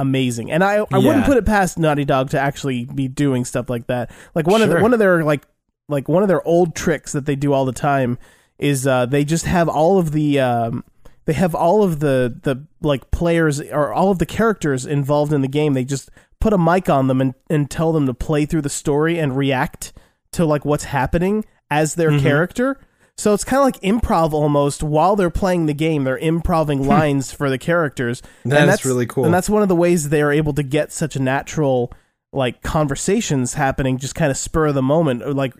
amazing. 0.00 0.50
And 0.50 0.64
I 0.64 0.84
I 0.90 0.98
wouldn't 0.98 1.24
put 1.24 1.36
it 1.36 1.46
past 1.46 1.78
Naughty 1.78 2.04
Dog 2.04 2.30
to 2.30 2.40
actually 2.40 2.84
be 2.86 3.08
doing 3.08 3.44
stuff 3.44 3.70
like 3.70 3.86
that. 3.86 4.10
Like 4.34 4.46
one 4.46 4.60
of 4.62 4.68
the, 4.68 4.80
one 4.80 4.92
of 4.92 4.98
their 4.98 5.22
like 5.24 5.46
like 5.88 6.08
one 6.08 6.22
of 6.22 6.28
their 6.28 6.46
old 6.46 6.74
tricks 6.74 7.12
that 7.12 7.26
they 7.26 7.36
do 7.36 7.52
all 7.52 7.64
the 7.64 7.72
time 7.72 8.18
is 8.58 8.86
uh 8.86 9.06
they 9.06 9.24
just 9.24 9.44
have 9.46 9.68
all 9.68 9.98
of 9.98 10.12
the 10.12 10.40
um 10.40 10.84
they 11.24 11.32
have 11.32 11.54
all 11.54 11.84
of 11.84 12.00
the 12.00 12.36
the 12.42 12.66
like 12.80 13.10
players 13.12 13.60
or 13.60 13.92
all 13.92 14.10
of 14.10 14.18
the 14.18 14.26
characters 14.26 14.84
involved 14.86 15.32
in 15.32 15.40
the 15.40 15.48
game. 15.48 15.74
They 15.74 15.84
just 15.84 16.10
put 16.40 16.52
a 16.52 16.58
mic 16.58 16.88
on 16.90 17.06
them 17.06 17.20
and, 17.20 17.34
and 17.48 17.70
tell 17.70 17.92
them 17.92 18.06
to 18.06 18.14
play 18.14 18.44
through 18.44 18.62
the 18.62 18.68
story 18.68 19.18
and 19.18 19.36
react 19.36 19.92
to 20.32 20.44
like 20.44 20.64
what's 20.64 20.84
happening 20.84 21.44
as 21.70 21.94
their 21.94 22.10
Mm-hmm. 22.10 22.22
character. 22.26 22.78
So 23.16 23.34
it's 23.34 23.44
kind 23.44 23.58
of 23.60 23.64
like 23.64 23.80
improv 23.82 24.32
almost 24.32 24.82
while 24.82 25.16
they're 25.16 25.28
playing 25.30 25.66
the 25.66 25.74
game. 25.74 26.04
They're 26.04 26.16
improving 26.18 26.86
lines 26.86 27.30
for 27.30 27.50
the 27.50 27.58
characters. 27.58 28.22
That 28.44 28.60
and 28.62 28.68
that's 28.70 28.84
really 28.86 29.06
cool. 29.06 29.26
And 29.26 29.34
that's 29.34 29.50
one 29.50 29.62
of 29.62 29.68
the 29.68 29.76
ways 29.76 30.08
they 30.08 30.22
are 30.22 30.32
able 30.32 30.54
to 30.54 30.62
get 30.62 30.92
such 30.92 31.14
a 31.14 31.20
natural 31.20 31.92
like 32.32 32.62
conversations 32.62 33.54
happening, 33.54 33.98
just 33.98 34.14
kind 34.14 34.30
of 34.30 34.36
spur 34.38 34.68
of 34.68 34.74
the 34.74 34.82
moment, 34.82 35.22
or 35.22 35.34
like 35.34 35.54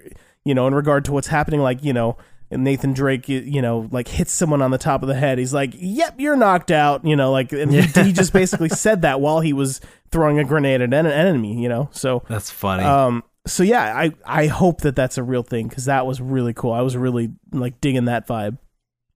you 0.44 0.54
know, 0.54 0.66
in 0.66 0.74
regard 0.74 1.04
to 1.04 1.12
what's 1.12 1.28
happening. 1.28 1.60
Like 1.60 1.84
you 1.84 1.92
know, 1.92 2.16
and 2.50 2.64
Nathan 2.64 2.94
Drake, 2.94 3.28
you 3.28 3.60
know, 3.62 3.86
like 3.92 4.08
hits 4.08 4.32
someone 4.32 4.62
on 4.62 4.70
the 4.70 4.78
top 4.78 5.02
of 5.02 5.08
the 5.08 5.14
head. 5.14 5.38
He's 5.38 5.52
like, 5.54 5.74
"Yep, 5.76 6.18
you're 6.20 6.36
knocked 6.36 6.70
out." 6.70 7.04
You 7.04 7.16
know, 7.16 7.30
like 7.32 7.52
and 7.52 7.70
he, 7.72 7.82
he 7.82 8.12
just 8.12 8.32
basically 8.32 8.70
said 8.70 9.02
that 9.02 9.20
while 9.20 9.40
he 9.40 9.52
was 9.52 9.82
throwing 10.10 10.38
a 10.38 10.44
grenade 10.44 10.80
at 10.80 10.92
an 10.94 11.06
enemy. 11.06 11.62
You 11.62 11.68
know, 11.68 11.90
so 11.92 12.22
That's 12.30 12.50
funny. 12.50 12.82
um, 12.84 13.22
so 13.46 13.62
yeah, 13.62 13.96
I 13.96 14.12
I 14.24 14.46
hope 14.46 14.82
that 14.82 14.96
that's 14.96 15.18
a 15.18 15.22
real 15.22 15.42
thing 15.42 15.68
because 15.68 15.86
that 15.86 16.06
was 16.06 16.20
really 16.20 16.52
cool. 16.54 16.72
I 16.72 16.82
was 16.82 16.96
really 16.96 17.30
like 17.52 17.80
digging 17.80 18.04
that 18.06 18.26
vibe. 18.26 18.58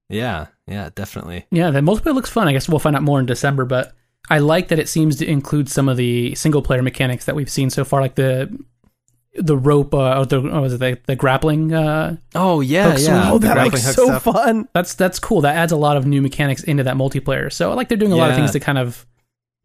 yeah, 0.08 0.46
yeah, 0.66 0.90
definitely. 0.94 1.46
Yeah, 1.50 1.70
the 1.70 1.80
multiplayer 1.80 2.14
looks 2.14 2.30
fun. 2.30 2.48
I 2.48 2.52
guess 2.52 2.68
we'll 2.68 2.78
find 2.78 2.96
out 2.96 3.02
more 3.02 3.20
in 3.20 3.26
December, 3.26 3.64
but 3.64 3.92
I 4.28 4.38
like 4.38 4.68
that 4.68 4.78
it 4.80 4.88
seems 4.88 5.16
to 5.16 5.26
include 5.26 5.68
some 5.68 5.88
of 5.88 5.96
the 5.96 6.34
single 6.34 6.62
player 6.62 6.82
mechanics 6.82 7.24
that 7.26 7.36
we've 7.36 7.50
seen 7.50 7.70
so 7.70 7.84
far, 7.84 8.00
like 8.00 8.16
the 8.16 8.56
the 9.38 9.56
rope 9.56 9.92
uh, 9.94 10.18
or 10.18 10.26
the 10.26 10.38
or 10.40 10.60
was 10.62 10.72
it 10.72 10.78
the, 10.80 10.98
the 11.06 11.14
grappling. 11.14 11.72
Uh, 11.72 12.16
Oh 12.34 12.60
yeah, 12.60 12.96
yeah. 12.96 13.30
Oh, 13.30 13.38
that 13.38 13.62
looks 13.64 13.84
so 13.84 14.06
stuff. 14.06 14.22
fun. 14.24 14.68
that's 14.72 14.94
that's 14.94 15.18
cool. 15.18 15.42
That 15.42 15.54
adds 15.56 15.72
a 15.72 15.76
lot 15.76 15.96
of 15.96 16.06
new 16.06 16.22
mechanics 16.22 16.64
into 16.64 16.82
that 16.84 16.96
multiplayer. 16.96 17.52
So 17.52 17.70
I 17.70 17.74
like 17.74 17.88
they're 17.88 17.98
doing 17.98 18.12
a 18.12 18.16
lot 18.16 18.30
of 18.30 18.36
things 18.36 18.52
to 18.52 18.60
kind 18.60 18.78
of 18.78 19.06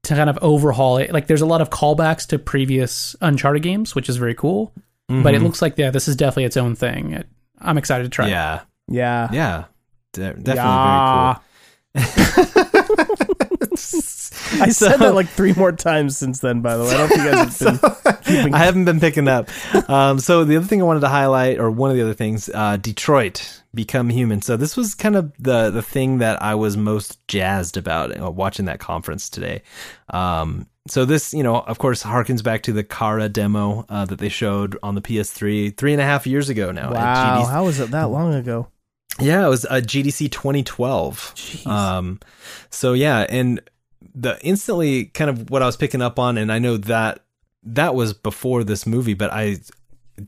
to 0.04 0.16
kind 0.16 0.30
of 0.30 0.38
overhaul 0.42 0.98
it. 0.98 1.12
Like 1.12 1.28
there's 1.28 1.42
a 1.42 1.46
lot 1.46 1.62
of 1.62 1.70
callbacks 1.70 2.26
to 2.28 2.40
previous 2.40 3.16
Uncharted 3.22 3.62
games, 3.64 3.94
which 3.96 4.10
is 4.10 4.18
very 4.18 4.34
cool. 4.36 4.74
But 5.08 5.34
it 5.36 5.42
Mhm. 5.42 5.44
looks 5.44 5.62
like 5.62 5.78
yeah, 5.78 5.90
this 5.92 6.08
is 6.08 6.16
definitely 6.16 6.46
its 6.46 6.56
own 6.58 6.74
thing. 6.76 7.12
It, 7.14 7.28
I'm 7.60 7.78
excited 7.78 8.04
to 8.04 8.10
try. 8.10 8.28
it. 8.28 8.32
Yeah, 8.32 8.62
Yeah. 8.88 9.30
yeah. 9.34 9.64
De- 10.14 10.34
definitely 10.34 10.54
Yeah. 10.56 11.36
very 11.94 12.06
cool. 12.06 12.42
I 14.54 14.70
said 14.70 14.98
that 14.98 15.14
like 15.16 15.28
three 15.30 15.54
more 15.54 15.72
times 15.72 16.18
since 16.18 16.40
then. 16.40 16.62
By 16.62 16.78
the 16.78 16.84
way, 16.84 16.92
I 16.92 16.98
don't 16.98 17.10
think 17.10 17.24
you 17.24 17.32
guys 17.32 17.60
have 17.60 17.82
been 17.82 18.16
keeping. 18.24 18.54
I 18.54 18.58
haven't 18.60 18.86
been 18.86 19.00
picking 19.00 19.28
up. 19.28 19.50
Um, 19.90 20.20
so 20.20 20.44
the 20.44 20.58
other 20.58 20.66
thing 20.66 20.82
I 20.82 20.86
wanted 20.86 21.02
to 21.02 21.08
highlight, 21.10 21.60
or 21.60 21.72
one 21.72 21.90
of 21.90 21.96
the 21.98 22.04
other 22.04 22.14
things, 22.14 22.50
uh, 22.54 22.78
Detroit 22.78 23.61
Become 23.74 24.10
Human. 24.10 24.42
So 24.42 24.58
this 24.58 24.76
was 24.76 24.96
kind 24.96 25.16
of 25.16 25.32
the 25.40 25.70
the 25.70 25.82
thing 25.82 26.18
that 26.18 26.42
I 26.42 26.56
was 26.56 26.76
most 26.76 27.26
jazzed 27.28 27.78
about 27.78 28.20
uh, 28.20 28.30
watching 28.30 28.66
that 28.66 28.80
conference 28.80 29.30
today. 29.30 29.62
Um, 30.10 30.68
so 30.88 31.06
this, 31.06 31.34
you 31.34 31.44
know, 31.44 31.58
of 31.58 31.78
course, 31.78 32.04
harkens 32.04 32.44
back 32.44 32.64
to 32.64 32.74
the 32.74 32.84
Kara 32.84 33.30
demo 33.30 33.86
uh, 33.88 34.06
that 34.06 34.20
they 34.20 34.30
showed 34.30 34.78
on 34.82 34.96
the 34.96 35.02
PS3 35.02 35.78
three 35.78 35.94
and 35.94 36.02
a 36.02 36.06
half 36.06 36.26
years 36.26 36.50
ago 36.50 36.72
now. 36.72 36.92
Wow, 36.92 37.46
how 37.46 37.66
was 37.66 37.80
it 37.80 37.92
that 37.92 38.10
long 38.10 38.34
ago? 38.34 38.68
Yeah, 39.20 39.46
it 39.46 39.50
was 39.50 39.66
a 39.66 39.82
GDC 39.82 40.32
2012. 40.32 41.34
Jeez. 41.36 41.68
Um, 41.68 42.20
so 42.70 42.94
yeah, 42.94 43.26
and 43.30 43.62
the 44.16 44.40
instantly 44.44 45.06
kind 45.06 45.30
of 45.30 45.50
what 45.50 45.62
I 45.62 45.66
was 45.66 45.78
picking 45.78 46.02
up 46.02 46.18
on, 46.18 46.38
and 46.38 46.52
I 46.52 46.60
know 46.60 46.78
that 46.78 47.24
that 47.64 47.94
was 47.94 48.14
before 48.14 48.64
this 48.64 48.88
movie, 48.88 49.14
but 49.14 49.32
I 49.32 49.58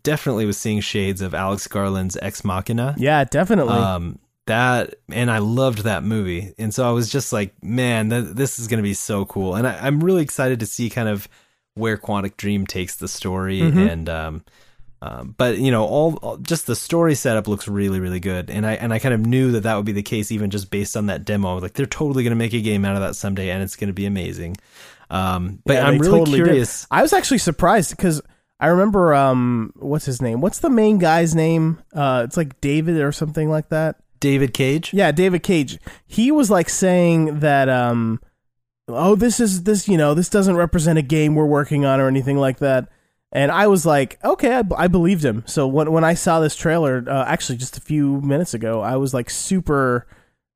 definitely 0.01 0.45
was 0.45 0.57
seeing 0.57 0.79
shades 0.79 1.21
of 1.21 1.33
Alex 1.33 1.67
Garland's 1.67 2.17
Ex 2.21 2.43
Machina. 2.43 2.95
Yeah, 2.97 3.23
definitely. 3.25 3.73
Um, 3.73 4.19
that 4.45 4.95
and 5.09 5.31
I 5.31 5.37
loved 5.37 5.79
that 5.79 6.03
movie, 6.03 6.53
and 6.57 6.73
so 6.73 6.87
I 6.87 6.91
was 6.91 7.09
just 7.09 7.31
like, 7.31 7.53
man, 7.63 8.09
th- 8.09 8.35
this 8.35 8.59
is 8.59 8.67
going 8.67 8.79
to 8.79 8.83
be 8.83 8.93
so 8.93 9.23
cool, 9.25 9.55
and 9.55 9.65
I, 9.67 9.77
I'm 9.85 10.03
really 10.03 10.21
excited 10.23 10.59
to 10.59 10.65
see 10.65 10.89
kind 10.89 11.07
of 11.07 11.29
where 11.75 11.97
Quantic 11.97 12.35
Dream 12.37 12.67
takes 12.67 12.95
the 12.97 13.07
story, 13.07 13.59
Mhm. 13.61 13.89
and 13.91 14.09
um, 14.09 14.43
um, 15.01 15.33
but 15.37 15.57
you 15.59 15.71
know, 15.71 15.85
all, 15.85 16.15
all 16.21 16.37
just 16.37 16.67
the 16.67 16.75
story 16.75 17.15
setup 17.15 17.47
looks 17.47 17.67
really, 17.69 17.99
really 18.01 18.19
good, 18.19 18.49
and 18.49 18.65
I 18.65 18.73
and 18.73 18.93
I 18.93 18.99
kind 18.99 19.13
of 19.13 19.25
knew 19.25 19.51
that 19.53 19.61
that 19.63 19.75
would 19.75 19.85
be 19.85 19.91
the 19.93 20.03
case 20.03 20.29
even 20.31 20.49
just 20.49 20.69
based 20.69 20.97
on 20.97 21.05
that 21.05 21.23
demo. 21.23 21.59
Like 21.59 21.73
they're 21.73 21.85
totally 21.85 22.23
going 22.23 22.31
to 22.31 22.35
make 22.37 22.53
a 22.53 22.61
game 22.61 22.83
out 22.83 22.95
of 22.95 23.01
that 23.01 23.15
someday, 23.15 23.49
and 23.49 23.63
it's 23.63 23.75
going 23.77 23.87
to 23.89 23.93
be 23.93 24.05
amazing. 24.05 24.57
Um, 25.09 25.59
but 25.65 25.75
Yeah, 25.75 25.87
I'm 25.87 25.99
really 25.99 26.19
totally 26.19 26.39
did. 26.39 26.45
curious. 26.45 26.87
I 26.91 27.01
was 27.01 27.13
actually 27.13 27.37
surprised 27.37 27.91
because 27.91 28.21
I 28.63 28.67
remember 28.67 29.13
um, 29.13 29.73
what's 29.75 30.05
his 30.05 30.21
name? 30.21 30.39
What's 30.39 30.59
the 30.59 30.69
main 30.69 30.97
guy's 30.97 31.35
name? 31.35 31.83
Uh, 31.93 32.21
it's 32.23 32.37
like 32.37 32.61
David 32.61 33.01
or 33.01 33.11
something 33.11 33.49
like 33.49 33.67
that. 33.69 33.97
David 34.21 34.53
Cage. 34.53 34.93
Yeah, 34.93 35.11
David 35.11 35.43
Cage. 35.43 35.79
He 36.07 36.31
was 36.31 36.49
like 36.49 36.69
saying 36.69 37.41
that 37.41 37.67
um 37.67 38.21
oh 38.87 39.15
this 39.15 39.41
is 39.41 39.63
this 39.63 39.89
you 39.89 39.97
know, 39.97 40.13
this 40.13 40.29
doesn't 40.29 40.55
represent 40.55 40.97
a 40.97 41.01
game 41.01 41.35
we're 41.35 41.45
working 41.45 41.83
on 41.83 41.99
or 41.99 42.07
anything 42.07 42.37
like 42.37 42.59
that. 42.59 42.87
And 43.33 43.51
I 43.51 43.67
was 43.67 43.85
like, 43.85 44.17
okay, 44.23 44.55
I, 44.55 44.63
I 44.77 44.87
believed 44.87 45.25
him. 45.25 45.43
So 45.45 45.67
when 45.67 45.91
when 45.91 46.05
I 46.05 46.13
saw 46.13 46.39
this 46.39 46.55
trailer 46.55 47.03
uh, 47.05 47.25
actually 47.27 47.57
just 47.57 47.75
a 47.77 47.81
few 47.81 48.21
minutes 48.21 48.53
ago, 48.53 48.79
I 48.79 48.95
was 48.95 49.13
like 49.13 49.29
super 49.29 50.07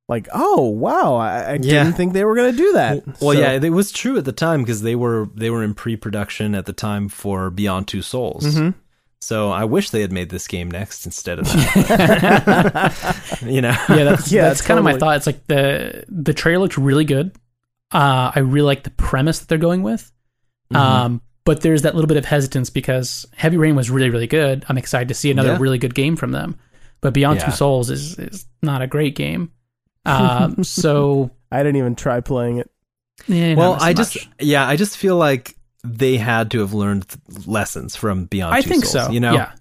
like, 0.09 0.27
"Oh, 0.33 0.67
wow. 0.69 1.15
I, 1.15 1.39
I 1.41 1.53
Yeah. 1.53 1.83
didn't 1.83 1.93
think 1.93 2.13
they 2.13 2.23
were 2.25 2.35
going 2.35 2.51
to 2.51 2.57
do 2.57 2.73
that." 2.73 3.05
Well, 3.21 3.33
So- 3.35 3.39
yeah, 3.41 3.51
it 3.53 3.69
was 3.71 3.91
true 3.91 4.17
at 4.17 4.25
the 4.25 4.31
time 4.31 4.61
because 4.63 4.81
they 4.81 4.95
were 4.95 5.29
they 5.35 5.49
were 5.49 5.63
in 5.63 5.73
pre-production 5.73 6.55
at 6.55 6.65
the 6.65 6.73
time 6.73 7.09
for 7.09 7.49
Beyond 7.49 7.87
Two 7.87 8.01
Souls. 8.01 8.43
Mhm. 8.45 8.73
So 9.19 9.49
I 9.51 9.65
wish 9.65 9.89
they 9.89 10.01
had 10.01 10.11
made 10.11 10.29
this 10.29 10.47
game 10.47 10.69
next 10.69 11.05
instead 11.05 11.39
of 11.39 11.45
that. 11.51 13.39
you 13.45 13.61
know, 13.61 13.75
yeah, 13.89 14.03
that's 14.03 14.31
Yeah, 14.31 14.43
that's 14.43 14.61
kind 14.61 14.77
of 14.77 14.83
my 14.83 14.91
totally. 14.93 14.99
thought. 15.09 15.17
It's 15.17 15.27
like 15.27 15.47
the 15.47 16.03
the 16.07 16.33
trailer 16.33 16.61
looked 16.63 16.77
really 16.77 17.05
good. 17.05 17.31
Uh, 17.93 18.31
I 18.35 18.39
really 18.39 18.65
like 18.65 18.83
the 18.83 18.91
premise 18.91 19.39
that 19.39 19.47
they're 19.47 19.57
going 19.57 19.81
with. 19.83 20.11
Mm-hmm. 20.73 20.75
Um, 20.81 21.21
but 21.45 21.61
there's 21.61 21.83
that 21.83 21.95
little 21.95 22.07
bit 22.07 22.17
of 22.17 22.25
hesitance 22.25 22.69
because 22.69 23.25
Heavy 23.35 23.57
Rain 23.57 23.75
was 23.75 23.89
really 23.89 24.09
really 24.09 24.27
good. 24.27 24.65
I'm 24.69 24.77
excited 24.77 25.07
to 25.07 25.13
see 25.13 25.31
another 25.31 25.53
Yeah. 25.53 25.57
really 25.59 25.77
good 25.77 25.95
game 25.95 26.15
from 26.15 26.31
them. 26.31 26.55
But 27.01 27.13
Beyond 27.13 27.39
Yeah. 27.39 27.45
Two 27.47 27.51
Souls 27.51 27.89
is 27.89 28.17
is 28.19 28.45
not 28.61 28.81
a 28.81 28.87
great 28.87 29.15
game. 29.15 29.51
Um, 30.07 30.63
so 30.63 31.31
I 31.51 31.63
didn't 31.63 31.77
even 31.77 31.95
try 31.95 32.19
playing 32.21 32.57
it. 32.57 32.69
yeah, 33.27 33.55
well, 33.55 33.77
I 33.79 33.93
much. 33.93 33.97
just 33.97 34.29
yeah, 34.39 34.67
I 34.67 34.75
just 34.75 34.97
feel 34.97 35.15
like 35.15 35.55
they 35.83 36.17
had 36.17 36.51
to 36.51 36.59
have 36.59 36.73
learned 36.73 37.05
lessons 37.45 37.95
from 37.95 38.25
Beyond. 38.25 38.55
I 38.55 38.61
Two 38.61 38.69
think 38.69 38.85
Souls, 38.85 39.05
so. 39.07 39.11
You 39.11 39.19
know, 39.19 39.33
yeah, 39.33 39.51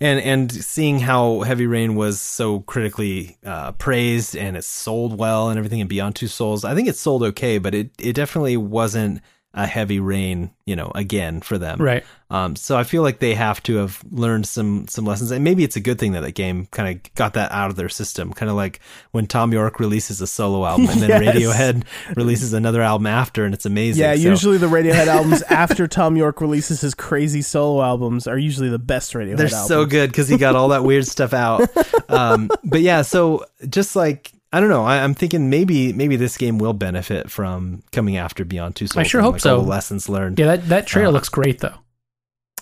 and 0.00 0.20
and 0.20 0.52
seeing 0.52 1.00
how 1.00 1.40
Heavy 1.40 1.66
Rain 1.66 1.94
was 1.94 2.20
so 2.20 2.60
critically 2.60 3.38
uh, 3.44 3.72
praised 3.72 4.36
and 4.36 4.56
it 4.56 4.64
sold 4.64 5.18
well 5.18 5.48
and 5.48 5.58
everything 5.58 5.80
in 5.80 5.88
Beyond 5.88 6.16
Two 6.16 6.28
Souls, 6.28 6.64
I 6.64 6.74
think 6.74 6.88
it 6.88 6.96
sold 6.96 7.22
okay, 7.22 7.58
but 7.58 7.74
it 7.74 7.90
it 7.98 8.14
definitely 8.14 8.56
wasn't 8.56 9.20
a 9.54 9.66
Heavy 9.66 10.00
Rain, 10.00 10.50
you 10.64 10.74
know, 10.76 10.90
again 10.94 11.40
for 11.42 11.58
them. 11.58 11.80
right. 11.80 12.04
Um, 12.30 12.56
so 12.56 12.78
I 12.78 12.84
feel 12.84 13.02
like 13.02 13.18
they 13.18 13.34
have 13.34 13.62
to 13.64 13.76
have 13.76 14.02
learned 14.10 14.46
some 14.46 14.88
some 14.88 15.04
lessons, 15.04 15.30
and 15.32 15.44
maybe 15.44 15.64
it's 15.64 15.76
a 15.76 15.80
good 15.80 15.98
thing 15.98 16.12
that 16.12 16.22
that 16.22 16.32
game 16.34 16.64
kind 16.70 16.96
of 16.96 17.14
got 17.14 17.34
that 17.34 17.52
out 17.52 17.68
of 17.68 17.76
their 17.76 17.90
system. 17.90 18.32
Kind 18.32 18.48
of 18.48 18.56
like 18.56 18.80
when 19.10 19.26
Thom 19.26 19.52
Yorke 19.52 19.78
releases 19.78 20.22
a 20.22 20.26
solo 20.26 20.64
album, 20.64 20.88
and 20.88 21.00
then 21.02 21.22
Yes. 21.22 21.36
Radiohead 21.36 21.84
releases 22.16 22.54
another 22.54 22.80
album 22.80 23.06
after, 23.06 23.44
and 23.44 23.52
it's 23.52 23.66
amazing. 23.66 24.00
Yeah, 24.02 24.14
So- 24.14 24.20
usually 24.30 24.56
the 24.56 24.68
Radiohead 24.68 25.06
albums 25.08 25.42
after 25.42 25.86
Thom 25.86 26.16
Yorke 26.16 26.40
releases 26.40 26.80
his 26.80 26.94
crazy 26.94 27.42
solo 27.42 27.82
albums 27.82 28.26
are 28.26 28.38
usually 28.38 28.70
the 28.70 28.78
best 28.78 29.12
Radiohead 29.12 29.36
they're 29.36 29.46
albums. 29.48 29.68
so 29.68 29.84
good 29.84 30.08
because 30.10 30.28
he 30.28 30.38
got 30.38 30.56
all 30.56 30.68
that 30.68 30.84
weird 30.84 31.06
stuff 31.06 31.34
out. 31.34 31.68
Um, 32.08 32.50
but 32.64 32.82
yeah, 32.82 33.00
so 33.02 33.46
just 33.70 33.96
like 33.96 34.32
I 34.52 34.60
don't 34.60 34.68
know, 34.68 34.84
I, 34.84 35.02
I'm 35.02 35.14
thinking 35.14 35.48
maybe 35.48 35.92
maybe 35.92 36.16
this 36.16 36.36
game 36.36 36.58
will 36.58 36.74
benefit 36.74 37.30
from 37.30 37.82
coming 37.90 38.16
after 38.16 38.44
Beyond 38.44 38.76
Two 38.76 38.86
Souls. 38.86 39.00
I 39.00 39.08
sure 39.08 39.22
hope 39.22 39.34
like, 39.34 39.40
so. 39.40 39.60
lessons 39.60 40.08
learned. 40.08 40.38
Yeah, 40.38 40.46
that 40.46 40.68
that 40.68 40.86
trailer 40.86 41.08
Uh, 41.08 41.12
looks 41.12 41.28
great 41.30 41.60
though. 41.60 41.76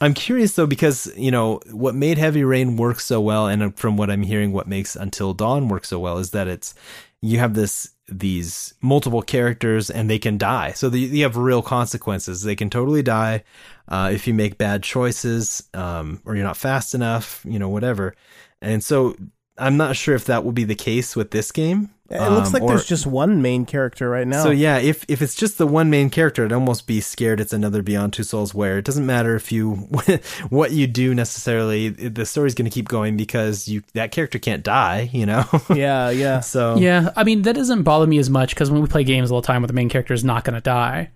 I'm 0.01 0.15
curious 0.15 0.55
though 0.55 0.67
because 0.67 1.13
you 1.17 1.31
know 1.31 1.61
what 1.73 1.95
made 1.95 2.17
Heavy 2.17 2.45
Rain 2.45 2.77
work 2.77 3.01
so 3.01 3.21
well, 3.21 3.47
and 3.49 3.77
from 3.77 3.97
what 3.97 4.11
I'm 4.11 4.23
hearing, 4.23 4.53
what 4.53 4.69
makes 4.69 4.97
Until 4.97 5.35
Dawn 5.35 5.69
work 5.69 5.85
so 5.85 5.99
well 5.99 6.19
is 6.19 6.31
that 6.31 6.49
it's 6.49 6.75
you 7.21 7.39
have 7.39 7.55
this 7.55 7.91
these 8.09 8.75
multiple 8.81 9.23
characters 9.23 9.91
and 9.91 10.09
they 10.09 10.19
can 10.19 10.39
die, 10.39 10.73
so 10.73 10.89
the, 10.89 10.99
you 10.99 11.23
have 11.23 11.37
real 11.37 11.61
consequences. 11.63 12.43
They 12.43 12.57
can 12.57 12.71
totally 12.71 13.03
die 13.03 13.45
uh, 13.89 14.11
if 14.13 14.27
you 14.27 14.35
make 14.35 14.59
bad 14.59 14.83
choices 14.83 15.69
um, 15.75 16.21
or 16.25 16.35
you're 16.35 16.45
not 16.47 16.57
fast 16.57 16.95
enough, 16.95 17.45
you 17.47 17.59
know, 17.59 17.69
whatever. 17.69 18.15
And 18.63 18.83
so 18.83 19.17
I'm 19.59 19.77
not 19.77 19.97
sure 19.97 20.15
if 20.15 20.25
that 20.27 20.45
will 20.45 20.53
be 20.53 20.65
the 20.65 20.75
case 20.75 21.15
with 21.17 21.31
this 21.31 21.53
game. 21.53 21.91
It 22.13 22.19
looks 22.29 22.49
Um, 22.49 22.55
like 22.55 22.63
or- 22.65 22.71
there's 22.71 22.87
just 22.87 23.07
one 23.07 23.41
main 23.41 23.65
character 23.65 24.11
right 24.11 24.27
now. 24.27 24.43
so 24.43 24.51
yeah, 24.51 24.79
if 24.79 25.05
if 25.07 25.23
it's 25.23 25.37
just 25.37 25.59
the 25.59 25.67
one 25.67 25.91
main 25.91 26.11
character, 26.11 26.45
I'd 26.45 26.51
almost 26.53 26.89
be 26.89 27.01
scared 27.01 27.39
it's 27.39 27.53
another 27.53 27.83
Beyond 27.83 28.13
Two 28.15 28.25
Souls 28.25 28.53
where 28.53 28.79
it 28.79 28.85
doesn't 28.85 29.07
matter 29.07 29.37
if 29.37 29.53
you 29.53 29.75
what 30.51 30.73
you 30.73 30.89
do 30.89 31.15
necessarily, 31.15 31.89
the 31.91 32.27
story's 32.27 32.55
going 32.57 32.69
to 32.69 32.75
keep 32.75 32.89
going 32.89 33.17
because 33.17 33.69
you 33.69 33.83
that 33.95 34.11
character 34.11 34.41
can't 34.41 34.65
die, 34.65 35.09
you 35.13 35.25
know. 35.25 35.45
yeah, 35.75 36.11
yeah. 36.11 36.41
so 36.41 36.77
Yeah, 36.79 37.11
I 37.15 37.23
mean 37.23 37.43
that 37.43 37.55
doesn't 37.55 37.85
bother 37.85 38.09
me 38.09 38.19
as 38.19 38.29
much 38.29 38.55
because 38.57 38.73
when 38.73 38.83
we 38.83 38.89
play 38.89 39.05
games 39.05 39.31
all 39.31 39.41
the 39.41 39.47
time, 39.47 39.63
where 39.63 39.69
the 39.69 39.73
main 39.75 39.89
character 39.89 40.13
is 40.15 40.25
not 40.25 40.43
going 40.43 40.55
to 40.55 40.61
die. 40.61 41.11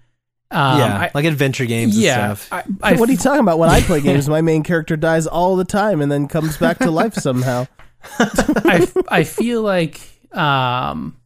Um, 0.53 0.79
yeah, 0.79 0.97
I- 0.99 1.11
like 1.13 1.25
adventure 1.25 1.65
games 1.67 1.99
yeah. 1.99 2.29
and 2.31 2.39
stuff. 2.39 2.65
I, 2.83 2.91
I, 2.93 2.97
what 3.01 3.09
are 3.09 3.13
you 3.13 3.19
talking 3.19 3.41
about? 3.41 3.59
When 3.59 3.69
I 3.71 3.81
play 3.81 4.01
games, 4.01 4.29
my 4.29 4.43
main 4.43 4.63
character 4.63 4.97
dies 4.97 5.27
all 5.27 5.57
the 5.57 5.65
time 5.65 6.01
and 6.01 6.13
then 6.13 6.29
comes 6.29 6.57
back 6.57 6.79
to 6.79 6.91
life 6.93 7.15
somehow. 7.15 7.67
I, 8.19 8.87
I 9.09 9.25
feel 9.25 9.63
like 9.63 10.01
um, 10.33 11.17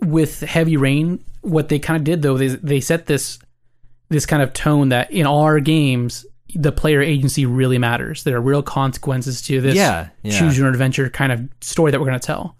with 0.00 0.40
Heavy 0.40 0.76
Rain, 0.76 1.24
what 1.42 1.68
they 1.68 1.78
kind 1.78 1.96
of 1.96 2.04
did 2.04 2.22
though, 2.22 2.36
they 2.38 2.48
they 2.48 2.80
set 2.80 3.06
this 3.06 3.38
this 4.08 4.26
kind 4.26 4.42
of 4.42 4.52
tone 4.52 4.90
that 4.90 5.10
in 5.10 5.26
our 5.26 5.58
games, 5.60 6.26
the 6.54 6.72
player 6.72 7.00
agency 7.02 7.44
really 7.46 7.78
matters. 7.78 8.22
There 8.24 8.36
are 8.36 8.40
real 8.40 8.62
consequences 8.62 9.42
to 9.42 9.60
this 9.60 9.74
Yeah, 9.74 10.08
yeah. 10.22 10.38
choose 10.38 10.56
your 10.56 10.68
adventure 10.68 11.10
kind 11.10 11.32
of 11.32 11.48
story 11.60 11.90
that 11.90 12.00
we're 12.00 12.06
going 12.06 12.20
to 12.20 12.26
tell. 12.26 12.56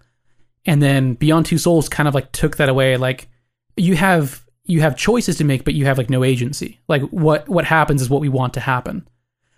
And 0.65 0.81
then 0.81 1.13
Beyond 1.13 1.45
Two 1.45 1.57
Souls 1.57 1.87
kind 1.87 2.07
of 2.09 2.13
like 2.13 2.31
took 2.33 2.57
that 2.57 2.67
away. 2.69 2.97
Like 2.97 3.29
you 3.77 3.95
have 3.95 4.43
you 4.65 4.81
have 4.81 4.97
choices 4.97 5.37
to 5.37 5.45
make, 5.45 5.63
but 5.63 5.73
you 5.73 5.85
have 5.85 5.97
like 5.97 6.09
no 6.09 6.23
agency. 6.25 6.79
Like 6.89 7.01
what 7.03 7.47
what 7.47 7.63
happens 7.65 8.01
is 8.01 8.09
what 8.09 8.19
we 8.21 8.27
want 8.29 8.53
to 8.55 8.59
happen, 8.59 9.07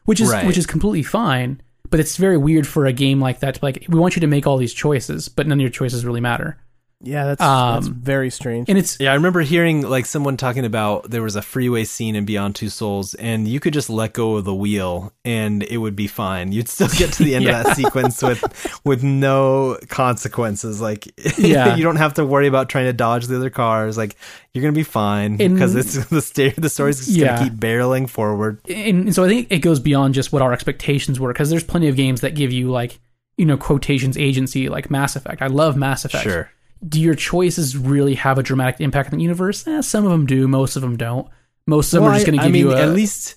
which 0.05 0.21
is 0.21 0.29
Right. 0.31 0.45
which 0.45 0.57
is 0.57 0.67
completely 0.67 1.01
fine. 1.03 1.61
But 1.89 1.99
it's 1.99 2.17
very 2.17 2.37
weird 2.37 2.67
for 2.67 2.85
a 2.85 2.93
game 2.93 3.19
like 3.19 3.39
that 3.39 3.55
to 3.55 3.61
be 3.61 3.67
like 3.67 3.85
we 3.89 3.99
want 3.99 4.15
you 4.15 4.19
to 4.21 4.27
make 4.27 4.45
all 4.45 4.57
these 4.57 4.73
choices, 4.73 5.29
but 5.29 5.47
none 5.47 5.57
of 5.57 5.61
your 5.61 5.69
choices 5.69 6.05
really 6.05 6.21
matter. 6.21 6.57
Yeah, 7.01 7.27
that's 7.27 7.39
that's 7.39 7.87
Um, 7.87 7.93
very 7.93 8.29
strange. 8.29 8.67
And 8.69 8.77
it's 8.77 8.99
Yeah, 8.99 9.11
I 9.11 9.15
remember 9.15 9.39
hearing 9.39 9.83
like 9.83 10.05
someone 10.05 10.35
talking 10.35 10.65
about 10.65 11.09
there 11.09 11.23
was 11.23 11.37
a 11.37 11.41
freeway 11.41 11.85
scene 11.85 12.13
in 12.13 12.25
Beyond 12.25 12.55
Two 12.55 12.67
Souls, 12.69 13.13
and 13.13 13.47
you 13.47 13.61
could 13.61 13.73
just 13.73 13.89
let 13.89 14.11
go 14.11 14.35
of 14.35 14.43
the 14.43 14.53
wheel 14.53 15.13
and 15.23 15.63
it 15.63 15.77
would 15.77 15.95
be 15.95 16.07
fine. 16.07 16.51
You'd 16.51 16.67
still 16.67 16.89
get 16.89 17.13
to 17.13 17.23
the 17.23 17.35
end 17.35 17.47
of 17.47 17.63
that 17.63 17.75
sequence 17.77 18.21
with 18.21 18.43
with 18.83 19.01
no 19.01 19.77
consequences. 19.87 20.81
Like, 20.81 21.07
Yeah. 21.37 21.75
you 21.77 21.83
don't 21.83 21.95
have 21.95 22.15
to 22.15 22.25
worry 22.25 22.47
about 22.47 22.67
trying 22.67 22.85
to 22.85 22.93
dodge 22.93 23.27
the 23.27 23.37
other 23.37 23.49
cars. 23.49 23.97
Like, 23.97 24.17
you're 24.53 24.61
gonna 24.61 24.73
be 24.73 24.83
fine 24.83 25.37
because 25.37 25.75
it's 25.75 26.05
the 26.09 26.21
sta- 26.21 26.53
the 26.57 26.69
story's 26.69 26.97
just 26.97 27.11
Yeah. 27.11 27.37
gonna 27.37 27.49
keep 27.49 27.59
barreling 27.59 28.09
forward. 28.09 28.59
and, 28.67 29.05
and 29.05 29.15
so 29.15 29.23
I 29.23 29.29
think 29.29 29.47
it 29.51 29.59
goes 29.59 29.79
beyond 29.79 30.15
just 30.15 30.33
what 30.33 30.41
our 30.41 30.51
expectations 30.51 31.17
were 31.17 31.31
because 31.31 31.49
there's 31.49 31.63
plenty 31.63 31.87
of 31.87 31.95
games 31.95 32.19
that 32.21 32.35
give 32.35 32.51
you 32.51 32.69
like 32.71 32.99
you 33.37 33.45
know 33.45 33.55
quotations 33.55 34.17
agency 34.17 34.67
like 34.67 34.91
Mass 34.91 35.15
Effect. 35.15 35.41
I 35.41 35.47
love 35.47 35.77
Mass 35.77 36.03
Effect. 36.03 36.23
Sure. 36.25 36.51
Do 36.87 37.01
your 37.01 37.15
choices 37.15 37.75
really 37.77 38.15
have 38.15 38.37
a 38.37 38.43
dramatic 38.43 38.79
impact 38.81 39.11
on 39.11 39.17
the 39.17 39.23
universe? 39.23 39.67
Eh, 39.67 39.81
some 39.81 40.05
of 40.05 40.11
them 40.11 40.25
do. 40.25 40.47
Most 40.47 40.75
of 40.75 40.81
them 40.81 40.95
don't. 40.97 41.27
Most 41.67 41.87
of 41.93 41.97
them 41.97 42.03
Well, 42.03 42.11
are 42.11 42.15
just 42.15 42.25
going 42.25 42.37
to 42.37 42.41
I 42.43 42.45
give 42.45 42.53
mean, 42.53 42.65
you 42.67 42.71
a 42.73 42.81
at 42.81 42.89
least. 42.89 43.35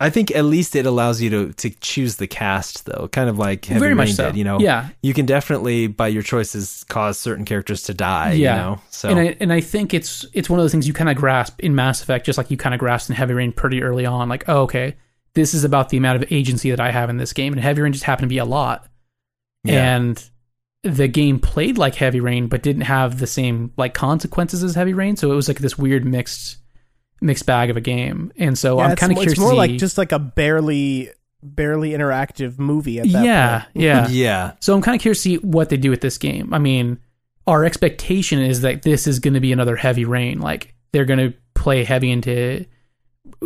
I 0.00 0.10
think 0.10 0.30
at 0.30 0.44
least 0.44 0.76
it 0.76 0.86
allows 0.86 1.20
you 1.20 1.28
to, 1.30 1.52
to 1.54 1.70
choose 1.70 2.16
the 2.16 2.28
cast 2.28 2.86
though, 2.86 3.08
kind 3.08 3.28
of 3.28 3.36
like 3.36 3.64
Heavy 3.64 3.80
Very 3.80 3.90
Rain 3.94 3.96
much 3.96 4.12
so. 4.12 4.26
did. 4.26 4.36
You 4.36 4.44
know, 4.44 4.60
Yeah. 4.60 4.90
you 5.02 5.12
can 5.12 5.26
definitely 5.26 5.88
by 5.88 6.06
your 6.06 6.22
choices 6.22 6.84
cause 6.88 7.18
certain 7.18 7.44
characters 7.44 7.82
to 7.84 7.94
die. 7.94 8.32
yeah. 8.34 8.54
you 8.54 8.60
know, 8.62 8.80
so 8.90 9.08
and 9.08 9.18
I 9.18 9.36
and 9.40 9.52
I 9.52 9.60
think 9.60 9.94
it's 9.94 10.24
it's 10.32 10.48
one 10.48 10.60
of 10.60 10.62
those 10.64 10.70
things 10.70 10.86
you 10.86 10.94
kind 10.94 11.10
of 11.10 11.16
grasp 11.16 11.58
in 11.60 11.74
Mass 11.74 12.00
Effect, 12.00 12.26
just 12.26 12.38
like 12.38 12.48
you 12.50 12.56
kind 12.56 12.74
of 12.74 12.78
grasped 12.78 13.10
in 13.10 13.16
Heavy 13.16 13.34
Rain 13.34 13.50
pretty 13.52 13.82
early 13.82 14.06
on. 14.06 14.28
Like, 14.28 14.44
oh, 14.48 14.62
okay, 14.62 14.94
this 15.34 15.52
is 15.52 15.64
about 15.64 15.88
the 15.88 15.96
amount 15.96 16.22
of 16.22 16.30
agency 16.32 16.70
that 16.70 16.78
I 16.80 16.92
have 16.92 17.10
in 17.10 17.16
this 17.16 17.32
game, 17.32 17.52
and 17.52 17.60
Heavy 17.60 17.82
Rain 17.82 17.92
just 17.92 18.04
happened 18.04 18.26
to 18.26 18.28
be 18.32 18.38
a 18.38 18.44
lot. 18.44 18.86
Yeah. 19.64 19.96
And 19.96 20.30
the 20.82 21.08
game 21.08 21.40
played 21.40 21.78
like 21.78 21.94
Heavy 21.94 22.20
Rain, 22.20 22.46
but 22.46 22.62
didn't 22.62 22.82
have 22.82 23.18
the 23.18 23.26
same 23.26 23.72
like 23.76 23.94
consequences 23.94 24.62
as 24.62 24.74
Heavy 24.74 24.94
Rain. 24.94 25.16
So 25.16 25.32
it 25.32 25.34
was 25.34 25.48
like 25.48 25.58
this 25.58 25.76
weird 25.76 26.04
mixed 26.04 26.58
mixed 27.20 27.46
bag 27.46 27.70
of 27.70 27.76
a 27.76 27.80
game. 27.80 28.32
And 28.36 28.56
so 28.56 28.78
Yeah, 28.78 28.84
I'm 28.84 28.92
it's 28.92 29.00
kind 29.00 29.12
of 29.12 29.18
curious. 29.18 29.32
It's 29.32 29.40
more 29.40 29.50
to 29.50 29.56
like 29.56 29.72
just 29.72 29.98
like 29.98 30.12
a 30.12 30.18
barely 30.18 31.10
barely 31.42 31.90
interactive 31.90 32.58
movie 32.58 32.98
at 32.98 33.10
that 33.10 33.24
yeah, 33.24 33.60
point. 33.60 33.76
yeah. 33.76 34.08
yeah, 34.10 34.52
So 34.60 34.74
I'm 34.74 34.82
kind 34.82 34.96
of 34.96 35.02
curious 35.02 35.18
to 35.18 35.22
see 35.22 35.36
what 35.36 35.68
they 35.68 35.76
do 35.76 35.90
with 35.90 36.00
this 36.00 36.18
game. 36.18 36.52
I 36.52 36.58
mean, 36.58 36.98
our 37.46 37.64
expectation 37.64 38.40
is 38.40 38.62
that 38.62 38.82
this 38.82 39.06
is 39.06 39.20
going 39.20 39.34
to 39.34 39.40
be 39.40 39.52
another 39.52 39.76
heavy 39.76 40.04
rain. 40.04 40.40
Like 40.40 40.74
they're 40.92 41.04
going 41.04 41.30
to 41.30 41.34
play 41.54 41.84
heavy 41.84 42.10
into 42.10 42.66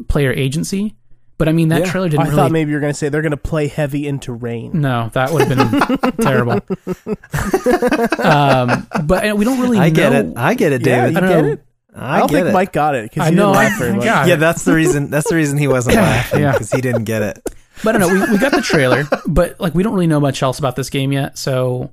player 0.09 0.33
agency. 0.33 0.97
But 1.39 1.49
I 1.49 1.53
mean, 1.53 1.69
that 1.71 1.81
Yeah. 1.81 1.91
trailer 1.91 2.09
didn't 2.09 2.27
really. 2.27 2.33
I 2.35 2.37
thought 2.43 2.53
maybe 2.53 2.71
you 2.71 2.77
were 2.77 2.81
going 2.81 2.93
to 2.93 2.97
say 2.99 3.09
they're 3.09 3.23
going 3.23 3.31
to 3.33 3.37
play 3.37 3.67
heavy 3.67 4.07
into 4.07 4.33
rain. 4.33 4.81
no, 4.81 5.11
that 5.15 5.33
would 5.33 5.49
have 5.49 5.71
been 5.71 6.13
terrible. 6.21 6.61
um, 8.23 8.87
but 9.05 9.37
we 9.37 9.45
don't 9.45 9.61
really. 9.61 9.79
I 9.79 9.91
get 9.91 10.13
it. 10.13 10.33
I 10.37 10.55
get 10.55 10.73
it, 10.73 10.87
Yeah, 10.87 11.07
David. 11.09 11.13
you 11.13 11.17
I 11.19 11.21
don't 11.21 11.31
get 11.31 11.43
know. 11.45 11.53
it. 11.53 11.65
I, 11.95 12.17
I, 12.17 12.19
don't 12.21 12.31
get 12.31 12.37
think 12.37 12.47
it. 12.49 12.53
Mike 12.55 12.73
got 12.73 12.95
it 12.95 13.11
because 13.11 13.27
I 13.27 13.31
he 13.31 13.37
know, 13.37 13.53
didn't 13.53 13.57
I- 13.57 13.69
laugh 13.69 13.79
very 13.79 13.91
I 13.91 13.95
much. 13.97 14.05
got 14.05 14.27
it. 14.27 14.31
Yeah, 14.31 14.37
that's 14.37 14.65
the 14.65 14.73
reason. 14.75 15.11
That's 15.11 15.29
the 15.29 15.37
reason 15.37 15.59
he 15.59 15.69
wasn't 15.69 15.97
laughing 15.97 16.41
Yeah. 16.41 16.53
because 16.53 16.71
he 16.71 16.81
didn't 16.81 17.05
get 17.05 17.23
it. 17.23 17.43
But 17.85 17.97
I 17.97 17.99
don't 17.99 18.09
know. 18.17 18.25
We, 18.27 18.33
we 18.33 18.39
got 18.39 18.53
the 18.53 18.63
trailer, 18.63 19.05
but 19.27 19.59
like 19.61 19.75
we 19.75 19.83
don't 19.83 19.93
really 19.93 20.07
know 20.07 20.21
much 20.21 20.43
else 20.43 20.59
about 20.59 20.77
this 20.77 20.89
game 20.91 21.13
yet. 21.13 21.37
So 21.39 21.91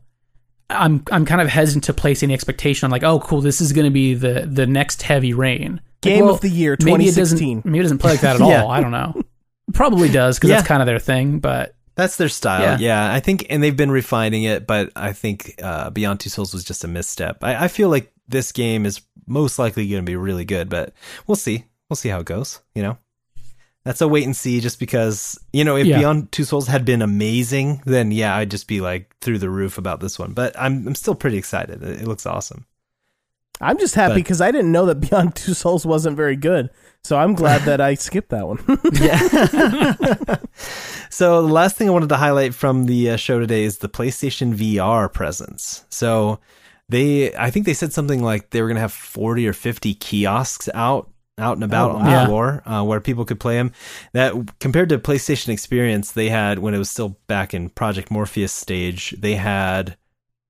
I'm 0.70 1.04
I'm 1.12 1.26
kind 1.26 1.42
of 1.42 1.48
hesitant 1.50 1.86
to 1.86 1.94
place 1.94 2.22
any 2.24 2.34
expectation 2.34 2.86
on 2.86 2.92
like, 2.92 3.04
oh, 3.04 3.20
cool, 3.20 3.42
this 3.42 3.60
is 3.62 3.74
going 3.74 3.86
to 3.86 3.92
be 3.92 4.14
the 4.14 4.46
the 4.46 4.68
next 4.68 5.02
heavy 5.02 5.34
rain. 5.34 5.74
Like, 5.74 5.84
Game 6.02 6.26
well, 6.26 6.36
of 6.36 6.42
the 6.42 6.50
year 6.50 6.78
2016. 6.78 6.88
maybe 6.98 7.10
it 7.10 7.16
doesn't 7.16 7.66
maybe 7.66 7.80
it 7.80 7.84
doesn't 7.84 7.98
play 7.98 8.12
like 8.12 8.22
that 8.22 8.36
at 8.36 8.42
all. 8.64 8.70
I 8.70 8.80
don't 8.80 8.92
know. 8.92 9.22
Probably 9.74 10.10
does 10.10 10.38
because 10.38 10.50
Yeah. 10.50 10.58
that's 10.58 10.68
kind 10.68 10.82
of 10.82 10.86
their 10.86 11.00
thing. 11.00 11.40
But 11.40 11.76
That's 11.96 12.16
their 12.18 12.30
style. 12.30 12.62
Yeah. 12.62 12.78
Yeah. 12.80 13.14
I 13.14 13.20
think, 13.20 13.46
and 13.50 13.62
they've 13.62 13.76
been 13.76 13.92
refining 13.92 14.44
it, 14.44 14.66
but 14.66 14.92
I 14.96 15.12
think 15.14 15.56
uh, 15.62 15.90
Beyond 15.90 16.20
Two 16.22 16.30
Souls 16.30 16.54
was 16.54 16.64
just 16.64 16.84
a 16.84 16.88
misstep. 16.88 17.44
I, 17.44 17.66
I 17.66 17.68
feel 17.68 17.90
like 17.90 18.12
this 18.28 18.52
game 18.54 18.86
is 18.86 19.02
most 19.28 19.60
likely 19.60 19.88
going 19.90 20.04
to 20.04 20.10
be 20.10 20.16
really 20.16 20.46
good, 20.46 20.70
but 20.70 20.94
we'll 21.28 21.36
see. 21.36 21.66
We'll 21.90 21.98
see 21.98 22.10
how 22.10 22.20
it 22.20 22.26
goes. 22.26 22.62
You 22.76 22.84
know, 22.84 22.98
that's 23.90 24.02
a 24.02 24.08
wait 24.08 24.24
and 24.24 24.36
see. 24.36 24.60
Just 24.60 24.80
because 24.80 25.40
you 25.52 25.64
know, 25.64 25.76
if 25.76 25.88
Yeah. 25.88 25.98
Beyond 25.98 26.32
Two 26.32 26.44
Souls 26.44 26.68
had 26.68 26.86
been 26.86 27.02
amazing, 27.02 27.82
then 27.88 28.12
yeah, 28.12 28.36
I'd 28.36 28.52
just 28.52 28.68
be 28.68 28.82
like 28.82 29.16
through 29.20 29.40
the 29.40 29.50
roof 29.50 29.80
about 29.80 30.00
this 30.00 30.20
one. 30.20 30.34
But 30.34 30.54
I'm 30.60 30.86
I'm 30.86 30.94
still 30.94 31.16
pretty 31.16 31.38
excited. 31.40 31.82
It, 31.82 32.04
it 32.04 32.08
looks 32.08 32.28
awesome. 32.28 32.68
I'm 33.60 33.80
just 33.80 33.96
happy 33.96 34.14
because 34.18 34.42
I 34.42 34.52
didn't 34.52 34.72
know 34.72 34.86
that 34.86 35.00
Beyond 35.10 35.34
Two 35.34 35.56
Souls 35.56 35.88
wasn't 35.88 36.16
very 36.16 36.36
good. 36.36 36.70
So 37.04 37.18
I'm 37.18 37.34
glad 37.34 37.64
that 37.64 37.82
I 37.82 37.96
skipped 37.96 38.30
that 38.30 38.48
one. 38.48 38.60
Yeah. 38.94 40.36
so 41.10 41.42
the 41.42 41.52
last 41.52 41.76
thing 41.76 41.90
I 41.90 41.92
wanted 41.92 42.10
to 42.10 42.18
highlight 42.18 42.54
from 42.54 42.86
the 42.86 43.10
uh, 43.10 43.16
show 43.16 43.40
today 43.40 43.64
is 43.64 43.80
the 43.80 43.90
PlayStation 43.90 44.54
VR 44.54 45.12
presence. 45.12 45.84
So 45.90 46.40
they, 46.90 47.36
I 47.36 47.50
think 47.50 47.66
they 47.66 47.74
said 47.74 47.92
something 47.92 48.22
like 48.22 48.52
they 48.52 48.62
were 48.62 48.68
going 48.68 48.76
to 48.76 48.82
have 48.82 48.94
40 48.94 49.48
or 49.48 49.54
50 49.54 49.96
kiosks 49.96 50.70
out 50.76 51.10
out 51.40 51.58
and 51.58 51.64
about 51.64 51.92
Oh, 51.92 51.96
on 51.96 52.04
the 52.06 52.10
wow. 52.12 52.26
floor 52.26 52.64
uh, 52.66 52.84
where 52.84 53.00
people 53.00 53.26
could 53.26 53.40
play 53.40 53.56
them. 53.56 53.72
That 54.14 54.34
compared 54.60 54.90
to 54.90 55.00
PlayStation 55.00 55.50
Experience, 55.50 56.12
they 56.12 56.30
had 56.30 56.60
when 56.60 56.74
it 56.74 56.78
was 56.80 56.90
still 56.90 57.18
back 57.28 57.54
in 57.54 57.70
Project 57.70 58.12
Morpheus 58.12 58.52
stage, 58.54 59.16
they 59.18 59.36
had 59.36 59.98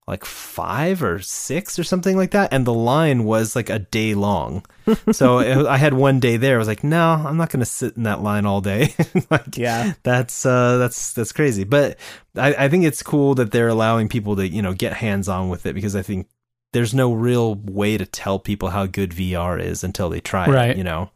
like 0.08 0.26
five 0.26 1.04
or 1.04 1.20
six 1.20 1.78
or 1.78 1.84
something 1.84 2.18
like 2.18 2.32
that, 2.32 2.52
and 2.52 2.66
the 2.66 2.74
line 2.74 3.26
was 3.26 3.56
like 3.56 3.70
a 3.70 3.78
day 3.78 4.16
long. 4.16 4.66
so 5.12 5.38
it, 5.38 5.68
I 5.68 5.78
had 5.78 5.94
one 5.94 6.20
day 6.20 6.36
there. 6.38 6.56
I 6.56 6.58
was 6.58 6.68
like, 6.68 6.84
no, 6.84 7.12
I'm 7.12 7.38
not 7.38 7.52
going 7.52 7.60
to 7.60 7.66
sit 7.66 7.96
in 7.96 8.04
that 8.04 8.24
line 8.24 8.48
all 8.48 8.60
day. 8.60 8.96
like, 9.30 9.56
Yeah. 9.56 9.94
that's 10.02 10.48
uh, 10.48 10.78
that's 10.78 11.14
that's 11.14 11.32
crazy. 11.32 11.64
But 11.64 12.00
I, 12.36 12.56
I 12.66 12.70
think 12.70 12.86
it's 12.86 13.04
cool 13.04 13.36
that 13.36 13.52
they're 13.52 13.68
allowing 13.68 14.10
people 14.10 14.36
to 14.38 14.48
you 14.48 14.64
know 14.64 14.74
get 14.74 14.94
hands 14.94 15.30
on 15.30 15.48
with 15.50 15.68
it 15.68 15.76
because 15.76 15.96
I 15.96 16.02
think 16.02 16.28
there's 16.74 16.94
no 16.94 17.12
real 17.14 17.56
way 17.56 17.98
to 17.98 18.06
tell 18.06 18.40
people 18.40 18.70
how 18.70 18.86
good 18.86 19.12
VR 19.12 19.60
is 19.60 19.84
until 19.84 20.10
they 20.10 20.20
try 20.20 20.48
Right. 20.48 20.72
it. 20.72 20.78
You 20.78 20.84
know. 20.84 21.10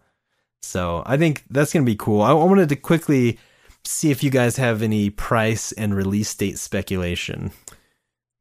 So 0.62 1.04
I 1.06 1.18
think 1.18 1.44
that's 1.50 1.74
going 1.74 1.86
to 1.86 1.92
be 1.92 1.96
cool. 1.96 2.22
I, 2.22 2.32
I 2.32 2.34
wanted 2.34 2.70
to 2.70 2.76
quickly 2.76 3.38
see 3.84 4.12
if 4.12 4.24
you 4.24 4.30
guys 4.30 4.56
have 4.58 4.82
any 4.82 5.10
price 5.10 5.72
and 5.74 5.94
release 5.96 6.34
date 6.36 6.58
speculation. 6.58 7.52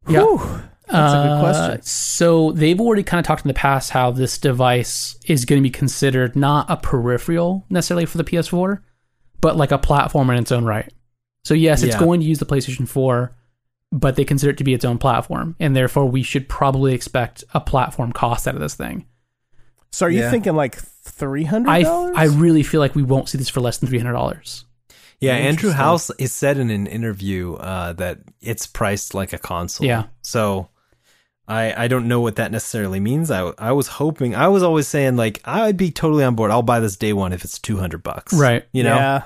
Yeah. 0.09 0.21
Whew. 0.23 0.39
That's 0.89 1.15
a 1.15 1.17
good 1.17 1.31
Uh, 1.33 1.41
question. 1.41 1.83
So 1.83 2.53
they've 2.53 2.81
already 2.81 3.03
kind 3.03 3.19
of 3.19 3.27
talked 3.27 3.45
in 3.45 3.49
the 3.49 3.55
past 3.55 3.91
how 3.91 4.11
this 4.11 4.37
device 4.39 5.17
is 5.27 5.45
going 5.45 5.61
to 5.61 5.67
be 5.67 5.71
considered 5.71 6.37
not 6.37 6.67
a 6.69 6.77
peripheral 6.77 7.65
necessarily 7.71 8.05
for 8.07 8.19
the 8.19 8.25
PS4, 8.25 8.81
but 9.41 9.57
like 9.57 9.73
a 9.73 9.79
platform 9.79 10.31
in 10.31 10.37
its 10.39 10.53
own 10.53 10.65
right. 10.65 10.93
So 11.45 11.55
yes, 11.55 11.83
it's 11.83 11.95
Yeah. 11.95 12.01
going 12.01 12.21
to 12.21 12.27
use 12.27 12.39
the 12.39 12.47
PlayStation 12.47 12.87
4, 12.87 13.35
but 13.93 14.17
they 14.17 14.25
consider 14.25 14.51
it 14.51 14.59
to 14.59 14.65
be 14.65 14.75
its 14.75 14.85
own 14.85 14.99
platform, 14.99 15.55
and 15.61 15.77
therefore 15.77 16.07
we 16.07 16.23
should 16.23 16.49
probably 16.49 16.95
expect 16.95 17.45
a 17.55 17.61
platform 17.61 18.11
cost 18.13 18.49
out 18.49 18.55
of 18.55 18.61
this 18.61 18.75
thing. 18.75 19.07
So 19.91 20.07
are 20.07 20.11
you 20.11 20.21
Yeah. 20.21 20.31
thinking 20.31 20.57
like 20.57 20.77
three 20.77 21.45
hundred 21.45 21.71
I? 21.71 21.83
I 21.83 22.25
really 22.25 22.63
feel 22.63 22.81
like 22.81 22.95
we 22.95 23.03
won't 23.03 23.29
see 23.29 23.37
this 23.39 23.51
for 23.51 23.61
less 23.61 23.79
than 23.79 23.89
three 23.91 23.99
hundred 23.99 24.15
dollars. 24.15 24.65
Yeah, 25.21 25.35
Andrew 25.35 25.71
House 25.71 26.11
is 26.19 26.33
said 26.33 26.59
in 26.59 26.71
an 26.71 26.89
interview 26.89 27.55
uh, 27.55 27.93
that 27.93 28.19
it's 28.41 28.67
priced 28.67 29.15
like 29.15 29.33
a 29.33 29.39
console. 29.39 29.87
Yeah. 29.87 30.05
So 30.23 30.69
I 31.47 31.85
I 31.85 31.89
don't 31.89 32.09
know 32.09 32.21
what 32.21 32.37
that 32.37 32.51
necessarily 32.51 32.99
means. 32.99 33.31
I 33.31 33.53
I 33.59 33.73
was 33.73 33.87
hoping 33.87 34.35
I 34.35 34.49
was 34.49 34.63
always 34.65 34.89
saying 34.89 35.17
like 35.17 35.41
I'd 35.45 35.77
be 35.77 35.91
totally 35.93 36.25
on 36.25 36.35
board. 36.35 36.51
I'll 36.51 36.63
buy 36.63 36.81
this 36.81 36.97
day 36.97 37.13
one 37.13 37.33
if 37.33 37.45
it's 37.45 37.59
two 37.59 37.77
hundred 37.77 38.03
bucks. 38.03 38.33
Right. 38.33 38.65
You 38.73 38.83
know. 38.85 38.97
Yeah. 38.97 39.23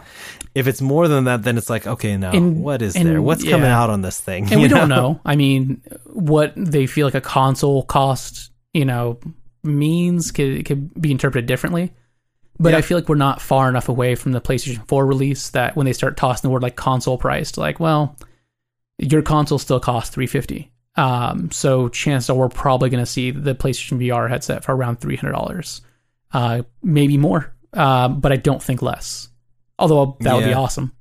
If 0.57 0.67
it's 0.67 0.81
more 0.81 1.07
than 1.07 1.25
that, 1.25 1.43
then 1.43 1.59
it's 1.59 1.69
like 1.69 1.87
okay, 1.87 2.17
now 2.17 2.33
what 2.39 2.81
is 2.81 2.97
and- 2.97 3.07
there? 3.07 3.21
What's 3.21 3.45
coming 3.45 3.67
out 3.71 3.91
on 3.91 4.01
this 4.01 4.19
thing? 4.21 4.51
and 4.51 4.61
we 4.63 4.69
don't 4.69 4.89
know. 4.89 5.21
I 5.25 5.37
mean, 5.37 5.83
what 6.07 6.55
they 6.57 6.87
feel 6.87 7.07
like 7.07 7.15
a 7.15 7.21
console 7.21 7.83
cost, 7.83 8.51
you 8.73 8.85
know, 8.87 9.21
means 9.63 10.31
could 10.33 10.65
could 10.65 11.01
be 11.01 11.11
interpreted 11.11 11.47
differently. 11.47 11.93
But 12.59 12.71
Yeah. 12.73 12.79
I 12.79 12.81
feel 12.81 12.97
like 12.97 13.09
we're 13.09 13.17
not 13.17 13.43
far 13.43 13.69
enough 13.69 13.91
away 13.91 14.15
from 14.15 14.33
the 14.33 14.41
PlayStation 14.41 14.89
4 14.89 15.05
release 15.05 15.51
that 15.51 15.77
when 15.77 15.85
they 15.85 15.93
start 15.93 16.17
tossing 16.17 16.49
the 16.49 16.53
word 16.53 16.63
like 16.63 16.75
console 16.75 17.19
priced, 17.19 17.59
like, 17.59 17.79
well, 17.79 18.17
your 18.97 19.21
console 19.21 19.59
still 19.59 19.79
costs 19.79 20.15
350. 20.15 20.73
Um, 20.97 21.51
so 21.51 21.91
chances 21.91 22.31
are 22.31 22.35
we're 22.37 22.49
probably 22.49 22.89
going 22.89 23.05
to 23.05 23.11
see 23.11 23.31
the 23.31 23.55
PlayStation 23.55 23.99
VR 23.99 24.31
headset 24.31 24.65
for 24.65 24.75
around 24.75 25.01
$300. 25.01 25.83
Uh, 26.33 26.63
maybe 26.83 27.19
more, 27.19 27.55
um, 27.75 28.21
but 28.21 28.33
I 28.33 28.37
don't 28.37 28.63
think 28.63 28.81
less. 28.81 29.29
Although 29.79 30.17
that 30.21 30.35
would 30.35 30.45
be 30.45 30.55
awesome. 30.55 30.93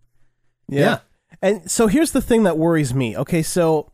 Yeah. 0.68 0.80
Yeah. 0.80 1.00
And 1.42 1.70
so 1.70 1.88
here's 1.88 2.12
the 2.12 2.22
thing 2.22 2.44
that 2.44 2.58
worries 2.58 2.94
me. 2.94 3.16
Okay, 3.18 3.42
so 3.42 3.92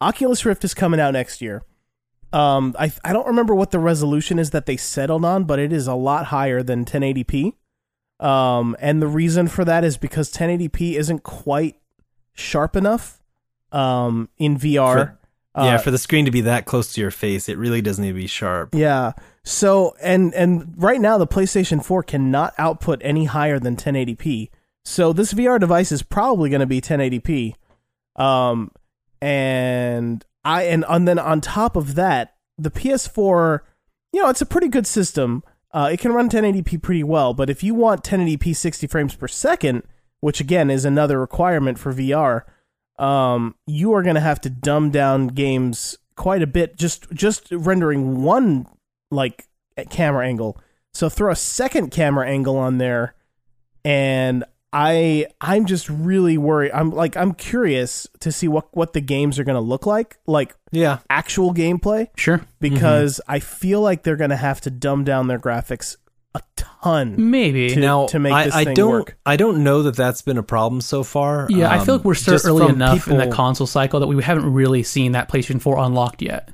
Oculus 0.00 0.44
Rift 0.44 0.64
is 0.64 0.74
coming 0.74 1.00
out 1.00 1.12
next 1.12 1.40
year. 1.42 1.62
Um, 2.32 2.74
I 2.78 2.92
I 3.04 3.12
don't 3.12 3.26
remember 3.26 3.54
what 3.54 3.70
the 3.70 3.78
resolution 3.78 4.38
is 4.38 4.50
that 4.50 4.66
they 4.66 4.76
settled 4.76 5.24
on, 5.24 5.44
but 5.44 5.58
it 5.58 5.72
is 5.72 5.86
a 5.86 5.94
lot 5.94 6.26
higher 6.26 6.62
than 6.62 6.84
1080p. 6.84 7.54
Um, 8.20 8.76
and 8.80 9.02
the 9.02 9.06
reason 9.06 9.48
for 9.48 9.64
that 9.64 9.84
is 9.84 9.96
because 9.96 10.32
1080p 10.32 10.94
isn't 10.94 11.22
quite 11.22 11.76
sharp 12.32 12.76
enough. 12.76 13.20
Um, 13.72 14.28
in 14.38 14.56
VR. 14.56 14.94
For- 14.94 15.18
yeah, 15.56 15.74
Uh, 15.74 15.78
for 15.78 15.90
the 15.90 15.98
screen 15.98 16.24
to 16.24 16.30
be 16.30 16.40
that 16.42 16.64
close 16.66 16.92
to 16.94 17.00
your 17.00 17.10
face, 17.10 17.48
it 17.48 17.58
really 17.58 17.80
does 17.80 17.98
need 17.98 18.08
to 18.08 18.14
be 18.14 18.26
sharp. 18.26 18.74
Yeah. 18.74 19.12
So 19.44 19.94
and 20.02 20.34
and 20.34 20.72
right 20.76 21.00
now 21.00 21.18
the 21.18 21.26
PlayStation 21.26 21.84
4 21.84 22.02
cannot 22.02 22.54
output 22.58 23.00
any 23.02 23.26
higher 23.26 23.58
than 23.58 23.76
1080p. 23.76 24.50
So 24.84 25.12
this 25.12 25.32
VR 25.32 25.60
device 25.60 25.92
is 25.92 26.02
probably 26.02 26.50
going 26.50 26.60
to 26.60 26.66
be 26.66 26.80
1080p. 26.80 27.54
Um 28.16 28.70
and 29.20 30.24
I 30.44 30.62
and 30.64 30.84
and 30.88 31.06
then 31.08 31.18
on 31.18 31.40
top 31.40 31.76
of 31.76 31.94
that, 31.94 32.34
the 32.58 32.70
PS4, 32.70 33.60
you 34.12 34.22
know, 34.22 34.28
it's 34.28 34.42
a 34.42 34.46
pretty 34.46 34.68
good 34.68 34.86
system. 34.86 35.42
Uh, 35.72 35.88
it 35.92 35.98
can 35.98 36.12
run 36.12 36.30
1080p 36.30 36.80
pretty 36.80 37.02
well, 37.02 37.34
but 37.34 37.50
if 37.50 37.64
you 37.64 37.74
want 37.74 38.04
1080p 38.04 38.54
60 38.54 38.86
frames 38.86 39.16
per 39.16 39.26
second, 39.26 39.82
which 40.20 40.40
again 40.40 40.70
is 40.70 40.84
another 40.84 41.18
requirement 41.18 41.78
for 41.78 41.92
VR, 41.92 42.42
um, 42.98 43.54
you 43.66 43.92
are 43.94 44.02
going 44.02 44.14
to 44.14 44.20
have 44.20 44.40
to 44.42 44.50
dumb 44.50 44.90
down 44.90 45.28
games 45.28 45.98
quite 46.16 46.42
a 46.42 46.46
bit 46.46 46.76
just 46.76 47.10
just 47.12 47.48
rendering 47.50 48.22
one 48.22 48.66
like 49.10 49.48
camera 49.90 50.26
angle. 50.26 50.58
So 50.92 51.08
throw 51.08 51.32
a 51.32 51.36
second 51.36 51.90
camera 51.90 52.28
angle 52.28 52.56
on 52.56 52.78
there, 52.78 53.14
and 53.84 54.44
I 54.72 55.26
I'm 55.40 55.66
just 55.66 55.88
really 55.88 56.38
worried. 56.38 56.72
I'm 56.72 56.90
like 56.90 57.16
I'm 57.16 57.34
curious 57.34 58.06
to 58.20 58.30
see 58.32 58.48
what 58.48 58.68
what 58.76 58.92
the 58.92 59.00
games 59.00 59.38
are 59.38 59.44
going 59.44 59.54
to 59.56 59.60
look 59.60 59.86
like, 59.86 60.18
like 60.26 60.54
Yeah. 60.72 60.98
actual 61.10 61.52
gameplay, 61.54 62.08
Sure. 62.16 62.40
because 62.60 63.20
I 63.28 63.38
feel 63.40 63.80
like 63.80 64.02
they're 64.02 64.16
going 64.16 64.30
to 64.30 64.36
have 64.36 64.60
to 64.62 64.70
dumb 64.70 65.04
down 65.04 65.26
their 65.28 65.38
graphics 65.38 65.96
a 66.34 66.40
ton. 66.56 67.30
Maybe. 67.30 67.70
To- 67.70 67.80
now 67.80 68.06
to 68.06 68.18
make 68.18 68.32
I, 68.32 68.44
this 68.44 68.54
I 68.54 68.64
thing 68.64 68.74
don't 68.74 68.90
work. 68.90 69.16
I 69.24 69.36
don't 69.36 69.62
know 69.64 69.82
that 69.82 69.96
that's 69.96 70.22
been 70.22 70.38
a 70.38 70.42
problem 70.42 70.80
so 70.80 71.02
far. 71.02 71.46
yeah, 71.50 71.70
I 71.70 71.78
feel 71.84 71.94
Um, 71.94 71.98
like 71.98 72.04
we're 72.04 72.14
still 72.14 72.38
early 72.44 72.66
from 72.66 72.74
enough 72.76 73.08
in 73.08 73.18
the 73.18 73.28
console 73.28 73.66
cycle 73.66 74.00
that 74.00 74.06
we 74.06 74.22
haven't 74.22 74.52
really 74.52 74.82
seen 74.82 75.12
that 75.12 75.28
PlayStation 75.30 75.60
4 75.60 75.78
unlocked 75.78 76.22
yet. 76.22 76.50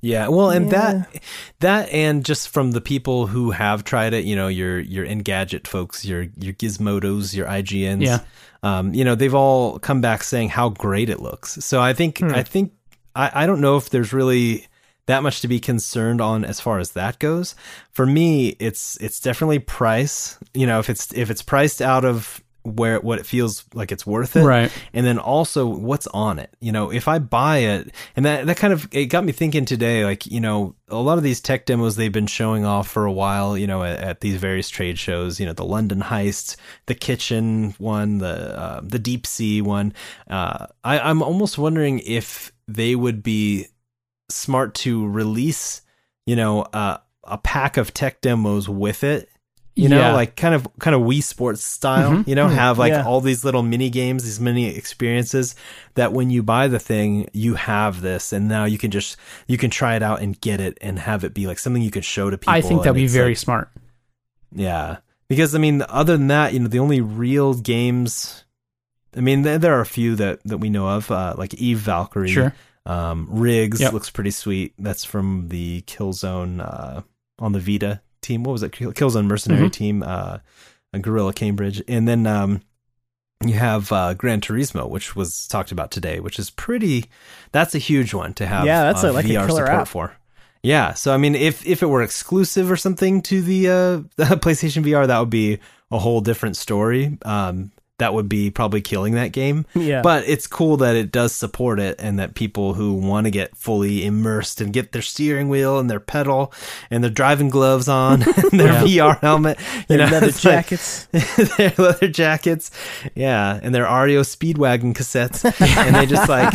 Yeah, 0.00 0.28
well, 0.28 0.50
and 0.50 0.70
Yeah. 0.70 0.78
that 1.10 1.22
that 1.58 1.88
and 1.92 2.24
just 2.24 2.50
from 2.50 2.70
the 2.70 2.80
people 2.80 3.26
who 3.26 3.50
have 3.50 3.82
tried 3.82 4.14
it, 4.14 4.24
you 4.24 4.36
know, 4.36 4.46
your 4.46 4.78
your 4.78 5.04
Engadget 5.04 5.66
folks, 5.66 6.04
your 6.04 6.26
your 6.38 6.52
Gizmodos, 6.54 7.34
your 7.34 7.46
IGNs, 7.48 8.04
Yeah. 8.04 8.20
um, 8.62 8.94
you 8.94 9.04
know, 9.04 9.16
they've 9.16 9.34
all 9.34 9.80
come 9.80 10.00
back 10.00 10.22
saying 10.22 10.50
how 10.50 10.68
great 10.68 11.10
it 11.10 11.20
looks. 11.20 11.64
So 11.64 11.80
I 11.80 11.94
think 11.94 12.22
I 12.22 12.44
think 12.44 12.74
I, 13.16 13.42
I 13.42 13.46
don't 13.46 13.60
know 13.60 13.76
if 13.76 13.90
there's 13.90 14.12
really 14.12 14.67
that 15.08 15.22
much 15.24 15.40
to 15.40 15.48
be 15.48 15.58
concerned 15.58 16.20
on 16.20 16.44
as 16.44 16.60
far 16.60 16.78
as 16.78 16.92
that 16.92 17.18
goes. 17.18 17.54
For 17.90 18.06
me, 18.06 18.50
it's 18.60 18.96
it's 19.00 19.18
definitely 19.20 19.58
price. 19.58 20.38
You 20.54 20.66
know, 20.66 20.78
if 20.78 20.88
it's 20.88 21.12
if 21.12 21.28
it's 21.30 21.42
priced 21.42 21.82
out 21.82 22.04
of 22.04 22.42
where 22.62 23.00
what 23.00 23.18
it 23.18 23.24
feels 23.24 23.64
like 23.72 23.90
it's 23.92 24.06
worth 24.06 24.36
it, 24.36 24.44
Right. 24.44 24.70
and 24.92 25.06
then 25.06 25.18
also 25.18 25.64
what's 25.66 26.06
on 26.08 26.38
it 26.38 26.50
you 26.60 26.70
know 26.70 26.92
if 26.92 27.08
i 27.08 27.18
buy 27.18 27.58
it 27.58 27.94
and 28.14 28.26
that 28.26 28.44
that 28.44 28.58
kind 28.58 28.74
of 28.74 28.86
it 28.92 29.06
got 29.06 29.24
me 29.24 29.32
thinking 29.32 29.64
today 29.64 30.04
like 30.04 30.26
you 30.26 30.40
know 30.40 30.74
a 30.88 30.96
lot 30.96 31.16
of 31.16 31.24
these 31.24 31.40
tech 31.40 31.64
demos 31.64 31.96
they've 31.96 32.12
been 32.12 32.26
showing 32.26 32.66
off 32.66 32.86
for 32.86 33.06
a 33.06 33.12
while 33.12 33.56
you 33.56 33.66
know 33.66 33.82
at, 33.84 33.98
at 34.00 34.20
these 34.20 34.36
various 34.36 34.68
trade 34.68 34.98
shows 34.98 35.40
you 35.40 35.46
know 35.46 35.54
the 35.54 35.64
london 35.64 36.00
heist 36.02 36.56
the 36.86 36.94
kitchen 36.94 37.74
one 37.78 38.18
the 38.18 38.58
uh, 38.58 38.80
the 38.82 38.98
deep 38.98 39.26
sea 39.26 39.62
one 39.62 39.94
uh, 40.28 40.66
I, 40.84 40.98
i'm 40.98 41.22
almost 41.22 41.56
wondering 41.56 42.00
if 42.00 42.52
they 42.66 42.94
would 42.94 43.22
be 43.22 43.68
smart 44.30 44.74
to 44.74 45.06
release 45.08 45.82
you 46.26 46.36
know 46.36 46.62
uh, 46.62 46.98
a 47.24 47.38
pack 47.38 47.76
of 47.76 47.92
tech 47.94 48.20
demos 48.20 48.68
with 48.68 49.02
it 49.04 49.28
you 49.74 49.88
know 49.88 49.98
Yeah. 49.98 50.12
like 50.12 50.34
kind 50.36 50.54
of 50.54 50.66
kind 50.80 50.94
of 50.96 51.02
Wii 51.02 51.22
Sports 51.22 51.62
style 51.64 52.10
Mhm. 52.10 52.28
you 52.28 52.34
know 52.34 52.48
have 52.48 52.78
like 52.78 52.92
Yeah. 52.92 53.04
all 53.06 53.20
these 53.20 53.44
little 53.44 53.62
mini 53.62 53.90
games 53.90 54.24
these 54.24 54.40
mini 54.40 54.66
experiences 54.66 55.54
that 55.94 56.12
when 56.12 56.30
you 56.30 56.42
buy 56.42 56.68
the 56.68 56.78
thing 56.80 57.28
you 57.32 57.54
have 57.54 58.00
this 58.02 58.32
and 58.32 58.48
now 58.48 58.64
you 58.64 58.76
can 58.76 58.90
just 58.90 59.16
you 59.46 59.56
can 59.56 59.70
try 59.70 59.94
it 59.96 60.02
out 60.02 60.20
and 60.20 60.38
get 60.40 60.60
it 60.60 60.76
and 60.80 60.98
have 60.98 61.24
it 61.24 61.32
be 61.32 61.46
like 61.46 61.58
something 61.58 61.80
you 61.82 61.90
can 61.90 62.02
show 62.02 62.28
to 62.28 62.36
people 62.36 62.52
I 62.54 62.60
think 62.60 62.82
that'd 62.82 62.94
be 62.96 63.06
very 63.06 63.30
like- 63.30 63.38
smart. 63.38 63.70
yeah 64.54 64.96
because 65.28 65.54
i 65.54 65.58
mean 65.58 65.82
other 65.88 66.16
than 66.16 66.28
that 66.28 66.52
you 66.52 66.58
know 66.60 66.68
the 66.68 66.78
only 66.78 67.00
real 67.00 67.54
games 67.54 68.44
i 69.16 69.20
mean 69.20 69.42
there, 69.42 69.58
there 69.58 69.74
are 69.74 69.80
a 69.80 69.86
few 69.86 70.16
that 70.16 70.40
that 70.44 70.58
we 70.58 70.70
know 70.70 70.88
of 70.88 71.10
uh 71.10 71.34
like 71.38 71.54
eve 71.54 71.78
valkyrie 71.78 72.28
Sure. 72.28 72.54
Um 72.88 73.28
Rigs 73.30 73.80
Yep. 73.80 73.92
looks 73.92 74.10
pretty 74.10 74.30
sweet 74.32 74.72
that's 74.78 75.04
from 75.04 75.48
the 75.48 75.82
killzone 75.82 76.60
uh 76.60 77.02
on 77.38 77.52
the 77.52 77.60
vita 77.60 78.00
team 78.22 78.42
what 78.42 78.52
was 78.52 78.62
it 78.64 78.72
Kill- 78.72 78.92
killzone 78.92 79.26
mercenary 79.26 79.68
Mhm. 79.68 79.72
team 79.72 80.02
uh 80.02 80.38
Guerrilla 81.00 81.32
Cambridge 81.32 81.82
and 81.86 82.08
then 82.08 82.26
um 82.26 82.62
you 83.46 83.54
have 83.54 83.92
uh, 83.92 84.14
Gran 84.14 84.40
Turismo, 84.40 84.88
which 84.90 85.14
was 85.14 85.46
talked 85.46 85.70
about 85.70 85.92
today, 85.92 86.18
which 86.18 86.40
is 86.40 86.50
pretty. 86.50 87.04
That's 87.52 87.72
a 87.72 87.78
huge 87.78 88.12
one 88.12 88.34
to 88.34 88.44
have. 88.48 88.66
Yeah, 88.66 88.82
that's 88.82 89.04
uh, 89.04 89.10
a- 89.10 89.12
like 89.12 89.26
a 89.26 89.28
VR 89.28 89.46
killer 89.46 89.66
support 89.66 89.68
app. 89.82 89.86
for. 89.86 90.16
Yeah, 90.64 90.94
so 90.94 91.14
I 91.14 91.18
mean, 91.18 91.36
if 91.36 91.64
if 91.64 91.80
it 91.84 91.86
were 91.86 92.02
exclusive 92.02 92.68
or 92.68 92.76
something 92.76 93.22
to 93.22 93.40
the 93.40 93.68
uh, 93.68 93.96
the 94.16 94.24
PlayStation 94.42 94.82
VR, 94.82 95.06
that 95.06 95.20
would 95.20 95.30
be 95.30 95.60
a 95.92 96.00
whole 96.00 96.20
different 96.20 96.56
story. 96.56 97.16
Um, 97.24 97.70
that 97.98 98.14
would 98.14 98.28
be 98.28 98.50
probably 98.50 98.80
killing 98.80 99.14
that 99.14 99.32
game. 99.32 99.66
Yeah. 99.74 100.02
But 100.02 100.26
it's 100.28 100.46
cool 100.46 100.76
that 100.78 100.96
it 100.96 101.12
does 101.12 101.32
support 101.32 101.78
it, 101.80 101.96
and 101.98 102.18
that 102.18 102.34
people 102.34 102.74
who 102.74 102.94
want 102.94 103.26
to 103.26 103.30
get 103.30 103.56
fully 103.56 104.04
immersed 104.06 104.60
and 104.60 104.72
get 104.72 104.92
their 104.92 105.02
steering 105.02 105.48
wheel 105.48 105.78
and 105.78 105.90
their 105.90 106.00
pedal 106.00 106.52
and 106.90 107.02
their 107.04 107.10
driving 107.10 107.48
gloves 107.50 107.88
on, 107.88 108.22
and 108.52 108.60
their 108.60 108.72
VR 108.82 109.18
helmet, 109.20 109.58
you 109.58 109.96
Their 109.96 109.98
know, 109.98 110.12
leather 110.12 110.26
like- 110.26 110.36
jackets. 110.36 111.06
their 111.56 111.72
leather 111.78 112.08
jackets, 112.08 112.70
yeah, 113.14 113.58
and 113.62 113.74
their 113.74 113.84
REO 113.84 114.22
Speedwagon 114.22 114.94
cassettes, 114.94 115.44
and 115.86 115.94
they 115.96 116.06
just 116.06 116.28
like, 116.28 116.54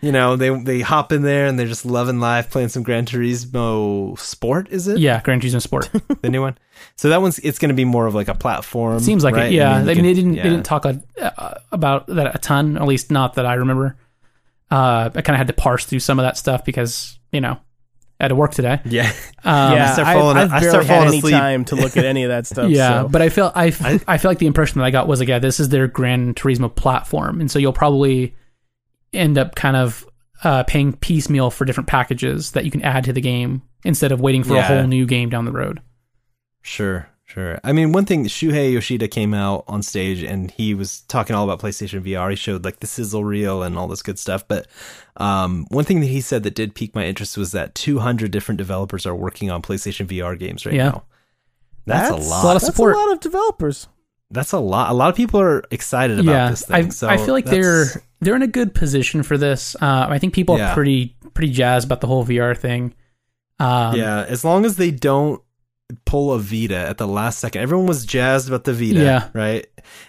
you 0.00 0.10
know, 0.12 0.36
they 0.36 0.50
they 0.62 0.80
hop 0.80 1.12
in 1.12 1.22
there 1.22 1.46
and 1.46 1.58
they're 1.58 1.66
just 1.66 1.84
loving 1.86 2.18
life, 2.20 2.50
playing 2.50 2.68
some 2.70 2.82
Gran 2.82 3.04
Turismo 3.06 4.18
Sport. 4.18 4.68
Is 4.70 4.88
it 4.88 4.98
Yeah, 4.98 5.20
Gran 5.22 5.40
Turismo 5.40 5.60
Sport. 5.60 5.90
the 6.22 6.28
new 6.30 6.40
one? 6.42 6.56
So 6.98 7.10
that 7.10 7.22
one's 7.22 7.38
it's 7.38 7.58
going 7.60 7.68
to 7.70 7.74
be 7.74 7.84
more 7.84 8.06
of 8.06 8.14
like 8.16 8.26
a 8.28 8.34
platform. 8.34 8.98
Seems 8.98 9.22
like 9.22 9.34
right? 9.36 9.52
it. 9.52 9.54
Yeah, 9.54 9.70
I 9.72 9.78
mean, 9.78 9.88
I 9.88 9.92
you 9.92 9.96
mean, 10.02 10.04
they 10.04 10.14
didn't 10.14 10.34
yeah. 10.34 10.42
they 10.42 10.50
didn't 10.50 10.66
talk 10.66 10.84
a, 10.84 11.00
uh, 11.20 11.54
about 11.72 12.08
that 12.08 12.34
a 12.34 12.38
ton, 12.38 12.76
at 12.76 12.82
least 12.86 13.10
not 13.12 13.34
that 13.34 13.46
I 13.46 13.54
remember. 13.54 13.96
Uh, 14.70 15.08
I 15.14 15.22
kind 15.22 15.30
of 15.30 15.36
had 15.38 15.46
to 15.46 15.52
parse 15.54 15.86
through 15.86 16.00
some 16.00 16.18
of 16.18 16.24
that 16.24 16.36
stuff 16.36 16.64
because 16.64 17.16
you 17.32 17.40
know 17.40 17.52
I 18.20 18.24
had 18.24 18.28
to 18.28 18.34
work 18.34 18.50
today. 18.52 18.80
Yeah, 18.84 19.12
Um, 19.44 19.74
yeah, 19.74 19.92
start 19.92 20.08
I, 20.08 20.14
falling- 20.14 20.36
I've 20.38 20.52
I 20.52 20.60
barely 20.60 20.68
start 20.70 20.86
had 20.86 20.94
falling 20.94 21.08
any 21.08 21.18
asleep. 21.18 21.34
time 21.34 21.64
to 21.66 21.76
look 21.76 21.96
at 21.96 22.04
any 22.04 22.24
of 22.24 22.30
that 22.30 22.46
stuff. 22.48 22.68
yeah, 22.68 23.02
so. 23.02 23.08
but 23.08 23.22
I 23.22 23.28
feel 23.28 23.52
I, 23.54 23.68
f- 23.68 24.04
I 24.08 24.18
feel 24.18 24.30
like 24.32 24.38
the 24.38 24.46
impression 24.48 24.80
that 24.80 24.84
I 24.84 24.90
got 24.90 25.06
was 25.06 25.20
like, 25.20 25.28
yeah, 25.28 25.38
this 25.38 25.60
is 25.60 25.68
their 25.68 25.86
Gran 25.86 26.34
Turismo 26.34 26.74
platform, 26.74 27.40
and 27.40 27.48
so 27.48 27.60
you'll 27.60 27.72
probably 27.72 28.34
end 29.12 29.38
up 29.38 29.54
kind 29.54 29.76
of 29.76 30.04
uh, 30.42 30.64
paying 30.64 30.92
piecemeal 30.94 31.50
for 31.50 31.64
different 31.64 31.86
packages 31.88 32.50
that 32.52 32.64
you 32.64 32.72
can 32.72 32.82
add 32.82 33.04
to 33.04 33.12
the 33.12 33.20
game 33.20 33.62
instead 33.84 34.10
of 34.10 34.20
waiting 34.20 34.42
for 34.42 34.56
a 34.56 34.62
whole 34.62 34.82
new 34.88 35.06
game 35.06 35.28
down 35.30 35.44
the 35.44 35.52
road. 35.52 35.80
Sure, 36.68 37.08
sure. 37.24 37.58
I 37.64 37.72
mean, 37.72 37.92
one 37.92 38.04
thing 38.04 38.24
Shuhei 38.26 38.72
Yoshida 38.74 39.08
came 39.08 39.32
out 39.32 39.64
on 39.66 39.82
stage 39.82 40.22
and 40.22 40.50
he 40.50 40.74
was 40.74 41.00
talking 41.02 41.34
all 41.34 41.44
about 41.48 41.60
PlayStation 41.60 42.02
VR. 42.02 42.30
He 42.30 42.36
showed 42.36 42.64
like 42.64 42.80
the 42.80 42.86
sizzle 42.86 43.24
reel 43.24 43.62
and 43.62 43.78
all 43.78 43.88
this 43.88 44.02
good 44.02 44.18
stuff. 44.18 44.46
But 44.46 44.66
um, 45.16 45.66
one 45.70 45.84
thing 45.84 46.00
that 46.00 46.06
he 46.08 46.20
said 46.20 46.42
that 46.42 46.54
did 46.54 46.74
pique 46.74 46.94
my 46.94 47.04
interest 47.06 47.38
was 47.38 47.52
that 47.52 47.74
200 47.74 48.30
different 48.30 48.58
developers 48.58 49.06
are 49.06 49.14
working 49.14 49.50
on 49.50 49.62
PlayStation 49.62 50.06
VR 50.06 50.38
games 50.38 50.66
right 50.66 50.74
Yeah. 50.74 50.88
now. 50.90 51.04
That's, 51.86 52.10
That's 52.10 52.26
a 52.26 52.28
a 52.28 52.28
lot. 52.28 52.44
lot 52.44 52.56
of 52.56 52.62
That's 52.62 52.66
support. 52.74 52.94
a 52.94 52.98
lot 52.98 53.12
of 53.12 53.20
developers. 53.20 53.88
That's 54.30 54.52
a 54.52 54.58
lot. 54.58 54.90
A 54.90 54.92
lot 54.92 55.08
of 55.08 55.16
people 55.16 55.40
are 55.40 55.62
excited 55.70 56.20
about 56.20 56.30
yeah, 56.30 56.50
this 56.50 56.66
thing. 56.66 56.86
I, 56.86 56.88
so 56.90 57.08
I 57.08 57.16
feel 57.16 57.32
like 57.32 57.46
that's- 57.46 57.94
they're 57.94 58.02
they're 58.20 58.36
in 58.36 58.42
a 58.42 58.46
good 58.48 58.74
position 58.74 59.22
for 59.22 59.38
this. 59.38 59.74
Uh, 59.80 60.06
I 60.10 60.18
think 60.18 60.34
people 60.34 60.58
Yeah. 60.58 60.72
are 60.72 60.74
pretty 60.74 61.16
pretty 61.32 61.50
jazzed 61.50 61.86
about 61.86 62.02
the 62.02 62.08
whole 62.08 62.26
VR 62.26 62.54
thing. 62.54 62.92
Um, 63.58 63.96
yeah, 63.96 64.24
as 64.28 64.44
long 64.44 64.66
as 64.66 64.76
they 64.76 64.90
don't 64.90 65.40
pull 66.04 66.32
a 66.34 66.38
Vita 66.38 66.76
at 66.76 66.98
the 66.98 67.06
last 67.06 67.38
second. 67.38 67.62
Everyone 67.62 67.86
was 67.86 68.04
jazzed 68.04 68.48
about 68.48 68.64
the 68.64 68.74
Vita, 68.74 69.00
Yeah. 69.02 69.28
right? 69.32 69.66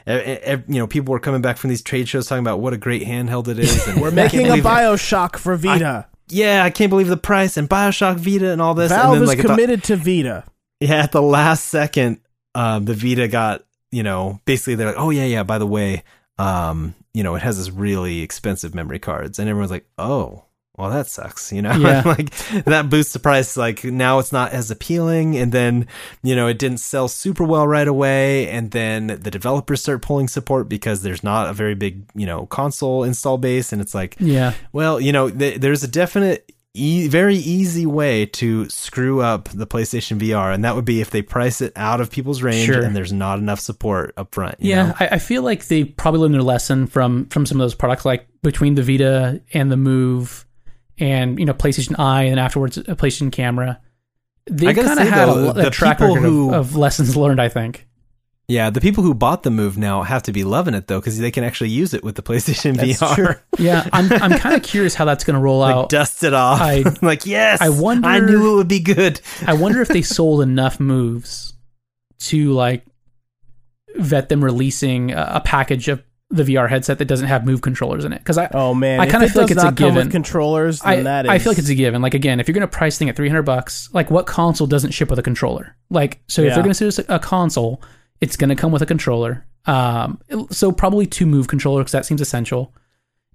E- 0.07 0.11
e- 0.11 0.53
e- 0.53 0.63
you 0.67 0.79
know, 0.79 0.87
people 0.87 1.11
were 1.13 1.19
coming 1.19 1.41
back 1.41 1.57
from 1.57 1.69
these 1.69 1.81
trade 1.81 2.07
shows 2.09 2.27
talking 2.27 2.43
about 2.43 2.59
what 2.59 2.73
a 2.73 2.77
great 2.77 3.03
handheld 3.03 3.47
it 3.47 3.59
is. 3.59 3.87
And 3.87 4.01
We're 4.01 4.11
making 4.11 4.47
a 4.47 4.55
Bioshock 4.57 5.37
for 5.37 5.55
Vita. 5.55 6.07
Yeah, 6.27 6.63
I 6.63 6.69
can't 6.69 6.89
believe 6.89 7.07
the 7.07 7.17
price 7.17 7.55
and 7.57 7.69
Bioshock 7.69 8.17
Vita 8.17 8.51
and 8.51 8.61
all 8.61 8.73
this. 8.73 8.91
Valve 8.91 9.05
and 9.13 9.15
then 9.15 9.21
is 9.23 9.27
like 9.29 9.37
the, 9.41 9.47
committed 9.47 9.83
to 9.85 9.95
Vita. 9.95 10.43
yeah, 10.79 11.03
at 11.03 11.11
the 11.11 11.21
last 11.21 11.67
second, 11.67 12.19
um, 12.55 12.85
the 12.85 12.93
Vita 12.93 13.27
got 13.27 13.63
you 13.91 14.03
know 14.03 14.39
basically 14.45 14.75
they're 14.75 14.87
like, 14.87 14.99
oh 14.99 15.09
yeah, 15.11 15.25
yeah. 15.25 15.43
By 15.43 15.57
the 15.57 15.65
way, 15.67 16.03
um, 16.37 16.93
you 17.13 17.23
know, 17.23 17.35
it 17.35 17.41
has 17.41 17.57
this 17.57 17.71
really 17.71 18.21
expensive 18.21 18.75
memory 18.75 18.99
cards, 18.99 19.39
and 19.39 19.49
everyone's 19.49 19.71
like, 19.71 19.87
oh. 19.97 20.43
Well, 20.79 20.89
that 20.91 21.07
sucks, 21.07 21.51
you 21.51 21.61
know. 21.61 21.73
Yeah. 21.73 22.01
like 22.05 22.33
that 22.63 22.89
boosts 22.89 23.11
the 23.13 23.19
price. 23.19 23.57
Like 23.57 23.83
now, 23.83 24.19
it's 24.19 24.31
not 24.31 24.53
as 24.53 24.71
appealing, 24.71 25.35
and 25.35 25.51
then 25.51 25.87
you 26.23 26.35
know 26.35 26.47
it 26.47 26.57
didn't 26.57 26.79
sell 26.79 27.07
super 27.09 27.43
well 27.43 27.67
right 27.67 27.87
away, 27.87 28.47
and 28.49 28.71
then 28.71 29.07
the 29.07 29.29
developers 29.29 29.81
start 29.81 30.01
pulling 30.01 30.27
support 30.29 30.69
because 30.69 31.01
there's 31.01 31.23
not 31.23 31.49
a 31.49 31.53
very 31.53 31.75
big 31.75 32.05
you 32.15 32.25
know 32.25 32.45
console 32.45 33.03
install 33.03 33.37
base, 33.37 33.73
and 33.73 33.81
it's 33.81 33.93
like, 33.93 34.15
yeah, 34.19 34.53
well, 34.71 34.99
you 35.01 35.11
know, 35.11 35.29
th- 35.29 35.59
there's 35.59 35.83
a 35.83 35.87
definite, 35.87 36.49
e- 36.73 37.07
very 37.09 37.35
easy 37.35 37.85
way 37.85 38.25
to 38.27 38.69
screw 38.69 39.21
up 39.21 39.49
the 39.49 39.67
PlayStation 39.67 40.17
VR, 40.19 40.53
and 40.53 40.63
that 40.63 40.75
would 40.75 40.85
be 40.85 41.01
if 41.01 41.09
they 41.09 41.21
price 41.21 41.59
it 41.59 41.73
out 41.75 41.99
of 41.99 42.09
people's 42.09 42.41
range 42.41 42.67
Sure. 42.67 42.81
and 42.83 42.95
there's 42.95 43.11
not 43.11 43.39
enough 43.39 43.59
support 43.59 44.13
up 44.15 44.33
front. 44.33 44.55
yeah. 44.59 44.93
I, 44.99 45.07
I 45.13 45.19
feel 45.19 45.41
like 45.43 45.67
they 45.67 45.83
probably 45.83 46.21
learned 46.21 46.35
their 46.35 46.41
lesson 46.41 46.87
from 46.87 47.25
from 47.27 47.45
some 47.45 47.59
of 47.59 47.65
those 47.65 47.75
products, 47.75 48.05
like 48.05 48.27
between 48.43 48.75
the 48.75 48.83
Vita 48.83 49.41
and 49.53 49.69
the 49.69 49.75
Move, 49.77 50.45
and 50.99 51.39
you 51.39 51.45
know 51.45 51.53
PlayStation 51.53 51.97
Eye, 51.99 52.23
and 52.23 52.39
afterwards 52.39 52.77
a 52.77 52.83
PlayStation 52.83 53.31
Camera. 53.31 53.79
They 54.51 54.73
kind 54.73 54.99
of 54.99 55.07
had 55.07 55.27
though, 55.27 55.45
a, 55.47 55.49
a 55.49 55.53
the 55.53 55.69
track 55.69 55.97
people 55.99 56.15
record 56.15 56.27
who- 56.27 56.49
of, 56.53 56.71
of 56.71 56.75
lessons 56.75 57.15
learned. 57.17 57.39
I 57.41 57.49
think. 57.49 57.85
Yeah, 58.47 58.71
the 58.71 58.81
people 58.81 59.03
who 59.03 59.13
bought 59.13 59.43
the 59.43 59.51
Move 59.51 59.77
now 59.77 60.01
have 60.01 60.23
to 60.23 60.31
be 60.31 60.43
loving 60.43 60.73
it 60.73 60.87
though, 60.87 60.99
because 60.99 61.19
they 61.19 61.29
can 61.29 61.43
actually 61.43 61.69
use 61.69 61.93
it 61.93 62.03
with 62.03 62.15
the 62.15 62.23
PlayStation 62.23 62.75
That's 62.77 62.99
VR. 62.99 63.13
true. 63.15 63.35
Yeah, 63.59 63.87
I'm 63.93 64.11
I'm 64.11 64.39
kind 64.39 64.55
of 64.55 64.63
curious 64.63 64.95
how 64.95 65.05
that's 65.05 65.23
going 65.23 65.35
to 65.35 65.39
roll 65.39 65.59
Like 65.59 65.75
out. 65.75 65.89
dust 65.89 66.23
it 66.23 66.33
off. 66.33 66.59
I- 66.59 66.83
like 67.03 67.27
yes, 67.27 67.61
I 67.61 67.69
wonder- 67.69 68.07
I 68.07 68.17
knew 68.19 68.53
it 68.53 68.55
would 68.55 68.67
be 68.67 68.79
good. 68.79 69.21
I 69.45 69.53
wonder 69.53 69.81
if 69.81 69.87
they 69.89 70.01
sold 70.01 70.41
enough 70.41 70.79
moves 70.79 71.53
to 72.21 72.51
like 72.53 72.85
vet 73.95 74.29
them 74.29 74.43
releasing 74.43 75.11
a, 75.11 75.33
a 75.35 75.41
package 75.41 75.87
of 75.87 76.01
the 76.31 76.43
VR 76.43 76.69
headset 76.69 76.99
that 76.99 77.05
doesn't 77.05 77.27
have 77.27 77.43
move 77.45 77.61
controllers 77.61 78.05
in 78.05 78.13
it. 78.13 78.19
Because 78.19 78.37
I 78.37 78.49
Oh 78.53 78.73
man, 78.75 78.99
I 78.99 79.09
kinda 79.09 79.25
it 79.25 79.29
feel 79.31 79.41
like 79.41 79.47
does 79.49 79.57
it's 79.57 79.63
a 79.63 79.65
not 79.67 79.77
come 79.77 79.87
given. 79.89 80.05
with 80.05 80.11
controllers. 80.11 80.81
I, 80.83 81.01
that 81.01 81.25
is, 81.25 81.31
I 81.31 81.39
feel 81.39 81.51
like 81.51 81.57
it's 81.57 81.69
a 81.69 81.75
given. 81.75 82.01
Like 82.03 82.13
again, 82.13 82.39
if 82.39 82.47
you're 82.47 82.53
going 82.53 82.67
to 82.69 82.77
price 82.77 82.97
thing 82.99 83.09
at 83.09 83.15
300 83.15 83.41
bucks, 83.43 83.89
like 83.93 84.11
what 84.11 84.27
console 84.27 84.67
doesn't 84.67 84.91
ship 84.91 85.09
with 85.09 85.17
a 85.17 85.23
controller? 85.23 85.75
Like 85.89 86.21
so, 86.27 86.41
if 86.43 86.47
Yeah. 86.49 86.53
they're 86.53 86.63
going 86.63 86.73
to 86.73 86.75
sell 86.75 86.87
us 86.87 86.99
a 87.09 87.17
console, 87.19 87.81
it's 88.21 88.35
going 88.37 88.49
to 88.49 88.55
come 88.55 88.71
with 88.71 88.81
a 88.81 88.85
controller. 88.85 89.45
Um, 89.65 90.19
so 90.51 90.71
probably 90.71 91.05
two 91.07 91.25
move 91.25 91.47
controllers 91.47 91.83
because 91.85 91.91
that 91.93 92.05
seems 92.05 92.21
essential. 92.21 92.73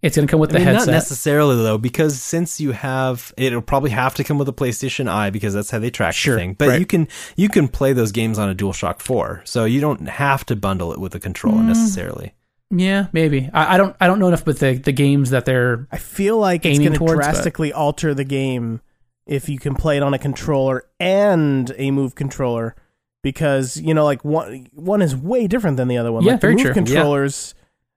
It's 0.02 0.16
going 0.16 0.28
to 0.28 0.30
come 0.30 0.38
with 0.40 0.50
I 0.54 0.58
the 0.58 0.64
mean, 0.66 0.74
not 0.74 0.86
necessarily 0.86 1.56
though, 1.56 1.78
because 1.78 2.20
since 2.20 2.60
you 2.60 2.72
have, 2.72 3.32
it'll 3.38 3.62
probably 3.62 3.90
have 3.90 4.14
to 4.16 4.24
come 4.24 4.36
with 4.38 4.48
a 4.48 4.52
PlayStation 4.52 5.08
Eye 5.08 5.30
because 5.30 5.54
that's 5.54 5.70
how 5.70 5.78
they 5.78 5.88
track 5.90 6.14
Sure, 6.14 6.34
the 6.34 6.40
thing. 6.40 6.54
But 6.54 6.68
right. 6.68 6.80
you 6.80 6.84
can 6.86 7.08
you 7.36 7.48
can 7.48 7.68
play 7.68 7.92
those 7.94 8.12
games 8.12 8.38
on 8.38 8.50
a 8.50 8.54
DualShock 8.54 9.00
Four, 9.00 9.40
so 9.44 9.64
you 9.64 9.80
don't 9.80 10.06
have 10.08 10.44
to 10.46 10.56
bundle 10.56 10.92
it 10.92 11.00
with 11.00 11.14
a 11.14 11.20
controller 11.20 11.62
Mm. 11.62 11.66
necessarily. 11.68 12.34
Yeah, 12.70 13.06
maybe. 13.12 13.50
I, 13.52 13.74
I 13.74 13.76
don't. 13.76 13.94
I 14.00 14.06
don't 14.06 14.18
know 14.18 14.28
enough 14.28 14.46
with 14.46 14.58
the 14.60 14.74
the 14.78 14.92
games 14.92 15.30
that 15.30 15.44
they're. 15.44 15.86
I 15.92 15.98
feel 15.98 16.38
like 16.38 16.64
it's 16.66 16.78
going 16.78 16.92
to 16.92 16.98
towards, 16.98 17.12
but- 17.14 17.16
drastically 17.22 17.72
alter 17.72 18.14
the 18.14 18.24
game 18.24 18.80
if 19.26 19.48
you 19.48 19.58
can 19.58 19.74
play 19.74 19.96
it 19.96 20.02
on 20.02 20.12
a 20.12 20.18
controller 20.18 20.84
and 21.00 21.72
a 21.78 21.90
move 21.90 22.14
controller 22.14 22.76
because 23.22 23.78
you 23.80 23.94
know 23.94 24.04
like 24.04 24.22
one 24.24 24.66
one 24.74 25.00
is 25.00 25.16
way 25.16 25.46
different 25.46 25.76
than 25.76 25.88
the 25.88 25.96
other 25.96 26.12
one. 26.12 26.24
Yeah, 26.24 26.32
like 26.32 26.40
the 26.42 26.48
move 26.50 26.60
true. 26.60 26.74
controllers. 26.74 27.54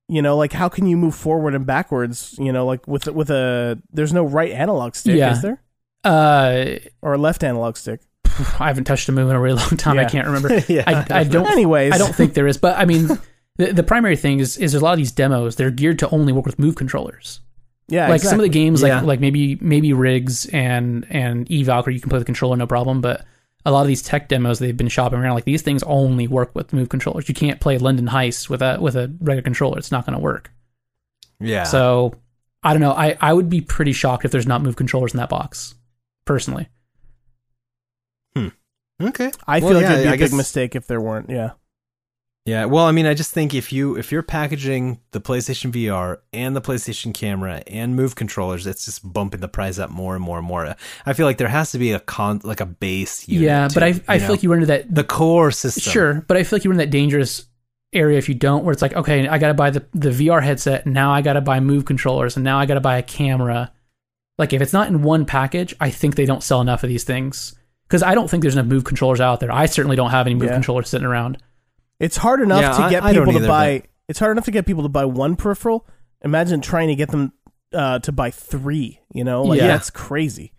You 0.10 0.22
know, 0.22 0.38
like 0.38 0.53
how 0.53 0.69
can 0.69 0.85
you 0.88 0.95
move 0.95 1.15
forward 1.15 1.53
and 1.53 1.65
backwards? 1.65 2.35
You 2.39 2.53
know, 2.53 2.65
like 2.65 2.88
with 2.88 3.07
with 3.07 3.30
a 3.30 3.77
there's 3.91 4.14
no 4.14 4.23
right 4.23 4.52
analog 4.53 4.95
stick, 4.95 5.18
Yeah. 5.18 5.34
is 5.34 5.41
there, 5.41 5.61
Uh, 6.06 6.80
or 7.02 7.14
a 7.14 7.18
left 7.18 7.44
analog 7.44 7.76
stick? 7.76 7.99
I 8.60 8.68
haven't 8.68 8.85
touched 8.85 9.10
a 9.10 9.11
move 9.11 9.30
in 9.30 9.35
a 9.35 9.39
really 9.41 9.60
long 9.60 9.76
time. 9.76 9.99
I 9.99 10.06
can't 10.06 10.27
remember. 10.27 10.61
Yeah. 10.69 10.84
I, 10.88 11.19
I 11.19 11.23
don't. 11.26 11.45
Anyways, 11.52 11.91
I 11.94 11.98
don't 11.98 12.15
think 12.15 12.35
there 12.35 12.48
is, 12.48 12.57
but 12.57 12.77
I 12.77 12.85
mean, 12.85 13.10
the 13.58 13.74
the 13.74 13.84
primary 13.84 14.16
thing 14.16 14.40
is 14.40 14.58
is 14.58 14.72
there's 14.72 14.82
a 14.82 14.86
lot 14.86 14.94
of 14.94 14.98
these 14.98 15.12
demos. 15.12 15.56
They're 15.56 15.72
geared 15.72 16.00
to 16.00 16.10
only 16.10 16.34
work 16.34 16.46
with 16.46 16.58
move 16.60 16.76
controllers. 16.76 17.42
Yeah, 17.90 18.10
like 18.10 18.22
some 18.22 18.38
of 18.40 18.44
the 18.44 18.50
games, 18.50 18.82
Yeah. 18.82 18.98
like 18.98 19.06
like 19.06 19.20
maybe 19.20 19.58
maybe 19.62 19.94
Rigs 19.94 20.46
and 20.48 21.06
and 21.10 21.50
E 21.50 21.64
Valkyrie, 21.64 21.94
you 21.96 22.02
can 22.02 22.10
play 22.10 22.20
the 22.20 22.26
controller 22.26 22.56
no 22.58 22.68
problem. 22.68 23.00
But 23.02 23.26
a 23.66 23.72
lot 23.72 23.82
of 23.82 23.88
these 23.88 24.02
tech 24.02 24.28
demos 24.30 24.60
they've 24.60 24.76
been 24.76 24.88
shopping 24.90 25.20
around, 25.20 25.36
like 25.36 25.46
these 25.46 25.62
things 25.62 25.84
only 25.84 26.28
work 26.28 26.54
with 26.56 26.74
move 26.74 26.90
controllers. 26.90 27.28
You 27.30 27.36
can't 27.36 27.60
play 27.60 27.78
London 27.78 28.08
Heist 28.08 28.50
with 28.50 28.62
a 28.62 28.78
with 28.82 28.96
a 28.96 29.08
regular 29.20 29.42
controller. 29.42 29.78
It's 29.78 29.92
not 29.92 30.06
going 30.06 30.18
to 30.18 30.22
work. 30.24 30.52
Yeah. 31.40 31.64
So 31.64 32.14
I 32.64 32.74
don't 32.74 32.82
know. 32.82 32.92
I 32.92 33.18
I 33.22 33.32
would 33.34 33.50
be 33.50 33.62
pretty 33.62 33.94
shocked 33.94 34.26
if 34.26 34.32
there's 34.32 34.48
not 34.48 34.62
move 34.62 34.76
controllers 34.76 35.14
in 35.14 35.18
that 35.18 35.30
box, 35.30 35.76
personally. 36.26 36.68
Hmm. 38.36 38.50
Okay. 39.02 39.32
I 39.48 39.60
feel 39.60 39.70
Well, 39.70 39.78
like 39.78 39.84
yeah, 39.84 39.92
it'd 39.94 40.04
be 40.04 40.08
a 40.08 40.10
I 40.10 40.14
big 40.14 40.20
guess- 40.20 40.34
mistake 40.34 40.76
if 40.76 40.88
there 40.88 41.00
weren't. 41.02 41.30
Yeah, 41.30 41.52
Yeah, 42.48 42.64
well, 42.64 42.86
I 42.86 42.94
mean, 42.94 43.06
I 43.06 43.14
just 43.14 43.34
think 43.34 43.53
if 43.53 43.74
you 43.74 43.98
if 43.98 44.10
you're 44.10 44.24
packaging 44.24 45.02
the 45.11 45.19
PlayStation 45.19 45.69
VR 45.69 46.19
and 46.32 46.56
the 46.56 46.61
PlayStation 46.61 47.14
camera 47.14 47.61
and 47.68 47.94
Move 47.94 48.15
controllers, 48.15 48.65
it's 48.65 48.86
just 48.86 49.02
bumping 49.11 49.41
the 49.41 49.49
price 49.49 49.78
up 49.80 49.90
more 49.90 50.15
and 50.15 50.24
more 50.24 50.38
and 50.38 50.48
more. 50.48 50.74
I 51.06 51.11
feel 51.11 51.26
like 51.26 51.40
there 51.40 51.49
has 51.49 51.72
to 51.74 51.78
be 51.78 51.91
a 51.91 51.99
con 51.99 52.40
like 52.45 52.61
a 52.61 52.65
base. 52.65 53.28
Unit 53.28 53.44
yeah, 53.45 53.68
but 53.74 53.82
too, 53.82 54.02
I 54.07 54.15
I 54.15 54.18
know? 54.18 54.24
feel 54.24 54.32
like 54.36 54.44
you 54.44 54.49
run 54.49 54.60
into 54.60 54.68
that 54.68 54.95
the 54.95 55.03
core 55.03 55.52
system. 55.52 55.91
Sure, 55.91 56.26
but 56.30 56.38
I 56.38 56.44
feel 56.44 56.56
like 56.56 56.64
you're 56.64 56.72
in 56.74 56.78
that 56.78 56.90
dangerous 56.90 57.45
area 57.91 58.18
if 58.18 58.30
you 58.30 58.36
don't, 58.36 58.64
where 58.64 58.72
it's 58.72 58.82
like, 58.82 58.94
okay, 58.94 59.28
I 59.28 59.38
got 59.40 59.49
to 59.49 59.53
buy 59.53 59.69
the, 59.69 59.86
the 59.94 60.10
VR 60.10 60.41
headset, 60.41 60.86
now 60.88 61.11
I 61.11 61.22
got 61.22 61.34
to 61.34 61.41
buy 61.41 61.60
Move 61.60 61.84
controllers, 61.84 62.38
and 62.38 62.45
now 62.45 62.60
I 62.60 62.65
got 62.65 62.76
to 62.76 62.82
buy 62.82 62.98
a 62.98 63.03
camera. 63.03 63.74
Like, 64.38 64.53
if 64.53 64.61
it's 64.61 64.74
not 64.74 64.88
in 64.88 65.02
one 65.03 65.26
package, 65.26 65.76
I 65.82 65.90
think 65.90 66.15
they 66.15 66.26
don't 66.26 66.44
sell 66.44 66.61
enough 66.61 66.84
of 66.84 66.90
these 66.90 67.03
things. 67.03 67.56
Because 67.88 68.03
I 68.03 68.14
don't 68.15 68.30
think 68.30 68.41
there's 68.41 68.56
enough 68.56 68.68
Move 68.68 68.84
controllers 68.84 69.19
out 69.22 69.40
there. 69.40 69.52
I 69.52 69.65
certainly 69.65 69.95
don't 69.98 70.11
have 70.11 70.28
any 70.28 70.36
Move 70.36 70.49
Yeah. 70.49 70.53
controllers 70.53 70.90
sitting 70.90 71.07
around. 71.07 71.41
It's 71.99 72.18
hard 72.18 72.41
enough 72.41 72.61
Yeah, 72.61 72.84
to 72.86 72.90
get 72.90 73.03
I 73.03 73.14
people 73.14 73.32
to 73.34 73.40
either, 73.40 73.48
buy. 73.48 73.84
It's 74.07 74.19
hard 74.19 74.32
enough 74.32 74.45
to 74.45 74.52
get 74.52 74.65
people 74.65 74.84
to 74.84 74.90
buy 74.90 75.06
one 75.06 75.36
peripheral. 75.36 75.88
Imagine 76.24 76.61
trying 76.61 76.88
to 76.90 76.95
get 76.95 77.10
them 77.10 77.34
uh, 77.74 77.99
to 77.99 78.11
buy 78.11 78.32
three. 78.32 78.99
You 79.14 79.24
know, 79.24 79.44
like 79.44 79.60
Yeah. 79.60 79.68
that's 79.68 79.90
crazy. 79.90 80.53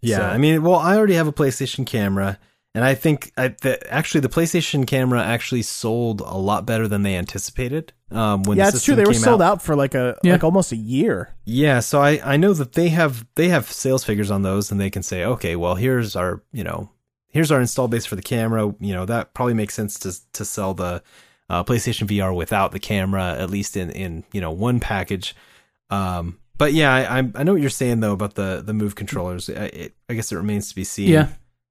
Yeah, 0.00 0.16
So- 0.18 0.22
I 0.24 0.38
mean, 0.38 0.62
well, 0.62 0.76
I 0.76 0.96
already 0.96 1.14
have 1.14 1.26
a 1.26 1.32
PlayStation 1.32 1.84
camera, 1.86 2.38
and 2.74 2.84
I 2.84 2.94
think 2.94 3.32
I, 3.36 3.48
the, 3.48 3.78
actually 3.92 4.22
the 4.22 4.28
PlayStation 4.30 4.86
camera 4.86 5.22
actually 5.22 5.60
sold 5.62 6.20
a 6.22 6.38
lot 6.38 6.64
better 6.66 6.88
than 6.88 7.02
they 7.02 7.16
anticipated. 7.16 7.92
Um, 8.10 8.42
when 8.44 8.56
yeah, 8.58 8.68
it's 8.68 8.82
true. 8.84 8.94
They 8.96 9.04
were 9.04 9.12
sold 9.14 9.42
out. 9.42 9.52
out 9.52 9.62
for 9.62 9.76
like 9.76 9.94
a 9.94 10.16
Yeah. 10.24 10.32
like 10.32 10.42
almost 10.44 10.72
a 10.72 10.76
year. 10.76 11.34
Yeah, 11.44 11.80
so 11.80 12.00
I 12.00 12.20
I 12.24 12.36
know 12.38 12.52
that 12.54 12.72
they 12.72 12.88
have 12.88 13.26
they 13.36 13.48
have 13.50 13.70
sales 13.70 14.02
figures 14.04 14.30
on 14.30 14.42
those, 14.42 14.70
and 14.72 14.80
they 14.80 14.90
can 14.90 15.02
say, 15.02 15.24
okay, 15.24 15.54
well, 15.54 15.74
here's 15.74 16.16
our 16.16 16.42
you 16.52 16.64
know 16.64 16.88
here's 17.30 17.50
our 17.50 17.60
install 17.60 17.88
base 17.88 18.04
for 18.04 18.16
the 18.16 18.22
camera. 18.22 18.74
You 18.80 18.94
know 18.94 19.06
that 19.06 19.34
probably 19.34 19.54
makes 19.54 19.74
sense 19.74 19.98
to 20.00 20.14
to 20.34 20.44
sell 20.44 20.74
the 20.74 21.02
uh, 21.48 21.64
PlayStation 21.64 22.06
VR 22.06 22.34
without 22.34 22.72
the 22.72 22.78
camera, 22.78 23.36
at 23.38 23.50
least 23.50 23.76
in 23.76 23.90
in 23.90 24.24
you 24.32 24.40
know 24.40 24.50
one 24.50 24.80
package. 24.80 25.34
Um, 25.88 26.38
but 26.58 26.72
yeah, 26.72 26.92
I 26.94 27.18
I 27.34 27.42
know 27.42 27.52
what 27.52 27.60
you're 27.60 27.70
saying 27.70 28.00
though 28.00 28.12
about 28.12 28.34
the 28.34 28.62
the 28.64 28.74
Move 28.74 28.94
controllers. 28.94 29.48
I, 29.48 29.52
it, 29.52 29.94
I 30.08 30.14
guess 30.14 30.30
it 30.30 30.36
remains 30.36 30.68
to 30.68 30.74
be 30.74 30.84
seen. 30.84 31.08
Yeah. 31.08 31.28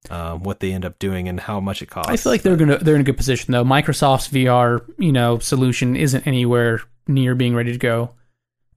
Um, 0.09 0.43
what 0.43 0.61
they 0.61 0.71
end 0.71 0.85
up 0.85 0.97
doing 0.97 1.27
and 1.27 1.41
how 1.41 1.59
much 1.59 1.81
it 1.81 1.87
costs. 1.87 2.09
I 2.09 2.15
feel 2.15 2.31
like 2.31 2.41
they're 2.41 2.55
gonna 2.55 2.77
they're 2.77 2.95
in 2.95 3.01
a 3.01 3.03
good 3.03 3.17
position 3.17 3.51
though. 3.51 3.65
Microsoft's 3.65 4.29
VR, 4.29 4.81
you 4.97 5.11
know, 5.11 5.39
solution 5.39 5.97
isn't 5.97 6.25
anywhere 6.25 6.81
near 7.05 7.35
being 7.35 7.53
ready 7.53 7.73
to 7.73 7.77
go, 7.77 8.11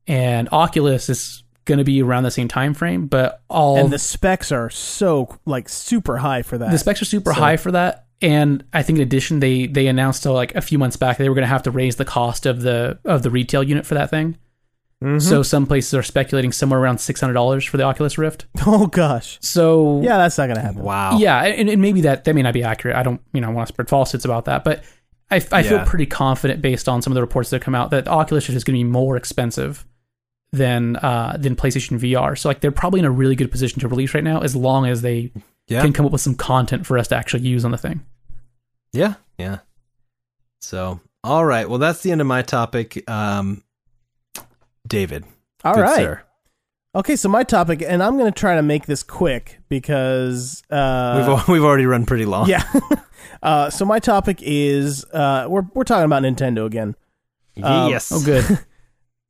and 0.08 0.48
Oculus 0.50 1.08
is 1.08 1.41
gonna 1.64 1.84
be 1.84 2.02
around 2.02 2.22
the 2.24 2.30
same 2.30 2.48
time 2.48 2.74
frame. 2.74 3.06
But 3.06 3.42
all 3.48 3.76
and 3.78 3.90
the 3.92 3.98
specs 3.98 4.50
are 4.52 4.70
so 4.70 5.38
like 5.46 5.68
super 5.68 6.18
high 6.18 6.42
for 6.42 6.58
that. 6.58 6.70
the 6.70 6.78
specs 6.78 7.00
are 7.02 7.06
super 7.06 7.32
So- 7.34 7.40
high 7.40 7.56
for 7.56 7.72
that 7.72 8.06
and 8.20 8.62
i 8.72 8.82
think 8.84 8.98
in 8.98 9.02
addition 9.02 9.40
they 9.40 9.66
they 9.66 9.88
announced 9.88 10.24
uh, 10.24 10.32
like 10.32 10.54
a 10.54 10.60
few 10.60 10.78
months 10.78 10.96
back 10.96 11.18
they 11.18 11.28
were 11.28 11.34
going 11.34 11.42
to 11.42 11.48
have 11.48 11.64
to 11.64 11.72
raise 11.72 11.96
the 11.96 12.04
cost 12.04 12.46
of 12.46 12.62
the 12.62 12.96
of 13.04 13.24
the 13.24 13.30
retail 13.30 13.64
unit 13.64 13.84
for 13.84 13.94
that 13.94 14.10
thing 14.10 14.36
Mhm. 15.02 15.20
so 15.20 15.42
some 15.42 15.66
places 15.66 15.92
are 15.94 16.04
speculating 16.04 16.52
somewhere 16.52 16.78
around 16.78 16.98
$600 16.98 17.66
for 17.68 17.76
the 17.78 17.82
oculus 17.82 18.18
rift 18.18 18.46
oh 18.64 18.86
gosh, 18.86 19.38
so 19.42 20.00
yeah, 20.04 20.16
that's 20.18 20.38
not 20.38 20.46
gonna 20.46 20.60
happen. 20.60 20.82
wow. 20.84 21.18
yeah 21.18 21.42
and, 21.42 21.68
and 21.68 21.82
maybe 21.82 22.02
that 22.02 22.22
that 22.22 22.34
may 22.36 22.42
not 22.42 22.54
be 22.54 22.62
accurate 22.62 22.96
i 22.96 23.02
don't 23.02 23.20
you 23.32 23.40
know 23.40 23.50
want 23.50 23.66
to 23.66 23.72
spread 23.74 23.88
falsehoods 23.88 24.24
about 24.24 24.44
that 24.44 24.62
but 24.62 24.84
i, 25.32 25.36
I 25.50 25.64
feel 25.64 25.80
pretty 25.84 26.06
confident 26.06 26.62
based 26.62 26.88
on 26.88 27.02
some 27.02 27.10
of 27.12 27.16
the 27.16 27.20
reports 27.22 27.50
that 27.50 27.60
come 27.62 27.74
out 27.74 27.90
that 27.90 28.04
the 28.04 28.12
oculus 28.12 28.48
rift 28.48 28.56
is 28.56 28.62
going 28.62 28.78
to 28.78 28.84
be 28.84 28.88
more 28.88 29.16
expensive 29.16 29.84
than 30.52 30.96
uh 30.96 31.36
than 31.40 31.56
playstation 31.56 31.98
vr 31.98 32.36
so 32.36 32.48
like 32.48 32.60
they're 32.60 32.70
probably 32.70 33.00
in 33.00 33.06
a 33.06 33.10
really 33.10 33.34
good 33.34 33.50
position 33.50 33.80
to 33.80 33.88
release 33.88 34.12
right 34.14 34.24
now 34.24 34.40
as 34.40 34.54
long 34.54 34.86
as 34.86 35.00
they 35.00 35.32
yeah, 35.68 35.80
can 35.80 35.92
come 35.92 36.04
up 36.04 36.12
with 36.12 36.20
some 36.20 36.34
content 36.34 36.84
for 36.86 36.98
us 36.98 37.08
to 37.08 37.16
actually 37.16 37.42
use 37.42 37.64
on 37.64 37.70
the 37.70 37.78
thing 37.78 38.04
yeah, 38.92 39.14
yeah. 39.38 39.58
So 40.60 41.00
all 41.24 41.44
right, 41.44 41.68
well 41.68 41.78
that's 41.78 42.02
the 42.02 42.12
end 42.12 42.20
of 42.20 42.26
my 42.26 42.42
topic. 42.42 43.08
Um, 43.10 43.64
David, 44.86 45.24
All 45.64 45.74
good 45.74 45.80
right. 45.80 45.96
sir. 45.96 46.22
Okay, 46.94 47.16
so 47.16 47.28
my 47.30 47.42
topic, 47.42 47.82
and 47.86 48.02
I'm 48.02 48.18
gonna 48.18 48.30
try 48.30 48.54
to 48.54 48.62
make 48.62 48.84
this 48.86 49.02
quick 49.02 49.58
because 49.68 50.62
uh, 50.70 51.24
We've 51.26 51.48
we've 51.48 51.64
already 51.64 51.86
run 51.86 52.04
pretty 52.04 52.26
long. 52.26 52.48
yeah. 52.48 52.64
uh, 53.42 53.70
so 53.70 53.84
my 53.86 53.98
topic 53.98 54.38
is 54.42 55.04
uh, 55.06 55.46
we're 55.48 55.64
we're 55.74 55.84
talking 55.84 56.04
about 56.04 56.22
Nintendo 56.22 56.66
again. 56.66 56.94
Um, 57.62 57.90
yes. 57.90 58.12
oh 58.12 58.22
good 58.22 58.44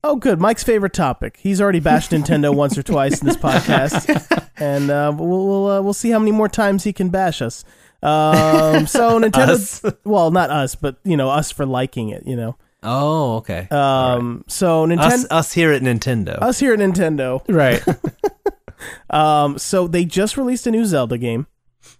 Oh, 0.05 0.17
good. 0.17 0.41
Mike's 0.41 0.65
favorite 0.65 0.93
topic. 0.93 1.37
He's 1.41 1.61
already 1.61 1.81
bashed 1.81 2.11
Nintendo 2.13 2.55
once 2.55 2.77
or 2.77 2.83
twice 2.83 3.21
in 3.21 3.27
this 3.29 3.37
podcast, 3.37 4.49
and 4.57 4.91
uh, 4.91 5.13
we'll 5.17 5.47
we'll, 5.47 5.71
uh, 5.71 5.81
we'll 5.83 5.93
see 5.95 6.11
how 6.11 6.19
many 6.19 6.33
more 6.33 6.49
times 6.49 6.85
he 6.85 6.93
can 6.93 7.09
bash 7.09 7.41
us. 7.41 7.65
Um, 8.03 8.87
so 8.89 9.21
Nintendo, 9.21 9.51
Us. 9.51 9.85
well, 10.05 10.31
not 10.33 10.51
us, 10.51 10.75
but 10.75 10.97
you 11.05 11.17
know, 11.17 11.31
us 11.31 11.53
for 11.53 11.65
liking 11.65 12.09
it. 12.09 12.27
You 12.27 12.35
know, 12.35 12.57
Oh, 12.83 13.37
okay. 13.37 13.69
um, 13.71 14.45
so 14.49 14.85
us, 14.85 14.89
Nintendo, 14.91 15.27
us 15.31 15.53
here 15.53 15.73
at 15.73 15.83
Nintendo. 15.83 16.39
us 16.43 16.59
here 16.59 16.73
at 16.73 16.81
Nintendo. 16.81 17.43
right 17.49 17.81
Um, 19.11 19.57
so 19.59 19.87
they 19.87 20.05
just 20.05 20.37
released 20.37 20.67
a 20.67 20.73
new 20.73 20.85
Zelda 20.85 21.17
game. 21.17 21.47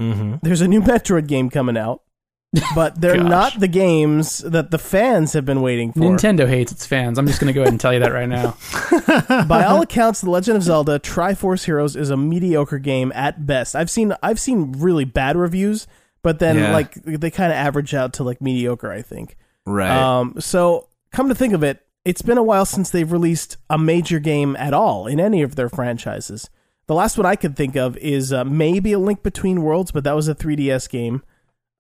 mm-hmm. 0.01 0.37
There's 0.43 0.61
a 0.61 0.67
new 0.67 0.81
Metroid 0.83 1.29
game 1.29 1.51
coming 1.51 1.77
out, 1.77 2.03
but 2.75 3.01
they're 3.01 3.17
Gosh. 3.17 3.29
not 3.31 3.61
the 3.61 3.69
games 3.69 4.39
that 4.39 4.71
the 4.71 4.79
fans 4.79 5.33
have 5.33 5.45
been 5.47 5.63
waiting 5.63 5.93
for. 5.93 6.01
Nintendo 6.01 6.47
hates 6.47 6.71
its 6.73 6.87
fans. 6.87 7.19
I'm 7.19 7.27
just 7.27 7.41
going 7.41 7.49
to 7.49 7.55
go 7.55 7.63
ahead 7.63 7.73
and 7.73 7.81
tell 7.81 7.95
you 7.95 8.01
that 8.01 8.13
right 8.13 8.29
now. 8.29 8.57
By 9.47 9.65
all 9.65 9.81
accounts, 9.83 10.21
The 10.21 10.31
Legend 10.31 10.57
of 10.59 10.63
Zelda: 10.63 10.99
Triforce 10.99 11.65
Heroes 11.65 11.97
is 11.97 12.11
a 12.11 12.17
mediocre 12.17 12.79
game 12.79 13.11
at 13.15 13.47
best. 13.47 13.75
I've 13.75 13.91
seen 13.91 14.15
I've 14.23 14.39
seen 14.41 14.73
really 14.73 15.05
bad 15.07 15.37
reviews, 15.37 15.87
but 16.23 16.39
then 16.41 16.57
Yeah. 16.57 16.73
like 16.73 16.95
they 17.05 17.31
kind 17.31 17.53
of 17.53 17.57
average 17.57 17.95
out 17.95 18.13
to 18.15 18.25
like 18.25 18.41
mediocre. 18.43 18.93
I 18.93 19.01
think. 19.03 19.37
Right. 19.65 19.91
Um, 19.91 20.35
so 20.39 20.89
come 21.13 21.29
to 21.29 21.35
think 21.35 21.55
of 21.55 21.63
it, 21.63 21.81
it's 22.05 22.23
been 22.23 22.39
a 22.39 22.43
while 22.43 22.67
since 22.67 22.91
they've 22.91 23.11
released 23.11 23.57
a 23.71 23.79
major 23.79 24.19
game 24.19 24.57
at 24.57 24.75
all 24.75 25.07
in 25.07 25.21
any 25.21 25.41
of 25.43 25.55
their 25.57 25.69
franchises. 25.69 26.51
The 26.89 26.95
last 26.95 27.17
one 27.17 27.25
I 27.27 27.37
could 27.37 27.57
think 27.57 27.77
of 27.77 27.97
is 27.99 28.33
uh, 28.33 28.45
maybe 28.45 28.93
a 28.93 28.99
Link 28.99 29.23
Between 29.23 29.63
Worlds, 29.63 29.93
but 29.93 30.03
that 30.05 30.17
was 30.17 30.27
a 30.29 30.35
3DS 30.35 30.91
game. 30.91 31.23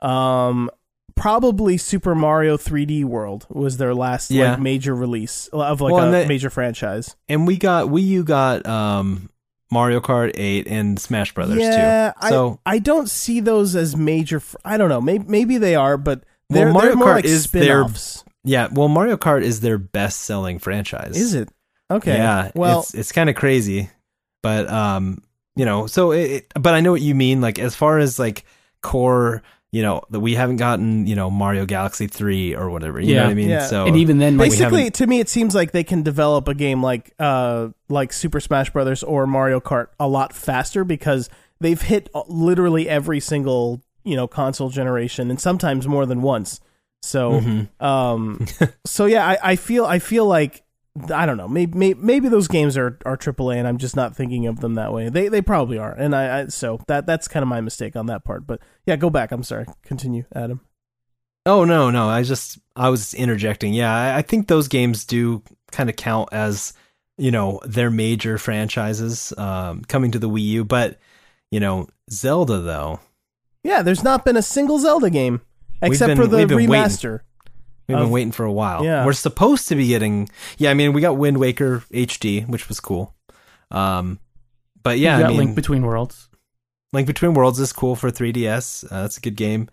Um, 0.03 0.71
probably 1.15 1.77
Super 1.77 2.15
Mario 2.15 2.57
3D 2.57 3.05
World 3.05 3.47
was 3.51 3.77
their 3.77 3.95
last 3.95 4.31
Yeah. 4.31 4.53
like 4.53 4.61
major 4.61 4.95
release 4.95 5.49
of 5.53 5.81
like 5.81 5.93
Well, 5.93 6.09
a 6.09 6.11
that- 6.11 6.29
major 6.29 6.51
franchise. 6.51 7.17
And 7.29 7.47
we 7.47 7.57
got 7.57 7.89
Wii 7.89 8.03
U 8.07 8.25
got 8.25 8.67
um 8.67 9.29
Mario 9.71 10.01
Kart 10.01 10.33
8 10.35 10.67
and 10.67 10.99
Smash 11.01 11.33
Brothers 11.33 11.59
yeah, 11.61 12.13
too. 12.21 12.29
So 12.29 12.61
I 12.67 12.75
I 12.75 12.79
don't 12.79 13.09
see 13.09 13.41
those 13.41 13.75
as 13.77 13.97
major. 13.97 14.41
Fr- 14.41 14.57
I 14.65 14.77
don't 14.77 14.89
know. 14.89 15.01
Maybe 15.01 15.25
maybe 15.29 15.59
they 15.59 15.75
are, 15.77 15.97
but 15.97 16.25
they're, 16.51 16.67
Well, 16.67 16.75
Mario 16.75 16.97
they're 16.97 17.07
Kart 17.07 17.15
like 17.17 17.25
is 17.25 17.47
their- 17.51 17.63
spin-offs. 17.85 18.25
yeah, 18.45 18.69
well 18.73 18.89
Mario 18.89 19.17
Kart 19.17 19.43
is 19.43 19.61
their 19.61 19.79
best 19.79 20.21
selling 20.23 20.59
franchise. 20.59 21.17
Is 21.17 21.35
it? 21.35 21.49
Okay. 21.91 22.17
Yeah. 22.17 22.51
Well, 22.55 22.81
it's 22.81 22.95
it's 22.95 23.13
kind 23.13 23.29
of 23.31 23.37
crazy, 23.37 23.91
but 24.43 24.69
um, 24.71 25.23
you 25.57 25.65
know, 25.67 25.87
so 25.87 26.13
it, 26.13 26.31
it- 26.31 26.53
but 26.61 26.73
I 26.75 26.81
know 26.81 26.91
what 26.93 27.03
you 27.03 27.15
mean. 27.15 27.41
Like 27.43 27.59
as 27.59 27.75
far 27.75 27.99
as 27.99 28.19
like 28.19 28.45
core, 28.83 29.43
you 29.73 29.81
know, 29.83 30.03
that 30.11 30.21
we 30.21 30.35
haven't 30.35 30.57
gotten, 30.57 31.07
you 31.07 31.17
know, 31.17 31.31
Mario 31.31 31.65
Galaxy 31.65 32.07
three 32.07 32.55
or 32.55 32.69
whatever. 32.71 33.01
You 33.01 33.15
know 33.15 33.21
Yeah. 33.23 33.25
what 33.25 33.31
I 33.31 33.35
mean? 33.35 33.49
Yeah. 33.49 33.67
So 33.67 33.87
and 33.87 33.97
even 33.97 34.19
then, 34.19 34.37
like, 34.37 34.51
basically, 34.51 34.81
haven't- 34.83 34.95
to 34.97 35.07
me, 35.07 35.19
it 35.21 35.29
seems 35.31 35.55
like 35.55 35.73
they 35.73 35.83
can 35.85 36.03
develop 36.03 36.47
a 36.47 36.55
game 36.55 36.83
like 36.83 37.13
uh 37.19 37.69
like 37.89 38.13
Super 38.13 38.39
Smash 38.39 38.71
Brothers 38.71 39.03
or 39.03 39.27
Mario 39.27 39.61
Kart 39.61 39.87
a 39.99 40.07
lot 40.07 40.33
faster 40.35 40.85
because 40.85 41.29
they've 41.61 41.81
hit 41.81 42.11
literally 42.29 42.89
every 42.89 43.19
single 43.21 43.83
you 44.05 44.15
know 44.17 44.27
console 44.29 44.69
generation 44.69 45.31
and 45.31 45.41
sometimes 45.41 45.89
more 45.89 46.05
than 46.07 46.21
once. 46.23 46.61
So 47.03 47.41
Mhm. 47.41 47.69
um 47.83 48.47
so 48.87 49.07
yeah, 49.07 49.27
I, 49.27 49.39
I 49.53 49.57
feel 49.57 49.85
I 49.87 49.99
feel 50.01 50.27
like 50.27 50.63
I 51.15 51.25
don't 51.25 51.39
know. 51.39 51.49
Maybe, 51.49 51.79
maybe 51.79 52.01
maybe 52.01 52.29
those 52.29 52.49
games 52.49 52.77
are 52.77 52.99
are 53.07 53.17
AAA, 53.17 53.57
and 53.57 53.67
I'm 53.67 53.79
just 53.79 53.97
not 53.97 54.15
thinking 54.15 54.47
of 54.47 54.61
them 54.61 54.75
that 54.75 54.93
way. 54.93 55.09
They 55.09 55.29
they 55.29 55.41
probably 55.41 55.79
are, 55.79 55.93
and 55.93 56.15
I, 56.15 56.41
I 56.41 56.47
so 56.49 56.81
that 56.87 57.07
that's 57.07 57.29
kind 57.29 57.43
of 57.43 57.49
my 57.49 57.61
mistake 57.63 57.97
on 57.97 58.07
that 58.07 58.25
part. 58.25 58.47
But 58.47 58.61
yeah, 58.85 58.97
go 58.97 59.09
back. 59.09 59.33
I'm 59.33 59.43
sorry. 59.43 59.67
Continue, 59.85 60.25
Adam. 60.35 60.61
Oh 61.47 61.65
no, 61.65 61.91
no. 61.91 62.09
I 62.09 62.23
just 62.23 62.59
I 62.77 62.91
was 62.91 63.15
interjecting. 63.15 63.73
Yeah, 63.73 63.95
I, 63.95 64.19
I 64.19 64.23
think 64.23 64.49
those 64.49 64.69
games 64.69 65.05
do 65.05 65.43
kind 65.71 65.89
of 65.89 65.97
count 65.97 66.29
as 66.31 66.75
you 67.17 67.31
know 67.31 67.61
their 67.65 67.91
major 67.91 68.37
franchises 68.37 69.33
um, 69.39 69.83
coming 69.85 70.11
to 70.11 70.19
the 70.19 70.29
Wii 70.29 70.43
U. 70.43 70.65
But 70.65 70.99
you 71.51 71.59
know, 71.61 71.89
Zelda 72.11 72.61
though, 72.61 73.01
Yeah, 73.65 73.81
there's 73.81 74.05
not 74.05 74.25
been 74.27 74.37
a 74.37 74.43
single 74.43 74.79
Zelda 74.79 75.09
game 75.09 75.41
except 75.81 76.11
been- 76.11 76.19
for 76.19 76.27
the 76.27 76.37
we've 76.37 76.51
waiting. 76.51 76.69
Remaster. 77.83 77.89
we've 77.89 77.97
Of- 77.99 78.05
been 78.05 78.11
waiting 78.11 78.33
for 78.33 78.45
a 78.45 78.53
while. 78.53 78.85
Yeah. 78.85 79.05
We're 79.07 79.13
supposed 79.13 79.69
to 79.69 79.75
be 79.75 79.87
getting. 79.89 80.29
Yeah, 80.59 80.71
I 80.71 80.75
mean, 80.75 80.93
we 80.93 81.01
got 81.01 81.17
Wind 81.17 81.39
Waker 81.39 81.83
HD, 81.93 82.49
which 82.49 82.69
was 82.69 82.81
cool. 82.81 83.15
Um, 83.71 84.19
but 84.83 84.99
yeah, 84.99 85.19
you 85.19 85.25
I 85.25 85.29
mean, 85.29 85.37
Link 85.39 85.55
Between 85.57 85.83
Worlds. 85.83 86.29
Link 86.93 87.07
Between 87.07 87.35
Worlds 87.35 87.59
is 87.61 87.73
cool 87.73 87.97
for 87.97 88.11
3DS. 88.11 88.85
Uh, 88.91 89.03
that's 89.03 89.17
a 89.17 89.21
good 89.21 89.37
game. 89.37 89.69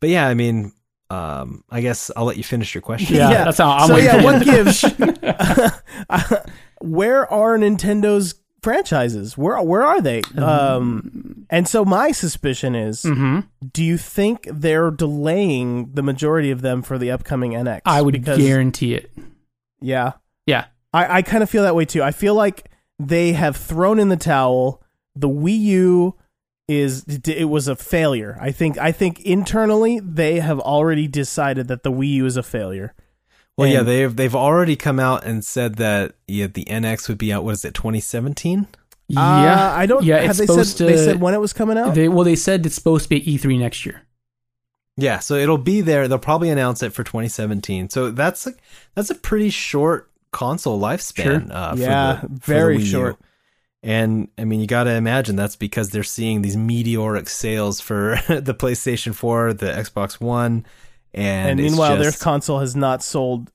But 0.00 0.08
yeah, 0.10 0.26
I 0.26 0.34
mean, 0.34 0.72
um, 1.10 1.62
I 1.70 1.80
guess 1.80 2.10
I'll 2.16 2.24
let 2.24 2.36
you 2.36 2.42
finish 2.42 2.74
your 2.74 2.82
question. 2.82 3.14
Yeah, 3.16 3.30
Yeah. 3.30 3.44
that's 3.44 3.58
how 3.58 3.70
I'm 3.70 3.86
so 3.88 3.94
waiting 3.94 4.10
yeah, 4.10 4.24
what 4.24 4.44
you. 4.46 4.52
gives? 4.52 4.82
where 6.80 7.30
are 7.32 7.56
Nintendo's 7.58 8.34
franchises? 8.64 9.38
Where 9.38 9.60
where 9.62 9.82
are 9.82 10.00
they? 10.00 10.22
Um, 10.36 11.46
and 11.50 11.68
so 11.68 11.84
my 11.84 12.10
suspicion 12.10 12.74
is, 12.74 13.02
hmm 13.04 13.40
do 13.72 13.82
you 13.82 13.96
think 13.96 14.48
they're 14.50 14.90
delaying 14.90 15.92
the 15.94 16.02
majority 16.02 16.50
of 16.50 16.60
them 16.60 16.82
for 16.82 16.98
the 16.98 17.10
upcoming 17.10 17.52
NX? 17.52 17.80
I 17.86 18.02
would 18.02 18.12
because, 18.12 18.38
guarantee 18.38 18.94
it. 18.94 19.10
Yeah, 19.80 20.12
Yeah. 20.46 20.66
I, 20.92 21.18
I 21.18 21.22
kind 21.22 21.42
of 21.42 21.50
feel 21.50 21.62
that 21.64 21.74
way 21.74 21.84
too. 21.84 22.02
I 22.02 22.12
feel 22.12 22.34
like 22.34 22.70
they 22.98 23.32
have 23.32 23.56
thrown 23.56 23.98
in 23.98 24.08
the 24.08 24.16
towel. 24.16 24.82
The 25.16 25.28
Wii 25.28 25.58
U 25.58 26.14
is 26.68 27.04
it 27.26 27.48
was 27.48 27.68
a 27.68 27.76
failure. 27.76 28.38
I 28.40 28.50
think 28.52 28.78
I 28.78 28.92
think 28.92 29.20
internally 29.20 30.00
they 30.00 30.40
have 30.40 30.60
already 30.60 31.08
decided 31.08 31.68
that 31.68 31.82
the 31.82 31.92
Wii 31.92 32.08
U 32.14 32.26
is 32.26 32.36
a 32.36 32.42
failure. 32.42 32.94
Well, 33.56 33.68
yeah, 33.68 33.82
they've 33.82 34.14
they've 34.14 34.34
already 34.34 34.74
come 34.76 34.98
out 34.98 35.24
and 35.24 35.44
said 35.44 35.76
that 35.76 36.14
yeah, 36.26 36.48
the 36.48 36.64
NX 36.64 37.08
would 37.08 37.18
be 37.18 37.32
out. 37.32 37.44
What 37.44 37.52
is 37.52 37.64
it, 37.64 37.74
2017? 37.74 38.60
Uh, 38.60 38.66
Yeah, 39.08 39.72
I 39.74 39.86
don't. 39.86 40.04
Yeah, 40.04 40.18
have 40.20 40.30
it's 40.30 40.38
they 40.40 40.46
supposed 40.46 40.76
said 40.76 40.86
to. 40.88 40.92
they 40.92 40.96
said 40.96 41.20
when 41.20 41.34
it 41.34 41.40
was 41.40 41.52
coming 41.52 41.78
out? 41.78 41.94
They, 41.94 42.08
well, 42.08 42.24
they 42.24 42.34
said 42.36 42.66
it's 42.66 42.74
supposed 42.74 43.04
to 43.04 43.08
be 43.10 43.20
E3 43.20 43.58
next 43.60 43.86
year. 43.86 44.02
Yeah, 44.96 45.18
so 45.18 45.34
it'll 45.34 45.58
be 45.58 45.80
there. 45.80 46.06
They'll 46.08 46.18
probably 46.18 46.50
announce 46.50 46.82
it 46.82 46.92
for 46.92 47.04
2017. 47.04 47.90
So 47.90 48.10
that's 48.10 48.46
like 48.46 48.58
that's 48.94 49.10
a 49.10 49.14
pretty 49.14 49.50
short 49.50 50.10
console 50.32 50.80
lifespan. 50.80 51.46
Sure. 51.48 51.56
Uh, 51.56 51.74
Yeah, 51.76 52.20
for 52.20 52.26
the, 52.28 52.40
for 52.40 52.46
very 52.46 52.76
the 52.78 52.82
Wii 52.82 52.86
U. 52.86 52.90
short. 52.90 53.16
And 53.82 54.28
I 54.38 54.44
mean, 54.44 54.60
you 54.60 54.66
got 54.66 54.84
to 54.84 54.94
imagine 54.94 55.36
that's 55.36 55.56
because 55.56 55.90
they're 55.90 56.02
seeing 56.02 56.40
these 56.42 56.56
meteoric 56.56 57.28
sales 57.28 57.80
for 57.80 58.18
the 58.28 58.54
PlayStation 58.54 59.14
4, 59.14 59.52
the 59.52 59.66
Xbox 59.66 60.20
One, 60.20 60.64
and, 61.14 61.50
and 61.50 61.60
it's 61.60 61.70
meanwhile, 61.70 61.96
their 61.96 62.12
console 62.12 62.60
has 62.60 62.74
not 62.76 63.02
sold 63.02 63.50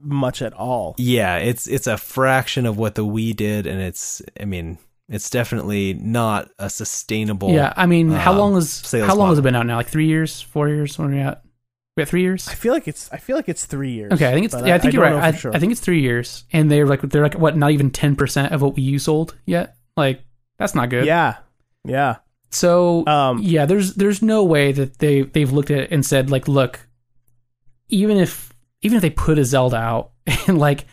much 0.00 0.42
at 0.42 0.52
all. 0.52 0.94
Yeah, 0.98 1.36
it's 1.36 1.66
it's 1.66 1.86
a 1.86 1.96
fraction 1.96 2.66
of 2.66 2.78
what 2.78 2.94
the 2.94 3.04
Wii 3.04 3.34
did, 3.34 3.66
and 3.66 3.80
it's 3.80 4.22
I 4.38 4.44
mean 4.44 4.78
it's 5.08 5.28
definitely 5.28 5.94
not 5.94 6.50
a 6.58 6.70
sustainable. 6.70 7.50
Yeah, 7.50 7.72
I 7.76 7.86
mean, 7.86 8.10
how 8.10 8.32
um, 8.32 8.38
long 8.38 8.56
is 8.56 8.90
how 8.92 9.16
long 9.16 9.30
has 9.30 9.38
it 9.38 9.42
been 9.42 9.56
out 9.56 9.66
now? 9.66 9.76
Like 9.76 9.88
three 9.88 10.06
years, 10.06 10.40
four 10.40 10.68
years? 10.68 10.98
When 10.98 11.08
are 11.08 11.14
we 11.14 11.20
at? 11.20 11.42
We 11.96 12.02
at 12.02 12.08
three 12.08 12.22
years? 12.22 12.48
I 12.48 12.54
feel 12.54 12.72
like 12.72 12.86
it's. 12.86 13.10
I 13.12 13.16
feel 13.16 13.34
like 13.34 13.48
it's 13.48 13.66
three 13.66 13.90
years. 13.90 14.12
Okay, 14.12 14.28
I 14.28 14.32
think 14.32 14.46
it's. 14.46 14.54
Yeah, 14.54 14.74
I 14.74 14.78
think 14.78 14.94
you're 14.94 15.02
right. 15.02 15.14
I, 15.14 15.32
sure. 15.32 15.54
I 15.54 15.58
think 15.58 15.72
it's 15.72 15.80
three 15.80 16.00
years, 16.00 16.44
and 16.52 16.70
they're 16.70 16.86
like 16.86 17.02
they're 17.02 17.22
like 17.22 17.34
what? 17.34 17.56
Not 17.56 17.72
even 17.72 17.90
ten 17.90 18.14
percent 18.14 18.52
of 18.52 18.62
what 18.62 18.76
Wii 18.76 18.84
U 18.84 18.98
sold 18.98 19.36
yet. 19.46 19.76
Like 19.96 20.22
that's 20.58 20.74
not 20.76 20.90
good. 20.90 21.06
Yeah, 21.06 21.38
yeah. 21.84 22.16
So 22.52 23.06
Um, 23.06 23.40
yeah, 23.42 23.66
there's 23.66 23.94
there's 23.94 24.22
no 24.22 24.44
way 24.44 24.72
that 24.72 24.98
they 24.98 25.22
they've 25.22 25.50
looked 25.50 25.70
at 25.70 25.78
it 25.78 25.90
and 25.90 26.06
said 26.06 26.30
like, 26.30 26.46
look, 26.46 26.86
even 27.90 28.16
if 28.16 28.52
even 28.82 28.96
if 28.96 29.02
they 29.02 29.10
put 29.10 29.38
a 29.38 29.44
Zelda 29.44 29.76
out 29.76 30.10
and 30.46 30.58
like 30.58 30.86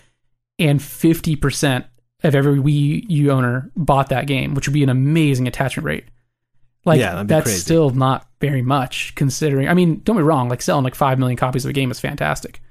and 0.60 0.82
fifty 0.82 1.36
percent 1.36 1.86
of 2.24 2.34
every 2.36 2.58
Wii 2.60 3.06
U 3.10 3.32
owner 3.32 3.72
bought 3.76 4.10
that 4.10 4.28
game, 4.28 4.54
which 4.56 4.68
would 4.68 4.74
be 4.74 4.84
an 4.84 4.90
amazing 4.90 5.48
attachment 5.48 5.86
rate. 5.86 6.06
Like 6.86 7.00
Yeah, 7.00 7.14
that'd 7.14 7.28
be 7.28 7.34
that's 7.34 7.46
crazy. 7.46 7.60
still 7.60 7.90
not 7.92 8.28
very 8.42 8.62
much 8.62 9.14
considering. 9.16 9.68
I 9.68 9.74
mean, 9.74 10.02
don't 10.04 10.16
be 10.18 10.24
wrong. 10.24 10.50
Like 10.50 10.62
selling 10.62 10.84
like 10.84 10.96
five 10.96 11.20
million 11.20 11.38
copies 11.38 11.66
of 11.66 11.70
a 11.70 11.74
game 11.74 11.92
is 11.92 12.00
fantastic, 12.00 12.62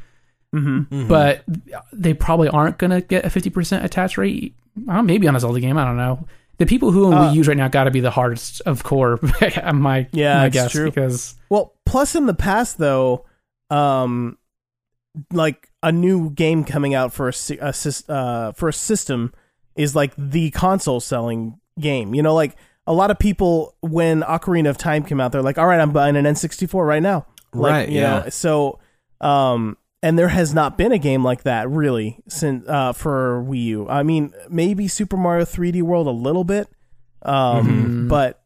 mhm. 0.55 0.89
Mhm. 0.89 1.09
but 1.09 1.45
they 1.93 2.15
probably 2.15 2.49
aren't 2.49 2.79
gonna 2.79 3.01
get 3.03 3.25
a 3.25 3.31
fifty 3.31 3.51
percent 3.51 3.85
attach 3.85 4.17
rate. 4.19 4.55
Uh, 4.89 5.03
maybe 5.03 5.29
on 5.29 5.37
a 5.37 5.41
Zelda 5.41 5.61
game. 5.61 5.77
I 5.79 5.85
don't 5.85 5.97
know. 5.97 6.27
The 6.59 6.65
people 6.67 6.91
who 6.91 7.05
own 7.07 7.13
Uh, 7.15 7.31
Wii 7.31 7.35
U's 7.37 7.49
right 7.49 7.57
now 7.57 7.69
got 7.69 7.85
to 7.85 7.91
be 7.91 8.01
the 8.01 8.11
hardest 8.11 8.63
of 8.63 8.83
core. 8.83 9.19
my 9.75 10.07
Yeah, 10.13 10.39
my 10.39 10.47
it's 10.47 10.55
guess 10.55 10.73
true. 10.73 10.87
because 10.87 11.35
Well, 11.51 11.75
plus 11.85 12.15
in 12.15 12.25
the 12.27 12.35
past 12.35 12.79
though, 12.79 13.26
um, 13.71 14.39
like 15.33 15.71
a 15.83 15.91
new 15.93 16.31
game 16.31 16.65
coming 16.65 16.95
out 16.95 17.13
for 17.13 17.29
a, 17.29 17.33
a 17.61 17.75
uh 18.13 18.53
for 18.53 18.69
a 18.69 18.73
system 18.73 19.33
is 19.75 19.95
like 19.97 20.13
the 20.17 20.51
console 20.51 21.01
selling 21.01 21.59
game. 21.79 22.15
You 22.15 22.23
know, 22.23 22.35
like 22.35 22.57
a 22.87 22.93
lot 22.93 23.11
of 23.11 23.19
people 23.19 23.75
when 23.81 24.23
Ocarina 24.23 24.69
of 24.69 24.79
Time 24.79 25.05
came 25.05 25.21
out, 25.21 25.33
they're 25.33 25.43
like, 25.43 25.59
"All 25.59 25.67
right, 25.67 25.81
I'm 25.81 25.93
buying 25.93 26.17
an 26.17 26.25
N64 26.25 26.87
right 26.87 27.03
now." 27.03 27.27
Like, 27.53 27.73
Right, 27.73 27.89
You 27.89 28.01
yeah. 28.01 28.19
know, 28.21 28.29
so 28.29 28.79
um. 29.21 29.77
And 30.03 30.17
there 30.17 30.29
has 30.29 30.55
not 30.55 30.79
been 30.79 30.93
a 30.93 30.99
game 30.99 31.25
like 31.25 31.43
that 31.45 31.69
really 31.69 32.23
since 32.29 32.69
uh, 32.69 32.93
for 32.93 33.43
Wii 33.49 33.65
U. 33.65 33.89
I 33.89 34.05
mean, 34.05 34.33
maybe 34.49 34.87
Super 34.87 35.17
Mario 35.17 35.45
3D 35.45 35.83
World 35.83 36.07
a 36.07 36.11
little 36.11 36.45
bit, 36.45 36.69
um, 37.23 37.67
Mhm. 37.67 38.09
but 38.09 38.41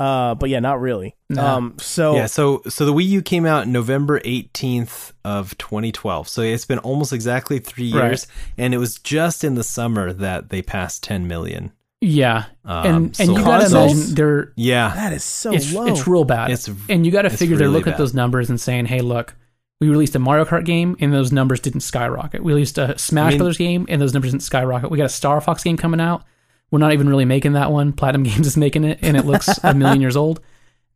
uh, 0.00 0.34
but 0.34 0.48
yeah, 0.48 0.58
not 0.60 0.80
really. 0.80 1.14
No. 1.28 1.44
Um, 1.46 1.74
so 1.78 2.14
yeah, 2.16 2.26
so 2.26 2.62
so 2.68 2.84
the 2.86 2.92
Wii 2.92 3.04
U 3.06 3.22
came 3.22 3.44
out 3.46 3.68
November 3.68 4.18
18th 4.20 5.12
of 5.24 5.56
2012. 5.58 6.26
So 6.28 6.42
it's 6.42 6.64
been 6.64 6.78
almost 6.78 7.12
exactly 7.12 7.58
3 7.58 7.92
Right. 7.92 8.04
years 8.08 8.26
and 8.58 8.72
it 8.74 8.78
was 8.78 8.96
just 8.96 9.44
in 9.44 9.54
the 9.54 9.62
summer 9.64 10.12
that 10.12 10.48
they 10.48 10.62
passed 10.62 11.02
10 11.04 11.28
million. 11.28 11.72
yeah, 12.00 12.46
Um, 12.64 12.86
and 12.86 12.96
and 12.96 13.16
so- 13.16 13.22
you 13.24 13.34
got 13.44 13.58
to 13.58 13.64
Consoles? 13.64 13.92
imagine 13.92 14.14
they're 14.14 14.52
Yeah. 14.56 14.92
That 14.94 15.12
is 15.12 15.22
so 15.22 15.52
it's 15.52 15.72
low. 15.72 15.86
it's 15.86 16.06
real 16.08 16.24
bad. 16.24 16.50
It's 16.50 16.68
and 16.88 17.04
you 17.04 17.12
got 17.12 17.22
to 17.22 17.28
it's 17.28 17.36
figure 17.36 17.56
they're 17.58 17.66
really 17.68 17.78
looking 17.80 17.92
at 17.92 17.98
those 17.98 18.14
numbers 18.14 18.48
and 18.48 18.58
saying, 18.58 18.86
"Hey, 18.86 19.02
look, 19.02 19.34
we 19.82 19.88
released 19.90 20.14
a 20.16 20.18
Mario 20.18 20.44
Kart 20.46 20.64
game 20.64 20.96
and 21.00 21.12
those 21.12 21.30
numbers 21.30 21.60
didn't 21.60 21.80
skyrocket. 21.80 22.42
We 22.42 22.52
released 22.52 22.78
a 22.78 22.96
Smash 22.98 23.26
I 23.26 23.28
mean- 23.30 23.38
Brothers 23.38 23.58
game 23.58 23.86
and 23.90 24.00
those 24.00 24.14
numbers 24.14 24.30
didn't 24.32 24.42
skyrocket. 24.44 24.90
We 24.90 24.96
got 24.98 25.04
a 25.06 25.08
Star 25.10 25.40
Fox 25.42 25.62
game 25.62 25.76
coming 25.76 26.00
out. 26.00 26.22
We're 26.70 26.78
not 26.78 26.92
even 26.92 27.08
really 27.08 27.24
making 27.24 27.52
that 27.54 27.72
one. 27.72 27.92
Platinum 27.92 28.22
Games 28.24 28.46
is 28.46 28.56
making 28.56 28.84
it, 28.84 28.98
and 29.02 29.16
it 29.16 29.24
looks 29.24 29.48
a 29.62 29.74
million 29.74 30.00
years 30.00 30.16
old. 30.16 30.40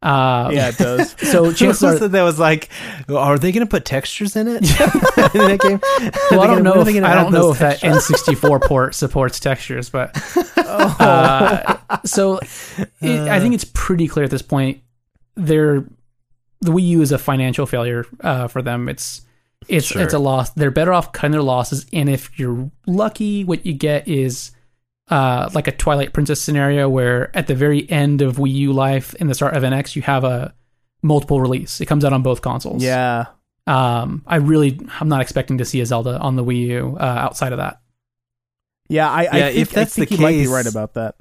Uh, 0.02 0.50
yeah, 0.52 0.68
it 0.68 0.76
does. 0.76 1.16
So 1.24 1.50
chances 1.52 2.02
are, 2.02 2.08
that 2.08 2.22
was 2.22 2.38
like, 2.38 2.68
are 3.08 3.38
they 3.38 3.52
going 3.52 3.66
to 3.66 3.70
put 3.70 3.86
textures 3.86 4.36
in 4.36 4.46
it? 4.48 4.56
in 4.62 5.40
that 5.40 5.58
game? 5.60 5.80
well, 6.30 6.42
I 6.42 6.46
don't 6.46 6.62
know. 6.62 6.80
If, 6.82 6.88
I 6.88 7.14
don't 7.14 7.32
know 7.32 7.50
if 7.50 7.60
that 7.60 7.80
N64 7.80 8.62
port 8.62 8.94
supports 8.94 9.40
textures, 9.40 9.88
but 9.88 10.14
uh, 10.58 11.78
so 12.04 12.38
it, 13.00 13.28
I 13.28 13.40
think 13.40 13.54
it's 13.54 13.64
pretty 13.64 14.06
clear 14.06 14.24
at 14.26 14.30
this 14.30 14.42
point. 14.42 14.82
They're 15.36 15.86
the 16.60 16.70
Wii 16.70 16.86
U 16.88 17.02
is 17.02 17.10
a 17.12 17.18
financial 17.18 17.66
failure 17.66 18.06
uh, 18.20 18.48
for 18.48 18.62
them. 18.62 18.88
It's 18.90 19.22
it's 19.68 19.86
Sure. 19.86 20.02
it's 20.02 20.12
a 20.14 20.18
loss. 20.18 20.50
They're 20.50 20.70
better 20.70 20.92
off 20.92 21.12
cutting 21.12 21.32
their 21.32 21.42
losses, 21.42 21.86
and 21.92 22.08
if 22.08 22.38
you're 22.38 22.70
lucky, 22.86 23.44
what 23.44 23.64
you 23.64 23.72
get 23.72 24.06
is 24.06 24.50
uh, 25.10 25.50
like 25.54 25.68
a 25.68 25.72
Twilight 25.72 26.12
Princess 26.12 26.40
scenario 26.40 26.88
where 26.88 27.36
at 27.36 27.46
the 27.46 27.54
very 27.54 27.88
end 27.90 28.22
of 28.22 28.36
Wii 28.36 28.52
U 28.54 28.72
life 28.72 29.14
and 29.20 29.28
the 29.28 29.34
start 29.34 29.56
of 29.56 29.62
NX, 29.62 29.96
you 29.96 30.02
have 30.02 30.24
a 30.24 30.54
multiple 31.02 31.40
release. 31.40 31.80
It 31.80 31.86
comes 31.86 32.04
out 32.04 32.12
on 32.12 32.22
both 32.22 32.40
consoles. 32.42 32.82
Yeah. 32.82 33.26
Um, 33.66 34.22
I 34.26 34.36
really, 34.36 34.78
I'm 35.00 35.08
not 35.08 35.20
expecting 35.20 35.58
to 35.58 35.64
see 35.64 35.80
a 35.80 35.86
Zelda 35.86 36.18
on 36.18 36.36
the 36.36 36.44
Wii 36.44 36.66
U 36.68 36.96
uh, 37.00 37.02
outside 37.02 37.52
of 37.52 37.58
that. 37.58 37.80
Yeah, 38.88 39.10
I, 39.10 39.20
I 39.20 39.22
Yeah, 39.22 39.46
think, 39.46 39.58
if 39.58 39.70
that's 39.70 39.92
I 39.92 40.04
think 40.04 40.08
the 40.10 40.16
you 40.16 40.22
might 40.22 40.32
be 40.32 40.46
right 40.46 40.66
about 40.66 40.94
that. 40.94 41.14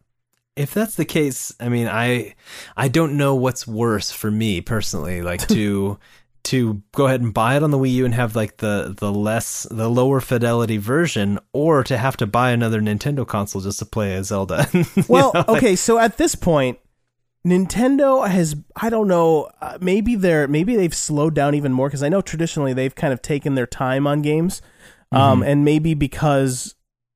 if 0.56 0.74
that's 0.74 0.96
the 0.96 1.06
case, 1.06 1.54
I 1.60 1.70
mean, 1.70 1.88
I 1.88 2.36
I 2.76 2.88
don't 2.90 3.16
know 3.18 3.36
what's 3.36 3.66
worse 3.66 4.12
for 4.12 4.30
me 4.30 4.60
personally, 4.62 5.22
like 5.22 5.48
to 5.50 5.98
to 6.46 6.82
go 6.94 7.06
ahead 7.08 7.22
and 7.22 7.34
buy 7.34 7.56
it 7.56 7.64
on 7.64 7.72
the 7.72 7.78
Wii 7.78 7.92
U 7.94 8.06
and 8.06 8.14
have 8.14 8.36
like 8.36 8.58
the 8.58 8.94
the 8.98 9.12
less 9.12 9.66
the 9.72 9.90
lower 9.90 10.20
fidelity 10.20 10.78
version, 10.78 11.40
or 11.54 11.84
to 11.84 11.98
have 11.98 12.18
to 12.18 12.28
buy 12.28 12.52
another 12.52 12.82
Nintendo 12.82 13.26
console 13.26 13.62
just 13.62 13.80
to 13.80 13.86
play 13.86 14.14
a 14.16 14.24
Zelda. 14.24 14.68
Well, 15.08 15.32
know, 15.34 15.40
like- 15.40 15.50
okay, 15.50 15.76
so 15.76 15.98
at 16.00 16.18
this 16.18 16.36
point, 16.36 16.80
Nintendo 17.46 18.28
has 18.28 18.56
I 18.76 18.90
don't 18.90 19.08
know, 19.08 19.50
uh, 19.62 19.78
maybe 19.82 20.16
they're 20.16 20.48
maybe 20.48 20.76
they've 20.76 20.94
slowed 20.94 21.34
down 21.34 21.56
even 21.56 21.74
more 21.74 21.88
because 21.90 22.04
I 22.04 22.10
know 22.10 22.22
traditionally 22.22 22.74
they've 22.74 22.96
kind 22.96 23.12
of 23.14 23.22
taken 23.22 23.56
their 23.56 23.68
time 23.68 24.08
on 24.08 24.22
games, 24.22 24.62
um, 25.12 25.40
Mm-hmm. 25.42 25.50
and 25.50 25.66
maybe 25.66 25.94
because 25.94 26.76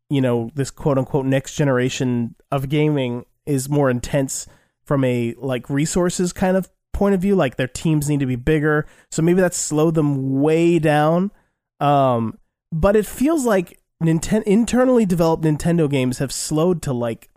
you 0.09 0.21
know 0.21 0.51
this 0.55 0.69
quote 0.71 0.97
unquote 0.97 1.25
next 1.25 1.55
generation 1.55 2.35
of 2.51 2.67
gaming 2.69 3.25
is 3.45 3.69
more 3.69 3.89
intense 3.89 4.47
from 4.83 5.03
a 5.03 5.33
like 5.37 5.69
resources 5.69 6.33
kind 6.33 6.57
of 6.57 6.69
point 6.97 7.15
of 7.15 7.21
view, 7.21 7.35
like 7.35 7.55
their 7.55 7.67
teams 7.67 8.09
need 8.09 8.19
to 8.19 8.25
be 8.25 8.35
bigger, 8.35 8.85
so 9.11 9.21
maybe 9.21 9.39
that's 9.41 9.57
slowed 9.57 9.95
them 9.95 10.41
way 10.41 10.79
down. 10.79 11.31
Um, 11.79 12.37
but 12.71 12.95
it 12.95 13.05
feels 13.05 13.45
like 13.45 13.79
Ninten- 14.03 14.43
internally 14.43 15.05
developed 15.05 15.43
Nintendo 15.43 15.89
games 15.89 16.19
have 16.19 16.31
slowed 16.31 16.81
to 16.83 16.93
like 16.93 17.29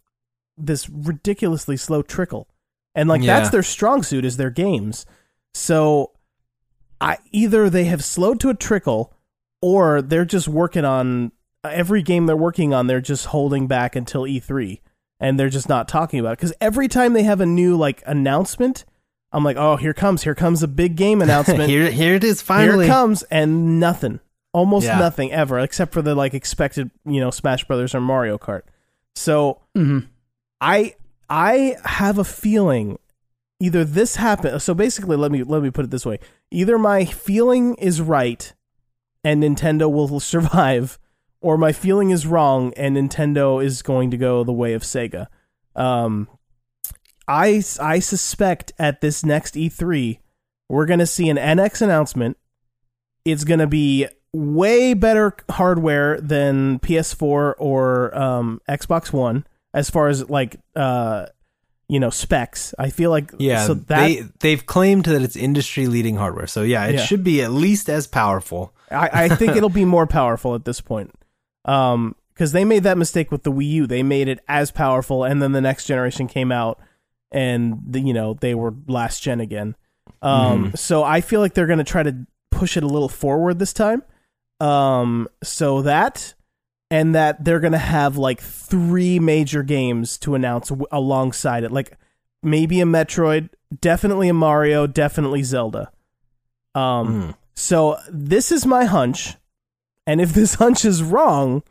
this 0.59 0.89
ridiculously 0.91 1.77
slow 1.77 2.03
trickle. 2.03 2.49
And 2.95 3.09
like 3.09 3.23
Yeah. 3.23 3.39
that's 3.39 3.51
their 3.51 3.63
strong 3.63 4.03
suit 4.03 4.25
is 4.25 4.37
their 4.37 4.51
games. 4.51 5.07
So 5.55 6.13
I 7.01 7.17
either 7.33 7.71
they 7.71 7.85
have 7.85 8.05
slowed 8.05 8.41
to 8.41 8.51
a 8.51 8.55
trickle 8.55 9.15
or 9.63 10.03
they're 10.03 10.25
just 10.27 10.49
working 10.49 10.85
on 10.85 11.33
every 11.65 12.03
game 12.03 12.27
they're 12.27 12.37
working 12.37 12.73
on 12.75 12.87
they're 12.87 13.01
just 13.01 13.27
holding 13.27 13.67
back 13.67 13.95
until 13.95 14.23
E3 14.23 14.81
and 15.19 15.39
they're 15.39 15.51
just 15.51 15.69
not 15.69 15.87
talking 15.89 16.19
about 16.19 16.33
it 16.33 16.39
cuz 16.39 16.53
every 16.61 16.89
time 16.89 17.13
they 17.13 17.23
have 17.23 17.41
a 17.43 17.47
new 17.47 17.77
like 17.77 18.03
announcement 18.07 18.85
I'm 19.33 19.45
like, 19.45 19.57
"Oh, 19.57 19.77
here 19.77 19.95
comes 19.95 20.23
here 20.25 20.35
comes 20.35 20.63
a 20.63 20.69
big 20.69 20.97
game 20.97 21.23
announcement." 21.27 21.69
here 21.69 21.91
here 21.91 22.15
it 22.15 22.25
is 22.25 22.41
Here 22.41 22.47
finally. 22.47 22.87
it 22.87 22.89
comes, 22.89 23.23
and 23.25 23.79
nothing, 23.81 24.21
almost 24.53 24.87
Yeah. 24.87 24.99
nothing 24.99 25.33
ever, 25.33 25.59
except 25.61 25.93
for 25.93 26.03
the 26.03 26.15
like 26.15 26.35
expected, 26.35 26.91
you 27.05 27.21
know, 27.21 27.31
Smash 27.31 27.65
Brothers 27.65 27.95
or 27.95 28.01
Mario 28.01 28.39
Kart. 28.39 28.63
So 29.15 29.61
hmm 29.75 30.01
I 30.61 30.95
I 31.29 31.77
have 31.85 32.19
a 32.19 32.25
feeling 32.25 32.99
either 33.61 33.85
this 33.85 34.17
happened. 34.17 34.61
So 34.63 34.75
basically, 34.75 35.17
let 35.17 35.31
me 35.31 35.43
let 35.43 35.63
me 35.63 35.71
put 35.71 35.85
it 35.85 35.91
this 35.91 36.05
way: 36.07 36.19
either 36.51 36.79
my 36.79 37.05
feeling 37.05 37.75
is 37.77 38.01
right, 38.01 38.53
and 39.23 39.43
Nintendo 39.43 39.91
will 39.91 40.19
survive, 40.35 40.99
or 41.41 41.57
my 41.57 41.73
feeling 41.73 42.11
is 42.11 42.27
wrong, 42.27 42.73
and 42.77 42.97
Nintendo 42.97 43.63
is 43.65 43.83
going 43.83 44.11
to 44.11 44.17
go 44.17 44.43
the 44.45 44.53
way 44.53 44.73
of 44.75 44.83
Sega. 44.83 45.27
Um, 45.77 46.27
I 47.31 47.63
I 47.81 48.01
suspect 48.01 48.73
at 48.79 49.01
this 49.01 49.25
next 49.25 49.55
E3, 49.55 50.19
we're 50.69 50.87
going 50.87 50.99
to 50.99 51.07
see 51.07 51.29
an 51.29 51.37
NX 51.37 51.83
announcement. 51.83 52.37
It's 53.25 53.45
going 53.45 53.61
to 53.61 53.67
be 53.67 54.07
way 54.33 54.95
better 54.95 55.37
hardware 55.51 56.21
than 56.21 56.79
PS4 56.81 57.55
or 57.59 58.19
um, 58.19 58.61
Xbox 58.69 59.13
One 59.13 59.47
as 59.73 59.91
far 59.91 60.09
as 60.09 60.29
like 60.29 60.57
uh, 60.75 61.27
you 61.89 62.01
know 62.01 62.11
specs. 62.11 62.75
I 62.79 62.91
feel 62.91 63.11
like 63.11 63.33
Yeah, 63.39 63.67
so 63.67 63.75
that 63.75 64.07
they 64.07 64.25
they've 64.41 64.65
claimed 64.67 65.05
that 65.05 65.23
it's 65.23 65.37
industry 65.37 65.87
leading 65.87 66.17
hardware. 66.17 66.47
So 66.47 66.63
yeah, 66.63 66.87
it 66.87 66.95
Yeah. 66.97 67.05
should 67.05 67.23
be 67.25 67.43
at 67.43 67.53
least 67.53 67.89
as 67.89 68.07
powerful. 68.07 68.75
I, 68.91 69.25
I 69.25 69.29
think 69.29 69.55
it'll 69.57 69.69
be 69.69 69.85
more 69.85 70.07
powerful 70.07 70.55
at 70.57 70.65
this 70.65 70.81
point. 70.81 71.13
Um, 71.65 72.17
because 72.35 72.53
they 72.53 72.65
made 72.65 72.85
that 72.85 72.97
mistake 72.97 73.31
with 73.31 73.43
the 73.43 73.53
Wii 73.53 73.69
U. 73.69 73.87
They 73.87 74.03
made 74.03 74.27
it 74.27 74.41
as 74.49 74.71
powerful, 74.71 75.25
and 75.25 75.43
then 75.43 75.53
the 75.53 75.61
next 75.61 75.85
generation 75.85 76.27
came 76.27 76.51
out, 76.51 76.81
and 77.33 77.81
the, 77.87 78.01
you 78.01 78.13
know 78.13 78.35
they 78.35 78.55
were 78.55 78.75
last 78.87 79.23
gen 79.23 79.41
again. 79.41 79.77
Um, 80.23 80.73
so 80.75 81.03
I 81.03 81.21
feel 81.21 81.41
like 81.41 81.55
they're 81.55 81.67
going 81.67 81.79
to 81.79 81.85
try 81.85 82.03
to 82.03 82.27
push 82.51 82.77
it 82.77 82.83
a 82.83 82.87
little 82.89 83.09
forward 83.09 83.59
this 83.59 83.73
time. 83.73 84.03
Um, 84.61 85.29
so 85.43 85.83
that 85.83 86.35
and 86.91 87.15
that 87.15 87.45
they're 87.45 87.61
going 87.61 87.73
to 87.73 87.79
have 87.79 88.17
like 88.19 88.41
three 88.43 89.19
major 89.19 89.63
games 89.63 90.19
to 90.19 90.35
announce 90.35 90.69
w- 90.69 90.87
alongside 90.93 91.65
it, 91.65 91.71
like 91.73 91.97
maybe 92.43 92.81
a 92.81 92.85
Metroid, 92.85 93.49
definitely 93.81 94.29
a 94.29 94.35
Mario, 94.35 94.87
definitely 94.87 95.43
Zelda. 95.43 95.91
Um, 96.75 97.07
Mm. 97.23 97.35
so 97.55 97.97
this 98.11 98.53
is 98.53 98.67
my 98.67 98.85
hunch, 98.85 99.37
and 100.07 100.21
if 100.21 100.33
this 100.35 100.55
hunch 100.63 100.85
is 100.85 101.03
wrong, 101.03 101.63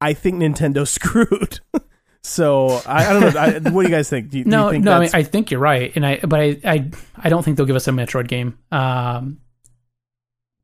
I 0.00 0.12
think 0.12 0.36
Nintendo 0.36 0.86
screwed. 0.96 1.60
So 2.26 2.80
I, 2.86 3.06
I 3.06 3.12
don't 3.12 3.34
know. 3.34 3.40
I, 3.40 3.70
what 3.70 3.82
do 3.84 3.88
you 3.88 3.94
guys 3.94 4.08
think? 4.10 4.30
Do 4.30 4.38
you, 4.38 4.44
do 4.44 4.50
No, 4.50 4.66
you 4.66 4.72
think 4.72 4.84
no, 4.84 4.92
I 4.92 5.00
mean 5.00 5.10
I 5.14 5.22
think 5.22 5.50
you're 5.50 5.60
right, 5.60 5.92
and 5.94 6.04
I 6.04 6.18
but 6.26 6.40
I, 6.40 6.56
I 6.64 6.90
I 7.16 7.28
don't 7.28 7.42
think 7.44 7.56
they'll 7.56 7.66
give 7.66 7.76
us 7.76 7.86
a 7.88 7.92
Metroid 7.92 8.28
game. 8.28 8.58
Um, 8.72 9.38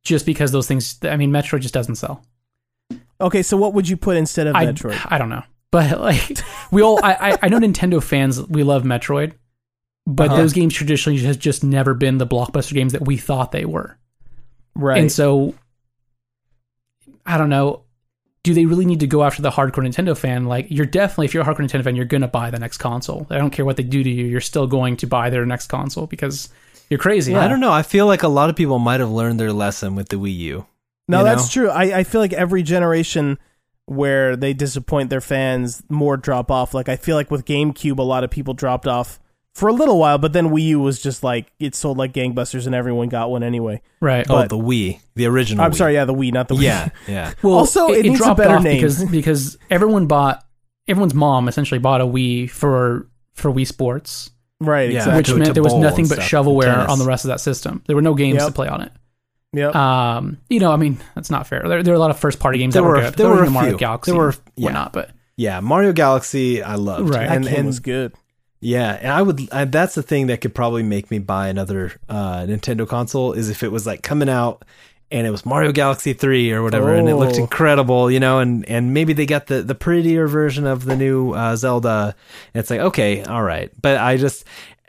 just 0.04 0.26
because 0.26 0.50
those 0.50 0.66
things, 0.66 0.98
I 1.02 1.16
mean, 1.16 1.30
Metroid 1.30 1.60
just 1.60 1.74
doesn't 1.74 1.94
sell. 1.94 2.24
okay. 3.20 3.42
So 3.42 3.56
what 3.56 3.74
would 3.74 3.88
you 3.88 3.96
put 3.96 4.16
instead 4.16 4.46
of 4.48 4.56
I, 4.56 4.66
Metroid? 4.66 5.00
I 5.10 5.18
don't 5.18 5.28
know, 5.28 5.44
but 5.70 6.00
like 6.00 6.38
we 6.72 6.82
all, 6.82 6.98
I, 7.04 7.12
I- 7.32 7.38
I 7.42 7.48
know 7.48 7.58
Nintendo 7.60 8.02
fans, 8.02 8.42
we 8.48 8.64
love 8.64 8.82
Metroid, 8.82 9.34
but 10.06 10.28
Uh-huh. 10.28 10.36
those 10.38 10.52
games 10.52 10.74
traditionally 10.74 11.20
has 11.20 11.36
just 11.36 11.62
never 11.62 11.94
been 11.94 12.18
the 12.18 12.26
blockbuster 12.26 12.74
games 12.74 12.92
that 12.92 13.06
we 13.06 13.16
thought 13.16 13.52
they 13.52 13.64
were, 13.64 13.96
right. 14.74 14.98
and 15.00 15.12
so 15.12 15.54
I 17.24 17.38
don't 17.38 17.50
know. 17.50 17.81
Do 18.44 18.54
they 18.54 18.66
really 18.66 18.84
need 18.84 19.00
to 19.00 19.06
go 19.06 19.22
after 19.22 19.40
the 19.40 19.50
hardcore 19.50 19.86
Nintendo 19.86 20.16
fan? 20.16 20.46
Like, 20.46 20.66
you're 20.68 20.86
definitely, 20.86 21.26
if 21.26 21.34
you're 21.34 21.44
a 21.44 21.46
hardcore 21.46 21.60
Nintendo 21.60 21.84
fan, 21.84 21.94
you're 21.94 22.04
going 22.04 22.22
to 22.22 22.28
buy 22.28 22.50
the 22.50 22.58
next 22.58 22.78
console. 22.78 23.26
I 23.30 23.38
don't 23.38 23.50
care 23.50 23.64
what 23.64 23.76
they 23.76 23.84
do 23.84 24.02
to 24.02 24.10
you, 24.10 24.26
you're 24.26 24.40
still 24.40 24.66
going 24.66 24.96
to 24.98 25.06
buy 25.06 25.30
their 25.30 25.46
next 25.46 25.68
console 25.68 26.06
because 26.06 26.48
you're 26.90 26.98
crazy. 26.98 27.34
I 27.36 27.46
don't 27.46 27.60
know. 27.60 27.72
I 27.72 27.82
feel 27.82 28.06
like 28.06 28.22
a 28.22 28.28
lot 28.28 28.50
of 28.50 28.56
people 28.56 28.78
might 28.78 29.00
have 29.00 29.10
learned 29.10 29.38
their 29.38 29.52
lesson 29.52 29.94
with 29.94 30.08
the 30.08 30.16
Wii 30.16 30.36
U. 30.36 30.66
no, 31.08 31.18
you 31.18 31.24
that's 31.24 31.56
know? 31.56 31.62
true. 31.62 31.70
I, 31.70 32.00
I 32.00 32.04
feel 32.04 32.20
like 32.20 32.32
every 32.32 32.62
generation 32.62 33.38
where 33.86 34.36
they 34.36 34.52
disappoint 34.52 35.10
their 35.10 35.20
fans, 35.20 35.82
more 35.88 36.16
drop 36.16 36.50
off. 36.50 36.74
Like 36.74 36.88
I 36.88 36.96
feel 36.96 37.16
like 37.16 37.30
with 37.30 37.44
GameCube, 37.44 37.98
a 37.98 38.02
lot 38.02 38.24
of 38.24 38.30
people 38.30 38.54
dropped 38.54 38.86
off 38.86 39.20
for 39.54 39.68
a 39.68 39.72
little 39.72 39.98
while, 39.98 40.16
but 40.18 40.32
then 40.32 40.48
Wii 40.48 40.62
U 40.68 40.80
was 40.80 41.00
just 41.02 41.22
like 41.22 41.52
it 41.60 41.74
sold 41.74 41.98
like 41.98 42.12
gangbusters, 42.12 42.66
and 42.66 42.74
everyone 42.74 43.08
got 43.08 43.30
one 43.30 43.42
anyway. 43.42 43.82
Right. 44.00 44.26
Oh, 44.30 44.46
the 44.46 44.56
Wii, 44.56 45.00
the 45.14 45.26
original. 45.26 45.64
I'm 45.64 45.72
Wii. 45.72 45.76
sorry, 45.76 45.94
yeah, 45.94 46.04
the 46.06 46.14
Wii, 46.14 46.32
not 46.32 46.48
the 46.48 46.54
Wii. 46.54 46.62
Yeah, 46.62 46.88
yeah. 47.06 47.34
Well, 47.42 47.54
Also, 47.54 47.88
it 47.88 48.02
needs 48.04 48.14
a 48.20 48.24
dropped 48.24 48.38
better 48.38 48.56
off 48.56 48.62
name. 48.62 48.76
because 48.76 49.04
because 49.04 49.58
everyone 49.70 50.06
bought 50.06 50.44
everyone's 50.88 51.14
mom 51.14 51.48
essentially 51.48 51.78
bought 51.78 52.00
a 52.00 52.06
Wii 52.06 52.48
for 52.50 53.08
for 53.34 53.50
Wii 53.52 53.66
Sports, 53.66 54.30
right. 54.60 54.90
Yeah. 54.90 54.98
Exactly. 55.00 55.16
which 55.18 55.26
to- 55.28 55.34
meant 55.36 55.46
to 55.46 55.52
there 55.52 55.62
was 55.62 55.74
nothing 55.74 56.08
but 56.08 56.18
shovelware 56.20 56.88
on 56.88 56.98
the 56.98 57.04
rest 57.04 57.24
of 57.24 57.28
that 57.28 57.40
system. 57.40 57.82
There 57.86 57.96
were 57.96 58.02
no 58.02 58.14
games 58.14 58.38
Yep. 58.38 58.46
to 58.48 58.52
play 58.52 58.68
on 58.68 58.80
it. 58.82 58.92
Yep. 59.54 59.74
Um, 59.76 60.38
you 60.48 60.60
know, 60.60 60.72
I 60.72 60.76
mean, 60.76 60.96
that's 61.14 61.28
not 61.30 61.46
fair. 61.46 61.62
There, 61.68 61.82
there 61.82 61.92
are 61.92 61.96
a 61.96 62.00
lot 62.00 62.10
of 62.10 62.18
first 62.18 62.40
party 62.40 62.56
games 62.58 62.72
There 62.72 62.82
that 62.82 62.88
were, 62.88 62.94
were- 62.94 63.00
good. 63.02 63.14
there 63.14 63.26
There 63.26 63.28
were 63.28 63.36
were 63.36 63.42
a 63.42 63.46
the 63.46 63.50
Mario 63.52 63.70
few. 63.72 63.78
Galaxy. 63.78 64.10
There 64.12 64.18
were- 64.20 64.26
were 64.28 64.34
yeah. 64.56 64.70
not, 64.72 64.94
but 64.94 65.10
Yeah, 65.36 65.60
Mario 65.60 65.92
Galaxy, 65.92 66.62
I 66.62 66.76
loved. 66.76 67.10
Right. 67.10 67.28
that 67.28 67.36
and, 67.36 67.44
game 67.44 67.54
and 67.56 67.66
was 67.66 67.80
good. 67.80 68.14
Yeah, 68.62 68.96
and 69.02 69.10
I 69.10 69.20
would. 69.20 69.48
I, 69.52 69.64
that's 69.66 69.94
the 69.96 70.02
thing 70.02 70.28
that 70.28 70.40
could 70.40 70.54
probably 70.54 70.82
make 70.84 71.10
me 71.10 71.18
buy 71.18 71.48
another 71.48 71.92
uh, 72.08 72.42
Nintendo 72.46 72.88
console 72.88 73.32
is 73.32 73.50
if 73.50 73.62
it 73.62 73.72
was 73.72 73.86
like 73.86 74.02
coming 74.02 74.28
out 74.28 74.64
and 75.10 75.26
it 75.26 75.30
was 75.30 75.44
Mario 75.44 75.72
Galaxy 75.72 76.12
three 76.14 76.52
or 76.52 76.62
whatever, 76.62 76.94
and 76.94 77.08
it 77.08 77.16
looked 77.16 77.34
Oh. 77.34 77.42
incredible, 77.42 78.10
you 78.10 78.20
know, 78.20 78.38
and 78.38 78.64
and 78.68 78.94
maybe 78.94 79.12
they 79.12 79.26
got 79.26 79.48
the 79.48 79.62
the 79.62 79.74
prettier 79.74 80.28
version 80.28 80.64
of 80.66 80.84
the 80.84 80.96
new 80.96 81.32
uh, 81.32 81.56
Zelda. 81.56 82.14
And 82.54 82.60
it's 82.60 82.70
like 82.70 82.80
okay, 82.80 83.24
all 83.24 83.42
right, 83.42 83.70
but 83.82 83.98
I 83.98 84.16
just. 84.16 84.44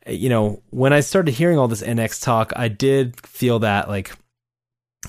You 0.05 0.27
know, 0.27 0.61
when 0.69 0.91
I 0.91 0.99
started 0.99 1.33
hearing 1.33 1.57
all 1.57 1.69
this 1.69 1.81
NX 1.81 2.21
talk, 2.21 2.51
I 2.57 2.67
did 2.67 3.25
feel 3.25 3.59
that 3.59 3.87
like 3.87 4.11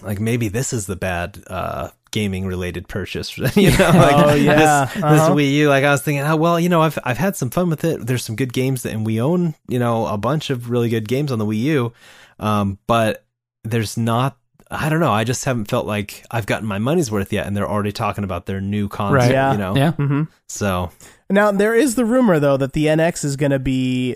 like 0.03 0.21
maybe 0.21 0.49
this 0.49 0.73
is 0.73 0.87
the 0.87 0.97
bad 0.97 1.43
uh 1.47 1.89
gaming 2.11 2.47
related 2.47 2.87
purchase 2.89 3.37
you 3.57 3.71
know 3.71 3.91
like 3.95 4.27
Oh, 4.27 4.35
yeah. 4.35 4.85
this, 4.85 4.95
this 4.95 5.03
Uh-huh. 5.05 5.35
Wii 5.35 5.53
U 5.55 5.69
like 5.69 5.85
I 5.85 5.91
was 5.91 6.03
thinking 6.03 6.25
oh 6.25 6.37
well 6.37 6.59
you 6.61 6.69
know 6.69 6.83
I've 6.83 6.99
I've 7.05 7.19
had 7.19 7.37
some 7.37 7.51
fun 7.51 7.69
with 7.71 7.85
it 7.85 8.07
there's 8.07 8.25
some 8.25 8.37
good 8.37 8.53
games 8.53 8.83
that 8.83 8.93
and 8.93 9.05
we 9.05 9.21
own 9.21 9.55
you 9.69 9.79
know 9.79 10.07
a 10.07 10.17
bunch 10.19 10.51
of 10.51 10.71
really 10.71 10.89
good 10.89 11.09
games 11.09 11.33
on 11.33 11.39
the 11.39 11.47
Wii 11.47 11.59
U 11.59 11.93
um 12.39 12.79
but 12.87 13.25
there's 13.65 13.97
not 13.97 14.37
I 14.71 14.89
don't 14.89 15.01
know 15.01 15.13
I 15.13 15.25
just 15.25 15.45
haven't 15.45 15.67
felt 15.67 15.87
like 15.87 16.25
I've 16.31 16.47
gotten 16.47 16.67
my 16.67 16.79
money's 16.79 17.11
worth 17.11 17.33
yet 17.33 17.47
and 17.47 17.57
they're 17.57 17.69
already 17.69 17.93
talking 17.93 18.25
about 18.25 18.47
their 18.47 18.61
new 18.61 18.89
console 18.89 19.17
Right. 19.17 19.31
Yeah. 19.33 19.53
you 19.53 19.59
know 19.59 19.77
yeah, 19.77 19.93
hmm 19.93 20.23
so 20.49 20.91
Now 21.31 21.51
there 21.53 21.75
is 21.75 21.95
the 21.97 22.05
rumor 22.05 22.39
though 22.39 22.57
that 22.57 22.75
the 22.75 22.87
NX 22.87 23.25
is 23.25 23.37
going 23.37 23.51
to 23.53 23.59
be 23.59 24.15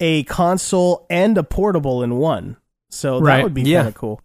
a 0.00 0.22
console 0.24 1.06
and 1.10 1.36
a 1.38 1.42
portable 1.44 2.02
in 2.02 2.16
one. 2.16 2.56
So 2.90 3.18
that 3.20 3.24
Right. 3.26 3.42
would 3.44 3.54
be 3.54 3.62
Yeah. 3.62 3.78
kind 3.78 3.88
of 3.88 3.94
cool. 3.94 4.20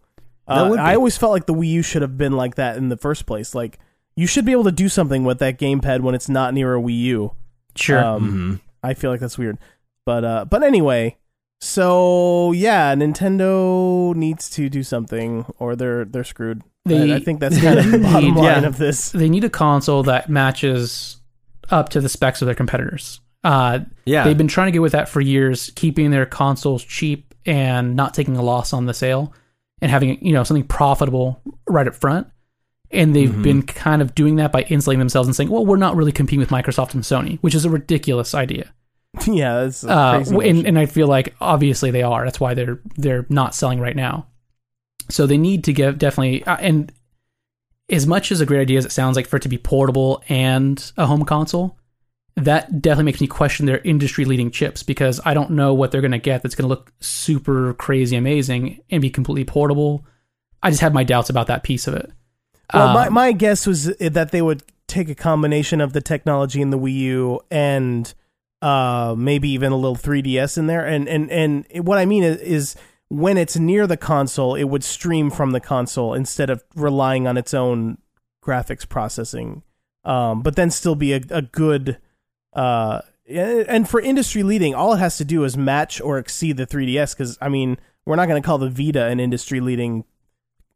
Uh. 0.50 0.74
I 0.78 0.94
always 0.94 1.16
felt 1.16 1.32
like 1.32 1.46
the 1.46 1.54
Wii 1.54 1.68
U 1.68 1.82
should 1.82 2.02
have 2.02 2.16
been 2.18 2.32
like 2.32 2.56
that 2.56 2.76
in 2.76 2.88
the 2.88 2.96
first 2.96 3.26
place. 3.26 3.54
Like 3.54 3.78
you 4.16 4.26
should 4.26 4.44
be 4.44 4.52
able 4.52 4.64
to 4.64 4.72
do 4.72 4.88
something 4.88 5.24
with 5.24 5.38
that 5.38 5.58
gamepad 5.58 6.00
when 6.00 6.14
it's 6.14 6.28
not 6.28 6.52
near 6.54 6.74
a 6.76 6.80
Wii 6.80 6.98
U. 6.98 7.32
sure. 7.76 8.04
Um, 8.04 8.60
mhm. 8.62 8.66
I 8.82 8.94
feel 8.94 9.10
like 9.10 9.20
that's 9.20 9.38
weird. 9.38 9.58
But 10.06 10.24
uh, 10.24 10.44
but 10.46 10.62
anyway, 10.62 11.16
So 11.60 12.52
yeah, 12.52 12.94
Nintendo 12.94 14.14
needs 14.14 14.48
to 14.50 14.68
do 14.68 14.82
something, 14.82 15.44
or 15.58 15.76
they're 15.76 16.04
they're 16.04 16.24
screwed. 16.24 16.62
They- 16.86 17.12
I, 17.12 17.16
I 17.16 17.20
think 17.20 17.40
that's 17.40 17.60
kind 17.60 17.78
of 17.78 17.90
the 17.90 17.98
bottom 18.02 18.24
need- 18.24 18.34
line 18.36 18.62
yeah. 18.62 18.66
of 18.68 18.78
this. 18.78 19.10
They 19.12 19.28
need 19.28 19.44
a 19.44 19.50
console 19.50 20.02
that 20.04 20.28
matches 20.30 21.20
up 21.70 21.90
to 21.90 22.00
the 22.00 22.08
specs 22.08 22.40
of 22.42 22.46
their 22.46 22.54
competitors. 22.54 23.20
Uh, 23.44 23.80
Yeah. 24.06 24.24
They've 24.24 24.36
been 24.36 24.48
trying 24.48 24.66
to 24.68 24.72
get 24.72 24.82
with 24.82 24.92
that 24.92 25.08
for 25.08 25.20
years, 25.20 25.70
keeping 25.76 26.10
their 26.10 26.26
consoles 26.26 26.82
cheap 26.82 27.34
and 27.46 27.94
not 27.96 28.12
taking 28.14 28.36
a 28.36 28.42
loss 28.42 28.72
on 28.72 28.86
the 28.86 28.94
sale 28.94 29.32
and 29.80 29.90
having, 29.90 30.24
you 30.24 30.32
know, 30.32 30.44
something 30.44 30.64
profitable 30.64 31.40
right 31.68 31.86
up 31.88 31.94
front. 31.94 32.26
And 32.92 33.14
they've 33.14 33.30
Mm-hmm. 33.30 33.42
been 33.42 33.62
kind 33.62 34.02
of 34.02 34.14
doing 34.14 34.36
that 34.36 34.50
by 34.52 34.62
insulating 34.62 34.98
themselves 34.98 35.28
and 35.28 35.34
saying, 35.36 35.48
well, 35.50 35.64
we're 35.64 35.76
not 35.76 35.94
really 35.96 36.10
competing 36.12 36.40
with 36.40 36.50
Microsoft 36.50 36.94
and 36.94 37.02
Sony, 37.04 37.38
which 37.40 37.54
is 37.54 37.64
a 37.64 37.70
ridiculous 37.70 38.34
idea. 38.34 38.72
yeah, 39.26 39.62
that's 39.64 39.84
Uh, 39.84 40.24
crazy. 40.24 40.48
and, 40.50 40.66
and 40.66 40.78
I 40.78 40.86
feel 40.86 41.06
like 41.06 41.34
obviously 41.40 41.90
they 41.92 42.02
are. 42.02 42.24
That's 42.24 42.40
why 42.40 42.54
they're 42.54 42.80
they're 42.96 43.26
not 43.28 43.54
selling 43.54 43.80
right 43.80 43.94
now. 43.96 44.26
So 45.08 45.26
they 45.26 45.38
need 45.38 45.64
to 45.64 45.72
give 45.72 45.98
definitely 45.98 46.44
uh, 46.44 46.56
and 46.60 46.92
as 47.88 48.06
much 48.06 48.30
as 48.30 48.40
a 48.40 48.46
great 48.46 48.60
idea 48.60 48.78
as 48.78 48.84
it 48.84 48.92
sounds 48.92 49.16
like 49.16 49.26
for 49.26 49.36
it 49.36 49.42
to 49.42 49.48
be 49.48 49.58
portable 49.58 50.22
and 50.28 50.92
a 50.96 51.06
home 51.06 51.24
console, 51.24 51.76
that 52.36 52.80
definitely 52.80 53.04
makes 53.04 53.20
me 53.20 53.26
question 53.26 53.66
their 53.66 53.80
industry 53.80 54.24
leading 54.24 54.50
chips 54.50 54.82
because 54.82 55.20
I 55.24 55.34
don't 55.34 55.50
know 55.50 55.74
what 55.74 55.90
they're 55.90 56.00
going 56.00 56.12
to 56.12 56.18
get 56.18 56.42
that's 56.42 56.54
going 56.54 56.64
to 56.64 56.68
look 56.68 56.92
super 57.00 57.74
crazy 57.74 58.16
amazing 58.16 58.80
and 58.90 59.02
be 59.02 59.10
completely 59.10 59.44
portable. 59.44 60.04
I 60.62 60.70
just 60.70 60.82
have 60.82 60.94
my 60.94 61.04
doubts 61.04 61.30
about 61.30 61.48
that 61.48 61.62
piece 61.62 61.86
of 61.86 61.94
it. 61.94 62.10
Well, 62.72 62.94
my, 62.94 63.06
Um, 63.06 63.14
my 63.14 63.32
guess 63.32 63.66
was 63.66 63.84
that 63.98 64.30
they 64.30 64.42
would 64.42 64.62
take 64.86 65.08
a 65.08 65.14
combination 65.14 65.80
of 65.80 65.92
the 65.92 66.00
technology 66.00 66.60
in 66.60 66.70
the 66.70 66.78
Wii 66.78 66.94
U 66.94 67.40
and 67.50 68.12
uh, 68.62 69.14
maybe 69.16 69.48
even 69.50 69.72
a 69.72 69.76
little 69.76 69.96
3DS 69.96 70.58
in 70.58 70.66
there. 70.66 70.84
And 70.84 71.08
and 71.08 71.30
and 71.30 71.66
what 71.86 71.98
I 71.98 72.04
mean 72.04 72.22
is, 72.22 72.36
is 72.38 72.76
when 73.08 73.38
it's 73.38 73.56
near 73.56 73.86
the 73.86 73.96
console, 73.96 74.54
it 74.54 74.64
would 74.64 74.84
stream 74.84 75.30
from 75.30 75.50
the 75.50 75.60
console 75.60 76.14
instead 76.14 76.50
of 76.50 76.62
relying 76.74 77.26
on 77.26 77.36
its 77.36 77.54
own 77.54 77.98
graphics 78.44 78.88
processing. 78.88 79.62
Um, 80.04 80.42
but 80.42 80.56
then 80.56 80.70
still 80.70 80.94
be 80.94 81.12
a, 81.12 81.20
a 81.30 81.42
good. 81.42 81.98
Uh, 82.52 83.00
and 83.28 83.88
for 83.88 84.00
industry 84.00 84.42
leading, 84.42 84.74
all 84.74 84.92
it 84.94 84.98
has 84.98 85.16
to 85.18 85.24
do 85.24 85.44
is 85.44 85.56
match 85.56 86.00
or 86.00 86.18
exceed 86.18 86.56
the 86.56 86.66
3DS. 86.66 87.16
Because 87.16 87.38
I 87.40 87.48
mean, 87.48 87.78
we're 88.06 88.16
not 88.16 88.26
going 88.28 88.40
to 88.42 88.46
call 88.46 88.58
the 88.58 88.70
Vita 88.70 89.04
an 89.06 89.20
industry 89.20 89.60
leading. 89.60 90.04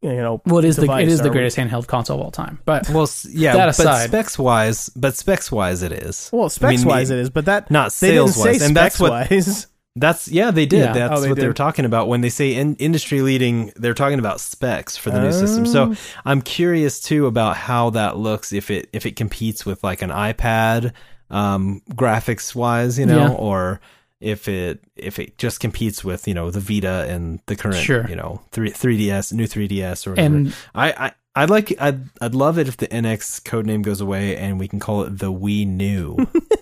You 0.01 0.13
know, 0.17 0.41
well, 0.45 0.59
it 0.59 0.65
is 0.65 0.75
the 0.75 0.83
it 0.83 0.85
device, 0.87 1.07
is 1.07 1.19
the 1.19 1.25
are 1.25 1.31
we? 1.31 1.37
greatest 1.37 1.57
handheld 1.57 1.87
console 1.87 2.19
of 2.19 2.25
all 2.25 2.31
time. 2.31 2.59
But 2.65 2.87
well, 2.89 3.09
yeah, 3.29 3.53
That 3.53 3.75
but 3.77 4.03
specs 4.07 4.37
wise, 4.37 4.89
but 4.89 5.15
specs 5.15 5.51
wise, 5.51 5.81
it 5.81 5.91
is. 5.91 6.29
Well, 6.31 6.47
specs 6.49 6.81
I 6.81 6.85
mean, 6.85 6.87
wise, 6.87 7.09
it 7.09 7.17
is, 7.17 7.31
but 7.31 7.45
that 7.45 7.71
not 7.71 7.91
they 7.93 8.11
didn't 8.11 8.27
sales-wise, 8.29 8.59
say 8.59 8.65
and 8.67 8.75
that's 8.75 8.95
specs 8.95 8.99
what- 8.99 9.31
wise. 9.31 9.67
That's 9.97 10.27
yeah, 10.27 10.51
they 10.51 10.65
did. 10.65 10.79
Yeah. 10.79 10.91
That's 10.91 11.19
Oh, 11.19 11.21
they 11.23 11.29
what 11.29 11.37
they 11.39 11.47
were 11.47 11.53
talking 11.53 11.85
about 11.85 12.09
when 12.09 12.19
they 12.19 12.27
say 12.27 12.53
in, 12.55 12.75
industry 12.75 13.21
leading. 13.21 13.71
They're 13.77 13.93
talking 13.93 14.19
about 14.19 14.41
specs 14.41 14.97
for 14.97 15.09
the 15.09 15.21
new 15.21 15.31
system. 15.31 15.65
So 15.65 15.91
Oh. 15.91 15.95
I'm 16.25 16.41
curious 16.41 16.99
too 16.99 17.27
about 17.27 17.55
how 17.55 17.91
that 17.91 18.17
looks 18.17 18.51
if 18.51 18.69
it 18.69 18.89
if 18.91 19.05
it 19.05 19.15
competes 19.15 19.65
with 19.65 19.85
like 19.85 20.01
an 20.01 20.09
iPad 20.09 20.91
um, 21.29 21.81
graphics 21.91 22.53
wise, 22.55 22.97
you 22.99 23.05
know, 23.05 23.17
Yeah. 23.17 23.31
or 23.33 23.79
if 24.21 24.47
it 24.47 24.81
if 24.95 25.19
it 25.19 25.37
just 25.37 25.59
competes 25.59 26.03
with 26.03 26.27
you 26.27 26.33
know 26.33 26.49
the 26.49 26.59
Vita 26.61 27.05
and 27.09 27.39
the 27.47 27.55
current 27.55 27.77
Sure. 27.83 28.07
you 28.09 28.15
know 28.15 28.41
three 28.51 28.71
3ds 28.71 29.33
new 29.33 29.43
3ds 29.45 30.07
or 30.07 30.11
whatever. 30.11 30.35
and 30.35 30.55
I, 30.73 30.91
I 30.91 31.11
I'd 31.35 31.49
like 31.49 31.75
I'd 31.81 31.99
I'd 32.21 32.33
love 32.33 32.57
it 32.57 32.69
if 32.69 32.77
the 32.77 32.87
NX 32.87 33.43
code 33.43 33.65
name 33.65 33.81
goes 33.81 33.99
away 33.99 34.37
and 34.37 34.57
we 34.57 34.69
can 34.69 34.79
call 34.79 35.03
it 35.03 35.19
the 35.19 35.31
Wii 35.33 35.67
New. 35.67 36.15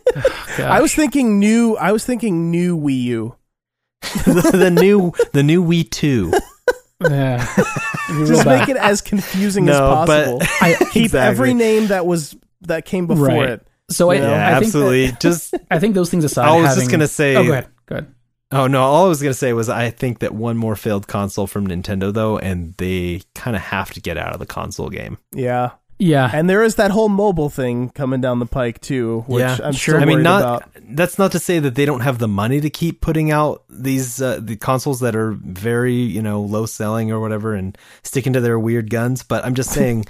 I 0.58 0.82
was 0.82 0.96
thinking 0.96 1.38
new. 1.40 1.76
I 1.78 1.92
was 1.92 2.04
thinking 2.06 2.50
new 2.50 2.76
Wii 2.78 3.02
U. 3.04 3.36
the, 4.26 4.50
the 4.54 4.72
new 4.72 5.14
the 5.34 5.44
new 5.44 5.64
Wii 5.64 5.90
Two. 5.90 6.34
yeah, 7.02 7.48
It'd 7.58 7.66
be 8.10 8.14
real 8.16 8.26
Just 8.28 8.46
make 8.48 8.68
it 8.68 8.78
as 8.78 9.02
confusing 9.02 9.70
as 9.70 9.78
No, 9.78 10.04
but- 10.08 10.40
possible. 10.40 10.42
I, 10.62 10.76
Keep 10.92 11.06
Exactly. 11.06 11.20
every 11.32 11.54
name 11.54 11.88
that 11.88 12.06
was 12.08 12.36
that 12.62 12.86
came 12.86 13.06
before 13.08 13.28
Right. 13.28 13.50
it. 13.52 13.68
So 13.90 14.12
I, 14.12 14.16
Yeah, 14.16 14.48
I 14.48 14.60
think 14.60 14.66
absolutely. 14.68 15.12
just 15.20 15.54
I 15.72 15.80
think 15.80 15.96
those 15.96 16.10
things 16.10 16.24
aside, 16.24 16.48
I 16.48 16.56
was 16.58 16.68
having- 16.70 16.82
just 16.82 16.92
gonna 16.92 17.08
say. 17.08 17.36
Oh, 17.36 17.44
go 17.46 17.52
ahead. 17.52 17.68
Go 17.86 17.96
ahead. 17.96 18.14
Oh 18.52 18.68
no! 18.68 18.82
All 18.84 19.06
I 19.06 19.08
was 19.10 19.20
gonna 19.22 19.34
say 19.34 19.52
was 19.54 19.68
I 19.68 19.90
think 19.90 20.20
that 20.20 20.34
one 20.36 20.58
more 20.58 20.76
failed 20.76 21.08
console 21.08 21.48
from 21.48 21.66
Nintendo 21.68 22.14
though, 22.14 22.38
and 22.38 22.76
they 22.78 23.22
kind 23.34 23.56
of 23.56 23.64
have 23.64 23.92
to 23.94 24.00
get 24.02 24.16
out 24.18 24.34
of 24.34 24.40
the 24.40 24.46
console 24.46 24.90
game. 24.90 25.18
Yeah, 25.34 25.72
Yeah, 25.98 26.30
and 26.32 26.48
there 26.48 26.62
is 26.62 26.76
that 26.76 26.92
whole 26.92 27.10
mobile 27.10 27.50
thing 27.50 27.90
coming 27.90 28.22
down 28.22 28.38
the 28.38 28.46
pike 28.46 28.80
too, 28.80 29.24
which 29.26 29.42
Yeah, 29.42 29.58
I'm 29.64 29.74
sure. 29.74 29.96
still 29.96 30.04
I 30.04 30.06
mean, 30.06 30.22
not 30.22 30.42
about. 30.42 30.70
that's 30.92 31.18
not 31.18 31.32
to 31.32 31.40
say 31.40 31.58
that 31.60 31.74
they 31.74 31.86
don't 31.86 32.02
have 32.02 32.20
the 32.20 32.28
money 32.28 32.62
to 32.62 32.70
keep 32.70 33.02
putting 33.02 33.32
out 33.32 33.64
these 33.70 34.22
uh, 34.22 34.40
the 34.40 34.56
consoles 34.56 35.00
that 35.00 35.16
are 35.16 35.32
very 35.32 35.96
you 35.96 36.22
know 36.22 36.42
low 36.42 36.68
selling 36.68 37.12
or 37.12 37.20
whatever, 37.20 37.56
and 37.56 37.76
sticking 38.04 38.34
to 38.34 38.40
their 38.42 38.60
weird 38.60 38.92
guns. 38.92 39.24
But 39.24 39.44
I'm 39.46 39.56
just 39.56 39.72
saying 39.80 40.06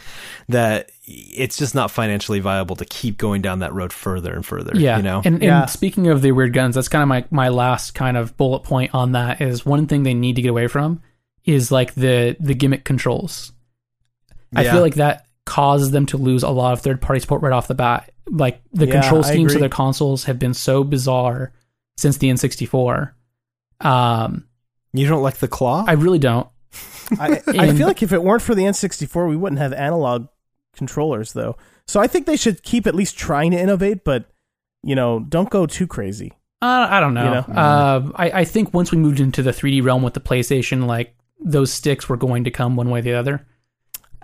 that 0.50 0.90
it's 1.06 1.58
just 1.58 1.76
not 1.76 1.92
financially 1.92 2.40
viable 2.40 2.76
to 2.78 2.86
keep 2.86 3.18
going 3.18 3.42
down 3.42 3.60
that 3.60 3.74
road 3.74 3.92
further 3.92 4.34
and 4.34 4.46
further. 4.46 4.72
yeah. 4.76 4.98
you 4.98 5.04
know. 5.04 5.18
And, 5.26 5.36
and 5.36 5.44
Yeah. 5.44 5.66
speaking 5.66 6.08
of 6.08 6.22
the 6.22 6.32
weird 6.32 6.54
guns, 6.54 6.76
that's 6.76 6.88
kind 6.88 7.02
of 7.02 7.10
my 7.10 7.26
my 7.30 7.50
last 7.50 7.94
kind 7.94 8.16
of 8.18 8.38
bullet 8.38 8.64
point 8.64 8.94
on 8.94 9.12
that 9.12 9.42
is 9.42 9.66
one 9.66 9.86
thing 9.88 10.04
they 10.04 10.14
need 10.14 10.38
to 10.38 10.42
get 10.42 10.50
away 10.50 10.68
from 10.68 11.02
is 11.46 11.72
like 11.72 11.94
the 11.96 12.38
the 12.40 12.54
gimmick 12.54 12.86
controls. 12.86 13.52
I 14.56 14.64
feel 14.66 14.82
like 14.82 14.96
that 14.96 15.26
causes 15.46 15.92
them 15.92 16.06
to 16.06 16.18
lose 16.18 16.44
a 16.44 16.50
lot 16.50 16.74
of 16.74 16.82
third 16.82 17.02
party 17.02 17.20
support 17.20 17.42
right 17.42 17.52
off 17.52 17.68
the 17.68 17.74
bat. 17.76 18.12
Like 18.30 18.62
the 18.72 18.86
Yeah, 18.88 19.02
control 19.02 19.24
schemes 19.24 19.54
of 19.56 19.60
their 19.60 19.68
consoles 19.68 20.24
have 20.26 20.40
been 20.40 20.54
so 20.54 20.84
bizarre 20.86 21.52
since 21.98 22.18
the 22.18 22.30
N64. 22.30 23.12
Um, 23.82 24.46
you 24.94 25.08
don't 25.08 25.24
like 25.24 25.38
the 25.38 25.48
claw? 25.50 25.84
I 25.88 25.94
really 25.94 26.20
don't. 26.20 26.48
I, 27.20 27.42
I 27.48 27.74
feel 27.76 27.88
like 27.88 28.02
if 28.04 28.14
it 28.14 28.24
weren't 28.24 28.42
for 28.42 28.56
the 28.56 28.64
N64, 28.64 29.28
we 29.28 29.36
wouldn't 29.36 29.60
have 29.60 29.74
analog 29.74 30.28
controllers 30.76 31.34
though. 31.34 31.56
So 31.88 32.00
I 32.00 32.08
think 32.08 32.26
they 32.26 32.38
should 32.38 32.64
keep 32.64 32.88
at 32.88 32.96
least 32.96 33.18
trying 33.18 33.52
to 33.52 33.60
innovate, 33.60 34.04
but 34.04 34.26
you 34.84 34.96
know, 34.96 35.20
don't 35.22 35.50
go 35.50 35.66
too 35.66 35.88
crazy. 35.88 36.34
Uh, 36.62 36.88
I 36.90 37.00
don't 37.00 37.14
know. 37.14 37.24
You 37.26 37.32
know? 37.32 37.60
Uh, 37.62 38.12
I, 38.16 38.32
I 38.32 38.44
think 38.46 38.74
once 38.74 38.92
we 38.92 38.98
moved 38.98 39.20
into 39.20 39.42
the 39.44 39.52
3D 39.52 39.84
realm 39.84 40.02
with 40.02 40.14
the 40.14 40.22
PlayStation, 40.22 40.86
like 40.88 41.16
those 41.40 41.72
sticks 41.74 42.08
were 42.08 42.16
going 42.18 42.46
to 42.46 42.52
come 42.52 42.76
one 42.78 42.90
way 42.90 43.00
or 43.00 43.02
the 43.02 43.14
other. 43.14 43.46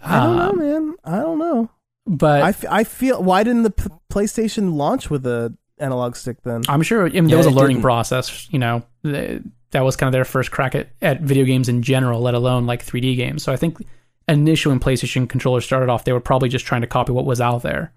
I 0.01 0.19
don't 0.25 0.37
know, 0.37 0.49
Um, 0.49 0.57
man. 0.57 0.95
I 1.03 1.19
don't 1.19 1.37
know. 1.39 1.69
But 2.07 2.41
I, 2.43 2.49
f- 2.49 2.65
I 2.69 2.83
feel 2.85 3.21
why 3.21 3.43
didn't 3.43 3.63
the 3.63 3.71
P- 3.71 3.89
PlayStation 4.11 4.75
launch 4.75 5.09
with 5.09 5.27
a 5.27 5.53
analog 5.79 6.15
stick 6.15 6.41
then? 6.43 6.61
I'm 6.69 6.81
sure 6.81 7.05
I 7.05 7.09
mean, 7.09 7.25
Yeah, 7.25 7.29
there 7.29 7.37
was 7.37 7.45
a 7.45 7.51
learning 7.51 7.77
didn't. 7.77 7.83
process. 7.83 8.47
You 8.51 8.59
know, 8.59 8.83
Th- 9.03 9.41
that 9.71 9.81
was 9.81 9.95
kind 9.97 10.07
of 10.07 10.13
their 10.13 10.25
first 10.25 10.49
crack 10.51 10.75
at, 10.75 10.89
at 11.01 11.21
video 11.21 11.43
games 11.45 11.67
in 11.69 11.83
general, 11.83 12.21
let 12.21 12.33
alone 12.35 12.65
like 12.65 12.85
3D 12.85 13.15
games. 13.17 13.43
So 13.43 13.51
I 13.51 13.57
think 13.57 13.85
initially 14.29 14.71
when 14.73 14.79
PlayStation 14.79 15.27
controllers 15.27 15.65
started 15.65 15.89
off, 15.89 16.03
they 16.05 16.13
were 16.13 16.19
probably 16.19 16.49
just 16.49 16.65
trying 16.65 16.81
to 16.81 16.87
copy 16.87 17.11
what 17.11 17.25
was 17.25 17.41
out 17.41 17.61
there. 17.63 17.93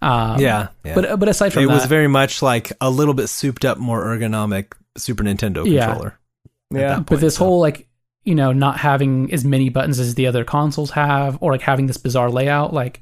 Um, 0.00 0.40
yeah, 0.40 0.68
yeah. 0.84 0.94
But 0.94 1.18
but 1.20 1.28
aside 1.28 1.52
from 1.52 1.62
it 1.64 1.66
that, 1.68 1.74
was 1.74 1.86
very 1.86 2.08
much 2.08 2.42
like 2.42 2.72
a 2.80 2.90
little 2.90 3.14
bit 3.14 3.28
souped 3.28 3.64
up, 3.64 3.78
more 3.78 4.04
ergonomic 4.04 4.72
Super 4.96 5.22
Nintendo 5.22 5.64
controller. 5.64 6.18
at 6.74 6.80
Yeah. 6.80 6.88
that 6.96 7.06
but 7.06 7.20
this 7.20 7.36
so. 7.36 7.44
whole 7.44 7.60
like 7.60 7.86
you 8.24 8.34
know 8.34 8.52
not 8.52 8.78
having 8.78 9.32
as 9.32 9.44
many 9.44 9.68
buttons 9.68 9.98
as 10.00 10.14
the 10.16 10.26
other 10.26 10.44
consoles 10.44 10.90
have 10.90 11.38
or 11.40 11.52
like 11.52 11.62
having 11.62 11.86
this 11.86 11.96
bizarre 11.98 12.30
layout 12.30 12.72
like 12.74 13.00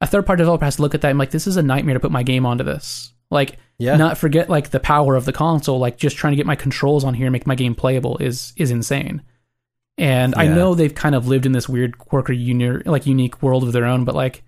a 0.00 0.06
third 0.06 0.24
party 0.26 0.40
developer 0.40 0.64
has 0.64 0.76
to 0.76 0.82
look 0.82 0.94
at 0.94 1.00
that 1.02 1.10
and 1.10 1.18
like 1.18 1.30
this 1.30 1.46
is 1.46 1.56
a 1.56 1.62
nightmare 1.62 1.94
to 1.94 2.00
put 2.00 2.10
my 2.10 2.22
game 2.22 2.44
onto 2.46 2.64
this 2.64 3.12
like 3.30 3.58
Yeah. 3.78 3.96
not 3.96 4.18
forget 4.18 4.48
like 4.50 4.70
the 4.70 4.80
power 4.80 5.14
of 5.14 5.24
the 5.24 5.32
console 5.32 5.78
like 5.78 5.96
just 5.98 6.16
trying 6.16 6.32
to 6.32 6.36
get 6.36 6.46
my 6.46 6.56
controls 6.56 7.04
on 7.04 7.14
here 7.14 7.26
and 7.26 7.32
make 7.32 7.46
my 7.46 7.54
game 7.54 7.74
playable 7.74 8.18
is 8.18 8.52
is 8.56 8.70
insane 8.70 9.22
and 9.98 10.34
i 10.36 10.46
know 10.46 10.74
they've 10.74 10.94
kind 10.94 11.14
of 11.14 11.26
lived 11.26 11.46
in 11.46 11.52
this 11.52 11.68
weird 11.68 11.96
quirky 11.98 12.36
uni- 12.36 12.82
like 12.84 13.06
unique 13.06 13.42
world 13.42 13.62
of 13.64 13.72
their 13.72 13.84
own 13.86 14.04
but 14.04 14.14
like 14.14 14.42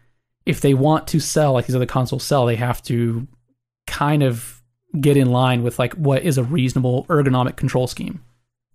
if 0.46 0.60
they 0.60 0.74
want 0.74 1.06
to 1.06 1.20
sell 1.20 1.52
like 1.52 1.66
these 1.66 1.76
other 1.76 1.86
consoles 1.86 2.22
sell 2.24 2.44
they 2.46 2.56
have 2.56 2.82
to 2.82 3.26
kind 3.86 4.22
of 4.22 4.62
get 5.00 5.16
in 5.16 5.30
line 5.30 5.62
with 5.62 5.78
like 5.78 5.94
what 5.94 6.22
is 6.22 6.38
a 6.38 6.44
reasonable 6.44 7.04
ergonomic 7.06 7.56
control 7.56 7.86
scheme 7.86 8.20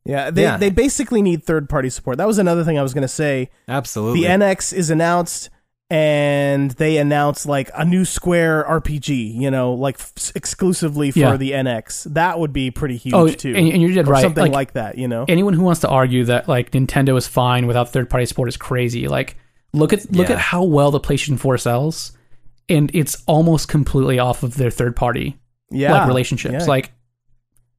Yeah, 0.05 0.31
they 0.31 0.41
Yeah. 0.43 0.57
they 0.57 0.69
basically 0.69 1.21
need 1.21 1.43
third 1.45 1.69
party 1.69 1.89
support. 1.89 2.17
That 2.17 2.27
was 2.27 2.37
another 2.37 2.63
thing 2.65 2.77
I 2.77 2.83
was 2.83 2.93
going 2.93 3.03
to 3.03 3.07
say. 3.07 3.49
Absolutely. 3.69 4.21
The 4.21 4.27
NX 4.27 4.73
is 4.73 4.89
announced 4.89 5.49
and 5.93 6.71
they 6.71 6.97
announced 6.97 7.45
like 7.45 7.69
a 7.75 7.85
new 7.85 8.03
Square 8.03 8.65
RPG, 8.67 9.35
you 9.39 9.51
know, 9.51 9.73
like 9.73 9.99
f- 9.99 10.31
exclusively 10.35 11.11
for 11.11 11.19
Yeah. 11.19 11.37
the 11.37 11.51
NX. 11.51 12.05
That 12.15 12.39
would 12.39 12.51
be 12.51 12.71
pretty 12.71 12.97
huge 12.97 13.13
Oh, 13.13 13.27
too. 13.27 13.53
and- 13.55 13.67
and 13.71 13.79
you're 13.81 13.93
dead 13.93 14.07
or 14.07 14.11
right. 14.11 14.23
Something 14.23 14.41
Like- 14.45 14.51
like, 14.51 14.73
that, 14.73 14.97
you 14.97 15.07
know. 15.07 15.25
anyone 15.27 15.53
who 15.53 15.61
wants 15.63 15.81
to 15.81 15.87
argue 15.89 16.25
that 16.25 16.49
like 16.49 16.71
Nintendo 16.71 17.15
is 17.15 17.27
fine 17.27 17.67
without 17.67 17.89
third 17.89 18.09
party 18.09 18.25
support 18.25 18.49
is 18.49 18.57
crazy. 18.57 19.07
Like 19.07 19.35
look 19.71 19.93
at 19.93 20.11
look 20.11 20.29
Yeah. 20.29 20.35
at 20.35 20.39
how 20.41 20.63
well 20.63 20.89
the 20.89 20.99
PlayStation 20.99 21.37
4 21.37 21.57
sells 21.59 22.11
and 22.67 22.89
it's 22.95 23.21
almost 23.27 23.67
completely 23.67 24.17
off 24.17 24.41
of 24.41 24.55
their 24.55 24.71
third 24.71 24.95
party 24.95 25.37
yeah. 25.69 25.91
like 25.93 26.07
relationships. 26.07 26.55
Yeah. 26.61 26.65
Like 26.65 26.91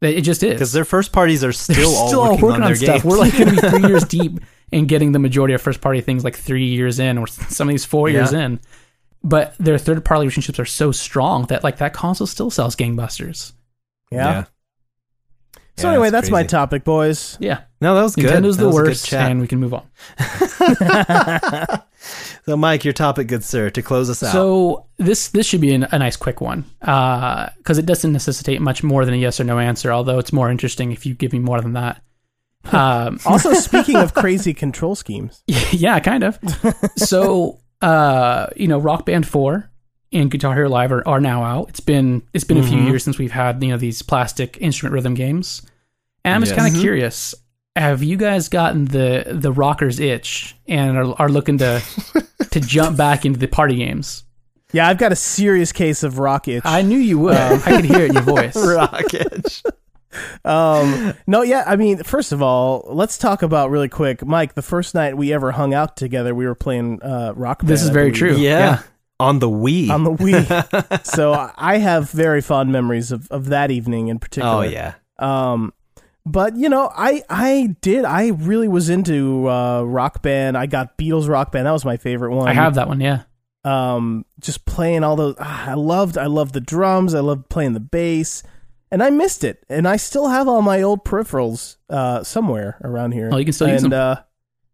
it 0.03 0.21
just 0.21 0.43
is. 0.43 0.53
because 0.53 0.73
their 0.73 0.85
first 0.85 1.11
parties 1.13 1.43
are 1.43 1.53
still, 1.53 1.75
They're 1.77 1.85
all 1.87 2.09
still 2.09 2.21
all 2.21 2.31
working, 2.33 2.43
working 2.43 2.57
on 2.57 2.63
on, 2.63 2.69
their 2.69 2.77
stuff. 2.77 3.03
games. 3.03 3.05
We're 3.05 3.19
like 3.19 3.33
going 3.37 3.55
to 3.57 3.61
be 3.63 3.69
3 3.69 3.83
years 3.89 4.05
deep 4.05 4.39
and 4.73 4.89
getting 4.89 5.13
the 5.13 5.19
majority 5.19 5.55
of 5.55 5.63
first 5.63 5.81
party 5.81 6.01
things 6.01 6.25
like 6.25 6.37
3 6.37 6.65
years 6.65 6.99
in 6.99 7.19
or 7.19 7.27
some 7.29 7.69
of 7.69 7.73
these 7.73 7.85
4 7.85 8.09
years 8.09 8.33
in. 8.33 8.61
But 9.23 9.55
their 9.59 9.79
third 9.79 10.05
party 10.05 10.21
relationships 10.21 10.59
are 10.59 10.65
so 10.67 10.93
strong 10.93 11.47
that 11.47 11.65
like 11.65 11.79
that 11.79 11.93
console 11.95 12.27
still 12.27 12.51
sells 12.51 12.77
gangbusters. 12.77 13.53
yeah. 14.11 14.45
So 15.77 15.89
Yeah, 15.89 15.95
anyway, 15.95 16.11
that's 16.11 16.27
that's 16.29 16.31
my 16.31 16.45
topic, 16.45 16.85
boys. 16.85 17.37
Yeah. 17.41 17.63
No, 17.81 17.97
that 17.97 18.03
was 18.03 18.15
good. 18.15 18.27
Nintendo's 18.27 18.59
That 18.59 18.63
the 18.63 18.69
was 18.69 18.77
a 18.77 18.81
good 18.83 18.89
worst, 18.91 19.07
chat. 19.07 19.31
and 19.31 19.41
we 19.41 19.49
can 19.49 19.59
move 19.59 19.75
on. 19.75 19.83
So, 22.47 22.59
Mike, 22.59 22.85
your 22.85 22.93
topic, 22.93 23.29
good 23.29 23.43
sir, 23.43 23.71
to 23.71 23.81
close 23.81 24.11
us 24.11 24.23
out. 24.23 24.31
So 24.33 24.85
this 24.99 25.29
this 25.29 25.47
should 25.47 25.63
be 25.63 25.73
an, 25.73 25.85
a 25.91 25.99
nice 25.99 26.15
quick 26.17 26.43
one 26.43 26.67
uh, 26.83 27.49
because 27.57 27.79
it 27.79 27.87
doesn't 27.87 28.13
necessitate 28.13 28.61
much 28.61 28.83
more 28.83 29.07
than 29.07 29.15
a 29.15 29.17
yes 29.17 29.41
or 29.41 29.45
no 29.45 29.59
answer. 29.59 29.91
Although 29.91 30.19
it's 30.19 30.31
more 30.33 30.51
interesting 30.51 30.93
if 30.93 31.07
you 31.07 31.15
give 31.15 31.33
me 31.33 31.39
more 31.39 31.63
than 31.63 31.73
that. 31.73 32.03
Um, 32.73 33.19
Also, 33.27 33.53
speaking 33.55 33.97
of 33.97 34.15
crazy 34.15 34.55
control 34.55 34.95
schemes, 34.95 35.43
yeah, 35.47 36.01
kind 36.01 36.23
of. 36.25 36.39
so 36.97 37.61
uh, 37.83 38.47
you 38.57 38.69
know, 38.69 38.79
Rock 38.79 39.07
Band 39.07 39.27
Four 39.27 39.71
and 40.13 40.31
Guitar 40.31 40.55
Hero 40.55 40.69
Live 40.69 40.93
are, 40.93 41.07
are 41.07 41.21
now 41.21 41.43
out. 41.43 41.69
It's 41.71 41.81
been 41.81 42.23
it's 42.33 42.45
been 42.45 42.59
a 42.59 42.63
few 42.63 42.81
years 42.81 43.05
since 43.05 43.19
we've 43.19 43.33
had 43.33 43.63
you 43.63 43.71
know 43.71 43.77
these 43.77 44.01
plastic 44.03 44.57
instrument 44.61 44.95
rhythm 44.95 45.15
games, 45.15 45.63
and 46.25 46.35
I'm 46.35 46.41
just 46.43 46.53
Yes. 46.53 46.61
kind 46.63 46.75
of 46.75 46.81
curious. 46.81 47.35
Have 47.77 48.03
you 48.05 48.17
guys 48.17 48.49
gotten 48.49 48.85
the 48.87 49.25
the 49.33 49.51
rocker's 49.53 49.99
itch 49.99 50.55
and 50.69 50.97
are, 50.97 51.15
are 51.21 51.29
looking 51.29 51.59
to 51.59 51.83
to 52.53 52.61
jump 52.61 52.97
back 52.97 53.25
into 53.27 53.39
the 53.39 53.49
party 53.49 53.75
games? 53.77 54.23
yeah, 54.73 54.89
I've 54.89 54.99
got 54.99 55.13
a 55.13 55.17
serious 55.17 55.73
case 55.73 56.03
of 56.05 56.19
rock 56.19 56.47
itch. 56.49 56.63
I 56.65 56.83
knew 56.83 56.99
you 56.99 57.19
would. 57.19 57.37
I 57.37 57.59
could 57.59 57.85
hear 57.85 58.01
it 58.03 58.09
in 58.11 58.15
your 58.15 58.23
voice. 58.37 58.57
Rocket. 58.57 59.63
Um, 60.45 61.15
no, 61.27 61.43
yeah, 61.43 61.65
I 61.67 61.77
mean, 61.77 62.03
first 62.03 62.33
of 62.33 62.43
all, 62.43 62.85
let's 62.89 63.19
talk 63.19 63.43
about 63.43 63.71
really 63.71 63.89
quick, 63.89 64.25
Mike. 64.25 64.55
The 64.55 64.63
first 64.63 64.95
night 64.95 65.17
we 65.17 65.33
ever 65.33 65.53
hung 65.53 65.73
out 65.75 65.97
together, 65.97 66.35
we 66.35 66.47
were 66.47 66.55
playing 66.55 67.03
uh, 67.03 67.33
Rock 67.35 67.61
Band. 67.61 67.69
This 67.71 67.83
is 67.83 67.91
very 67.91 68.13
true. 68.13 68.37
yeah. 68.37 68.59
Yeah. 68.59 68.83
On 69.21 69.39
the 69.39 69.49
Wii. 69.49 69.91
on 69.91 70.03
the 70.05 70.11
Wii. 70.11 71.07
so 71.07 71.51
I 71.57 71.79
have 71.79 72.11
very 72.11 72.41
fond 72.41 72.73
memories 72.73 73.13
of, 73.13 73.31
of 73.31 73.47
that 73.47 73.71
evening 73.71 74.09
in 74.09 74.19
particular. 74.19 74.57
oh, 74.57 74.63
yeah. 74.63 74.95
Um, 75.21 75.73
but 76.27 76.57
you 76.57 76.69
know, 76.69 76.91
I 76.93 77.23
I 77.31 77.77
did 77.81 78.05
I 78.05 78.29
really 78.31 78.67
was 78.67 78.89
into 78.89 79.49
uh, 79.49 79.83
Rock 79.83 80.21
Band. 80.23 80.59
I 80.59 80.67
got 80.67 80.99
Beatles 80.99 81.29
Rock 81.29 81.53
Band. 81.53 81.67
That 81.67 81.73
was 81.73 81.85
my 81.85 81.97
favorite 81.97 82.35
one. 82.35 82.49
I 82.49 82.55
have 82.55 82.75
that 82.75 82.89
one. 82.89 83.01
Yeah. 83.01 83.23
um 83.65 84.27
just 84.41 84.65
playing 84.67 85.05
all 85.05 85.15
those 85.17 85.37
ah, 85.39 85.71
I 85.71 85.75
loved 85.75 86.19
I 86.19 86.27
loved 86.27 86.53
the 86.53 86.61
drums, 86.61 87.15
I 87.15 87.21
loved 87.21 87.49
playing 87.49 87.75
the 87.75 87.81
bass, 87.81 88.43
and 88.95 89.03
I 89.03 89.11
missed 89.11 89.43
it. 89.45 89.65
And 89.69 89.87
I 89.89 89.97
still 89.97 90.29
have 90.29 90.47
all 90.49 90.63
my 90.63 90.81
old 90.83 91.05
peripherals 91.05 91.77
uh 91.91 92.23
somewhere 92.23 92.79
around 92.83 93.13
here. 93.13 93.29
Oh, 93.33 93.37
you 93.37 93.45
can 93.45 93.53
still 93.53 93.69
use 93.69 93.83
them. 93.83 93.93
Uh, 93.93 94.17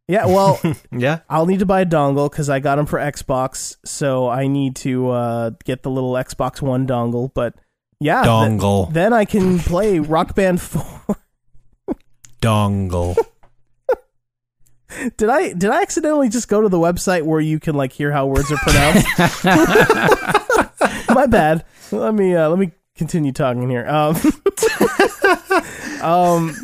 yeah, 0.06 0.26
well, 0.26 0.60
Yeah. 0.92 1.20
I'll 1.28 1.46
need 1.46 1.60
to 1.60 1.66
buy 1.66 1.80
a 1.80 1.86
dongle 1.86 2.30
because 2.30 2.50
I 2.50 2.60
got 2.60 2.76
them 2.76 2.86
for 2.86 2.98
Xbox, 2.98 3.76
so 3.84 4.28
I 4.28 4.46
need 4.48 4.76
to 4.76 5.08
uh, 5.10 5.50
get 5.64 5.82
the 5.82 5.90
little 5.90 6.12
Xbox 6.12 6.60
One 6.60 6.86
dongle. 6.86 7.32
But 7.32 7.54
yeah, 8.00 8.22
th- 8.22 8.30
Dongle. 8.30 8.92
then 8.92 9.12
I 9.12 9.24
can 9.24 9.58
play 9.58 9.98
Rock 10.00 10.34
Band 10.34 10.60
Four. 10.70 11.16
Dongle. 12.42 13.16
did 15.16 15.28
I 15.28 15.52
did 15.52 15.70
I 15.70 15.80
accidentally 15.82 16.28
just 16.28 16.48
go 16.48 16.60
to 16.60 16.68
the 16.68 16.78
website 16.78 17.22
where 17.22 17.40
you 17.40 17.60
can 17.60 17.74
like 17.76 17.92
hear 17.92 18.10
how 18.10 18.26
words 18.26 18.50
are 18.50 18.56
pronounced? 18.56 19.06
My 21.14 21.26
bad. 21.26 21.64
Let 21.92 22.14
me 22.14 22.34
uh, 22.34 22.48
let 22.48 22.58
me 22.58 22.72
continue 23.00 23.32
talking 23.32 23.70
here. 23.70 23.86
Um, 23.88 24.14
um, 26.02 26.54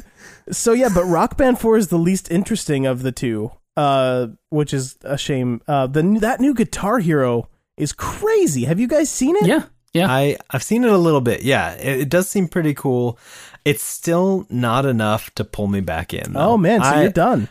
so 0.53 0.75
yeah, 0.75 0.91
but 0.95 1.05
Rock 1.05 1.39
Band 1.39 1.59
Four 1.59 1.79
is 1.79 1.89
the 1.89 1.97
least 1.97 2.31
interesting 2.31 2.85
of 2.85 3.03
the 3.03 3.11
two, 3.11 3.53
uh, 3.75 4.27
which 4.51 4.75
is 4.75 4.99
a 5.03 5.17
shame. 5.17 5.63
Uh, 5.67 5.87
the 5.87 6.03
that 6.21 6.39
new 6.39 6.53
Guitar 6.53 6.99
Hero 6.99 7.49
is 7.79 7.95
crazy. 7.95 8.67
Have 8.67 8.79
you 8.79 8.87
guys 8.87 9.11
seen 9.11 9.35
it? 9.37 9.47
Yeah. 9.47 9.63
Yeah. 9.95 10.09
I 10.11 10.37
I've 10.51 10.63
seen 10.63 10.85
it 10.85 10.93
a 10.93 10.99
little 10.99 11.23
bit. 11.23 11.43
Yeah, 11.43 11.73
it, 11.73 12.01
it 12.01 12.09
does 12.11 12.29
seem 12.29 12.49
pretty 12.49 12.75
cool. 12.75 13.19
It's 13.65 13.83
still 13.83 14.47
not 14.51 14.85
enough 14.85 15.35
to 15.37 15.45
pull 15.45 15.69
me 15.69 15.81
back 15.81 16.13
in. 16.13 16.35
though. 16.35 16.51
Oh 16.51 16.59
man, 16.59 16.83
so 16.83 16.89
I, 16.91 17.03
you're 17.03 17.13
done. 17.13 17.49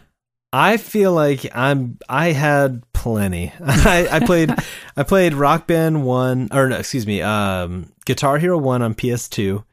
I 0.54 0.78
feel 0.78 1.12
like 1.12 1.48
I'm. 1.56 1.98
I 2.08 2.34
had 2.34 2.84
plenty. 3.06 3.54
I, 3.64 4.08
I 4.14 4.20
played. 4.26 4.52
I 4.98 5.04
played 5.04 5.36
Rock 5.36 5.68
Band 5.68 6.04
one, 6.04 6.48
or 6.52 6.68
no, 6.68 6.78
excuse 6.78 7.06
me, 7.06 7.22
um, 7.22 7.92
Guitar 8.06 8.40
Hero 8.40 8.58
one 8.58 8.82
on 8.82 8.96
PS2, 8.96 9.64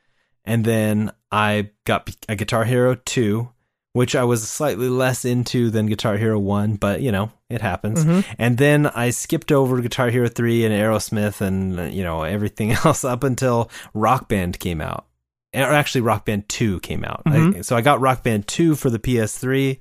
and 0.44 0.64
then 0.66 1.10
I 1.30 1.70
got 1.86 2.14
a 2.28 2.36
Guitar 2.36 2.64
Hero 2.64 2.94
two, 2.94 3.48
which 3.94 4.14
I 4.14 4.24
was 4.24 4.46
slightly 4.46 4.90
less 4.90 5.24
into 5.24 5.70
than 5.70 5.86
Guitar 5.86 6.18
Hero 6.18 6.38
one, 6.38 6.76
but 6.76 7.00
you 7.00 7.10
know 7.10 7.32
it 7.48 7.62
happens. 7.62 8.04
And 8.38 8.58
then 8.58 8.86
I 8.86 9.08
skipped 9.10 9.50
over 9.50 9.80
Guitar 9.80 10.10
Hero 10.10 10.28
three 10.28 10.66
and 10.66 10.74
Aerosmith 10.74 11.40
and 11.40 11.92
you 11.94 12.02
know 12.02 12.22
everything 12.24 12.72
else 12.84 13.02
up 13.02 13.24
until 13.24 13.70
Rock 13.94 14.28
Band 14.28 14.58
came 14.58 14.82
out. 14.82 15.06
Or 15.54 15.60
actually, 15.72 16.00
Rock 16.02 16.24
Band 16.26 16.48
2 16.48 16.80
came 16.80 17.04
out. 17.04 17.22
I- 17.26 17.60
so 17.62 17.76
I 17.76 17.80
got 17.82 18.00
Rock 18.00 18.22
Band 18.22 18.46
2 18.48 18.74
for 18.74 18.88
the 18.88 18.98
PS3. 18.98 19.78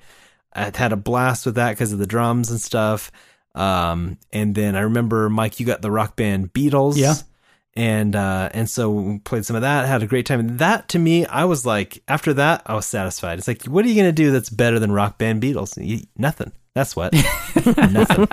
I 0.53 0.69
had 0.75 0.91
a 0.91 0.97
blast 0.97 1.45
with 1.45 1.55
that 1.55 1.69
because 1.71 1.93
of 1.93 1.99
the 1.99 2.05
drums 2.05 2.51
and 2.51 2.59
stuff. 2.59 3.09
Um, 3.55 4.17
and 4.31 4.55
then 4.55 4.75
I 4.75 4.81
remember 4.81 5.29
Mike, 5.29 5.59
you 5.59 5.65
got 5.65 5.81
the 5.81 5.91
Rock 5.91 6.15
Band 6.15 6.53
Beatles. 6.53 6.97
Yeah. 6.97 7.15
And 7.73 8.15
uh, 8.17 8.49
and 8.53 8.69
so 8.69 8.89
we 8.91 9.19
played 9.19 9.45
some 9.45 9.55
of 9.55 9.61
that, 9.61 9.87
had 9.87 10.03
a 10.03 10.07
great 10.07 10.25
time. 10.25 10.41
And 10.41 10.59
that 10.59 10.89
to 10.89 10.99
me, 10.99 11.25
I 11.25 11.45
was 11.45 11.65
like, 11.65 12.03
after 12.07 12.33
that, 12.33 12.63
I 12.65 12.75
was 12.75 12.85
satisfied. 12.85 13.39
It's 13.39 13.47
like, 13.47 13.63
what 13.63 13.85
are 13.85 13.87
you 13.87 13.95
gonna 13.95 14.11
do 14.11 14.31
that's 14.31 14.49
better 14.49 14.77
than 14.77 14.91
Rock 14.91 15.17
Band 15.17 15.41
Beatles? 15.41 15.81
You, 15.81 16.01
nothing. 16.17 16.51
That's 16.75 16.95
what. 16.97 17.13
nothing. 17.65 18.27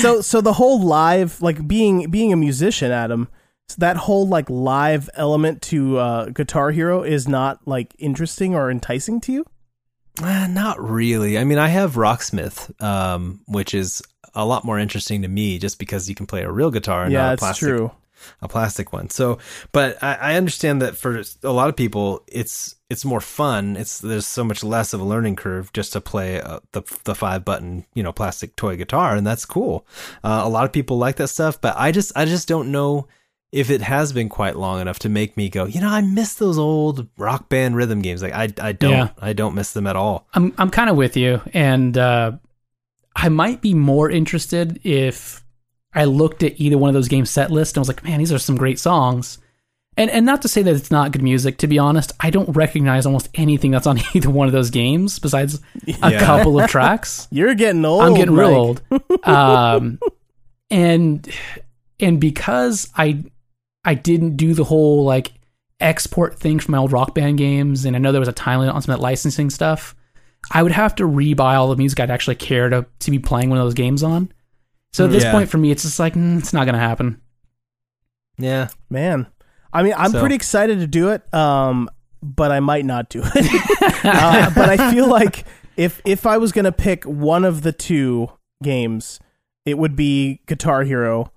so 0.00 0.20
so 0.20 0.40
the 0.42 0.52
whole 0.52 0.82
live 0.82 1.40
like 1.40 1.66
being 1.66 2.10
being 2.10 2.32
a 2.32 2.36
musician 2.36 2.90
adam 2.90 3.28
so 3.68 3.76
that 3.78 3.96
whole 3.96 4.26
like 4.26 4.48
live 4.48 5.10
element 5.14 5.60
to 5.60 5.98
uh 5.98 6.26
guitar 6.26 6.70
hero 6.70 7.02
is 7.02 7.28
not 7.28 7.60
like 7.66 7.94
interesting 7.98 8.54
or 8.54 8.70
enticing 8.70 9.20
to 9.20 9.32
you 9.32 9.44
Uh, 10.22 10.46
not 10.48 10.80
really. 10.82 11.36
I 11.36 11.44
mean, 11.44 11.58
I 11.58 11.68
have 11.68 11.94
Rocksmith, 11.96 12.72
um, 12.82 13.40
which 13.46 13.74
is 13.74 14.00
a 14.36 14.44
lot 14.44 14.64
more 14.64 14.78
interesting 14.78 15.22
to 15.22 15.28
me, 15.28 15.58
just 15.58 15.78
because 15.78 16.08
you 16.08 16.14
can 16.14 16.26
play 16.26 16.42
a 16.42 16.50
real 16.50 16.70
guitar 16.70 17.02
and 17.02 17.12
yeah 17.12 17.26
not 17.26 17.34
a 17.34 17.38
plastic, 17.38 17.68
true 17.68 17.90
a 18.40 18.48
plastic 18.48 18.92
one. 18.92 19.10
So, 19.10 19.38
but 19.72 20.02
I, 20.02 20.14
I 20.14 20.34
understand 20.34 20.82
that 20.82 20.96
for 20.96 21.22
a 21.42 21.52
lot 21.52 21.68
of 21.68 21.76
people, 21.76 22.22
it's 22.26 22.76
it's 22.88 23.04
more 23.04 23.20
fun. 23.20 23.76
It's 23.76 23.98
there's 23.98 24.26
so 24.26 24.44
much 24.44 24.62
less 24.62 24.92
of 24.92 25.00
a 25.00 25.04
learning 25.04 25.36
curve 25.36 25.72
just 25.72 25.92
to 25.92 26.00
play 26.00 26.40
uh, 26.40 26.60
the 26.72 26.82
the 27.04 27.14
five 27.14 27.44
button 27.44 27.84
you 27.94 28.02
know 28.02 28.12
plastic 28.12 28.56
toy 28.56 28.76
guitar, 28.76 29.16
and 29.16 29.26
that's 29.26 29.44
cool. 29.44 29.86
Uh, 30.22 30.42
a 30.44 30.48
lot 30.48 30.64
of 30.64 30.72
people 30.72 30.98
like 30.98 31.16
that 31.16 31.28
stuff, 31.28 31.60
but 31.60 31.74
I 31.76 31.92
just 31.92 32.12
I 32.16 32.24
just 32.24 32.48
don't 32.48 32.72
know 32.72 33.08
if 33.52 33.70
it 33.70 33.80
has 33.80 34.12
been 34.12 34.28
quite 34.28 34.56
long 34.56 34.80
enough 34.80 34.98
to 34.98 35.08
make 35.08 35.36
me 35.36 35.48
go, 35.48 35.64
you 35.64 35.80
know, 35.80 35.88
I 35.88 36.00
miss 36.02 36.34
those 36.34 36.58
old 36.58 37.06
rock 37.16 37.48
band 37.48 37.76
rhythm 37.76 38.02
games. 38.02 38.22
Like 38.22 38.34
I 38.34 38.48
I 38.60 38.72
don't 38.72 38.92
Yeah. 38.92 39.08
I 39.18 39.32
don't 39.32 39.54
miss 39.54 39.72
them 39.72 39.86
at 39.86 39.96
all. 39.96 40.26
I'm 40.34 40.52
I'm 40.58 40.70
kind 40.70 40.90
of 40.90 40.96
with 40.96 41.16
you, 41.16 41.40
and 41.52 41.96
uh, 41.96 42.32
I 43.16 43.28
might 43.30 43.62
be 43.62 43.72
more 43.74 44.10
interested 44.10 44.78
if 44.84 45.42
I 45.94 46.04
looked 46.04 46.42
at 46.42 46.60
either 46.60 46.76
one 46.78 46.88
of 46.88 46.94
those 46.94 47.08
game 47.08 47.24
set 47.26 47.50
list 47.50 47.76
and 47.76 47.80
was 47.80 47.88
like, 47.88 48.04
man, 48.04 48.18
these 48.18 48.32
are 48.32 48.38
some 48.38 48.56
great 48.56 48.78
songs. 48.78 49.38
And 49.96 50.10
and 50.10 50.26
not 50.26 50.42
to 50.42 50.48
say 50.48 50.60
that 50.62 50.76
it's 50.76 50.90
not 50.90 51.12
good 51.12 51.22
music. 51.22 51.56
To 51.58 51.66
be 51.66 51.78
honest, 51.78 52.12
I 52.20 52.28
don't 52.28 52.54
recognize 52.54 53.06
almost 53.06 53.30
anything 53.34 53.70
that's 53.70 53.86
on 53.86 53.98
either 54.14 54.28
one 54.28 54.46
of 54.46 54.52
those 54.52 54.68
games 54.68 55.18
besides 55.18 55.58
a 56.02 56.10
Yeah. 56.12 56.18
couple 56.20 56.60
of 56.60 56.68
tracks. 56.76 57.26
you're 57.30 57.54
getting 57.54 57.82
old 57.86 58.02
I'm 58.02 58.12
getting 58.14 58.34
real 58.34 58.48
old. 58.54 58.82
Um, 59.24 59.98
and 60.70 61.26
and 61.98 62.20
because 62.20 62.90
I 62.94 63.24
I 63.86 63.94
didn't 63.94 64.36
do 64.36 64.52
the 64.52 64.64
whole 64.64 65.04
like 65.04 65.32
export 65.80 66.38
thing 66.38 66.58
from 66.60 66.72
my 66.72 66.78
old 66.78 66.92
rock 66.92 67.14
band 67.14 67.38
games, 67.38 67.86
and 67.86 67.96
I 67.96 67.98
know 67.98 68.12
there 68.12 68.20
was 68.20 68.28
a 68.28 68.32
time 68.34 68.60
limit 68.60 68.74
on 68.74 68.82
some 68.82 68.92
of 68.92 68.98
that 69.00 69.02
licensing 69.02 69.48
stuff. 69.48 69.95
I 70.50 70.62
would 70.62 70.72
have 70.72 70.94
to 70.96 71.04
rebuy 71.04 71.40
all 71.54 71.68
the 71.68 71.76
music 71.76 71.98
I'd 72.00 72.10
actually 72.10 72.36
care 72.36 72.68
to 72.68 72.86
to 73.00 73.10
be 73.10 73.18
playing 73.18 73.50
one 73.50 73.58
of 73.58 73.64
those 73.66 73.74
games 73.74 74.02
on. 74.02 74.32
So 74.92 75.04
at 75.06 75.10
this 75.10 75.24
Yeah. 75.24 75.32
point, 75.32 75.48
for 75.50 75.58
me, 75.58 75.70
it's 75.70 75.82
just 75.82 75.98
like 75.98 76.14
mm, 76.14 76.38
it's 76.38 76.52
not 76.52 76.64
going 76.64 76.74
to 76.74 76.80
happen. 76.80 77.20
Yeah. 78.38 78.68
man 78.90 79.26
i 79.72 79.82
mean 79.82 79.94
i'm 79.96 80.10
So- 80.12 80.20
pretty 80.20 80.34
excited 80.34 80.78
to 80.80 80.86
do 80.86 81.08
it 81.08 81.22
um 81.34 81.88
but 82.22 82.52
i 82.52 82.60
might 82.60 82.84
not 82.84 83.08
do 83.08 83.22
it 83.24 84.04
uh, 84.04 84.50
but 84.54 84.68
i 84.68 84.90
feel 84.92 85.08
like 85.08 85.44
if 85.76 86.00
if 86.04 86.26
i 86.26 86.36
was 86.38 86.52
gonna 86.52 86.70
pick 86.72 87.04
one 87.04 87.44
of 87.44 87.62
the 87.62 87.72
two 87.72 88.28
games 88.62 89.20
it 89.64 89.76
would 89.78 89.96
be 89.96 90.40
guitar 90.46 90.82
hero 90.84 91.32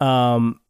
um 0.00 0.60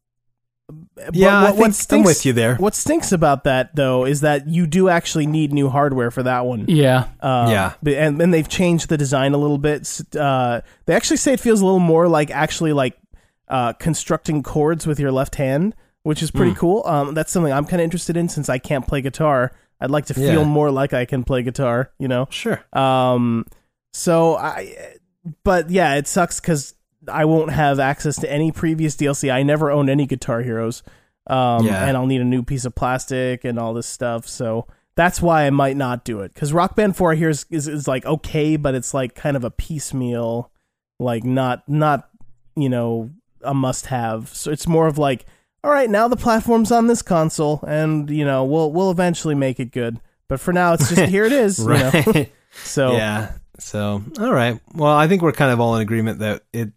but 0.94 1.14
Yeah, 1.14 1.42
I 1.44 1.52
think 1.52 1.92
I'm 1.92 2.02
with 2.04 2.24
you 2.24 2.32
there. 2.32 2.56
What 2.56 2.74
stinks 2.74 3.10
about 3.12 3.44
that 3.44 3.74
though 3.74 4.04
is 4.04 4.20
that 4.22 4.46
you 4.48 4.66
do 4.66 4.88
actually 4.88 5.26
need 5.26 5.52
new 5.52 5.68
hardware 5.68 6.10
for 6.10 6.22
that 6.22 6.46
one. 6.46 6.66
Yeah, 6.68 7.08
Uh, 7.20 7.46
Yeah. 7.50 7.72
but- 7.82 7.94
and 7.94 8.20
and 8.22 8.32
they've 8.32 8.48
changed 8.48 8.88
the 8.88 8.96
design 8.96 9.34
a 9.34 9.38
little 9.38 9.58
bit. 9.58 10.00
Uh, 10.18 10.60
they 10.86 10.94
actually 10.94 11.16
say 11.18 11.32
it 11.32 11.40
feels 11.40 11.60
a 11.60 11.64
little 11.64 11.80
more 11.80 12.08
like 12.08 12.30
actually 12.30 12.72
like 12.72 12.96
uh, 13.48 13.72
constructing 13.74 14.42
chords 14.42 14.86
with 14.86 14.98
your 14.98 15.12
left 15.12 15.34
hand, 15.34 15.74
which 16.02 16.22
is 16.22 16.30
pretty 16.30 16.54
cool. 16.54 16.82
Um, 16.86 17.12
that's 17.14 17.30
something 17.30 17.52
I'm 17.52 17.66
kind 17.66 17.80
of 17.80 17.84
interested 17.84 18.16
in 18.16 18.28
since 18.28 18.48
I 18.48 18.58
can't 18.58 18.86
play 18.86 19.02
guitar. 19.02 19.52
I'd 19.80 19.90
like 19.90 20.06
to 20.06 20.14
feel 20.14 20.40
Yeah. 20.42 20.44
more 20.44 20.70
like 20.70 20.94
I 20.94 21.04
can 21.04 21.24
play 21.24 21.42
guitar. 21.42 21.90
You 21.98 22.08
know. 22.08 22.26
Sure. 22.30 22.60
Um, 22.72 23.44
so 23.92 24.36
I, 24.36 24.74
but 25.44 25.70
yeah, 25.70 25.94
it 25.96 26.06
sucks 26.08 26.40
because 26.40 26.74
I 27.08 27.24
won't 27.24 27.50
have 27.52 27.78
access 27.80 28.16
to 28.16 28.30
any 28.30 28.52
previous 28.52 28.96
DLC. 28.96 29.32
I 29.32 29.42
never 29.42 29.70
owned 29.70 29.90
any 29.90 30.06
Guitar 30.06 30.40
Heroes. 30.42 30.82
Um, 31.26 31.64
Yeah. 31.66 31.86
and 31.86 31.96
I'll 31.96 32.06
need 32.06 32.20
a 32.20 32.24
new 32.24 32.42
piece 32.42 32.64
of 32.66 32.74
plastic 32.74 33.44
and 33.44 33.58
all 33.58 33.72
this 33.74 33.86
stuff. 33.86 34.28
So 34.28 34.66
That's 34.96 35.20
why 35.22 35.44
I 35.46 35.50
might 35.50 35.76
not 35.76 36.04
do 36.04 36.20
it 36.20 36.32
because 36.34 36.52
Rock 36.52 36.76
Band 36.76 36.96
Four 36.96 37.14
here 37.14 37.28
is, 37.30 37.46
is 37.50 37.66
is 37.66 37.88
like 37.88 38.06
okay, 38.06 38.56
but 38.56 38.74
it's 38.76 38.94
like 38.94 39.14
kind 39.16 39.36
of 39.36 39.42
a 39.42 39.50
piecemeal, 39.50 40.52
like 41.00 41.24
not 41.24 41.68
not 41.68 42.08
you 42.54 42.68
know 42.68 43.10
a 43.42 43.52
must 43.54 43.86
have. 43.86 44.28
So 44.28 44.52
it's 44.52 44.68
more 44.68 44.86
of 44.86 44.96
like, 44.96 45.26
all 45.64 45.70
right, 45.72 45.90
now 45.90 46.06
the 46.06 46.14
platform's 46.16 46.70
on 46.70 46.86
this 46.86 47.02
console, 47.02 47.58
and 47.66 48.08
you 48.08 48.24
know 48.24 48.44
we'll 48.44 48.70
we'll 48.70 48.92
eventually 48.92 49.34
make 49.34 49.58
it 49.58 49.72
good. 49.72 49.98
But 50.28 50.38
for 50.38 50.52
now, 50.52 50.74
it's 50.74 50.88
just 50.88 51.02
here 51.10 51.24
it 51.24 51.32
is. 51.32 51.58
You 51.58 51.68
know? 51.68 51.90
Right. 52.06 52.32
So 52.62 52.92
yeah. 52.92 53.32
So, 53.58 54.00
all 54.20 54.32
right. 54.32 54.60
Well, 54.74 54.94
I 54.96 55.08
think 55.08 55.22
we're 55.22 55.32
kind 55.32 55.50
of 55.52 55.58
all 55.58 55.74
in 55.74 55.82
agreement 55.82 56.20
that 56.20 56.42
it 56.52 56.70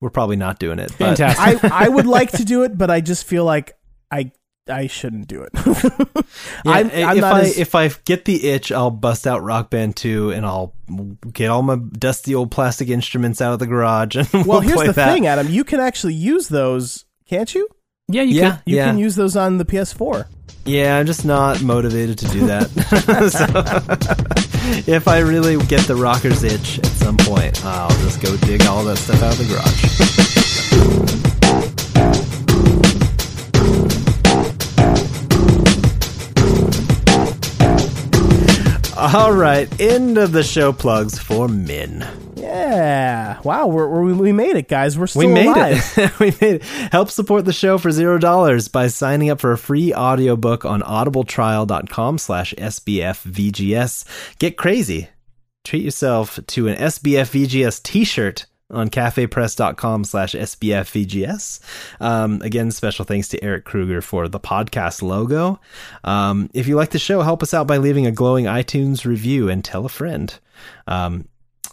we're 0.00 0.10
probably 0.10 0.36
not 0.36 0.58
doing 0.58 0.78
it. 0.78 0.90
But 0.98 1.16
Fantastic. 1.18 1.70
I 1.72 1.86
I 1.86 1.88
would 1.88 2.06
like 2.06 2.32
to 2.32 2.44
do 2.44 2.62
it, 2.64 2.76
but 2.78 2.90
I 2.90 3.00
just 3.00 3.24
feel 3.26 3.44
like 3.44 3.72
I 4.10 4.32
I 4.70 4.86
shouldn't 4.86 5.28
do 5.28 5.42
it. 5.42 5.52
Yeah, 6.64 6.72
I'm, 6.72 6.90
i- 6.90 7.02
I'm 7.04 7.16
if 7.16 7.20
not 7.22 7.34
I 7.34 7.40
as, 7.40 7.58
if 7.58 7.74
I 7.74 7.88
get 8.04 8.24
the 8.26 8.48
itch, 8.50 8.70
I'll 8.70 8.90
bust 8.90 9.26
out 9.26 9.42
Rock 9.42 9.70
Band 9.70 9.96
2 9.96 10.32
and 10.32 10.44
I'll 10.44 10.74
get 11.32 11.48
all 11.48 11.62
my 11.62 11.76
dusty 11.76 12.34
old 12.34 12.50
plastic 12.50 12.88
instruments 12.88 13.40
out 13.40 13.52
of 13.54 13.58
the 13.60 13.66
garage 13.66 14.16
and 14.16 14.28
we'll, 14.32 14.44
well. 14.44 14.60
Here's 14.60 14.74
play 14.74 14.86
the 14.88 14.92
that. 14.94 15.14
thing, 15.14 15.26
Adam. 15.26 15.48
You 15.48 15.64
can 15.64 15.80
actually 15.80 16.14
use 16.14 16.48
those, 16.48 17.06
can't 17.26 17.52
you? 17.54 17.66
Yeah, 18.08 18.22
you 18.22 18.40
yeah, 18.40 18.58
You 18.66 18.76
yeah, 18.76 18.86
can 18.86 18.98
use 18.98 19.14
those 19.16 19.36
on 19.36 19.58
the 19.58 19.64
PS4. 19.64 20.26
yeah. 20.64 20.96
I'm 20.98 21.06
just 21.06 21.24
not 21.24 21.62
motivated 21.62 22.18
to 22.18 22.28
do 22.28 22.46
that. 22.46 22.68
so, 23.32 23.44
if 24.92 25.08
I 25.08 25.18
really 25.20 25.56
get 25.66 25.80
the 25.86 25.96
rocker's 25.96 26.42
itch 26.44 26.78
at 26.78 26.86
some 26.86 27.16
point, 27.18 27.64
I'll 27.64 27.88
just 28.02 28.20
go 28.22 28.36
dig 28.38 28.64
all 28.66 28.84
that 28.84 28.96
stuff 28.98 29.22
out 29.22 29.32
of 29.32 29.38
the 29.38 29.44
garage. 29.54 30.37
All 38.98 39.32
right, 39.32 39.68
end 39.80 40.18
of 40.18 40.32
the 40.32 40.42
show 40.42 40.72
plugs 40.72 41.20
for 41.20 41.46
Min. 41.46 42.04
Yeah. 42.34 43.40
Wow. 43.42 43.68
We're, 43.68 43.86
we're, 43.86 44.12
we 44.12 44.32
made 44.32 44.56
it, 44.56 44.66
guys. 44.66 44.98
We're 44.98 45.06
still 45.06 45.20
we 45.20 45.32
made 45.32 45.46
alive. 45.46 45.94
it. 45.96 46.18
we 46.18 46.26
made 46.40 46.54
it. 46.56 46.62
Help 46.64 47.08
support 47.08 47.44
the 47.44 47.52
show 47.52 47.78
for 47.78 47.92
zero 47.92 48.18
dollars 48.18 48.66
by 48.66 48.88
signing 48.88 49.30
up 49.30 49.38
for 49.38 49.52
a 49.52 49.58
free 49.58 49.94
audiobook 49.94 50.64
on 50.64 50.82
audibletrial.com 50.82 52.18
slash 52.18 52.54
sbfvgs. 52.58 54.04
Get 54.40 54.56
crazy. 54.56 55.08
Treat 55.64 55.84
yourself 55.84 56.40
to 56.48 56.66
an 56.66 56.76
SBF 56.76 57.46
VGS 57.46 57.80
t-shirt 57.82 58.46
on 58.70 58.90
cafepress.com 58.90 60.04
slash 60.04 60.34
sbfvgs. 60.34 61.60
Um, 62.00 62.42
again, 62.42 62.70
special 62.70 63.04
thanks 63.04 63.28
to 63.28 63.42
Eric 63.42 63.64
Kruger 63.64 64.00
for 64.00 64.28
the 64.28 64.40
podcast 64.40 65.02
logo. 65.02 65.60
Um, 66.04 66.50
if 66.54 66.66
you 66.66 66.76
like 66.76 66.90
the 66.90 66.98
show, 66.98 67.22
help 67.22 67.42
us 67.42 67.54
out 67.54 67.66
by 67.66 67.78
leaving 67.78 68.06
a 68.06 68.12
glowing 68.12 68.44
iTunes 68.44 69.04
review 69.04 69.48
and 69.48 69.64
tell 69.64 69.86
a 69.86 69.88
friend. 69.88 70.38
Um, 70.86 71.28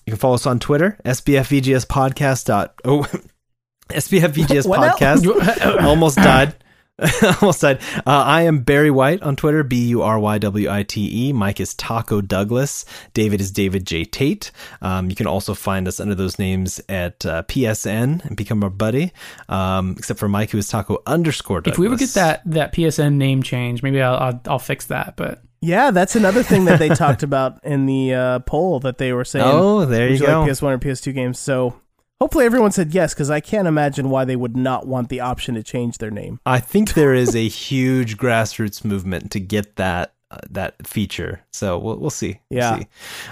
you 0.06 0.12
can 0.12 0.20
follow 0.20 0.36
us 0.36 0.46
on 0.46 0.60
Twitter, 0.60 0.98
SBFVGS 1.04 1.88
podcast. 1.88 2.46
Dot, 2.46 2.76
oh, 2.86 3.06
SBFVGS 3.90 4.68
What 4.68 4.98
podcast. 4.98 5.82
Almost 5.84 6.18
died. 6.18 6.56
Almost 7.42 7.62
died. 7.62 7.82
Uh, 7.98 8.24
I 8.26 8.44
am 8.44 8.60
Barry 8.60 8.90
White 8.90 9.22
on 9.22 9.36
Twitter, 9.36 9.64
B 9.64 9.88
U 9.88 10.02
R 10.02 10.18
Y 10.18 10.38
W 10.38 10.70
I 10.70 10.84
T 10.84 11.28
E. 11.28 11.34
Mike 11.34 11.60
is 11.60 11.74
Taco 11.74 12.22
Douglas. 12.22 12.86
David 13.14 13.42
is 13.42 13.52
David 13.52 13.86
J. 13.86 14.06
Tate. 14.06 14.52
Um, 14.82 15.10
you 15.10 15.16
can 15.16 15.28
also 15.28 15.54
find 15.54 15.90
us 15.90 16.00
under 16.00 16.16
those 16.16 16.40
names 16.40 16.80
at 16.88 17.26
uh, 17.26 17.44
PSN 17.44 18.24
and 18.24 18.38
become 18.38 18.64
our 18.64 18.70
buddy. 18.70 19.12
Um, 19.50 19.96
except 19.98 20.20
for 20.20 20.30
Mike, 20.30 20.52
who 20.52 20.58
is 20.58 20.70
Taco 20.70 21.02
underscore 21.06 21.60
Douglas. 21.60 21.76
If 21.76 21.80
we 21.80 21.88
ever 21.88 21.98
get 21.98 22.10
that 22.12 22.42
that 22.46 22.74
PSN 22.74 23.16
name 23.16 23.44
change, 23.44 23.84
maybe 23.84 24.02
I'll 24.02 24.16
I'll, 24.16 24.42
I'll 24.48 24.60
fix 24.60 24.86
that. 24.88 25.16
But 25.18 25.42
Yeah, 25.60 25.92
that's 25.92 26.16
another 26.16 26.44
thing 26.44 26.64
that 26.66 26.80
they 26.80 26.88
talked 26.90 27.24
about 27.30 27.62
in 27.66 27.88
the 27.88 28.14
uh, 28.14 28.40
poll 28.40 28.80
that 28.82 29.00
they 29.00 29.12
were 29.12 29.26
saying. 29.26 29.46
Oh, 29.46 29.84
there 29.84 30.04
would 30.10 30.20
you 30.20 30.26
you 30.26 30.28
go. 30.28 30.42
like 30.42 30.52
PS1 30.52 30.72
or 30.72 30.78
PS2 30.78 31.14
games? 31.14 31.40
So 31.40 31.76
hopefully 32.20 32.46
everyone 32.46 32.72
said 32.72 32.94
yes, 32.94 33.14
because 33.14 33.30
I 33.30 33.40
can't 33.40 33.68
imagine 33.68 34.10
why 34.10 34.26
they 34.26 34.36
would 34.36 34.56
not 34.58 34.88
want 34.88 35.10
the 35.10 35.20
option 35.20 35.56
to 35.56 35.64
change 35.64 35.98
their 35.98 36.12
name. 36.12 36.40
I 36.46 36.60
think 36.60 36.94
there 36.94 37.14
is 37.14 37.36
a 37.36 37.48
huge 37.48 38.18
grassroots 38.18 38.84
movement 38.86 39.32
to 39.32 39.40
get 39.40 39.76
that 39.78 40.14
uh, 40.32 40.38
that 40.50 40.88
feature. 40.88 41.42
So 41.52 41.78
we'll 41.78 41.98
we'll 41.98 42.10
see. 42.10 42.40
We'll 42.50 42.60
Yeah. 42.60 42.80
see. 42.80 42.88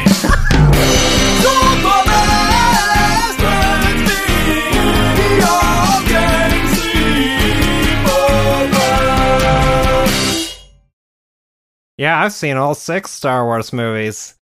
Yeah, 11.96 12.22
I've 12.24 12.32
seen 12.32 12.56
all 12.56 12.74
six 12.74 13.12
Star 13.12 13.44
Wars 13.44 13.72
movies. 13.72 14.34